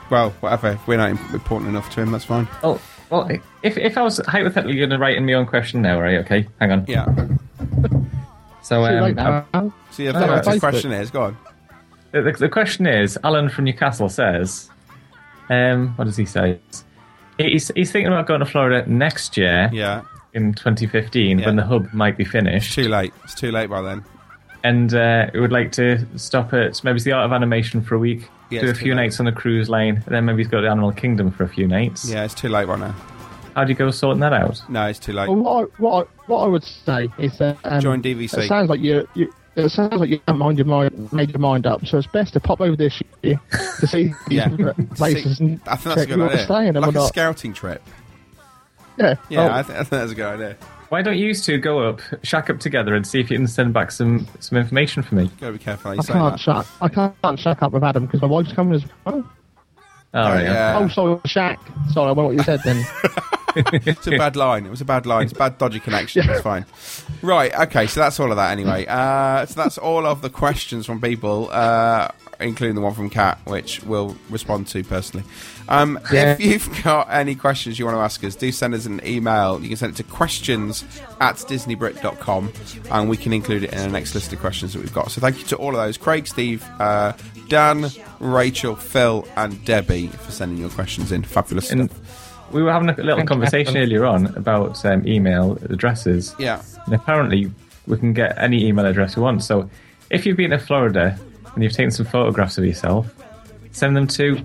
well, 0.09 0.31
whatever. 0.39 0.69
If 0.69 0.87
we're 0.87 0.97
not 0.97 1.11
important 1.11 1.69
enough 1.69 1.91
to 1.93 2.01
him, 2.01 2.11
that's 2.11 2.25
fine. 2.25 2.47
Oh, 2.63 2.81
well, 3.11 3.29
if 3.61 3.77
if 3.77 3.97
I 3.99 4.01
was 4.01 4.17
hypothetically 4.27 4.77
going 4.77 4.89
to 4.89 4.97
write 4.97 5.15
in 5.15 5.27
my 5.27 5.33
own 5.33 5.45
question 5.45 5.83
now, 5.83 6.01
right? 6.01 6.17
Okay, 6.25 6.47
hang 6.59 6.71
on. 6.71 6.85
Yeah. 6.87 7.05
So, 8.63 8.77
Too 8.87 8.95
um, 8.95 9.03
late 9.03 9.15
now. 9.15 9.45
I've- 9.53 9.71
So 9.91 10.01
your 10.03 10.17
Oh, 10.17 10.19
third 10.19 10.43
Facebook. 10.45 10.59
question 10.59 10.91
is, 10.91 11.11
go 11.11 11.21
on. 11.23 11.37
The, 12.13 12.21
the, 12.23 12.31
the 12.31 12.49
question 12.49 12.87
is, 12.87 13.17
Alan 13.23 13.47
from 13.49 13.65
Newcastle 13.65 14.09
says, 14.09 14.69
um, 15.49 15.89
what 15.97 16.05
does 16.05 16.17
he 16.17 16.25
say? 16.25 16.59
He's, 17.37 17.71
he's 17.75 17.91
thinking 17.91 18.07
about 18.11 18.25
going 18.27 18.39
to 18.39 18.45
Florida 18.45 18.89
next 18.89 19.37
year. 19.37 19.69
Yeah. 19.71 20.01
In 20.33 20.53
2015, 20.53 21.39
Yeah. 21.39 21.45
when 21.45 21.57
the 21.57 21.63
hub 21.65 21.93
might 21.93 22.17
be 22.17 22.23
finished. 22.23 22.73
Too 22.73 22.87
late. 22.87 23.13
It's 23.23 23.35
too 23.35 23.51
late 23.51 23.69
by 23.69 23.81
then. 23.81 24.03
And 24.63 24.93
uh, 24.93 25.27
we 25.33 25.39
would 25.39 25.51
like 25.51 25.71
to 25.73 26.05
stop 26.17 26.53
at 26.53 26.83
maybe 26.83 26.97
it's 26.97 27.05
the 27.05 27.13
Art 27.13 27.25
of 27.25 27.33
Animation 27.33 27.81
for 27.81 27.95
a 27.95 27.99
week, 27.99 28.27
Yeah, 28.51 28.61
do 28.61 28.69
a 28.69 28.73
few 28.75 28.93
late. 28.93 29.03
nights 29.03 29.19
on 29.19 29.25
the 29.25 29.31
cruise 29.31 29.69
line, 29.69 30.03
and 30.05 30.13
then 30.15 30.25
maybe 30.25 30.43
go 30.43 30.61
to 30.61 30.67
Animal 30.69 30.91
Kingdom 30.91 31.31
for 31.31 31.43
a 31.43 31.49
few 31.49 31.67
nights. 31.67 32.07
Yeah, 32.09 32.23
it's 32.25 32.35
too 32.35 32.47
late 32.49 32.67
right 32.67 32.79
now. 32.79 32.95
How 33.55 33.63
do 33.63 33.69
you 33.71 33.75
go 33.75 33.89
sorting 33.91 34.21
that 34.21 34.33
out? 34.33 34.61
No, 34.69 34.85
it's 34.85 34.99
too 34.99 35.13
late. 35.13 35.27
Well, 35.27 35.37
what 35.37 35.63
I, 35.63 35.81
what 35.81 36.07
I, 36.07 36.09
what 36.27 36.43
I 36.43 36.47
would 36.47 36.63
say 36.63 37.09
is 37.17 37.37
that 37.39 37.57
um, 37.63 37.81
Join 37.81 38.01
DVC. 38.03 38.37
It 38.37 38.47
sounds 38.47 38.69
like 38.69 38.79
you. 38.81 39.07
you 39.15 39.33
it 39.57 39.67
sounds 39.69 39.95
like 39.95 40.09
you 40.09 40.21
haven't 40.27 40.39
mind 40.39 40.57
your 40.57 40.65
mind, 40.67 41.11
made 41.11 41.31
your 41.31 41.39
mind 41.39 41.65
up, 41.67 41.85
so 41.85 41.97
it's 41.97 42.07
best 42.07 42.31
to 42.33 42.39
pop 42.39 42.61
over 42.61 42.73
this 42.77 43.01
year 43.21 43.37
to 43.81 43.87
see 43.87 44.13
these 44.27 44.37
Yeah. 44.37 44.71
places 44.95 45.41
and 45.41 45.59
I 45.67 45.75
think 45.75 45.95
that's 45.95 46.01
a 46.03 46.05
good 46.05 46.09
you 46.15 46.19
want 46.21 46.31
to 46.31 46.37
idea. 46.37 46.45
stay 46.45 46.67
in 46.67 46.73
them 46.75 46.83
Like 46.83 46.91
a 46.91 46.93
not. 46.93 47.07
scouting 47.09 47.53
trip. 47.53 47.81
Yeah, 48.97 49.15
Yeah, 49.29 49.41
Oh, 49.49 49.51
I, 49.53 49.63
th- 49.63 49.73
I 49.77 49.83
think 49.83 49.89
that's 49.89 50.11
a 50.13 50.15
good 50.15 50.25
idea. 50.39 50.57
Why 50.91 51.01
don't 51.01 51.17
you 51.17 51.33
two 51.33 51.57
go 51.57 51.87
up, 51.87 52.01
shack 52.21 52.49
up 52.49 52.59
together, 52.59 52.93
and 52.95 53.07
see 53.07 53.21
if 53.21 53.31
you 53.31 53.37
can 53.37 53.47
send 53.47 53.73
back 53.73 53.91
some, 53.91 54.27
some 54.41 54.57
information 54.57 55.01
for 55.03 55.15
me? 55.15 55.31
Gotta 55.39 55.53
be 55.53 55.59
careful 55.59 55.91
how 55.91 55.97
I 55.97 56.01
say 56.01 56.11
can't 56.11 56.33
that. 56.33 56.39
shack. 56.41 56.65
I 56.81 56.89
can't 56.89 57.39
shack 57.39 57.63
up 57.63 57.71
with 57.71 57.81
Adam 57.81 58.07
because 58.07 58.21
my 58.21 58.27
wife's 58.27 58.51
coming 58.51 58.73
as 58.73 58.83
well. 59.05 59.23
Oh, 60.13 60.37
yeah. 60.37 60.77
Oh, 60.77 60.89
sorry, 60.89 61.17
shack. 61.23 61.61
Sorry, 61.93 62.09
I 62.09 62.11
went 62.11 62.27
what 62.27 62.35
you 62.35 62.43
said 62.43 62.59
then. 62.65 62.85
it's 63.55 64.05
a 64.05 64.17
bad 64.17 64.35
line. 64.35 64.65
It 64.65 64.69
was 64.69 64.81
a 64.81 64.85
bad 64.85 65.05
line. 65.05 65.23
It's 65.23 65.31
a 65.31 65.35
bad, 65.37 65.57
dodgy 65.57 65.79
connection. 65.79 66.29
It's 66.29 66.41
fine. 66.41 66.65
Right. 67.21 67.57
Okay. 67.57 67.87
So 67.87 68.01
that's 68.01 68.19
all 68.19 68.29
of 68.29 68.35
that 68.35 68.51
anyway. 68.51 68.85
Uh, 68.85 69.45
so 69.45 69.61
that's 69.61 69.77
all 69.77 70.05
of 70.05 70.21
the 70.21 70.29
questions 70.29 70.85
from 70.85 70.99
people, 70.99 71.49
uh, 71.53 72.09
including 72.41 72.75
the 72.75 72.81
one 72.81 72.93
from 72.93 73.09
Kat, 73.09 73.39
which 73.45 73.81
we'll 73.83 74.15
respond 74.29 74.67
to 74.67 74.83
personally. 74.83 75.25
Um, 75.69 75.99
Yeah. 76.11 76.31
If 76.33 76.39
you've 76.41 76.83
got 76.83 77.07
any 77.11 77.35
questions 77.35 77.79
you 77.79 77.85
want 77.85 77.95
to 77.97 78.01
ask 78.01 78.23
us, 78.23 78.35
do 78.35 78.51
send 78.51 78.73
us 78.73 78.85
an 78.85 78.99
email. 79.05 79.59
You 79.61 79.67
can 79.69 79.77
send 79.77 79.93
it 79.93 79.97
to 79.97 80.03
questions 80.03 80.83
at 81.19 81.35
disneybrit.com 81.37 82.51
and 82.91 83.09
we 83.09 83.17
can 83.17 83.33
include 83.33 83.63
it 83.63 83.71
in 83.73 83.79
the 83.79 83.87
next 83.87 84.13
list 84.15 84.33
of 84.33 84.39
questions 84.39 84.73
that 84.73 84.79
we've 84.79 84.93
got. 84.93 85.11
So 85.11 85.21
thank 85.21 85.37
you 85.39 85.45
to 85.45 85.55
all 85.57 85.69
of 85.69 85.75
those 85.75 85.97
Craig, 85.97 86.27
Steve, 86.27 86.63
uh, 86.79 87.13
Dan, 87.47 87.85
Rachel, 88.19 88.75
Phil, 88.75 89.27
and 89.35 89.63
Debbie 89.65 90.07
for 90.07 90.31
sending 90.31 90.57
your 90.57 90.69
questions 90.69 91.11
in. 91.11 91.23
Fabulous 91.23 91.71
And 91.71 91.89
stuff. 91.91 92.51
we 92.53 92.61
were 92.63 92.71
having 92.71 92.89
a 92.89 92.95
little 93.01 93.25
conversation 93.25 93.77
earlier 93.77 94.05
on 94.05 94.27
about 94.35 94.83
um, 94.85 95.07
email 95.07 95.57
addresses. 95.69 96.35
Yeah. 96.39 96.61
And 96.85 96.95
apparently, 96.95 97.51
we 97.87 97.97
can 97.97 98.13
get 98.13 98.37
any 98.37 98.65
email 98.65 98.85
address 98.85 99.15
we 99.15 99.21
want. 99.23 99.43
So, 99.43 99.69
if 100.09 100.25
you've 100.25 100.37
been 100.37 100.51
to 100.51 100.59
Florida 100.59 101.17
and 101.55 101.63
you've 101.63 101.73
taken 101.73 101.91
some 101.91 102.05
photographs 102.05 102.57
of 102.57 102.65
yourself, 102.65 103.07
send 103.71 103.95
them 103.95 104.07
to 104.07 104.43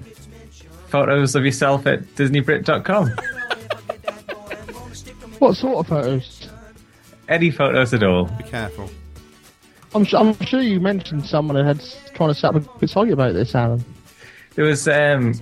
photos 0.89 1.35
of 1.35 1.45
yourself 1.45 1.87
at 1.87 2.01
disneybrit.com. 2.17 3.09
what 5.39 5.57
sort 5.57 5.77
of 5.79 5.87
photos? 5.89 6.49
Any 7.29 7.51
photos 7.51 7.93
at 7.95 8.03
all. 8.03 8.25
Be 8.27 8.45
careful. 8.45 8.91
I'm, 9.95 10.05
su- 10.07 10.17
I'm 10.17 10.35
sure 10.45 10.61
you 10.61 10.81
mentioned 10.81 11.27
someone 11.27 11.63
had 11.65 11.81
s- 11.81 11.99
trying 12.15 12.31
to 12.31 12.35
set 12.35 12.55
up 12.55 12.57
a 12.57 12.61
good 12.79 12.91
site 12.91 13.11
about 13.11 13.35
this, 13.35 13.55
Alan. 13.55 13.85
There 14.55 14.65
was 14.65 14.87
um, 14.89 15.35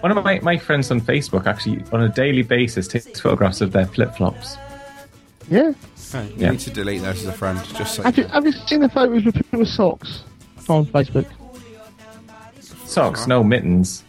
one 0.00 0.16
of 0.16 0.24
my, 0.24 0.40
my 0.40 0.58
friends 0.58 0.90
on 0.90 1.00
Facebook 1.00 1.46
actually, 1.46 1.82
on 1.92 2.02
a 2.02 2.08
daily 2.08 2.42
basis, 2.42 2.88
takes 2.88 3.06
photographs 3.20 3.60
of 3.60 3.72
their 3.72 3.86
flip 3.86 4.14
flops. 4.16 4.56
Yeah. 5.48 5.72
Okay, 6.14 6.26
you 6.28 6.34
Yeah. 6.36 6.50
need 6.50 6.60
to 6.60 6.70
delete 6.70 7.02
those 7.02 7.20
as 7.20 7.26
a 7.26 7.32
friend, 7.32 7.60
just 7.74 7.94
so 7.94 8.02
Have 8.02 8.18
you, 8.18 8.24
have 8.24 8.44
you 8.44 8.52
seen 8.52 8.80
the 8.80 8.88
photos 8.88 9.24
with 9.24 9.34
people 9.34 9.60
with 9.60 9.68
socks 9.68 10.24
on 10.70 10.86
Facebook? 10.86 11.26
Socks, 12.86 13.26
no 13.26 13.44
mittens. 13.44 14.04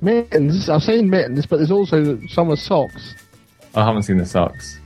Mittens. 0.00 0.68
I've 0.68 0.82
seen 0.82 1.10
mittens, 1.10 1.46
but 1.46 1.56
there's 1.58 1.70
also 1.70 2.20
some 2.28 2.48
with 2.48 2.58
socks. 2.58 3.14
I 3.74 3.84
haven't 3.84 4.02
seen 4.02 4.18
the 4.18 4.26
socks. 4.26 4.78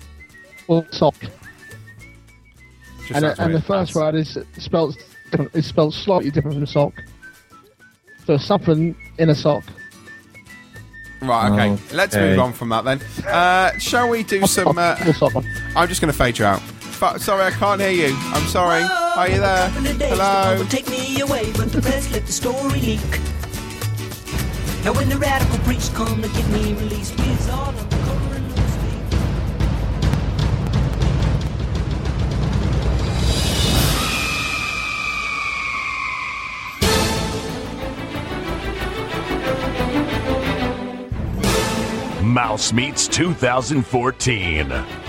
or 0.68 0.87
sock. 0.91 1.14
Just 1.20 3.11
and, 3.12 3.24
sounds 3.24 3.39
and 3.39 3.55
the 3.55 3.62
first 3.62 3.95
word 3.95 4.14
is 4.14 4.39
spelled 4.59 4.97
different, 5.30 5.55
is 5.55 5.66
spelled 5.66 5.95
slightly 5.95 6.30
different 6.30 6.57
from 6.57 6.66
sock. 6.66 6.93
So 8.26 8.37
something 8.37 8.97
in 9.18 9.30
a 9.30 9.34
sock. 9.34 9.64
Right, 11.22 11.51
okay. 11.51 11.70
Okay. 11.72 11.97
Let's 11.97 12.16
move 12.16 12.39
on 12.39 12.53
from 12.53 12.68
that 12.70 12.84
then. 12.84 13.01
Uh, 13.26 13.78
shall 13.78 14.09
we 14.09 14.22
do 14.22 14.47
some. 14.47 14.76
Uh, 14.76 14.97
I'm 15.76 15.89
just 15.89 16.01
going 16.01 16.12
to 16.12 16.18
fade 16.18 16.39
you 16.39 16.45
out. 16.45 16.61
Fu- 16.97 17.18
sorry, 17.18 17.44
I 17.44 17.51
can't 17.51 17.78
hear 17.78 17.90
you. 17.90 18.16
I'm 18.32 18.47
sorry. 18.49 18.82
Are 18.82 19.28
you 19.28 19.38
there? 19.38 19.68
Hello? 19.68 20.64
Take 20.70 20.88
me 20.88 21.20
away, 21.20 21.53
but 21.53 21.70
the 21.70 21.82
rest 21.82 22.11
let 22.12 22.24
the 22.24 22.32
story 22.32 22.80
leak. 22.80 23.20
Now 24.82 24.94
when 24.94 25.11
the 25.11 25.18
radical 25.18 25.59
preach 25.59 25.92
come 25.92 26.22
to 26.22 26.28
get 26.28 26.49
me 26.49 26.72
released, 26.72 27.18
we's 27.20 27.49
all 27.51 27.68
uncovering 27.68 28.49
loose 28.49 28.76
leaf. 42.22 42.22
Mouse 42.22 42.72
Meets 42.72 43.07
2014. 43.09 45.06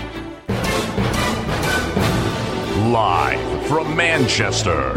Live 2.88 3.66
from 3.66 3.94
Manchester. 3.94 4.94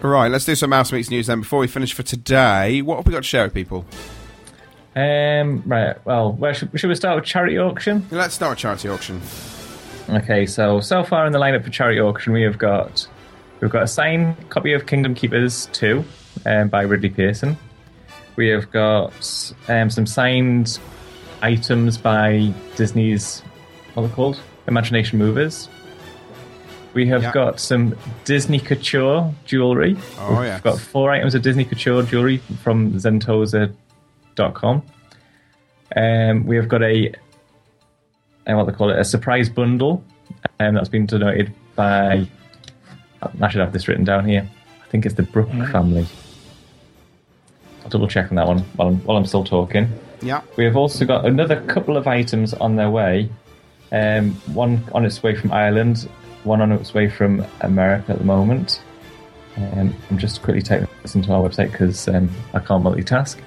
Right, 0.00 0.28
let's 0.28 0.44
do 0.44 0.56
some 0.56 0.70
Mouse 0.70 0.90
Meets 0.90 1.10
news 1.10 1.28
then 1.28 1.38
before 1.38 1.60
we 1.60 1.68
finish 1.68 1.92
for 1.92 2.02
today. 2.02 2.82
What 2.82 2.96
have 2.96 3.06
we 3.06 3.12
got 3.12 3.18
to 3.18 3.22
share 3.22 3.44
with 3.44 3.54
people? 3.54 3.84
Um, 4.96 5.62
right. 5.64 6.04
Well, 6.04 6.32
where 6.32 6.52
should, 6.54 6.70
should 6.74 6.88
we 6.88 6.96
start 6.96 7.14
with 7.14 7.24
charity 7.24 7.56
auction? 7.56 8.04
Let's 8.10 8.34
start 8.34 8.50
with 8.50 8.58
charity 8.58 8.88
auction. 8.88 9.20
Okay, 10.08 10.44
so 10.44 10.80
so 10.80 11.04
far 11.04 11.24
in 11.24 11.32
the 11.32 11.38
lineup 11.38 11.62
for 11.62 11.70
charity 11.70 12.00
auction, 12.00 12.32
we 12.32 12.42
have 12.42 12.58
got 12.58 13.06
we've 13.60 13.70
got 13.70 13.84
a 13.84 13.86
signed 13.86 14.50
copy 14.50 14.72
of 14.72 14.86
Kingdom 14.86 15.14
Keepers 15.14 15.66
two, 15.66 16.04
um, 16.46 16.66
by 16.66 16.82
Ridley 16.82 17.10
Pearson. 17.10 17.56
We 18.34 18.48
have 18.48 18.72
got 18.72 19.52
um, 19.68 19.88
some 19.88 20.06
signed 20.06 20.80
items 21.42 21.96
by 21.98 22.52
Disney's 22.76 23.40
what 23.94 24.04
are 24.04 24.08
they 24.08 24.14
called? 24.14 24.40
Imagination 24.68 25.18
Movers. 25.18 25.68
We 26.94 27.06
have 27.08 27.22
Yeah. 27.22 27.32
got 27.32 27.60
some 27.60 27.96
Disney 28.24 28.58
Couture 28.58 29.32
jewelry. 29.44 29.96
Oh, 30.18 30.42
yeah. 30.42 30.54
We've 30.54 30.62
got 30.62 30.78
four 30.78 31.10
items 31.12 31.34
of 31.34 31.42
Disney 31.42 31.64
Couture 31.64 32.02
jewelry 32.02 32.38
from 32.62 32.92
Zentosa.com. 32.94 34.82
Um, 35.96 36.46
we 36.46 36.56
have 36.56 36.68
got 36.68 36.82
a, 36.82 37.12
uh, 38.46 38.54
what 38.54 38.66
they 38.66 38.72
call 38.72 38.90
it, 38.90 38.98
a 38.98 39.04
surprise 39.04 39.48
bundle, 39.48 40.02
um, 40.60 40.74
that's 40.74 40.88
been 40.88 41.06
donated 41.06 41.52
by. 41.74 42.26
I 43.40 43.48
should 43.48 43.60
have 43.60 43.72
this 43.72 43.86
written 43.86 44.04
down 44.04 44.26
here. 44.28 44.48
I 44.82 44.86
think 44.88 45.04
it's 45.04 45.14
the 45.14 45.22
Brook 45.24 45.50
family. 45.70 46.06
I'll 47.82 47.90
double 47.90 48.08
check 48.08 48.30
on 48.30 48.36
that 48.36 48.46
one 48.46 48.58
while 48.76 48.88
I'm, 48.88 48.96
while 49.00 49.16
I'm 49.16 49.26
still 49.26 49.44
talking. 49.44 49.88
Yeah. 50.22 50.42
We 50.56 50.64
have 50.64 50.76
also 50.76 51.04
got 51.04 51.26
another 51.26 51.60
couple 51.62 51.96
of 51.96 52.06
items 52.06 52.54
on 52.54 52.76
their 52.76 52.90
way. 52.90 53.30
Um, 53.92 54.32
one 54.52 54.84
on 54.92 55.04
its 55.04 55.22
way 55.22 55.34
from 55.34 55.52
Ireland, 55.52 56.08
one 56.44 56.60
on 56.60 56.72
its 56.72 56.94
way 56.94 57.08
from 57.08 57.44
America 57.60 58.12
at 58.12 58.18
the 58.18 58.24
moment. 58.24 58.80
Um, 59.56 59.94
I'm 60.10 60.18
just 60.18 60.42
quickly 60.42 60.62
taking 60.62 60.88
this 61.02 61.14
into 61.14 61.32
our 61.32 61.48
website 61.48 61.72
because 61.72 62.06
um, 62.08 62.30
I 62.54 62.60
can't 62.60 62.84
multitask. 62.84 63.38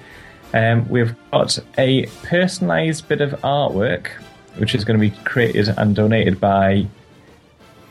Um, 0.53 0.87
we've 0.89 1.15
got 1.31 1.57
a 1.77 2.05
personalised 2.23 3.07
bit 3.07 3.21
of 3.21 3.31
artwork 3.41 4.09
which 4.57 4.75
is 4.75 4.85
going 4.85 4.99
to 4.99 5.09
be 5.09 5.15
created 5.23 5.69
and 5.77 5.95
donated 5.95 6.39
by 6.39 6.85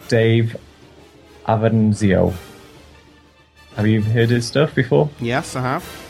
Dave 0.09 0.57
Avanzio. 1.47 2.35
Have 3.77 3.87
you 3.87 4.03
heard 4.03 4.31
his 4.31 4.47
stuff 4.47 4.75
before? 4.75 5.11
Yes, 5.21 5.57
I 5.57 5.63
have. 5.63 6.03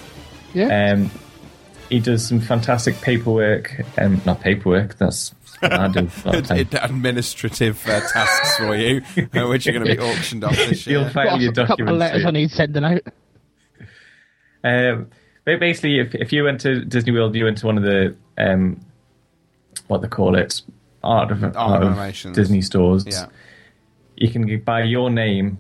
Yeah. 0.53 0.93
Um, 0.93 1.11
he 1.93 2.01
does 2.01 2.27
some 2.27 2.41
fantastic 2.41 2.99
paperwork. 3.03 3.83
Um, 3.99 4.23
not 4.25 4.41
paperwork. 4.41 4.97
That's 4.97 5.35
I 5.61 5.89
do. 5.89 6.09
a 6.25 6.27
lot 6.27 6.51
of. 6.51 6.73
Administrative 6.73 7.87
uh, 7.87 8.01
tasks 8.09 8.57
for 8.57 8.75
you, 8.75 9.03
uh, 9.35 9.47
which 9.47 9.67
are 9.67 9.73
going 9.73 9.85
to 9.85 9.95
be 9.95 10.01
auctioned 10.01 10.43
off 10.43 10.57
this 10.57 10.87
year. 10.87 11.01
You'll 11.01 11.11
file 11.11 11.39
your 11.39 11.53
a 11.53 11.67
couple 11.67 11.91
of 11.91 11.99
letters 11.99 12.23
to- 12.23 12.29
I 12.29 12.31
need 12.31 12.51
sending 12.51 12.83
out. 12.83 13.03
Um, 14.65 15.11
but 15.45 15.61
basically, 15.61 15.99
if, 15.99 16.15
if 16.15 16.33
you 16.33 16.45
went 16.45 16.63
to 16.63 16.83
Disney 16.83 17.13
World, 17.13 17.35
you 17.35 17.45
went 17.45 17.59
to 17.59 17.67
one 17.67 17.77
of 17.77 17.85
the 17.85 18.17
um, 18.39 18.81
what 19.89 20.01
they 20.01 20.09
call 20.09 20.35
it, 20.35 20.63
art 21.05 21.31
of, 21.31 21.45
art 21.57 21.83
of. 21.83 22.33
Disney 22.33 22.63
stores. 22.63 23.05
Yeah. 23.07 23.27
You 24.17 24.31
can 24.31 24.61
buy 24.61 24.85
your 24.85 25.11
name, 25.11 25.59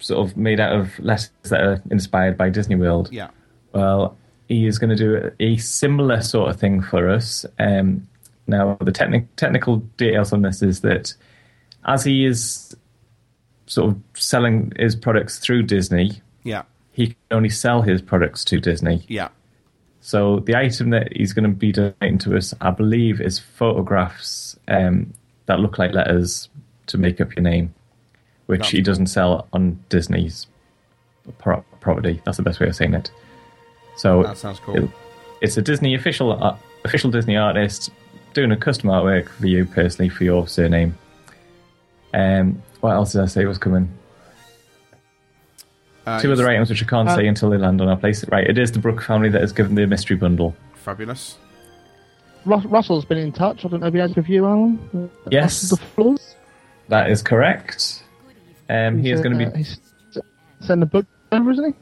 sort 0.00 0.28
of 0.28 0.36
made 0.36 0.60
out 0.60 0.78
of 0.78 0.98
letters 0.98 1.30
that 1.44 1.60
are 1.62 1.82
inspired 1.90 2.36
by 2.36 2.50
Disney 2.50 2.76
World. 2.76 3.08
Yeah. 3.10 3.30
Well, 3.72 4.18
he 4.48 4.66
is 4.66 4.78
going 4.78 4.90
to 4.90 4.96
do 4.96 5.30
a, 5.40 5.56
similar 5.56 6.20
sort 6.20 6.50
of 6.50 6.60
thing 6.60 6.82
for 6.82 7.08
us. 7.08 7.46
Um, 7.58 8.06
now, 8.46 8.76
the 8.80 8.92
techni- 8.92 9.26
technical 9.36 9.76
details 9.96 10.32
on 10.32 10.42
this 10.42 10.62
is 10.62 10.80
that 10.80 11.14
as 11.84 12.04
he 12.04 12.24
is 12.24 12.76
sort 13.66 13.90
of 13.90 14.00
selling 14.14 14.72
his 14.76 14.94
products 14.96 15.38
through 15.38 15.62
Disney, 15.62 16.20
Yeah. 16.44 16.62
he 16.92 17.08
can 17.08 17.16
only 17.30 17.48
sell 17.48 17.82
his 17.82 18.02
products 18.02 18.44
to 18.46 18.60
Disney. 18.60 19.04
Yeah. 19.08 19.28
So 20.00 20.40
the 20.40 20.56
item 20.56 20.90
that 20.90 21.16
he's 21.16 21.32
going 21.32 21.48
to 21.48 21.56
be 21.56 21.72
donating 21.72 22.18
to 22.18 22.36
us, 22.36 22.52
I 22.60 22.70
believe, 22.72 23.20
is 23.20 23.38
photographs 23.38 24.58
um, 24.68 25.14
that 25.46 25.60
look 25.60 25.78
like 25.78 25.92
letters 25.92 26.48
to 26.88 26.98
make 26.98 27.20
up 27.20 27.34
your 27.36 27.44
name, 27.44 27.72
which 28.46 28.60
That's 28.62 28.70
he 28.70 28.80
doesn't 28.82 29.06
sell 29.06 29.46
on 29.52 29.82
Disney's 29.88 30.48
pro- 31.38 31.64
property. 31.80 32.20
That's 32.24 32.36
the 32.36 32.42
best 32.42 32.58
way 32.58 32.66
of 32.66 32.74
saying 32.74 32.94
it. 32.94 33.12
So 34.02 34.24
That 34.24 34.36
sounds 34.36 34.58
cool. 34.58 34.76
it- 34.76 34.90
it's 35.42 35.56
a 35.56 35.62
Disney 35.62 35.94
official 35.94 36.32
uh, 36.42 36.56
official 36.84 37.08
Disney 37.12 37.36
artist 37.36 37.90
doing 38.34 38.50
a 38.50 38.56
custom 38.56 38.90
artwork 38.90 39.28
for 39.28 39.46
you 39.46 39.64
personally 39.64 40.08
for 40.08 40.24
your 40.24 40.48
surname. 40.48 40.96
Um, 42.12 42.60
what 42.80 42.94
else 42.94 43.12
did 43.12 43.20
I 43.20 43.26
say 43.26 43.44
was 43.44 43.58
coming? 43.58 43.88
Uh, 46.04 46.20
Two 46.20 46.32
other 46.32 46.48
items 46.48 46.68
which 46.68 46.82
I 46.82 46.86
can't 46.86 47.08
Uh, 47.08 47.14
say 47.14 47.28
until 47.28 47.48
they 47.50 47.58
land 47.58 47.80
on 47.80 47.86
our 47.88 47.96
place. 47.96 48.24
Right, 48.28 48.44
it 48.44 48.58
is 48.58 48.72
the 48.72 48.80
Brook 48.80 49.00
family 49.02 49.28
that 49.28 49.40
has 49.40 49.52
given 49.52 49.76
the 49.76 49.86
mystery 49.86 50.16
bundle. 50.16 50.56
Fabulous. 50.74 51.38
Rus- 52.44 52.64
Russell's 52.64 53.04
been 53.04 53.18
in 53.18 53.30
touch. 53.30 53.64
I 53.64 53.68
don't 53.68 53.80
know 53.80 53.86
if 53.86 53.94
he 53.94 54.00
has 54.00 54.16
with 54.16 54.28
you, 54.28 54.44
Alan. 54.46 54.80
Uh, 54.92 55.06
Yes. 55.30 55.70
The 55.70 55.76
Flores. 55.76 56.34
That 56.88 57.08
is 57.08 57.22
correct. 57.22 58.02
Um, 58.68 58.98
he 58.98 59.12
is 59.12 59.20
going 59.20 59.38
to 59.38 59.46
Uh, 59.46 59.50
be 59.50 59.58
he's 59.58 59.78
sending 60.58 60.82
a 60.82 60.86
book 60.86 61.06
over, 61.30 61.52
isn't 61.52 61.66
he? 61.72 61.74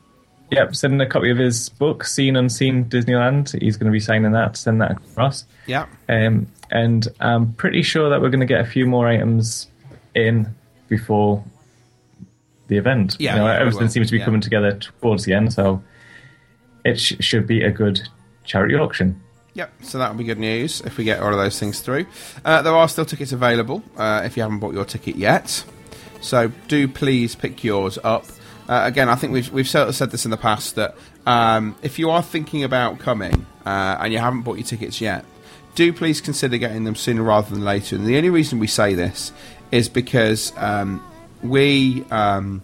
Yep 0.51 0.75
sending 0.75 1.01
a 1.01 1.07
copy 1.07 1.31
of 1.31 1.39
his 1.39 1.69
book, 1.69 2.05
Seen 2.05 2.37
Unseen 2.37 2.85
Disneyland. 2.87 3.59
He's 3.61 3.77
going 3.77 3.87
to 3.91 3.93
be 3.93 4.01
signing 4.01 4.33
that, 4.33 4.57
send 4.57 4.81
that 4.81 4.93
across. 4.93 5.45
Yeah. 5.67 5.87
Um, 6.09 6.47
and 6.71 7.07
I'm 7.21 7.53
pretty 7.55 7.83
sure 7.83 8.11
that 8.11 8.21
we're 8.21 8.31
going 8.31 8.41
to 8.41 8.47
get 8.47 8.61
a 8.61 8.65
few 8.67 8.87
more 8.87 9.09
items 9.09 9.67
in 10.15 10.55
before 10.89 11.43
the 12.69 12.77
event. 12.77 13.17
Yeah, 13.19 13.35
You 13.35 13.41
know, 13.41 13.47
yeah, 13.47 13.59
everything 13.61 13.89
seems 13.89 14.09
to 14.09 14.13
be 14.13 14.19
Yeah. 14.19 14.25
coming 14.25 14.41
together 14.41 14.73
towards 15.01 15.25
the 15.25 15.33
end, 15.35 15.53
so 15.53 15.83
it 16.85 16.99
sh- 17.01 17.15
should 17.21 17.47
be 17.47 17.63
a 17.63 17.71
good 17.71 18.01
charity 18.45 18.75
auction. 18.77 19.21
Yep, 19.55 19.73
so 19.83 19.99
that'll 19.99 20.17
be 20.17 20.23
good 20.25 20.39
news 20.39 20.81
if 20.83 20.97
we 20.97 21.03
get 21.05 21.19
all 21.21 21.31
of 21.33 21.37
those 21.37 21.59
things 21.59 21.81
through. 21.81 22.07
Uh, 22.45 22.63
there 22.63 22.75
are 22.75 22.89
still 22.89 23.05
tickets 23.05 23.33
available 23.33 23.83
uh, 23.97 24.23
if 24.25 24.37
you 24.37 24.43
haven't 24.45 24.61
bought 24.61 24.75
your 24.75 24.85
ticket 24.85 25.17
yet. 25.17 25.65
So 26.21 26.53
do 26.69 26.87
please 26.87 27.35
pick 27.35 27.65
yours 27.65 27.99
up. 28.05 28.27
Uh, 28.71 28.87
again, 28.87 29.09
I 29.09 29.17
think 29.17 29.33
we've, 29.33 29.51
we've 29.51 29.69
sort 29.69 29.89
of 29.89 29.97
said 29.97 30.13
this 30.13 30.25
in 30.25 30.31
the 30.31 30.37
past 30.37 30.77
that 30.77 30.95
um, 31.27 31.75
if 31.83 31.99
you 31.99 32.09
are 32.11 32.23
thinking 32.23 32.63
about 32.63 33.01
coming 33.01 33.45
uh, 33.67 33.97
and 33.99 34.13
you 34.13 34.21
haven't 34.21 34.43
bought 34.43 34.59
your 34.59 34.67
tickets 34.67 35.01
yet, 35.01 35.25
do 35.75 35.93
please 35.93 36.21
consider 36.21 36.57
getting 36.57 36.85
them 36.85 36.95
sooner 36.95 37.25
rather 37.25 37.51
than 37.51 37.65
later. 37.65 37.97
And 37.97 38.07
the 38.07 38.17
only 38.17 38.31
reason 38.31 38.61
we 38.61 38.69
say 38.69 38.95
this 38.95 39.33
is 39.73 39.89
because 39.89 40.53
um, 40.57 41.05
we. 41.43 42.05
Um, 42.13 42.63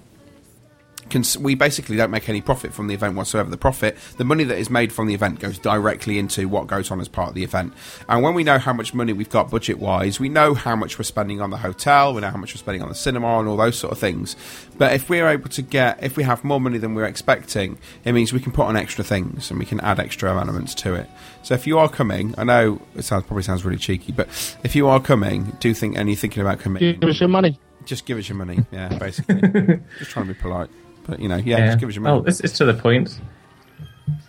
cons- 1.11 1.39
we 1.39 1.55
basically 1.55 1.97
don't 1.97 2.11
make 2.11 2.29
any 2.29 2.41
profit 2.41 2.73
from 2.75 2.87
the 2.89 2.95
event 2.95 3.15
whatsoever. 3.17 3.49
The 3.51 3.57
profit, 3.57 3.97
the 4.17 4.25
money 4.25 4.45
that 4.45 4.59
is 4.59 4.71
made 4.71 4.93
from 4.93 5.07
the 5.07 5.15
event, 5.15 5.41
goes 5.41 5.59
directly 5.59 6.19
into 6.19 6.49
what 6.49 6.67
goes 6.67 6.91
on 6.91 7.01
as 7.01 7.09
part 7.09 7.29
of 7.29 7.35
the 7.35 7.45
event. 7.45 7.73
And 8.09 8.23
when 8.23 8.35
we 8.35 8.45
know 8.45 8.59
how 8.59 8.73
much 8.73 8.95
money 8.95 9.13
we've 9.13 9.31
got 9.31 9.51
budget 9.51 9.79
wise, 9.79 10.19
we 10.21 10.29
know 10.29 10.55
how 10.55 10.77
much 10.77 10.99
we're 10.99 11.05
spending 11.05 11.41
on 11.41 11.51
the 11.51 11.57
hotel, 11.59 12.15
we 12.15 12.21
know 12.21 12.31
how 12.31 12.39
much 12.39 12.55
we're 12.55 12.59
spending 12.59 12.83
on 12.83 12.89
the 12.89 12.95
cinema, 12.95 13.39
and 13.39 13.49
all 13.49 13.57
those 13.57 13.79
sort 13.79 13.93
of 13.93 13.99
things. 13.99 14.37
But 14.79 14.93
if 14.93 15.09
we're 15.09 15.29
able 15.29 15.49
to 15.51 15.63
get, 15.63 16.03
if 16.03 16.17
we 16.17 16.23
have 16.25 16.45
more 16.45 16.61
money 16.61 16.79
than 16.79 16.95
we're 16.95 17.05
expecting, 17.07 17.79
it 18.05 18.13
means 18.13 18.33
we 18.33 18.41
can 18.41 18.53
put 18.53 18.67
on 18.67 18.77
extra 18.77 19.03
things 19.05 19.51
and 19.51 19.59
we 19.59 19.65
can 19.67 19.81
add 19.81 19.99
extra 20.01 20.31
elements 20.31 20.75
to 20.77 20.95
it. 20.95 21.09
So 21.43 21.55
if 21.55 21.67
you 21.67 21.79
are 21.79 21.89
coming, 21.89 22.35
I 22.37 22.45
know 22.45 22.81
it 22.95 23.03
sounds 23.03 23.25
probably 23.27 23.43
sounds 23.45 23.65
really 23.65 23.79
cheeky, 23.79 24.13
but 24.13 24.29
if 24.65 24.75
you 24.77 24.89
are 24.89 25.01
coming, 25.01 25.57
do 25.61 25.73
think 25.73 25.97
and 25.97 26.09
you're 26.09 26.17
thinking 26.17 26.43
about 26.43 26.59
coming, 26.61 26.99
Give 27.01 27.09
us 27.09 27.21
your 27.21 27.29
money. 27.29 27.59
just 27.85 28.05
give 28.05 28.19
us 28.19 28.29
your 28.29 28.37
money. 28.37 28.67
Yeah, 28.73 28.89
basically, 28.99 29.41
just 29.99 30.11
trying 30.11 30.27
to 30.27 30.35
be 30.35 30.39
polite. 30.41 30.69
But 31.07 31.21
you 31.21 31.29
know, 31.29 31.37
yeah, 31.37 31.67
just 31.67 31.79
give 31.81 31.89
us 31.89 31.95
your 31.95 32.03
money. 32.03 32.19
Well, 32.21 32.29
it's, 32.29 32.41
it's 32.41 32.59
to 32.59 32.65
the 32.65 32.75
point. 32.75 33.21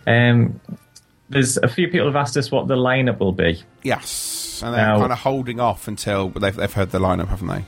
Um, 0.06 0.60
there's 1.28 1.56
a 1.58 1.68
few 1.68 1.88
people 1.88 2.06
have 2.06 2.16
asked 2.16 2.36
us 2.36 2.50
what 2.50 2.68
the 2.68 2.76
lineup 2.76 3.18
will 3.18 3.32
be. 3.32 3.62
Yes, 3.82 4.60
and 4.64 4.74
they're 4.74 4.86
Now- 4.86 4.98
kind 5.00 5.12
of 5.12 5.18
holding 5.18 5.60
off 5.60 5.88
until 5.88 6.30
they've, 6.30 6.54
they've 6.54 6.72
heard 6.72 6.90
the 6.90 6.98
lineup, 6.98 7.28
haven't 7.28 7.48
they? 7.48 7.64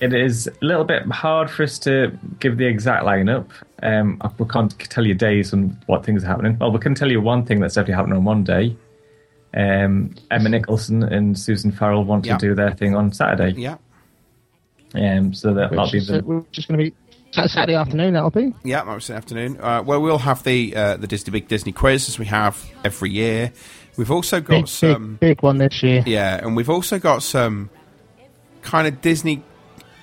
It 0.00 0.14
is 0.14 0.46
a 0.46 0.64
little 0.64 0.84
bit 0.84 1.02
hard 1.08 1.50
for 1.50 1.62
us 1.62 1.78
to 1.80 2.16
give 2.38 2.56
the 2.56 2.64
exact 2.66 3.04
lineup. 3.04 3.50
Um, 3.82 4.18
we 4.38 4.46
can't 4.46 4.78
tell 4.88 5.06
you 5.06 5.12
days 5.14 5.52
and 5.52 5.76
what 5.86 6.06
things 6.06 6.24
are 6.24 6.28
happening. 6.28 6.56
Well, 6.58 6.72
we 6.72 6.78
can 6.78 6.94
tell 6.94 7.10
you 7.10 7.20
one 7.20 7.44
thing 7.44 7.60
that's 7.60 7.74
definitely 7.74 7.94
happening 7.96 8.16
on 8.18 8.24
one 8.24 8.42
day. 8.44 8.76
Um, 9.52 10.14
Emma 10.30 10.48
Nicholson 10.48 11.02
and 11.02 11.38
Susan 11.38 11.70
Farrell 11.70 12.04
want 12.04 12.24
Yeah. 12.24 12.38
to 12.38 12.48
do 12.48 12.54
their 12.54 12.72
thing 12.72 12.94
on 12.96 13.12
Saturday. 13.12 13.60
Yeah. 13.60 13.76
Um, 14.94 15.34
so 15.34 15.52
that, 15.52 15.70
that'll 15.70 15.90
be 15.90 15.98
is, 15.98 16.06
the 16.06 16.18
uh, 16.18 16.22
which 16.22 16.58
is 16.58 16.64
going 16.66 16.78
to 16.78 16.84
be 16.90 16.96
Sat- 17.32 17.50
Saturday 17.50 17.74
afternoon. 17.76 18.14
That'll 18.14 18.30
be. 18.30 18.52
Yeah, 18.64 18.84
that 18.84 18.94
was 18.94 19.06
the 19.06 19.14
afternoon. 19.14 19.58
Uh, 19.60 19.82
well, 19.84 20.00
we'll 20.02 20.18
have 20.18 20.42
the 20.42 20.74
uh, 20.74 20.96
the 20.96 21.06
Disney 21.06 21.30
Big 21.32 21.48
Disney 21.48 21.72
quiz 21.72 22.08
as 22.08 22.18
we 22.18 22.26
have 22.26 22.64
every 22.84 23.10
year. 23.10 23.52
We've 23.96 24.10
also 24.10 24.40
got 24.40 24.50
Big, 24.62 24.68
some, 24.68 25.12
big, 25.14 25.36
big 25.36 25.42
one 25.42 25.58
this 25.58 25.82
year. 25.82 26.02
yeah, 26.06 26.36
and 26.44 26.56
we've 26.56 26.70
also 26.70 26.98
got 26.98 27.22
some 27.22 27.70
kind 28.62 28.86
of 28.88 29.00
Disney. 29.00 29.42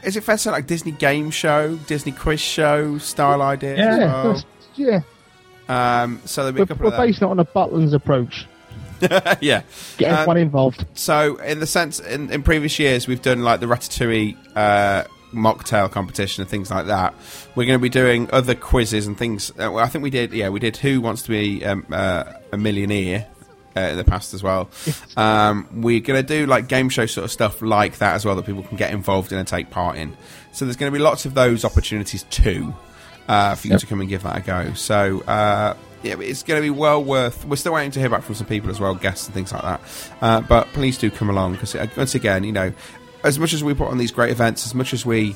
Is 0.04 0.16
it 0.16 0.24
fair 0.24 0.36
to 0.36 0.40
say 0.42 0.52
like 0.52 0.68
Disney 0.68 0.92
game 0.92 1.32
show, 1.32 1.76
Disney 1.88 2.12
quiz 2.12 2.40
show 2.40 2.98
style 3.00 3.42
ideas? 3.42 3.80
as 3.80 4.00
Yeah, 4.00 4.24
well? 4.24 4.44
yeah. 4.76 6.04
Um, 6.04 6.22
so 6.26 6.44
there'll 6.44 6.54
be 6.56 6.62
We're, 6.62 6.66
couple 6.68 6.86
we're 6.86 6.94
of 6.96 6.98
basing 7.00 7.28
it 7.28 7.32
on 7.32 7.40
a 7.40 7.46
Butlins 7.46 7.94
approach. 7.94 8.46
yeah. 9.02 9.64
Get 9.98 10.12
everyone 10.12 10.38
Um, 10.38 10.44
involved. 10.44 10.86
So, 10.94 11.36
in 11.38 11.60
the 11.60 11.68
sense, 11.68 12.00
in, 12.00 12.32
in 12.32 12.42
previous 12.44 12.80
years, 12.80 13.08
we've 13.08 13.22
done 13.22 13.44
like 13.44 13.60
the 13.60 13.66
Ratatouille 13.66 14.38
uh, 14.56 15.04
mocktail 15.38 15.90
competition 15.90 16.42
and 16.42 16.50
things 16.50 16.70
like 16.72 16.88
that. 16.88 17.14
We're 17.56 17.66
going 17.66 17.80
to 17.80 17.84
be 17.84 17.90
doing 17.90 18.30
other 18.32 18.56
quizzes 18.56 19.08
and 19.08 19.18
things. 19.18 19.52
Uh, 19.52 19.72
well, 19.72 19.80
I 19.80 19.88
think 19.88 20.04
we 20.04 20.10
did, 20.10 20.34
yeah, 20.34 20.50
we 20.50 20.60
did 20.60 20.78
Who 20.78 21.02
Wants 21.02 21.24
to 21.24 21.30
Be 21.30 21.64
um, 21.66 21.86
uh, 21.92 22.34
a 22.52 22.58
Millionaire 22.58 23.28
uh, 23.76 23.82
in 23.82 23.98
the 23.98 24.04
past 24.04 24.34
as 24.34 24.44
well. 24.44 24.70
Um, 25.18 25.68
we're 25.82 26.00
going 26.00 26.24
to 26.24 26.28
do 26.28 26.46
like 26.46 26.68
game 26.68 26.90
show 26.90 27.08
sort 27.08 27.26
of 27.26 27.32
stuff 27.32 27.60
like 27.64 27.98
that 27.98 28.14
as 28.14 28.24
well 28.24 28.36
that 28.36 28.46
people 28.46 28.62
can 28.62 28.78
get 28.78 28.92
involved 28.92 29.32
in 29.32 29.40
and 29.40 29.48
take 29.48 29.72
part 29.72 29.98
in. 29.98 30.16
So, 30.52 30.64
there's 30.64 30.76
going 30.76 30.92
to 30.92 30.96
be 30.96 31.04
lots 31.04 31.26
of 31.26 31.34
those 31.34 31.66
opportunities 31.66 32.22
too 32.30 32.72
uh, 33.28 33.56
for 33.56 33.68
you 33.68 33.80
to 33.80 33.86
come 33.88 34.00
and 34.00 34.08
give 34.08 34.22
that 34.22 34.38
a 34.38 34.42
go. 34.42 34.74
So, 34.74 35.22
uh, 35.22 35.76
yeah, 36.04 36.20
it's 36.20 36.44
going 36.44 36.60
to 36.60 36.62
be 36.62 36.70
well 36.70 37.04
worth. 37.04 37.46
We're 37.46 37.56
still 37.56 37.74
waiting 37.74 37.92
to 37.92 38.00
hear 38.00 38.10
back 38.10 38.24
from 38.24 38.36
some 38.36 38.48
people 38.48 38.70
as 38.70 38.80
well, 38.80 38.94
guests 38.94 39.26
and 39.26 39.34
things 39.34 39.52
like 39.52 39.64
that. 39.64 39.82
Uh, 40.22 40.42
but 40.42 40.68
please 40.68 40.98
do 40.98 41.10
come 41.10 41.30
along 41.30 41.54
because 41.54 41.76
once 41.98 42.14
again, 42.14 42.44
you 42.44 42.52
know, 42.52 42.72
as 43.28 43.38
much 43.38 43.54
as 43.54 43.64
we 43.64 43.74
put 43.74 43.90
on 43.90 43.98
these 43.98 44.12
great 44.12 44.32
events, 44.32 44.66
as 44.66 44.74
much 44.74 44.94
as 44.94 45.06
we 45.06 45.36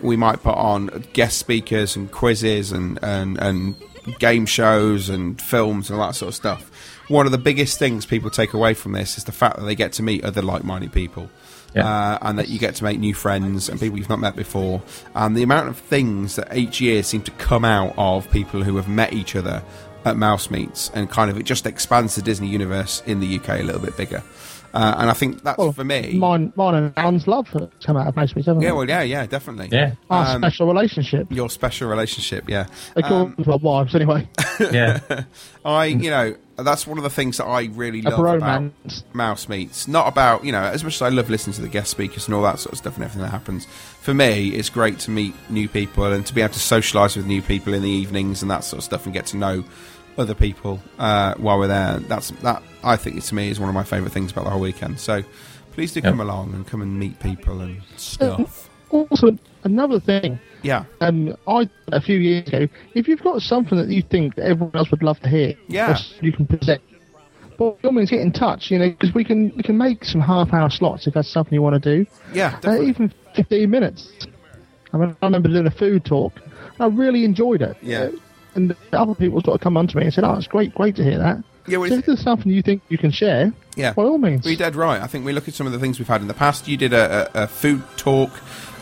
we 0.00 0.16
might 0.16 0.42
put 0.42 0.56
on 0.56 1.04
guest 1.12 1.38
speakers 1.38 1.96
and 1.96 2.10
quizzes 2.10 2.72
and 2.72 2.98
and, 3.02 3.38
and 3.38 3.74
game 4.18 4.46
shows 4.46 5.08
and 5.08 5.40
films 5.40 5.88
and 5.88 5.98
all 5.98 6.06
that 6.06 6.14
sort 6.14 6.28
of 6.28 6.34
stuff. 6.34 6.70
One 7.08 7.26
of 7.26 7.32
the 7.32 7.38
biggest 7.38 7.78
things 7.78 8.04
people 8.04 8.30
take 8.30 8.52
away 8.52 8.74
from 8.74 8.92
this 8.92 9.16
is 9.16 9.24
the 9.24 9.32
fact 9.32 9.56
that 9.56 9.64
they 9.64 9.74
get 9.74 9.92
to 9.94 10.02
meet 10.02 10.24
other 10.24 10.42
like-minded 10.42 10.92
people. 10.92 11.30
Uh, 11.74 12.18
and 12.20 12.38
that 12.38 12.50
you 12.50 12.58
get 12.58 12.74
to 12.74 12.84
make 12.84 12.98
new 12.98 13.14
friends 13.14 13.70
and 13.70 13.80
people 13.80 13.96
you've 13.96 14.10
not 14.10 14.20
met 14.20 14.36
before. 14.36 14.82
And 15.14 15.34
the 15.34 15.42
amount 15.42 15.70
of 15.70 15.78
things 15.78 16.36
that 16.36 16.54
each 16.54 16.82
year 16.82 17.02
seem 17.02 17.22
to 17.22 17.30
come 17.30 17.64
out 17.64 17.94
of 17.96 18.30
people 18.30 18.62
who 18.62 18.76
have 18.76 18.88
met 18.88 19.14
each 19.14 19.34
other 19.34 19.62
at 20.04 20.18
Mouse 20.18 20.50
Meets, 20.50 20.90
and 20.94 21.08
kind 21.08 21.30
of 21.30 21.38
it 21.38 21.44
just 21.44 21.66
expands 21.66 22.14
the 22.14 22.20
Disney 22.20 22.48
universe 22.48 23.02
in 23.06 23.20
the 23.20 23.38
UK 23.38 23.60
a 23.60 23.62
little 23.62 23.80
bit 23.80 23.96
bigger. 23.96 24.22
Uh, 24.74 24.94
and 24.98 25.10
I 25.10 25.12
think 25.12 25.42
that's 25.42 25.62
for 25.74 25.84
me. 25.84 26.14
Mine, 26.18 26.52
mine 26.56 26.74
and 26.74 26.92
Alan's 26.96 27.26
love 27.26 27.46
have 27.48 27.70
come 27.84 27.96
out 27.96 28.06
of 28.06 28.16
most 28.16 28.34
of 28.36 28.62
Yeah, 28.62 28.72
well, 28.72 28.88
yeah, 28.88 29.02
yeah, 29.02 29.26
definitely. 29.26 29.68
Yeah. 29.70 29.92
Our 30.08 30.36
Um, 30.36 30.40
special 30.42 30.66
relationship. 30.66 31.26
Your 31.30 31.50
special 31.50 31.88
relationship, 31.88 32.48
yeah. 32.48 32.66
According 32.96 33.34
Um, 33.38 33.44
to 33.44 33.52
our 33.52 33.58
wives, 33.58 33.94
anyway. 33.94 34.28
Yeah. 34.72 35.00
I, 35.64 35.86
you 35.86 36.10
know, 36.10 36.34
that's 36.56 36.86
one 36.86 36.98
of 36.98 37.04
the 37.04 37.10
things 37.10 37.38
that 37.38 37.44
I 37.46 37.64
really 37.72 38.00
A 38.00 38.10
love 38.10 38.36
about. 38.36 38.70
Mouse 39.12 39.48
Meets. 39.48 39.88
Not 39.88 40.06
about, 40.08 40.44
you 40.44 40.52
know, 40.52 40.62
as 40.62 40.84
much 40.84 40.94
as 40.96 41.02
I 41.02 41.08
love 41.08 41.28
listening 41.30 41.54
to 41.54 41.62
the 41.62 41.68
guest 41.68 41.90
speakers 41.90 42.26
and 42.26 42.34
all 42.34 42.42
that 42.42 42.58
sort 42.58 42.72
of 42.72 42.78
stuff 42.78 42.94
and 42.96 43.04
everything 43.04 43.22
that 43.22 43.30
happens, 43.30 43.66
for 44.00 44.14
me, 44.14 44.48
it's 44.50 44.68
great 44.70 44.98
to 45.00 45.10
meet 45.10 45.34
new 45.50 45.68
people 45.68 46.04
and 46.04 46.24
to 46.26 46.34
be 46.34 46.42
able 46.42 46.52
to 46.54 46.60
socialise 46.60 47.16
with 47.16 47.26
new 47.26 47.42
people 47.42 47.74
in 47.74 47.82
the 47.82 47.88
evenings 47.90 48.42
and 48.42 48.50
that 48.50 48.64
sort 48.64 48.78
of 48.78 48.84
stuff 48.84 49.04
and 49.04 49.12
get 49.14 49.26
to 49.26 49.36
know 49.36 49.64
other 50.18 50.34
people 50.34 50.80
uh, 50.98 51.34
while 51.36 51.58
we're 51.58 51.68
there. 51.68 51.98
That's 52.00 52.30
that. 52.42 52.62
I 52.84 52.96
think 52.96 53.22
to 53.22 53.34
me 53.34 53.48
is 53.50 53.58
one 53.60 53.68
of 53.68 53.74
my 53.74 53.84
favourite 53.84 54.12
things 54.12 54.32
about 54.32 54.44
the 54.44 54.50
whole 54.50 54.60
weekend. 54.60 55.00
So 55.00 55.22
please 55.72 55.92
do 55.92 56.00
Yep. 56.00 56.10
come 56.12 56.20
along 56.20 56.54
and 56.54 56.66
come 56.66 56.82
and 56.82 56.98
meet 56.98 57.18
people 57.20 57.60
and 57.60 57.80
stuff. 57.96 58.68
Also, 58.90 59.38
another 59.64 59.98
thing. 60.00 60.38
Yeah. 60.62 60.84
Um, 61.00 61.34
I 61.48 61.68
a 61.92 62.00
few 62.00 62.18
years 62.18 62.46
ago, 62.48 62.68
if 62.94 63.08
you've 63.08 63.22
got 63.22 63.40
something 63.42 63.78
that 63.78 63.88
you 63.88 64.02
think 64.02 64.34
that 64.34 64.44
everyone 64.44 64.76
else 64.76 64.90
would 64.90 65.02
love 65.02 65.18
to 65.20 65.28
hear, 65.28 65.54
Yeah. 65.68 65.98
you 66.20 66.32
can 66.32 66.46
present. 66.46 66.82
By 67.58 67.72
all 67.84 67.92
means, 67.92 68.10
get 68.10 68.20
in 68.20 68.32
touch. 68.32 68.70
You 68.70 68.78
know, 68.78 68.90
because 68.90 69.14
we 69.14 69.24
can 69.24 69.52
we 69.56 69.62
can 69.62 69.78
make 69.78 70.04
some 70.04 70.20
half-hour 70.20 70.70
slots 70.70 71.06
if 71.06 71.14
that's 71.14 71.28
something 71.28 71.54
you 71.54 71.62
want 71.62 71.82
to 71.82 71.96
do. 71.96 72.06
Yeah, 72.34 72.58
uh, 72.64 72.80
even 72.82 73.12
fifteen 73.34 73.70
minutes. 73.70 74.12
I 74.92 74.98
mean, 74.98 75.16
I 75.22 75.26
remember 75.26 75.48
doing 75.48 75.66
a 75.66 75.70
food 75.70 76.04
talk. 76.04 76.34
I 76.78 76.86
really 76.86 77.24
enjoyed 77.24 77.62
it. 77.62 77.76
Yeah. 77.82 78.10
And 78.54 78.76
other 78.92 79.14
people 79.14 79.40
sort 79.42 79.54
of 79.54 79.60
come 79.60 79.76
on 79.76 79.86
to 79.88 79.96
me 79.96 80.04
and 80.04 80.12
said, 80.14 80.24
"Oh, 80.24 80.34
it's 80.34 80.46
great, 80.46 80.74
great 80.74 80.96
to 80.96 81.04
hear 81.04 81.18
that." 81.18 81.42
Yeah, 81.66 81.78
well, 81.78 81.88
so 81.88 81.96
if 81.96 82.06
there's 82.06 82.20
something 82.22 82.50
you 82.50 82.62
think 82.62 82.82
you 82.88 82.98
can 82.98 83.10
share, 83.12 83.52
Yeah, 83.76 83.92
by 83.92 84.02
all 84.02 84.18
means. 84.18 84.44
You're 84.44 84.56
dead 84.56 84.74
right. 84.74 85.00
I 85.00 85.06
think 85.06 85.24
we 85.24 85.32
look 85.32 85.46
at 85.46 85.54
some 85.54 85.66
of 85.66 85.72
the 85.72 85.78
things 85.78 85.98
we've 85.98 86.08
had 86.08 86.20
in 86.20 86.28
the 86.28 86.34
past. 86.34 86.66
You 86.66 86.76
did 86.76 86.92
a, 86.92 87.30
a, 87.38 87.44
a 87.44 87.46
food 87.46 87.82
talk. 87.96 88.30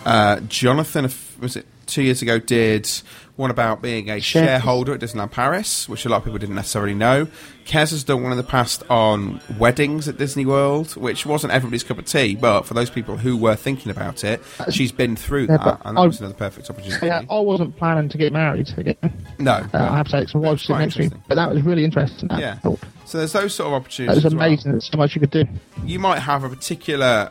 Uh, 0.07 0.41
Jonathan, 0.49 1.11
was 1.41 1.57
it 1.57 1.67
two 1.91 2.03
years 2.03 2.23
ago, 2.23 2.39
did 2.39 2.89
one 3.37 3.51
about 3.51 3.81
being 3.81 4.11
a 4.11 4.21
shareholder 4.21 4.93
at 4.93 5.01
Disneyland 5.01 5.31
Paris, 5.31 5.89
which 5.89 6.05
a 6.05 6.09
lot 6.11 6.19
of 6.19 6.25
people 6.25 6.39
didn't 6.39 6.55
necessarily 6.57 6.95
know. 6.95 7.27
Kez 7.65 7.91
has 7.91 8.05
done 8.05 8.23
one 8.23 8.33
in 8.33 8.37
the 8.39 8.45
past 8.45 8.83
on 8.91 9.41
weddings 9.59 10.09
at 10.09 10.19
Disney 10.19 10.45
World, 10.45 10.95
which 10.97 11.25
wasn't 11.25 11.53
everybody's 11.53 11.83
cup 11.85 11.99
of 11.99 12.05
tea, 12.05 12.35
but 12.35 12.63
for 12.67 12.75
those 12.75 12.91
people 12.91 13.17
who 13.17 13.37
were 13.37 13.57
thinking 13.57 13.91
about 13.91 14.25
it, 14.25 14.43
she's 14.71 14.93
been 14.93 15.17
through 15.17 15.47
Yeah, 15.49 15.57
that, 15.59 15.81
and 15.85 15.97
that 15.97 16.03
I- 16.03 16.07
was 16.07 16.19
another 16.21 16.35
perfect 16.35 16.69
opportunity. 16.69 17.07
Yeah, 17.07 17.23
I 17.31 17.39
wasn't 17.41 17.77
planning 17.79 18.09
to 18.11 18.19
get 18.19 18.33
married 18.33 18.69
again. 18.77 18.97
No, 19.39 19.53
Uh, 19.53 19.79
I 19.79 19.97
have 19.97 20.09
some 20.29 20.43
wives 20.43 20.63
sitting 20.65 20.79
next 20.81 20.95
to 20.97 21.01
me, 21.03 21.11
but 21.29 21.37
that 21.37 21.51
was 21.55 21.63
really 21.63 21.85
interesting. 21.85 22.29
Yeah. 22.37 22.59
So 23.07 23.19
there's 23.19 23.33
those 23.33 23.55
sort 23.55 23.69
of 23.69 23.73
That 23.73 23.77
opportunities. 23.77 24.17
was 24.17 24.25
as 24.27 24.35
well. 24.35 24.47
amazing. 24.47 24.73
There's 24.73 24.85
so 24.91 24.99
much 24.99 25.15
you 25.15 25.21
could 25.21 25.31
do. 25.31 25.45
you 25.85 25.99
might 25.99 26.19
have 26.19 26.45
a 26.45 26.49
particular 26.51 27.31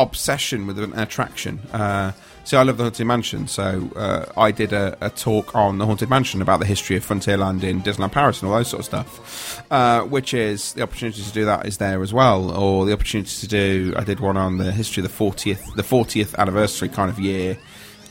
obsession 0.00 0.66
with 0.66 0.78
an 0.78 0.98
attraction. 0.98 1.58
Uh, 1.72 2.12
see, 2.44 2.56
I 2.56 2.62
love 2.62 2.78
the 2.78 2.84
Haunted 2.84 3.06
Mansion, 3.06 3.46
so 3.46 3.90
uh, 3.96 4.26
I 4.36 4.50
did 4.50 4.72
a, 4.72 4.96
a 5.00 5.10
talk 5.10 5.54
on 5.54 5.78
the 5.78 5.86
Haunted 5.86 6.08
Mansion 6.08 6.40
about 6.40 6.60
the 6.60 6.66
history 6.66 6.96
of 6.96 7.06
Frontierland 7.06 7.62
in 7.62 7.82
Disneyland 7.82 8.12
Paris 8.12 8.40
and 8.40 8.50
all 8.50 8.56
those 8.56 8.68
sort 8.68 8.80
of 8.80 8.86
stuff. 8.86 9.62
Uh, 9.70 10.02
which 10.02 10.34
is 10.34 10.72
the 10.72 10.82
opportunity 10.82 11.22
to 11.22 11.32
do 11.32 11.44
that 11.44 11.66
is 11.66 11.76
there 11.76 12.02
as 12.02 12.12
well, 12.12 12.50
or 12.50 12.86
the 12.86 12.92
opportunity 12.92 13.30
to 13.30 13.46
do. 13.46 13.94
I 13.96 14.04
did 14.04 14.20
one 14.20 14.36
on 14.36 14.58
the 14.58 14.72
history 14.72 15.02
of 15.02 15.08
the 15.10 15.14
fortieth, 15.14 15.74
the 15.74 15.82
fortieth 15.82 16.34
anniversary 16.38 16.88
kind 16.88 17.10
of 17.10 17.18
year. 17.18 17.58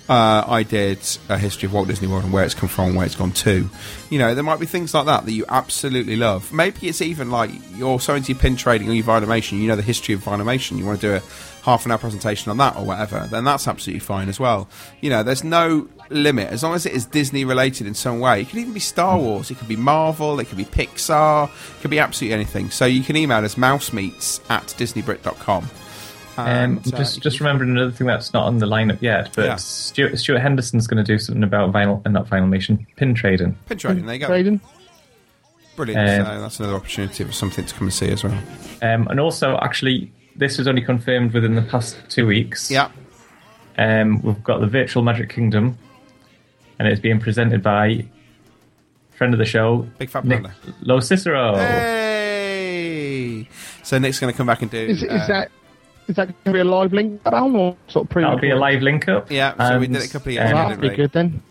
Uh, 0.10 0.44
I 0.48 0.64
did 0.64 0.98
a 1.30 1.38
history 1.38 1.68
of 1.68 1.74
Walt 1.74 1.88
Disney 1.88 2.07
World 2.07 2.24
and 2.24 2.34
where 2.34 2.44
it's 2.44 2.56
come 2.56 2.68
from, 2.68 2.95
where 2.95 3.06
it's 3.06 3.16
gone 3.16 3.32
to. 3.32 3.70
You 4.10 4.18
know, 4.18 4.34
there 4.34 4.44
might 4.44 4.60
be 4.60 4.66
things 4.66 4.91
like 4.91 5.06
that 5.06 5.26
that 5.26 5.32
you 5.32 5.45
absolutely 5.48 6.16
love. 6.16 6.52
Maybe 6.52 6.88
it's 6.88 6.99
even 6.99 7.30
like 7.30 7.52
you're 7.76 7.99
so 7.99 8.16
into 8.16 8.32
your 8.32 8.41
pin 8.41 8.56
trading 8.56 8.90
or 8.90 8.94
your 8.94 9.06
Vinylmation, 9.06 9.60
you 9.60 9.68
know 9.68 9.76
the 9.76 9.84
history 9.84 10.16
of 10.16 10.24
Vinylmation. 10.24 10.80
You 10.80 10.86
want 10.88 10.99
to 11.02 11.07
do 11.07 11.14
a 11.14 11.20
half 11.64 11.86
an 11.86 11.91
hour 11.91 11.98
presentation 11.98 12.49
on 12.52 12.57
that 12.57 12.76
or 12.77 12.86
whatever, 12.86 13.27
then 13.30 13.44
that's 13.44 13.68
absolutely 13.68 13.99
fine 13.99 14.30
as 14.30 14.40
well. 14.40 14.69
You 15.02 15.10
know, 15.10 15.23
there's 15.23 15.44
no 15.44 15.88
limit 16.10 16.49
as 16.52 16.64
long 16.64 16.73
as 16.73 16.86
it 16.86 16.94
is 16.94 17.06
Disney 17.06 17.45
related 17.45 17.86
in 17.86 17.94
some 17.94 18.19
way. 18.19 18.41
It 18.41 18.49
could 18.49 18.60
even 18.60 18.73
be 18.73 18.80
Star 18.80 19.18
Wars, 19.18 19.52
it 19.52 19.57
could 19.57 19.68
be 19.68 19.76
Marvel, 19.76 20.40
it 20.40 20.45
could 20.48 20.57
be 20.57 20.65
Pixar, 20.65 21.49
it 21.49 21.81
could 21.81 21.91
be 21.91 21.99
absolutely 21.99 22.34
anything. 22.34 22.69
So 22.69 22.86
you 22.86 23.03
can 23.03 23.15
email 23.15 23.44
us 23.44 23.56
mousemeets 23.56 24.40
at 24.49 24.68
disneybrit.com. 24.77 25.69
Um, 26.38 26.48
And, 26.48 26.77
uh, 26.94 26.98
just 26.98 27.22
just 27.22 27.40
remembering 27.41 27.72
another 27.72 27.91
thing 27.91 28.07
that's 28.07 28.34
not 28.34 28.45
on 28.45 28.60
the 28.60 28.65
lineup 28.65 29.02
yet, 29.02 29.31
but 29.36 29.45
Yeah. 29.45 29.56
Stuart, 29.57 30.18
Stuart 30.18 30.40
Henderson's 30.40 30.88
going 30.88 31.03
to 31.03 31.11
do 31.14 31.19
something 31.19 31.44
about 31.44 31.73
vinyl, 31.73 32.02
and 32.06 32.14
not 32.14 32.30
vinyl 32.30 32.49
Vinylmation, 32.49 32.86
pin 32.95 33.14
trading. 33.14 33.57
Pin 33.68 33.77
trading, 33.77 34.06
there 34.06 34.15
you 34.15 34.22
go. 34.22 34.27
Trading. 34.27 34.61
Brilliant. 35.76 36.10
Um, 36.22 36.26
so 36.26 36.41
that's 36.41 36.60
another 36.60 36.76
opportunity 36.76 37.23
for 37.23 37.31
something 37.31 37.65
to 37.65 37.73
come 37.73 37.88
and 37.88 37.94
see 37.94 38.10
as 38.10 38.23
well. 38.23 38.38
Um, 38.81 39.07
and 39.07 39.19
also, 39.19 39.57
actually, 39.61 40.11
this 40.36 40.58
was 40.58 40.68
only 40.68 40.82
confirmed 40.82 41.34
within 41.34 41.56
the 41.56 41.62
past 41.62 41.98
two 42.10 42.26
weeks. 42.28 42.70
Yeah. 42.72 42.90
Um, 43.78 44.22
we've 44.22 44.44
got 44.44 44.60
the 44.62 44.68
Virtual 44.68 45.04
Magic 45.04 45.30
Kingdom, 45.30 45.78
and 46.78 46.88
it's 46.88 47.00
being 47.00 47.20
presented 47.20 47.64
by 47.64 48.06
friend 49.12 49.34
of 49.34 49.38
the 49.38 49.46
show, 49.46 49.88
Big 49.98 50.10
Fat 50.10 50.24
Nick 50.26 50.44
Panda. 50.44 50.56
Lo 50.82 51.00
Cicero. 51.00 51.56
Hey! 51.56 53.48
So 53.84 53.98
Nick's 54.00 54.20
going 54.20 54.32
to 54.32 54.38
come 54.38 54.48
back 54.48 54.62
and 54.62 54.72
do. 54.72 54.78
Is, 54.78 55.04
is 55.04 55.10
uh, 55.10 55.28
that 55.28 55.52
is 56.08 56.16
that 56.16 56.28
going 56.28 56.36
to 56.46 56.52
be 56.54 56.60
a 56.60 56.64
live 56.64 56.94
link 56.94 57.24
down 57.24 57.56
or 57.56 57.76
sort 57.88 58.06
of 58.06 58.10
pre? 58.10 58.24
That'll 58.24 58.40
be 58.40 58.50
a 58.50 58.56
live 58.56 58.82
link 58.82 59.08
up. 59.08 59.30
Yeah, 59.30 59.56
so 59.58 59.78
we 59.78 59.88
did 59.88 59.98
it 59.98 60.10
a 60.10 60.12
couple 60.12 60.30
of 60.30 60.34
years 60.36 60.52
um, 60.52 60.58
ago, 60.58 60.70
That'll 60.70 60.82
be 60.82 60.90
we? 60.90 60.96
good 60.96 61.12
then. 61.12 61.44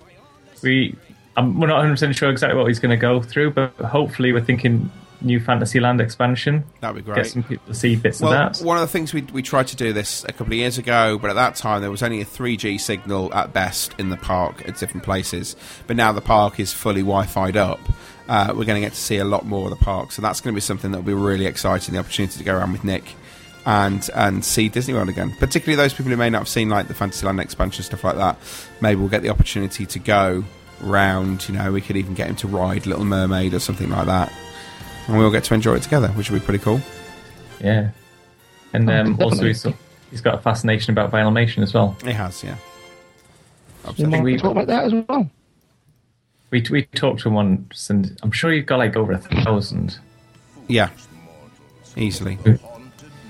we 0.63 0.97
um, 1.37 1.61
we're 1.61 1.69
not 1.69 1.77
100 1.77 1.93
percent 1.93 2.17
sure 2.17 2.31
exactly 2.31 2.59
what 2.59 2.67
he's 2.69 2.81
going 2.81 2.91
to 2.91 2.97
go 2.97 3.23
through, 3.23 3.53
but 3.53 3.73
hopefully 3.77 4.33
we're 4.33 4.45
thinking 4.45 4.91
new 5.20 5.40
Fantasyland 5.40 6.01
expansion. 6.01 6.65
That'd 6.81 6.97
be 6.97 7.03
great. 7.03 7.16
Get 7.24 7.27
some 7.27 7.43
people 7.43 7.66
to 7.66 7.74
see 7.74 7.97
bits 7.97 8.20
Well, 8.20 8.32
of 8.32 8.59
that. 8.59 8.65
one 8.65 8.77
of 8.77 8.81
the 8.82 8.86
things 8.89 9.12
we, 9.12 9.23
we 9.23 9.43
tried 9.43 9.66
to 9.69 9.77
do 9.77 9.93
this 9.93 10.24
a 10.24 10.28
couple 10.32 10.47
of 10.47 10.53
years 10.55 10.78
ago, 10.78 11.19
but 11.19 11.31
at 11.31 11.35
that 11.35 11.57
time 11.57 11.81
there 11.81 11.90
was 11.90 12.03
only 12.03 12.20
a 12.20 12.24
3G 12.24 12.81
signal 12.81 13.32
at 13.35 13.53
best 13.53 13.95
in 13.99 14.11
the 14.11 14.16
park 14.16 14.66
at 14.69 14.77
different 14.78 15.03
places. 15.05 15.57
But 15.86 15.97
now 15.97 16.12
the 16.12 16.20
park 16.20 16.61
is 16.61 16.73
fully 16.73 17.01
Wi-Fi'd 17.03 17.57
up. 17.57 17.81
Uh, 18.28 18.49
we're 18.49 18.65
going 18.66 18.81
to 18.81 18.86
get 18.86 18.93
to 18.93 19.01
see 19.01 19.16
a 19.16 19.24
lot 19.24 19.47
more 19.47 19.70
of 19.70 19.78
the 19.78 19.85
park, 19.85 20.12
so 20.12 20.20
that's 20.23 20.40
going 20.40 20.53
to 20.55 20.57
be 20.57 20.61
something 20.61 20.93
that 20.93 20.99
will 20.99 21.05
be 21.05 21.15
really 21.15 21.47
exciting. 21.47 21.95
The 21.95 22.01
opportunity 22.01 22.36
to 22.39 22.45
go 22.45 22.57
around 22.57 22.73
with 22.73 22.85
Nick 22.85 23.15
and 23.66 24.09
and 24.15 24.45
see 24.45 24.69
Disney 24.69 24.95
World 24.95 25.09
again. 25.09 25.35
Particularly 25.39 25.77
those 25.77 25.93
people 25.95 26.11
who 26.11 26.16
may 26.16 26.31
not 26.31 26.40
have 26.40 26.49
seen 26.49 26.69
like 26.69 26.89
the 26.89 26.95
Fantasyland 26.95 27.40
expansion 27.40 27.85
stuff 27.85 28.05
like 28.05 28.16
that. 28.16 28.36
Maybe 28.81 29.01
we'll 29.01 29.09
get 29.09 29.23
the 29.23 29.31
opportunity 29.31 29.85
to 29.86 29.99
go 29.99 30.45
round. 30.82 31.49
You 31.49 31.55
know, 31.55 31.73
we 31.73 31.81
could 31.81 31.97
even 31.97 32.15
get 32.15 32.28
him 32.28 32.36
to 32.36 32.49
ride 32.49 32.86
Little 32.86 33.05
Mermaid 33.05 33.55
or 33.55 33.59
something 33.61 33.90
like 33.90 34.07
that, 34.07 34.32
and 35.09 35.18
we'll 35.18 35.30
get 35.32 35.44
to 35.44 35.55
enjoy 35.55 35.74
it 35.74 35.82
together, 35.82 36.09
which 36.09 36.30
will 36.30 36.39
be 36.39 36.44
pretty 36.44 36.62
cool. 36.62 36.80
Yeah. 37.60 37.90
And 38.72 38.89
Oh, 38.89 38.93
um, 39.01 39.18
also, 39.20 39.44
he's, 39.47 39.66
he's 40.10 40.20
got 40.20 40.35
a 40.35 40.39
fascination 40.39 40.93
about 40.93 41.10
Vinylmation 41.10 41.62
as 41.62 41.74
well. 41.74 41.97
He 42.05 42.12
has, 42.12 42.44
yeah. 42.44 42.56
You 43.97 44.06
might 44.06 44.39
talk 44.39 44.52
about 44.52 44.66
that 44.66 44.85
as 44.85 44.93
well. 45.09 45.30
We, 46.51 46.64
we 46.70 46.82
talked 46.85 47.20
to 47.20 47.28
him 47.28 47.35
once, 47.35 47.90
and 47.90 48.18
I'm 48.22 48.32
sure 48.32 48.52
you've 48.52 48.66
got 48.66 48.78
like 48.78 48.97
over 48.97 49.12
a 49.12 49.18
thousand. 49.18 49.98
Yeah, 50.66 50.90
easily. 51.97 52.39
It 52.44 52.60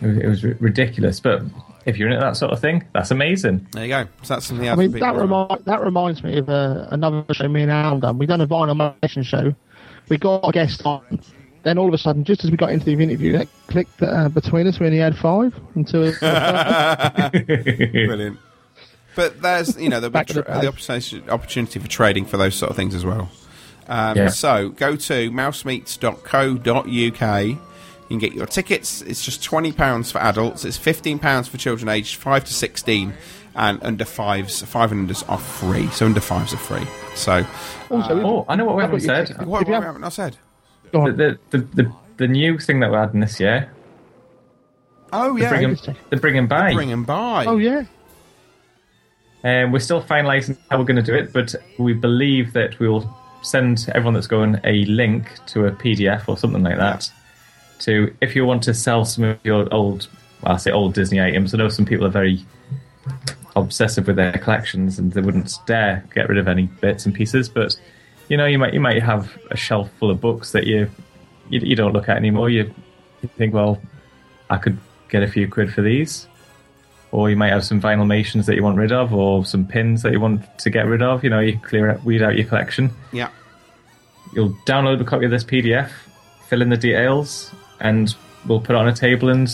was, 0.03 0.17
it 0.19 0.27
was 0.27 0.45
ri- 0.45 0.57
ridiculous, 0.61 1.21
but 1.21 1.43
if 1.85 1.97
you're 1.97 2.09
into 2.09 2.21
that 2.21 2.37
sort 2.37 2.53
of 2.53 2.61
thing, 2.61 2.85
that's 2.93 3.11
amazing. 3.11 3.67
There 3.73 3.85
you 3.85 3.89
go. 3.89 4.05
So 4.23 4.35
that's 4.35 4.47
something 4.47 4.67
I 4.67 4.71
else. 4.71 4.79
mean, 4.79 4.93
for 4.93 4.99
that, 5.01 5.15
remi- 5.17 5.63
that 5.65 5.81
reminds 5.83 6.23
me 6.25 6.39
of 6.39 6.49
uh, 6.49 6.87
another 6.91 7.25
show 7.33 7.49
me 7.49 7.63
and 7.63 7.71
Al 7.71 7.99
done. 8.01 8.19
We 8.19 8.27
done 8.27 8.41
a 8.41 8.47
Vinylmation 8.47 9.25
show. 9.25 9.55
We 10.09 10.17
got 10.19 10.49
a 10.49 10.53
guest 10.53 10.85
on. 10.85 11.21
Then 11.69 11.77
all 11.77 11.87
of 11.89 11.93
a 11.93 11.99
sudden, 11.99 12.25
just 12.25 12.45
as 12.45 12.51
we 12.51 12.57
got 12.57 12.71
into 12.71 12.87
the 12.87 12.93
interview, 12.95 13.37
it 13.41 13.49
clicked 13.67 14.03
uh, 14.03 14.31
between 14.31 14.67
us. 14.67 14.81
We 14.81 14.87
only 14.87 15.01
had 15.01 15.15
five 15.19 15.55
until. 15.75 16.15
Brilliant. 17.31 18.39
But 19.15 19.43
there's, 19.43 19.79
you 19.79 19.91
know, 19.91 20.01
there'll 20.01 20.19
be 20.19 20.25
tra- 20.33 20.45
the 20.45 20.61
the 20.63 20.69
opportunity, 20.69 21.23
opportunity 21.29 21.79
for 21.79 21.87
trading 21.89 22.25
for 22.25 22.39
those 22.39 22.55
sort 22.55 22.71
of 22.71 22.77
things 22.77 22.95
as 22.95 23.05
well. 23.05 23.29
Um, 23.87 24.17
Yeah. 24.17 24.29
So 24.29 24.71
go 24.71 24.97
to 24.97 25.31
mousemeets.co.uk. 25.31 27.47
You 27.47 27.59
can 28.09 28.19
get 28.19 28.33
your 28.33 28.47
tickets. 28.47 29.03
It's 29.03 29.23
just 29.23 29.45
twenty 29.45 29.73
pounds 29.73 30.11
for 30.11 30.23
adults. 30.23 30.65
It's 30.65 30.79
fifteen 30.79 31.19
pounds 31.19 31.49
for 31.49 31.59
children 31.59 31.91
aged 31.91 32.17
five 32.17 32.47
to 32.47 32.55
sixteen, 32.55 33.13
and 33.55 33.79
under 33.85 34.07
fives, 34.07 34.63
five 34.63 34.91
and 34.91 35.07
unders 35.07 35.23
are 35.29 35.37
free. 35.37 35.89
So 35.89 36.07
under 36.07 36.21
fives 36.21 36.55
are 36.55 36.57
free. 36.57 36.87
So, 37.15 37.45
Also, 37.91 38.23
oh, 38.25 38.47
I 38.49 38.57
know 38.57 38.65
what 38.65 38.77
we 38.77 38.85
I've 38.85 38.89
haven't 38.91 39.05
said. 39.05 39.27
ticket. 39.27 39.47
what, 39.47 39.61
If 39.61 39.69
you 39.69 39.75
what 39.75 39.83
have- 39.83 39.89
haven't 39.95 40.05
I 40.05 40.09
said? 40.09 40.39
The, 40.93 41.39
the, 41.51 41.59
the, 41.59 41.83
the, 41.83 41.93
the 42.19 42.29
new 42.29 42.59
thing 42.59 42.81
that 42.81 42.91
we're 42.91 42.99
adding 43.03 43.21
this 43.21 43.39
year, 43.41 43.71
Oh 45.13 45.35
the 45.35 45.43
yeah, 45.43 45.49
bring 45.51 45.65
'em, 45.65 45.77
the 46.11 46.17
bring 46.19 46.37
'em 46.37 46.47
by. 46.49 46.75
bring 46.75 46.93
'em 46.93 47.05
by. 47.05 47.47
oh 47.47 47.57
yeah. 47.57 47.85
Um, 49.45 49.71
we're 49.73 49.79
still 49.79 50.03
finalising 50.03 50.59
how 50.71 50.79
we're 50.79 50.85
going 50.85 50.97
to 50.97 51.03
do 51.03 51.15
it, 51.15 51.33
but 51.33 51.55
we 51.79 51.93
believe 51.93 52.53
that 52.55 52.79
we 52.81 52.89
will 52.89 53.09
send 53.43 53.87
everyone 53.95 54.15
that's 54.15 54.27
going 54.27 54.61
a 54.65 54.85
link 54.87 55.31
to 55.47 55.67
a 55.67 55.71
PDF 55.73 56.29
or 56.29 56.37
something 56.37 56.63
like 56.63 56.77
that. 56.77 57.11
To 57.81 58.13
if 58.21 58.35
you 58.35 58.45
want 58.45 58.63
to 58.65 58.75
sell 58.75 59.05
some 59.05 59.25
of 59.25 59.39
your 59.45 59.73
old, 59.73 60.09
well, 60.43 60.55
I 60.55 60.57
say 60.57 60.73
old 60.73 60.95
Disney 60.95 61.21
items. 61.23 61.55
I 61.55 61.59
know 61.59 61.69
some 61.69 61.87
people 61.87 62.05
are 62.05 62.11
very 62.11 62.45
obsessive 63.57 64.07
with 64.09 64.17
their 64.17 64.33
collections 64.33 64.99
and 64.99 65.13
they 65.13 65.21
wouldn't 65.21 65.55
dare 65.67 66.05
get 66.15 66.29
rid 66.29 66.39
of 66.39 66.49
any 66.49 66.65
bits 66.67 67.07
and 67.07 67.15
pieces. 67.15 67.49
But 67.49 67.79
you 68.29 68.37
know, 68.37 68.47
you 68.47 68.59
might 68.59 68.75
you 68.75 68.81
might 68.81 69.03
have 69.03 69.37
a 69.51 69.57
shelf 69.57 69.91
full 69.99 70.11
of 70.11 70.21
books 70.21 70.53
that 70.53 70.67
you 70.67 70.91
you, 71.49 71.61
you 71.61 71.77
don't 71.77 71.93
look 71.93 72.09
at 72.09 72.17
anymore. 72.17 72.51
You, 72.51 72.73
you 73.23 73.29
think, 73.37 73.55
well, 73.55 73.81
I 74.51 74.59
could 74.59 74.79
get 75.09 75.23
a 75.23 75.29
few 75.29 75.49
quid 75.49 75.73
for 75.73 75.83
these 75.83 76.29
or 77.11 77.31
you 77.31 77.37
might 77.37 77.51
have 77.51 77.65
some 77.65 77.81
Vinylmations 77.81 78.47
that 78.47 78.55
you 78.55 78.63
want 78.63 78.77
rid 78.77 78.93
of, 78.93 79.15
or 79.15 79.45
some 79.45 79.67
pins 79.67 80.03
that 80.03 80.13
you 80.13 80.21
want 80.21 80.59
to 80.59 80.71
get 80.71 80.87
rid 80.87 81.03
of. 81.03 81.25
You 81.25 81.31
know, 81.31 81.41
you 81.41 81.59
clear 81.59 81.91
out, 81.91 82.05
weed 82.05 82.23
out 82.23 82.37
your 82.37 82.47
collection. 82.47 82.91
Yeah. 83.13 83.31
You'll 84.35 84.53
download 84.67 85.01
a 85.01 85.05
copy 85.05 85.25
of 85.25 85.31
this 85.31 85.45
PDF, 85.45 85.91
fill 86.49 86.61
in 86.61 86.69
the 86.69 86.77
details, 86.77 87.51
and 87.81 88.15
we'll 88.47 88.61
put 88.61 88.71
it 88.71 88.77
on 88.77 88.89
a 88.89 88.95
table 88.95 89.31
and 89.31 89.49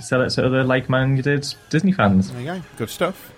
sell 0.00 0.22
it 0.22 0.30
to 0.30 0.46
other 0.46 0.62
like-minded 0.62 1.52
Disney 1.68 1.92
fans. 1.92 2.30
There 2.30 2.40
you 2.40 2.46
go. 2.46 2.62
Good 2.76 2.90
stuff. 2.90 3.32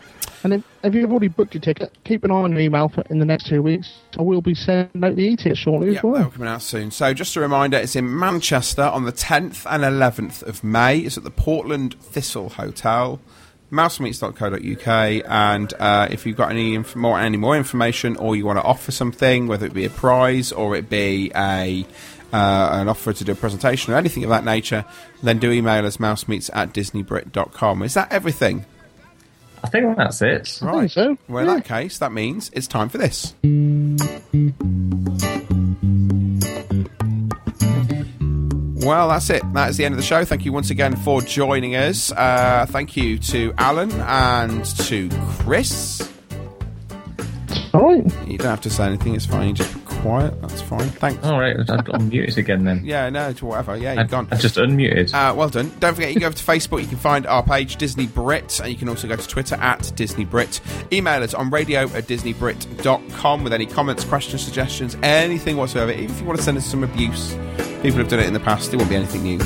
And 0.45 0.55
if, 0.55 0.65
if 0.83 0.95
you've 0.95 1.11
already 1.11 1.29
booked 1.29 1.55
your 1.55 1.61
ticket, 1.61 1.93
keep 2.05 2.25
an 2.25 2.31
eye 2.31 2.35
on 2.35 2.53
your 2.53 2.61
email 2.61 2.89
for 2.89 3.03
in 3.11 3.19
the 3.19 3.25
next 3.25 3.47
two 3.47 3.63
weeks. 3.63 3.93
I 4.19 4.23
will 4.23 4.43
be 4.43 4.55
sending 4.55 5.05
out 5.05 5.15
the 5.17 5.23
e-ticket 5.23 5.57
shortly 5.57 5.93
Yeah, 5.93 5.99
as 5.99 6.03
well. 6.03 6.15
they're 6.15 6.31
coming 6.31 6.49
out 6.49 6.63
soon. 6.63 6.91
So, 6.91 7.15
just 7.15 7.37
a 7.37 7.41
reminder, 7.41 7.77
it's 7.79 7.95
in 7.97 8.19
Manchester 8.19 8.83
on 8.83 9.05
the 9.05 9.13
10th 9.13 9.65
and 9.71 9.83
11th 9.85 10.43
of 10.43 10.65
May. 10.65 10.99
It's 10.99 11.17
at 11.17 11.25
the 11.25 11.31
Portland 11.31 11.95
Thistle 12.01 12.49
Hotel, 12.51 13.21
mousemeets.co.uk. 13.71 15.25
And 15.29 15.75
uh, 15.79 16.09
if 16.11 16.27
you've 16.27 16.37
got 16.37 16.51
any 16.51 16.75
inf- 16.75 16.97
more 16.97 17.19
any 17.19 17.37
more 17.37 17.57
information, 17.57 18.17
or 18.17 18.37
you 18.37 18.45
want 18.47 18.59
to 18.59 18.65
offer 18.65 18.93
something, 18.93 19.47
whether 19.47 19.67
it 19.67 19.75
be 19.75 19.85
a 19.85 19.91
prize 19.91 20.53
or 20.53 20.77
it 20.77 20.89
be 20.89 21.31
a 21.35 21.85
uh, 22.33 22.69
an 22.73 22.89
offer 22.89 23.13
to 23.13 23.25
do 23.25 23.33
a 23.33 23.35
presentation 23.35 23.93
or 23.93 23.97
anything 23.97 24.25
of 24.25 24.31
that 24.31 24.45
nature, 24.45 24.85
then 25.23 25.39
do 25.39 25.51
email 25.53 25.85
us 25.85 25.99
mousemeets 25.99 26.49
at 26.55 26.73
disneybrit.com. 26.73 27.83
Is 27.83 27.95
that 27.95 28.11
everything? 28.11 28.65
I 29.65 29.69
think 29.69 29.97
that's 29.97 30.21
it. 30.23 30.59
Right. 30.61 30.91
so. 30.91 31.17
Well, 31.29 31.49
in 31.49 31.57
that 31.57 31.65
case, 31.65 31.99
that 31.99 32.13
means 32.13 32.51
it's 32.53 32.67
time 32.67 32.89
for 32.89 32.99
this. 32.99 33.35
Well, 38.85 39.11
that's 39.11 39.31
it. 39.31 39.43
That 39.53 39.71
is 39.71 39.77
the 39.77 39.85
end 39.85 39.93
of 39.95 39.99
the 39.99 40.05
show. 40.05 40.25
Thank 40.25 40.45
you 40.45 40.53
once 40.53 40.71
again 40.71 40.97
for 40.97 41.23
joining 41.23 41.77
us. 41.77 42.11
Uh, 42.11 42.67
thank 42.69 42.97
you 42.97 43.17
to 43.19 43.55
Alan 43.57 43.93
and 43.93 44.65
to 44.65 45.09
Chris. 45.39 46.09
All 47.73 47.83
right. 47.83 48.05
You 48.27 48.39
don't 48.39 48.49
have 48.49 48.61
to 48.63 48.71
say 48.71 48.87
anything. 48.87 49.15
It's 49.15 49.25
fine. 49.27 49.49
You 49.49 49.55
just 49.55 49.73
be 49.73 49.81
quiet. 50.03 50.41
That's 50.43 50.61
fine. 50.61 50.89
Thanks. 50.89 51.25
All 51.25 51.39
right, 51.41 51.57
I've 51.59 51.67
unmuted 51.87 52.37
again 52.37 52.65
then. 52.65 52.83
Yeah, 52.85 53.09
no, 53.09 53.33
to 53.33 53.47
whatever. 53.47 53.77
Yeah, 53.77 53.95
you've 53.95 54.11
gone. 54.11 54.29
I 54.31 54.37
just 54.37 54.57
unmuted. 54.57 55.15
Uh, 55.15 55.35
well 55.35 55.49
done. 55.49 55.73
Don't 55.81 55.95
forget, 55.95 56.11
you 56.11 56.15
can 56.15 56.21
go 56.23 56.27
over 56.27 56.37
to 56.37 56.45
Facebook. 56.45 56.81
You 56.83 56.89
can 56.89 56.99
find 56.99 57.27
our 57.27 57.43
page, 57.43 57.77
Disney 57.77 58.07
Brit, 58.07 58.61
and 58.61 58.71
you 58.71 58.77
can 58.77 58.89
also 58.89 59.09
go 59.09 59.17
to 59.17 59.29
Twitter 59.29 59.55
at 59.57 59.93
Disney 59.97 60.25
Brit. 60.25 60.61
Email 60.93 61.23
us 61.23 61.33
on 61.35 61.51
radio 61.51 61.85
at 61.85 62.05
disneybrit.com 62.05 63.45
with 63.45 63.53
any 63.53 63.67
comments, 63.67 64.05
questions, 64.05 64.43
suggestions, 64.43 64.97
anything 65.03 65.57
whatsoever. 65.57 65.93
Even 65.93 66.11
if 66.11 66.21
you 66.21 66.27
want 66.27 66.39
to 66.39 66.45
send 66.45 66.59
us 66.59 66.67
some 66.67 66.83
abuse, 66.85 67.35
people 67.83 67.99
have 67.99 68.09
done 68.09 68.21
it 68.21 68.27
in 68.27 68.33
the 68.33 68.41
past. 68.41 68.73
It 68.73 68.77
won't 68.79 68.91
be 68.91 68.97
anything 68.97 69.23
new. 69.23 69.41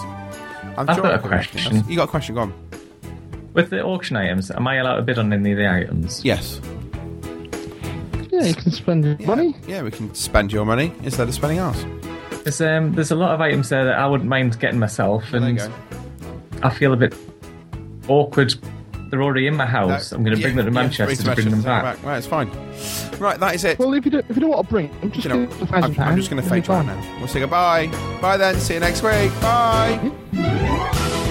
I'm 0.77 0.89
I've 0.89 0.95
sure 0.95 1.03
got 1.03 1.14
I 1.14 1.15
a 1.15 1.19
can 1.19 1.22
think 1.22 1.26
of 1.26 1.34
anything 1.34 1.61
question. 1.72 1.89
You 1.89 1.95
got 1.97 2.07
a 2.07 2.11
question? 2.11 2.35
Go 2.35 2.41
on. 2.41 2.53
With 3.53 3.69
the 3.69 3.81
auction 3.84 4.18
items, 4.18 4.52
am 4.52 4.68
I 4.68 4.76
allowed 4.77 4.97
to 4.97 5.02
bid 5.02 5.18
on 5.18 5.31
any 5.31 5.53
of 5.53 5.57
the 5.57 5.69
items? 5.72 6.23
Yes. 6.26 6.60
Yeah, 8.31 8.43
you 8.43 8.53
can 8.53 8.72
spend 8.72 9.06
your 9.06 9.18
money. 9.27 9.56
Yeah, 9.65 9.81
we 9.84 9.91
can 9.91 10.14
spend 10.14 10.52
your 10.52 10.65
money 10.65 10.91
instead 11.03 11.30
of 11.30 11.34
spending 11.34 11.60
ours. 11.60 11.85
There's, 12.43 12.60
um, 12.60 12.91
there's 12.93 13.11
a 13.11 13.15
lot 13.15 13.34
of 13.34 13.39
items 13.39 13.69
there 13.69 13.85
that 13.85 13.97
I 13.97 14.06
wouldn't 14.07 14.30
mind 14.30 14.60
getting 14.60 14.77
myself, 14.80 15.23
There 15.31 15.39
you 15.39 15.47
and 15.47 15.57
go. 15.57 15.72
I 16.66 16.70
feel 16.74 16.94
a 16.94 16.98
bit 16.98 17.16
awkward. 18.08 18.54
They're 19.12 19.22
already 19.22 19.46
in 19.48 19.56
my 19.56 19.66
house. 19.68 20.12
I'm 20.12 20.24
going 20.24 20.36
to 20.36 20.42
Yeah, 20.42 20.48
bring 20.48 20.56
them 20.58 20.66
to 20.66 20.72
yeah, 20.72 20.82
Manchester 20.82 21.24
to 21.24 21.36
bring 21.36 21.50
them 21.52 21.62
back. 21.62 22.04
Right, 22.04 22.18
it's 22.18 22.26
fine. 22.28 22.50
Right, 23.20 23.40
that 23.40 23.54
is 23.56 23.64
it. 23.64 23.78
Well, 23.78 23.94
if 23.94 24.04
you, 24.04 24.12
do, 24.12 24.18
if 24.18 24.30
you 24.36 24.42
don't 24.42 24.50
want 24.50 24.66
to 24.68 24.70
bring 24.74 25.00
them, 25.00 25.12
just 25.12 25.26
You 25.26 25.30
know, 25.30 25.46
give 25.46 25.62
us 25.62 25.70
I'm, 25.72 26.00
I'm 26.00 26.18
just 26.18 26.30
going 26.30 26.42
to 26.42 26.46
it'll 26.48 26.56
be 26.56 26.62
fake 26.62 26.68
right 26.70 26.86
fine. 26.86 26.88
now. 26.88 27.18
We'll 27.20 27.28
say 27.28 27.40
goodbye. 27.40 27.88
Bye 28.20 28.38
then. 28.38 28.60
See 28.60 28.74
you 28.74 28.80
next 28.80 29.04
week. 29.04 29.32
Bye. 29.42 31.22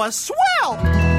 Was 0.00 0.16
swell! 0.16 1.09